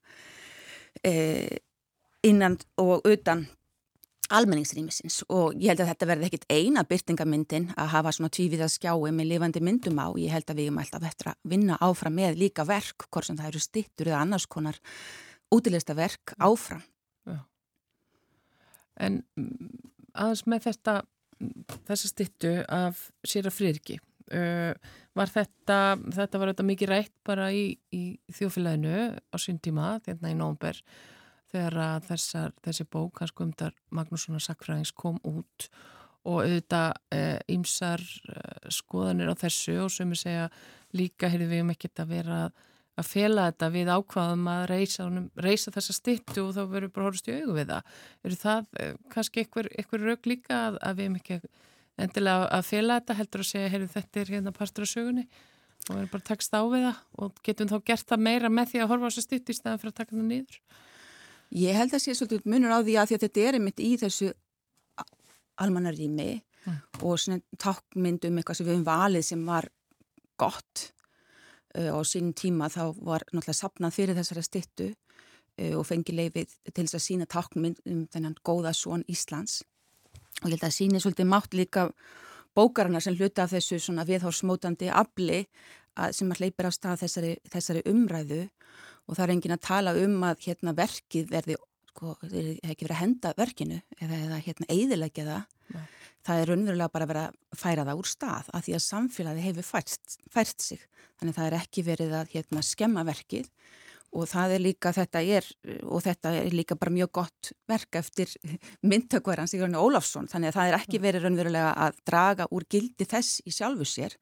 eh, 1.03 1.59
innan 2.27 2.57
og 2.81 3.07
utan 3.09 3.45
almenningsrýmisins. 4.31 5.21
Og 5.29 5.57
ég 5.59 5.71
held 5.71 5.83
að 5.83 5.91
þetta 5.91 6.07
verði 6.09 6.27
ekkit 6.29 6.45
eina 6.51 6.83
byrtingamyndin 6.87 7.71
að 7.75 7.91
hafa 7.95 8.13
svona 8.15 8.31
tvíviða 8.33 8.69
skjái 8.71 9.11
með 9.11 9.29
lifandi 9.33 9.63
myndum 9.63 9.99
á, 9.99 10.07
ég 10.19 10.31
held 10.31 10.47
að 10.47 10.61
við 10.61 10.69
erum 10.69 10.79
alltaf 10.83 11.07
eftir 11.09 11.31
að 11.33 11.51
vinna 11.51 11.79
áfram 11.83 12.15
með 12.15 12.39
líka 12.39 12.65
verk, 12.67 13.07
hvort 13.09 13.27
sem 13.27 13.39
það 13.39 13.51
eru 13.51 13.63
stittur 13.63 14.11
eða 14.11 14.23
annars 14.23 14.47
konar 14.47 14.79
útilegsta 15.51 15.95
verk 15.97 16.33
áfram. 16.39 16.81
Já. 17.27 17.39
En 19.01 19.21
mm, 19.37 19.71
aðeins 20.13 20.45
með 20.49 20.67
þetta, 20.69 20.95
þessa 21.89 22.11
stittu 22.11 22.55
af 22.71 23.07
Sýra 23.27 23.53
Frýrki, 23.53 23.99
uh, 24.35 24.73
var 25.17 25.31
þetta, 25.31 25.79
þetta 26.15 26.41
var 26.41 26.53
þetta 26.53 26.67
mikið 26.67 26.93
rætt 26.93 27.15
bara 27.27 27.49
í, 27.51 27.65
í 27.91 28.03
þjófélaginu 28.31 29.09
á 29.19 29.35
sín 29.41 29.59
tíma, 29.63 29.97
þérna 30.05 30.31
í 30.31 30.37
nómber, 30.39 30.79
þegar 31.51 32.05
þessar, 32.07 32.53
þessi 32.63 32.87
bók, 32.87 33.19
hans 33.19 33.35
komndar 33.35 33.75
Magnússonar 33.91 34.43
Sakfræðings 34.43 34.93
kom 34.95 35.17
út 35.27 35.67
og 36.21 36.43
auðvitað 36.45 36.99
ímsar 37.51 37.99
uh, 37.99 38.37
uh, 38.37 38.69
skoðanir 38.71 39.33
á 39.33 39.35
þessu 39.41 39.79
og 39.83 39.89
sem 39.91 40.11
ég 40.13 40.21
segja 40.21 40.45
líka, 40.95 41.31
heyrðu 41.31 41.49
við 41.49 41.63
um 41.65 41.71
ekkert 41.73 42.03
að 42.03 42.13
vera 42.13 42.43
að 42.45 42.67
að 42.99 43.07
fela 43.07 43.47
þetta 43.49 43.69
við 43.71 43.91
ákvaðum 43.95 44.47
að 44.51 44.63
reysa, 44.71 45.07
reysa 45.39 45.73
þessa 45.73 45.95
stittu 45.95 46.43
og 46.43 46.55
þá 46.57 46.61
verður 46.73 46.93
bara 46.95 47.07
horfst 47.07 47.29
í 47.31 47.37
augu 47.39 47.55
við 47.55 47.71
það. 47.71 47.95
Er 48.23 48.37
það 48.41 48.65
eh, 48.83 48.93
kannski 49.13 49.45
einhver, 49.45 49.69
raug 50.03 50.29
líka 50.29 50.57
að, 50.57 50.79
að 50.81 50.99
við 50.99 51.07
hefum 51.07 51.19
ekki 51.21 51.39
endilega 52.01 52.51
að 52.57 52.67
fela 52.67 52.99
þetta 52.99 53.17
heldur 53.19 53.43
að 53.43 53.49
segja, 53.51 53.71
heyrðu 53.71 53.89
þetta 53.95 54.21
er 54.21 54.33
hérna 54.35 54.53
partur 54.55 54.85
af 54.87 54.91
sögunni 54.91 55.25
og 55.89 55.95
verður 55.95 56.11
bara 56.13 56.27
takst 56.27 56.53
á 56.53 56.61
við 56.61 56.85
það 56.85 57.01
og 57.25 57.41
getum 57.47 57.71
þá 57.71 57.77
gert 57.89 58.11
það 58.11 58.23
meira 58.27 58.51
með 58.53 58.71
því 58.71 58.83
að 58.83 58.91
horfa 58.91 59.09
á 59.09 59.11
þessa 59.11 59.25
stittu 59.25 59.53
í 59.53 59.57
staðan 59.57 59.81
fyrir 59.81 59.93
að 59.93 59.99
taka 60.01 60.15
það 60.15 60.29
nýður? 60.29 60.61
Ég 61.61 61.77
held 61.77 61.95
að 61.95 62.03
sé 62.03 62.15
svolítið 62.15 62.47
munur 62.53 62.73
á 62.75 62.79
því 62.79 62.95
að, 62.95 63.09
því 63.09 63.17
að 63.17 63.25
þetta 63.25 63.43
er 63.47 63.57
einmitt 63.57 63.83
í 63.83 63.91
þessu 63.99 64.31
almannarími 65.61 66.29
og 67.01 67.19
svona 67.19 67.41
tákmynd 67.59 68.27
um 68.29 68.39
eitthvað 68.39 68.59
sem 68.59 68.67
við 68.67 68.75
höfum 68.75 68.87
valið 68.87 69.25
sem 69.27 69.45
var 69.47 69.67
gott 70.39 70.91
uh, 71.77 71.91
og 71.97 72.05
sínum 72.07 72.33
tíma 72.37 72.69
þá 72.71 72.83
var 72.99 73.25
náttúrulega 73.31 73.57
sapnað 73.57 73.97
fyrir 73.97 74.17
þessari 74.19 74.45
styttu 74.45 74.89
uh, 74.91 75.75
og 75.79 75.85
fengi 75.87 76.15
leifið 76.15 76.55
til 76.71 76.85
þess 76.85 76.97
að 76.99 77.05
sína 77.07 77.29
tákmynd 77.29 77.83
um 77.85 78.07
þennan 78.13 78.39
góða 78.45 78.73
svon 78.77 79.05
Íslands 79.11 79.61
og 80.41 80.49
ég 80.49 80.55
held 80.55 80.67
að 80.67 80.77
síni 80.77 81.01
svolítið 81.03 81.29
mátt 81.29 81.53
líka 81.57 81.89
bókarana 82.55 83.01
sem 83.03 83.15
hluta 83.15 83.45
af 83.45 83.53
þessu 83.53 83.79
svona 83.79 84.05
viðhórsmótandi 84.07 84.89
afli 84.91 85.45
sem 86.15 86.31
að 86.31 86.43
hleypir 86.43 86.67
á 86.67 86.71
stað 86.71 87.03
þessari, 87.03 87.31
þessari 87.51 87.83
umræðu 87.91 88.45
og 89.07 89.17
það 89.17 89.23
er 89.25 89.33
engin 89.35 89.55
að 89.55 89.65
tala 89.67 89.93
um 89.99 90.21
að 90.23 90.45
hérna 90.45 90.73
verkið 90.77 91.31
verði, 91.31 91.57
sko, 91.91 92.15
það 92.21 92.37
er 92.39 92.51
ekki 92.71 92.85
verið 92.85 92.95
að 92.95 93.01
henda 93.01 93.33
verkinu 93.37 93.79
eða, 93.97 94.19
eða 94.19 94.39
hérna 94.47 94.69
eiðilegja 94.71 95.27
það. 95.27 95.57
Nei. 95.73 95.85
Það 96.21 96.41
er 96.41 96.51
raunverulega 96.51 96.93
bara 96.93 97.07
verið 97.09 97.27
að 97.27 97.61
færa 97.61 97.85
það 97.87 98.01
úr 98.01 98.09
stað 98.11 98.49
af 98.53 98.65
því 98.65 98.75
að 98.77 98.83
samfélagi 98.85 99.45
hefur 99.47 99.65
fært, 99.65 100.17
fært 100.29 100.61
sig. 100.61 100.83
Þannig 101.17 101.37
það 101.37 101.47
er 101.47 101.57
ekki 101.57 101.85
verið 101.87 102.13
að 102.19 102.35
hérna, 102.35 102.65
skemma 102.65 103.05
verkið 103.07 103.49
og 104.11 104.27
það 104.27 104.53
er 104.57 104.61
líka, 104.61 104.91
þetta 104.91 105.21
er, 105.23 105.45
og 105.87 106.01
þetta 106.03 106.33
er 106.41 106.53
líka 106.53 106.75
bara 106.75 106.93
mjög 106.93 107.11
gott 107.15 107.51
verk 107.71 107.95
eftir 108.01 108.33
myndtökverðan 108.83 109.49
Sigurðan 109.49 109.79
Ólafsson. 109.79 110.27
Þannig 110.29 110.51
að 110.51 110.57
það 110.57 110.71
er 110.71 110.77
ekki 110.81 111.01
verið 111.01 111.25
raunverulega 111.25 111.75
að 111.87 112.01
draga 112.09 112.49
úr 112.51 112.65
gildi 112.69 113.07
þess 113.07 113.39
í 113.47 113.55
sjálfu 113.55 113.87
sér 113.87 114.17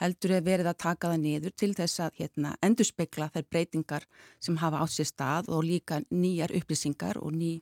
heldur 0.00 0.36
er 0.36 0.44
verið 0.44 0.70
að 0.70 0.80
taka 0.82 1.12
það 1.12 1.22
niður 1.22 1.54
til 1.58 1.70
þess 1.76 2.00
að 2.02 2.20
hérna, 2.22 2.54
endurspegla 2.64 3.28
þær 3.34 3.46
breytingar 3.50 4.06
sem 4.42 4.58
hafa 4.62 4.82
átt 4.82 4.94
sér 4.96 5.08
stað 5.10 5.50
og 5.52 5.66
líka 5.66 6.00
nýjar 6.10 6.54
upplýsingar 6.58 7.20
og 7.22 7.34
ný 7.36 7.52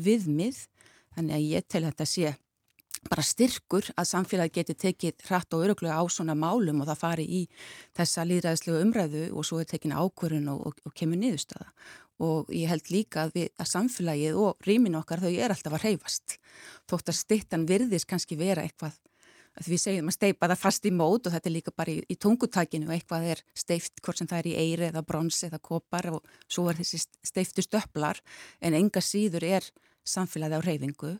viðmið. 0.00 0.64
Þannig 1.16 1.36
að 1.36 1.48
ég 1.50 1.68
tel 1.68 1.84
þetta 1.88 2.08
sé 2.08 2.34
bara 3.10 3.24
styrkur 3.26 3.88
að 3.98 4.08
samfélagi 4.12 4.60
geti 4.60 4.76
tekið 4.84 5.26
hratt 5.26 5.54
og 5.56 5.64
öruglega 5.66 5.98
á 5.98 6.04
svona 6.10 6.36
málum 6.38 6.82
og 6.82 6.88
það 6.90 7.00
fari 7.00 7.26
í 7.26 7.42
þessa 7.98 8.26
líðræðislega 8.28 8.84
umræðu 8.86 9.24
og 9.32 9.46
svo 9.48 9.60
er 9.62 9.68
tekin 9.70 9.96
ákvörun 9.96 10.50
og, 10.52 10.66
og, 10.70 10.82
og 10.86 10.94
kemur 10.94 11.20
niðurstöða. 11.20 11.70
Og 12.22 12.50
ég 12.54 12.70
held 12.70 12.90
líka 12.94 13.24
að, 13.26 13.32
við, 13.38 13.48
að 13.58 13.70
samfélagið 13.72 14.38
og 14.38 14.68
rýmin 14.68 14.98
okkar 15.00 15.24
þau 15.24 15.32
er 15.32 15.54
alltaf 15.54 15.78
að 15.78 15.88
reyfast. 15.88 16.36
Þótt 16.90 17.10
að 17.10 17.18
stittan 17.18 17.66
virðis 17.66 18.06
kannski 18.06 18.38
vera 18.38 18.62
eitthvað 18.62 19.00
að 19.58 19.68
við 19.68 19.82
segjum 19.82 20.08
að 20.08 20.16
steipa 20.16 20.48
það 20.48 20.60
fast 20.62 20.86
í 20.88 20.92
mót 20.94 21.26
og 21.26 21.34
þetta 21.34 21.50
er 21.50 21.54
líka 21.56 21.74
bara 21.76 21.92
í, 21.92 21.98
í 22.08 22.16
tungutakinu 22.16 22.88
og 22.88 22.94
eitthvað 22.94 23.26
er 23.34 23.42
steift 23.58 24.00
hvort 24.04 24.20
sem 24.20 24.30
það 24.30 24.38
er 24.38 24.48
í 24.48 24.54
eiri 24.62 24.86
eða 24.88 25.02
brons 25.04 25.42
eða 25.44 25.60
kopar 25.60 26.08
og 26.14 26.30
svo 26.46 26.68
er 26.70 26.78
þessi 26.80 27.02
steiftu 27.26 27.64
stöpplar 27.64 28.22
en 28.64 28.78
enga 28.78 29.02
síður 29.04 29.44
er 29.58 29.68
samfélagi 30.08 30.56
á 30.56 30.60
reyfingu 30.64 31.12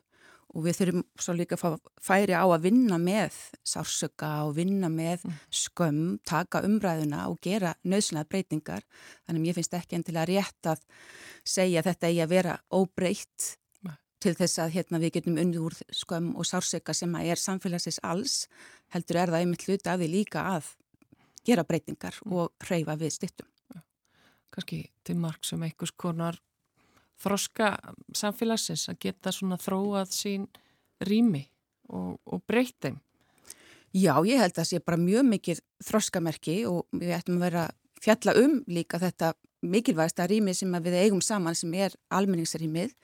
og 0.53 0.67
við 0.67 0.79
þurfum 0.79 1.05
svo 1.25 1.35
líka 1.37 1.57
að 1.57 1.79
færi 2.03 2.37
á 2.37 2.45
að 2.45 2.67
vinna 2.67 2.99
með 3.01 3.39
sársöka 3.65 4.31
og 4.47 4.55
vinna 4.59 4.91
með 4.93 5.25
skömm, 5.49 6.19
taka 6.29 6.63
umræðuna 6.67 7.25
og 7.31 7.41
gera 7.45 7.73
nöðsynlega 7.85 8.29
breytingar. 8.29 8.85
Þannig 9.27 9.43
að 9.43 9.49
ég 9.49 9.59
finnst 9.59 9.77
ekki 9.79 9.99
endilega 9.99 10.29
rétt 10.29 10.71
að 10.75 10.85
segja 11.45 11.81
að 11.81 11.91
þetta 11.91 12.11
eigi 12.11 12.23
að 12.27 12.35
vera 12.37 12.59
óbreytt 12.71 13.49
til 14.23 14.35
þess 14.39 14.61
að 14.63 14.77
hérna, 14.77 15.01
við 15.03 15.17
getum 15.17 15.39
unni 15.43 15.59
úr 15.59 15.75
skömm 15.91 16.35
og 16.39 16.47
sársöka 16.47 16.95
sem 16.95 17.11
að 17.19 17.33
er 17.33 17.41
samfélagsins 17.43 17.99
alls 18.07 18.45
heldur 18.95 19.19
er 19.19 19.33
það 19.33 19.41
einmitt 19.41 19.67
hluti 19.67 19.91
að 19.91 20.05
við 20.05 20.15
líka 20.19 20.45
að 20.53 20.69
gera 21.47 21.65
breytingar 21.67 22.21
og 22.31 22.53
hreyfa 22.69 22.95
við 23.01 23.17
stittum. 23.17 23.49
Kanski 24.53 24.85
til 25.03 25.17
marg 25.19 25.43
sem 25.49 25.63
einhvers 25.65 25.95
konar 25.97 26.37
þroska 27.21 27.73
samfélagsins 28.17 28.89
að 28.91 29.01
geta 29.07 29.33
svona 29.35 29.59
þróað 29.61 30.13
sín 30.15 30.47
rými 31.03 31.45
og, 31.89 32.19
og 32.27 32.43
breytt 32.49 32.79
þeim? 32.83 33.01
Já, 33.93 34.15
ég 34.25 34.41
held 34.41 34.55
að 34.55 34.63
það 34.63 34.69
sé 34.71 34.81
bara 34.81 35.01
mjög 35.01 35.27
mikið 35.29 35.63
þroskamerki 35.85 36.57
og 36.71 36.87
við 36.97 37.13
ættum 37.19 37.37
að 37.37 37.47
vera 37.47 37.65
fjalla 38.03 38.35
um 38.41 38.55
líka 38.73 39.01
þetta 39.03 39.35
mikilvægsta 39.63 40.27
rými 40.31 40.55
sem 40.57 40.73
við 40.83 40.97
eigum 41.05 41.21
saman 41.23 41.55
sem 41.55 41.75
er 41.77 41.95
almenningsrýmið 42.11 42.95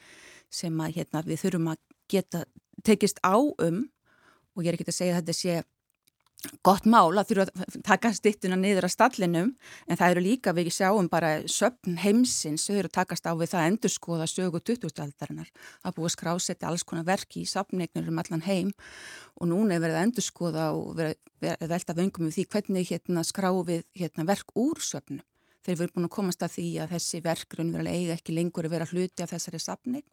sem 0.50 0.80
að 0.80 0.96
hérna, 0.96 1.22
við 1.22 1.42
þurfum 1.44 1.68
að 1.74 1.82
geta 2.08 2.44
tekist 2.86 3.20
á 3.20 3.36
um 3.36 3.84
og 4.56 4.64
ég 4.64 4.72
er 4.72 4.78
ekki 4.78 4.88
að 4.88 4.96
segja 4.96 5.18
að 5.18 5.20
þetta 5.20 5.36
sé 5.38 5.58
gott 6.62 6.86
mál 6.86 7.18
að 7.18 7.32
þurfa 7.32 7.44
að 7.50 7.76
taka 7.86 8.10
stittuna 8.14 8.56
niður 8.58 8.86
að 8.86 8.92
stallinum 8.94 9.48
en 9.88 9.98
það 9.98 10.12
eru 10.12 10.22
líka 10.22 10.54
við 10.54 10.70
sjáum 10.76 11.08
bara 11.10 11.32
söpn 11.50 11.98
heimsins 11.98 12.68
þau 12.68 12.76
eru 12.78 12.90
takast 12.94 13.26
á 13.26 13.34
við 13.34 13.50
það 13.52 13.62
að 13.62 13.70
endurskoða 13.72 14.28
sögu 14.30 14.60
2000-aldarinnar 14.70 15.50
að 15.82 15.96
búið 15.96 16.10
að 16.10 16.14
skrásetja 16.14 16.70
alls 16.70 16.86
konar 16.86 17.08
verki 17.08 17.42
í 17.42 17.48
sapneignur 17.50 18.12
um 18.12 18.22
allan 18.22 18.46
heim 18.46 18.70
og 19.40 19.50
núna 19.50 19.74
er 19.74 19.82
verið 19.82 19.98
að 19.98 20.06
endurskoða 20.06 20.68
og 20.78 20.94
verið 21.00 21.56
að 21.56 21.74
velta 21.74 21.98
vöngum 21.98 22.28
við 22.28 22.38
því 22.38 22.46
hvernig 22.54 22.92
hérna, 22.92 23.26
skráum 23.26 23.66
við 23.66 23.82
hérna, 23.98 24.28
verk 24.28 24.54
úr 24.54 24.78
söpnum 24.78 25.24
þegar 25.66 25.78
við 25.78 25.84
erum 25.84 25.94
búin 25.96 26.08
að 26.08 26.14
komast 26.16 26.42
að 26.44 26.54
því 26.54 26.66
að 26.82 26.94
þessi 26.94 27.20
verk 27.24 27.56
raunverulega 27.58 28.00
eiga 28.00 28.16
ekki 28.18 28.36
lengur 28.36 28.68
að 28.68 28.74
vera 28.76 28.88
hluti 28.90 29.24
af 29.24 29.32
þessari 29.34 29.60
sapning. 29.62 30.06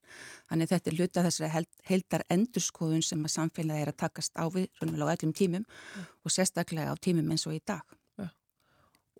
Þannig 0.49 0.71
þetta 0.73 0.91
er 0.91 0.99
hluti 0.99 1.21
af 1.21 1.27
þessari 1.29 1.65
heldar 1.89 2.25
endurskoðun 2.35 3.05
sem 3.05 3.25
að 3.25 3.35
samfélagi 3.37 3.85
er 3.85 3.93
að 3.93 3.99
takast 4.03 4.37
á 4.37 4.45
við 4.51 4.69
raunverulega 4.81 5.11
á 5.11 5.15
öllum 5.17 5.35
tímum 5.37 5.65
ja. 5.65 6.05
og 6.23 6.35
sérstaklega 6.35 6.93
á 6.93 6.95
tímum 6.97 7.33
eins 7.35 7.47
og 7.49 7.57
í 7.57 7.61
dag. 7.65 7.97
Ja. 8.21 8.29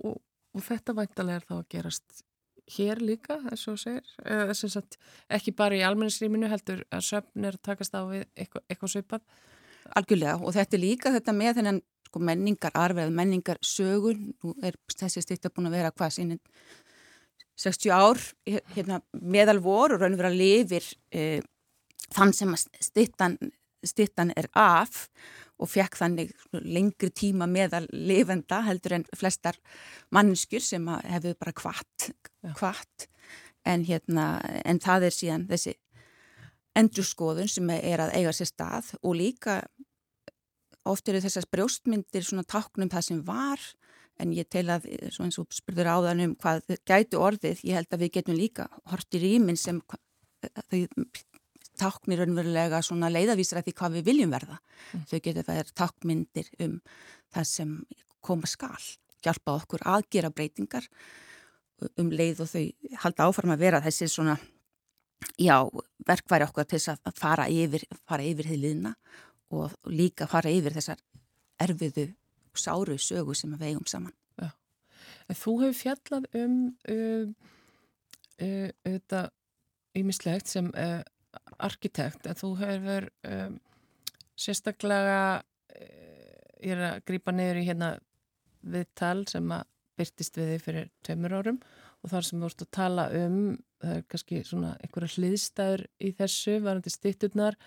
Og, 0.03 0.22
og 0.56 0.65
þetta 0.65 0.97
væntalega 0.97 1.41
er 1.41 1.49
þá 1.49 1.57
að 1.60 1.68
gerast 1.76 2.23
hér 2.76 3.02
líka, 3.03 3.38
þess 3.45 4.64
að 4.65 4.77
að 4.80 4.95
ekki 5.38 5.53
bara 5.57 5.77
í 5.77 5.84
almenningsrýminu 5.85 6.49
heldur 6.49 6.81
að 6.89 7.03
söfn 7.10 7.45
er 7.45 7.57
að 7.57 7.65
takast 7.68 7.93
á 7.93 8.02
við 8.10 8.23
eitthvað, 8.34 8.64
eitthvað 8.69 8.93
svipað? 8.95 9.27
Algjörlega 9.95 10.39
og 10.41 10.56
þetta 10.56 10.77
er 10.77 10.81
líka 10.81 11.11
þetta 11.14 11.35
með 11.38 11.60
þennan 11.60 11.81
sko 12.15 12.23
menningar 12.23 12.71
arfið, 12.79 13.11
menningar 13.11 13.59
sögun, 13.59 14.29
nú 14.39 14.53
er 14.63 14.77
þessi 14.87 15.19
styrta 15.19 15.51
búin 15.51 15.67
að 15.67 15.75
vera 15.75 15.91
hvað 15.91 16.13
sínin 16.15 16.39
60 17.59 17.91
ár 17.91 18.21
hérna, 18.75 19.01
meðal 19.19 19.59
vor 19.63 19.95
og 19.95 19.99
raun 19.99 20.15
og 20.15 20.21
vera 20.21 20.31
lifir 20.31 20.85
e, 21.11 21.41
þann 22.15 22.31
sem 22.35 22.53
styrtan, 22.55 23.35
styrtan 23.83 24.31
er 24.35 24.47
af 24.55 25.09
og 25.59 25.71
fekk 25.71 25.99
þannig 25.99 26.31
lengri 26.63 27.11
tíma 27.11 27.47
meðal 27.51 27.87
lifenda 27.91 28.61
heldur 28.63 28.95
en 28.95 29.07
flestar 29.15 29.59
mannskur 30.15 30.63
sem 30.63 30.87
hefur 30.87 31.35
bara 31.39 31.55
kvart, 31.55 32.09
kvart. 32.55 33.09
En, 33.65 33.81
hérna, 33.81 34.37
en 34.63 34.77
það 34.79 35.07
er 35.07 35.15
síðan 35.15 35.47
þessi 35.49 35.73
endurskoðun 36.77 37.49
sem 37.49 37.71
er 37.75 38.03
að 38.03 38.15
eiga 38.19 38.33
sér 38.35 38.51
stað 38.51 38.91
og 39.01 39.15
líka 39.17 39.63
oft 40.86 41.10
eru 41.10 41.22
þessar 41.24 41.48
brjóstmyndir 41.52 42.26
svona 42.26 42.45
taknum 42.48 42.91
það 42.91 43.07
sem 43.10 43.22
var 43.26 43.62
en 44.22 44.32
ég 44.36 44.48
tel 44.52 44.68
að, 44.72 44.88
svo 45.12 45.26
eins 45.26 45.38
og 45.41 45.52
spurður 45.53 45.91
áðan 45.91 46.24
um 46.24 46.36
hvað 46.40 46.76
gætu 46.88 47.20
orðið, 47.20 47.64
ég 47.68 47.80
held 47.80 47.91
að 47.91 48.06
við 48.06 48.14
getum 48.20 48.38
líka 48.40 48.68
hort 48.91 49.18
í 49.18 49.22
rýmin 49.24 49.60
sem 49.60 49.82
þau 50.72 50.86
taknir 51.76 52.24
önverulega 52.24 52.80
svona 52.86 53.10
leiðavísra 53.12 53.64
því 53.66 53.74
hvað 53.76 53.98
við 53.98 54.10
viljum 54.10 54.32
verða. 54.32 54.57
Mm. 54.94 55.06
Þau 55.10 55.20
getur 55.28 55.48
verið 55.49 55.74
takmyndir 55.76 56.52
um 56.64 56.78
það 57.36 57.48
sem 57.49 57.76
koma 58.26 58.49
skal, 58.49 58.80
hjálpa 59.26 59.57
okkur 59.60 59.84
aðgera 59.86 60.32
breytingar 60.34 60.88
um 61.99 62.12
leið 62.14 62.45
og 62.45 62.52
þau 62.53 62.95
halda 63.03 63.28
áfram 63.28 63.53
að 63.56 63.66
vera 63.66 63.84
þessi 63.84 64.07
svona, 64.10 64.38
já, 65.41 65.57
verkværi 66.07 66.48
okkur 66.48 66.70
til 66.70 66.80
þess 66.80 66.95
að 66.95 67.20
fara 67.20 67.49
yfir, 67.52 67.84
fara 68.07 68.24
yfir 68.24 68.53
þið 68.53 68.64
og 69.53 69.73
líka 69.91 70.27
fara 70.30 70.51
yfir 70.51 70.76
þessar 70.76 71.01
erfiðu 71.61 72.09
sáru 72.55 72.97
sögu 73.01 73.35
sem 73.35 73.53
við 73.55 73.72
eigum 73.72 73.88
saman. 73.89 74.13
Já. 74.39 74.49
Þú 75.34 75.55
hefur 75.63 75.77
fjallað 75.81 76.30
um 76.39 76.55
uh, 76.91 77.27
uh, 78.41 78.69
þetta 78.85 79.22
ímislegt 79.95 80.51
sem 80.51 80.72
uh, 80.73 81.01
arkitekt 81.63 82.27
en 82.27 82.39
þú 82.39 82.51
hefur 82.63 83.09
um, 83.30 83.59
sérstaklega 84.39 85.22
uh, 85.39 86.43
ég 86.63 86.76
er 86.76 86.84
að 86.89 87.05
grýpa 87.07 87.35
neyður 87.35 87.61
í 87.61 87.67
hérna 87.69 87.93
viðtal 88.65 89.26
sem 89.30 89.51
að 89.53 89.67
byrtist 89.95 90.38
við 90.39 90.53
þig 90.53 90.63
fyrir 90.65 90.88
tveimur 91.05 91.38
árum 91.38 91.59
og 92.03 92.11
þar 92.11 92.27
sem 92.27 92.41
þú 92.41 92.49
ert 92.49 92.63
að 92.65 92.73
tala 92.76 93.05
um 93.15 93.39
það 93.81 93.95
er 93.95 94.05
kannski 94.11 94.41
svona 94.45 94.72
einhverja 94.84 95.19
hliðstæður 95.19 95.84
í 96.01 96.11
þessu 96.19 96.55
varandi 96.63 96.91
stitturnar 96.93 97.57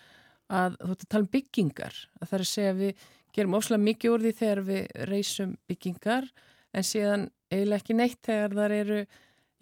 að 0.48 0.76
þú 0.80 0.90
ert 0.94 1.04
að 1.04 1.08
tala 1.12 1.24
um 1.24 1.32
byggingar 1.32 1.96
að 2.18 2.28
það 2.28 2.36
er 2.38 2.44
að 2.44 2.50
segja 2.52 2.74
að 2.74 2.82
við 2.82 3.06
gerum 3.36 3.56
ósláð 3.58 3.82
mikið 3.84 4.14
úr 4.14 4.24
því 4.24 4.34
þegar 4.38 4.60
við 4.68 4.84
reysum 5.10 5.54
byggingar 5.68 6.28
en 6.72 6.86
síðan 6.86 7.26
eiginlega 7.52 7.82
ekki 7.82 7.96
neitt 7.96 8.20
þegar 8.24 8.56
þar 8.58 8.74
eru 8.78 8.98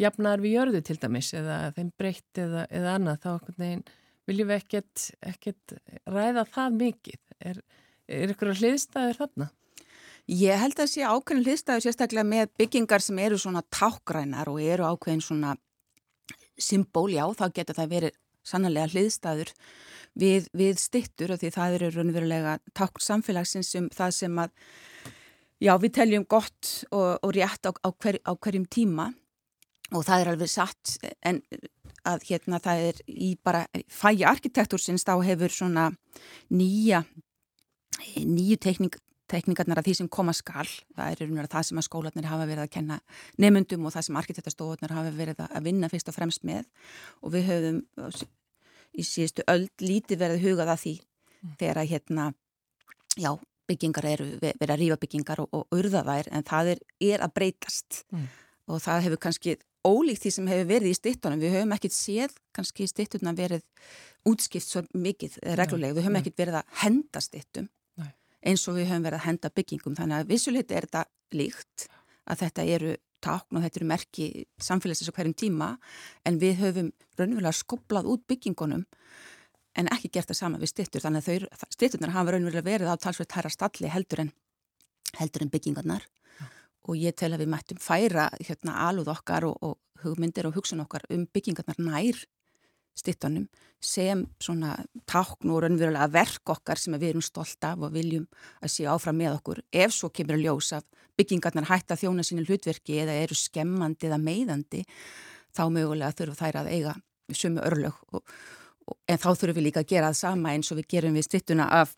jafnar 0.01 0.43
við 0.43 0.57
jörðu 0.57 0.83
til 0.87 0.99
dæmis 1.03 1.33
eða 1.37 1.59
þeim 1.77 1.93
breytt 1.99 2.41
eða, 2.41 2.65
eða 2.71 2.97
annað 2.99 3.21
þá 3.25 3.53
neginn, 3.61 3.85
viljum 4.29 4.51
við 4.51 4.63
ekkert, 4.63 5.05
ekkert 5.25 5.77
ræða 6.07 6.47
það 6.53 6.81
mikið 6.81 7.21
er, 7.51 7.63
er 8.09 8.35
ykkur 8.35 8.53
að 8.53 8.63
hliðstæður 8.63 9.21
þarna? 9.23 9.49
Ég 10.27 10.59
held 10.59 10.81
að 10.83 10.91
sé 10.91 11.07
ákveðin 11.07 11.45
hliðstæður 11.47 11.85
sérstaklega 11.85 12.27
með 12.27 12.49
byggingar 12.59 13.05
sem 13.05 13.19
eru 13.23 13.39
svona 13.39 13.63
tákgrænar 13.71 14.51
og 14.51 14.59
eru 14.63 14.89
ákveðin 14.91 15.23
svona 15.23 15.55
symbóli 16.59 17.21
á, 17.23 17.27
þá 17.31 17.47
getur 17.55 17.79
það 17.79 17.93
verið 17.93 18.17
sannlega 18.47 18.91
hliðstæður 18.93 19.53
við, 20.17 20.49
við 20.57 20.81
stittur 20.81 21.35
og 21.35 21.43
því 21.43 21.53
það 21.55 21.79
eru 21.79 21.93
raunverulega 21.95 22.57
tákn 22.77 23.05
samfélagsins 23.05 23.75
um 23.81 23.89
það 23.95 24.17
sem 24.21 24.43
að 24.43 24.53
já, 25.63 25.73
við 25.83 25.95
teljum 25.99 26.27
gott 26.29 26.73
og, 26.91 27.17
og 27.23 27.37
rétt 27.37 27.69
á, 27.69 27.73
á, 27.73 27.91
hver, 27.93 28.21
á 28.25 28.33
hverjum 28.35 28.67
tíma. 28.69 29.11
Og 29.95 30.03
það 30.03 30.23
er 30.23 30.29
alveg 30.33 30.51
satt 30.51 30.97
en 31.23 31.41
að 32.07 32.25
hérna 32.27 32.59
það 32.63 32.85
er 32.89 33.03
í 33.07 33.35
bara 33.43 33.67
fæja 33.93 34.33
arkitektursins 34.33 35.07
þá 35.07 35.15
hefur 35.27 35.53
svona 35.55 35.91
nýja 36.51 37.05
nýju 38.17 38.59
tekning, 38.61 38.97
tekningarnar 39.31 39.81
af 39.81 39.87
því 39.87 39.95
sem 40.01 40.09
koma 40.13 40.35
skal, 40.37 40.67
það 40.97 41.23
er 41.23 41.47
það 41.51 41.69
sem 41.69 41.81
að 41.81 41.87
skólanir 41.87 42.29
hafa 42.29 42.49
verið 42.49 42.65
að 42.67 42.73
kenna 42.77 42.99
nefnundum 43.43 43.87
og 43.87 43.95
það 43.95 44.09
sem 44.09 44.19
arkitektastofunar 44.21 44.97
hafa 44.97 45.15
verið 45.17 45.43
að 45.47 45.67
vinna 45.67 45.91
fyrst 45.91 46.11
og 46.11 46.17
fremst 46.17 46.45
með. 46.47 46.67
Og 47.23 47.35
við 47.35 47.49
höfum 47.51 47.81
í 48.97 49.05
síðustu 49.07 49.45
öll 49.53 49.69
lítið 49.83 50.23
verið 50.23 50.47
hugað 50.47 50.73
að 50.73 50.83
því 50.85 50.95
mm. 50.97 51.55
þegar 51.61 51.81
að 51.83 51.93
hérna 51.93 52.27
já, 53.17 53.31
byggingar 53.67 54.11
eru, 54.11 54.27
verið 54.43 54.75
að 54.75 54.83
rífa 54.83 54.99
byggingar 55.03 55.45
og, 55.45 55.49
og 55.57 55.79
urða 55.79 56.03
þær 56.07 56.33
en 56.33 56.47
það 56.47 56.73
er, 56.75 56.83
er 57.13 57.25
að 57.27 57.35
breytast 57.39 58.03
mm. 58.15 58.27
og 58.73 58.83
það 58.85 59.07
hefur 59.07 59.23
kannski 59.27 59.57
ólíkt 59.87 60.25
því 60.25 60.35
sem 60.35 60.51
hefur 60.51 60.69
verið 60.71 60.91
í 60.91 60.99
stittunum. 60.99 61.43
Við 61.43 61.57
höfum 61.57 61.75
ekkert 61.77 61.95
séð 61.95 62.37
kannski 62.57 62.87
í 62.87 62.91
stittunum 62.91 63.39
verið 63.39 63.63
útskipt 64.27 64.67
svo 64.67 64.83
mikið 64.97 65.39
reglulega. 65.59 65.95
Við 65.95 66.07
höfum 66.09 66.21
ekkert 66.21 66.43
verið 66.43 66.61
að 66.61 66.79
henda 66.83 67.23
stittum 67.23 67.69
eins 68.47 68.63
og 68.71 68.79
við 68.79 68.91
höfum 68.91 69.07
verið 69.07 69.21
að 69.21 69.27
henda 69.27 69.51
byggingum. 69.55 69.97
Þannig 69.99 70.23
að 70.23 70.33
vissulegt 70.33 70.73
er 70.73 70.87
þetta 70.87 71.05
líkt 71.35 71.87
að 72.27 72.43
þetta 72.45 72.67
eru 72.77 72.95
takn 73.27 73.59
og 73.59 73.67
þetta 73.67 73.81
eru 73.81 73.91
merki 73.91 74.27
samfélagsins 74.63 75.11
á 75.11 75.17
hverjum 75.17 75.37
tíma 75.37 75.71
en 76.27 76.41
við 76.43 76.61
höfum 76.63 76.91
raunverulega 77.19 77.55
skoblað 77.61 78.11
út 78.13 78.27
byggingunum 78.31 78.87
en 79.77 79.91
ekki 79.93 80.11
gert 80.15 80.31
það 80.31 80.41
sama 80.41 80.61
við 80.63 80.73
stittur. 80.73 81.05
Þannig 81.05 81.27
að 81.29 81.49
stitturnar 81.75 82.15
hafa 82.15 82.35
raunverulega 82.35 82.67
verið 82.67 82.93
á 82.93 82.97
talsveit 83.01 83.37
hæra 83.37 83.53
stalli 83.53 83.91
heldur 83.93 84.25
en, 84.25 84.31
heldur 85.21 85.45
en 85.45 85.53
byggingarnar 85.53 86.07
og 86.87 86.99
ég 87.01 87.17
tel 87.19 87.33
að 87.35 87.43
við 87.43 87.53
mættum 87.53 87.83
færa 87.83 88.29
hérna 88.39 88.79
alúð 88.87 89.11
okkar 89.17 89.49
og, 89.49 89.57
og 89.61 90.05
hugmyndir 90.05 90.47
og 90.49 90.57
hugsun 90.57 90.85
okkar 90.85 91.07
um 91.11 91.27
byggingarnar 91.35 91.81
nær 91.83 92.23
stittanum 92.97 93.47
sem 93.83 94.25
svona 94.43 94.75
tákn 95.09 95.53
og 95.53 95.63
raunverulega 95.63 96.09
verk 96.11 96.53
okkar 96.57 96.81
sem 96.81 96.97
við 96.97 97.13
erum 97.13 97.25
stolt 97.25 97.65
af 97.69 97.85
og 97.85 97.93
viljum 97.95 98.25
að 98.65 98.73
sé 98.73 98.87
áfram 98.89 99.19
með 99.21 99.37
okkur. 99.37 99.63
Ef 99.71 99.95
svo 99.95 100.11
kemur 100.11 100.39
að 100.39 100.47
ljósa 100.47 100.81
byggingarnar 101.17 101.69
hætta 101.71 101.97
þjóna 101.97 102.25
sínu 102.27 102.45
hlutverki 102.47 103.01
eða 103.05 103.17
eru 103.23 103.37
skemmandi 103.37 104.09
eða 104.09 104.21
meiðandi 104.21 104.83
þá 105.57 105.65
mögulega 105.73 106.17
þurfum 106.17 106.41
þær 106.41 106.61
að 106.63 106.73
eiga 106.73 106.95
sumu 107.33 107.63
örlög 107.65 108.01
og, 108.13 108.23
og, 108.87 108.99
en 109.09 109.21
þá 109.21 109.31
þurfum 109.33 109.59
við 109.59 109.67
líka 109.69 109.85
að 109.85 109.93
gera 109.95 110.11
það 110.13 110.21
sama 110.21 110.53
eins 110.55 110.73
og 110.73 110.81
við 110.81 110.91
gerum 110.95 111.17
við 111.17 111.29
stittuna 111.29 111.69
af 111.81 111.95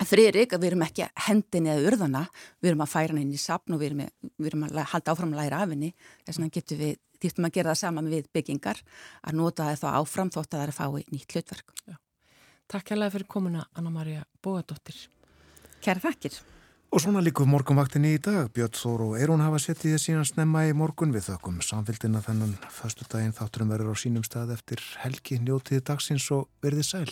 Friðrik 0.00 0.54
að 0.56 0.62
við 0.62 0.70
erum 0.72 0.84
ekki 0.86 1.06
hendin 1.26 1.68
eða 1.68 1.90
urðana, 1.90 2.22
við 2.62 2.72
erum 2.72 2.84
að 2.84 2.92
færa 2.94 3.16
henni 3.16 3.36
í 3.36 3.40
sapn 3.40 3.74
og 3.76 3.82
við 3.82 3.90
erum, 3.90 4.06
við 4.40 4.48
erum 4.50 4.64
að 4.66 4.78
halda 4.92 5.12
áfram 5.12 5.34
að 5.34 5.42
læra 5.42 5.60
af 5.62 5.74
henni, 5.74 5.92
þess 6.24 6.40
vegna 6.40 6.54
getum 6.56 6.80
við 6.80 6.94
þýttum 7.22 7.46
að 7.46 7.54
gera 7.58 7.72
það 7.72 7.82
saman 7.82 8.08
við 8.10 8.30
byggingar 8.34 8.80
að 9.22 9.36
nota 9.38 9.68
það 9.68 9.82
þá 9.82 9.88
áfram 10.00 10.32
þótt 10.32 10.48
að 10.48 10.56
það 10.56 10.64
er 10.64 10.72
að 10.72 10.78
fá 10.80 10.86
í 10.98 11.04
nýtt 11.12 11.36
hlutverk. 11.36 11.76
Já. 11.86 11.96
Takk 12.72 12.94
hérlega 12.94 13.14
fyrir 13.14 13.28
komuna 13.30 13.66
Anna-Maria 13.76 14.24
Bóadóttir. 14.42 14.96
Kæra 15.84 16.02
þakkir. 16.02 16.40
Og 16.92 17.00
svona 17.00 17.22
líku 17.24 17.46
morgunvaktinni 17.48 18.10
í 18.16 18.20
dag, 18.20 18.50
Björn 18.52 18.74
Þór 18.76 19.04
og 19.06 19.12
Eirún 19.16 19.40
hafa 19.40 19.60
settið 19.62 19.94
þess 19.94 20.08
síðan 20.10 20.26
snemma 20.28 20.66
í 20.68 20.74
morgun 20.76 21.14
við 21.14 21.30
þökkum 21.30 21.62
samfélgina 21.64 22.20
þennan 22.24 22.52
förstu 22.68 23.06
daginn 23.08 23.32
þátturum 23.36 23.72
verður 23.72 23.96
á 23.96 24.02
sínum 24.02 24.26
stað 24.26 24.52
eftir 24.58 24.82
helgi 25.00 25.38
njótiði 25.40 25.86
dagsins 25.88 26.26
og 26.36 26.50
verði 26.60 26.84
sæl. 26.84 27.08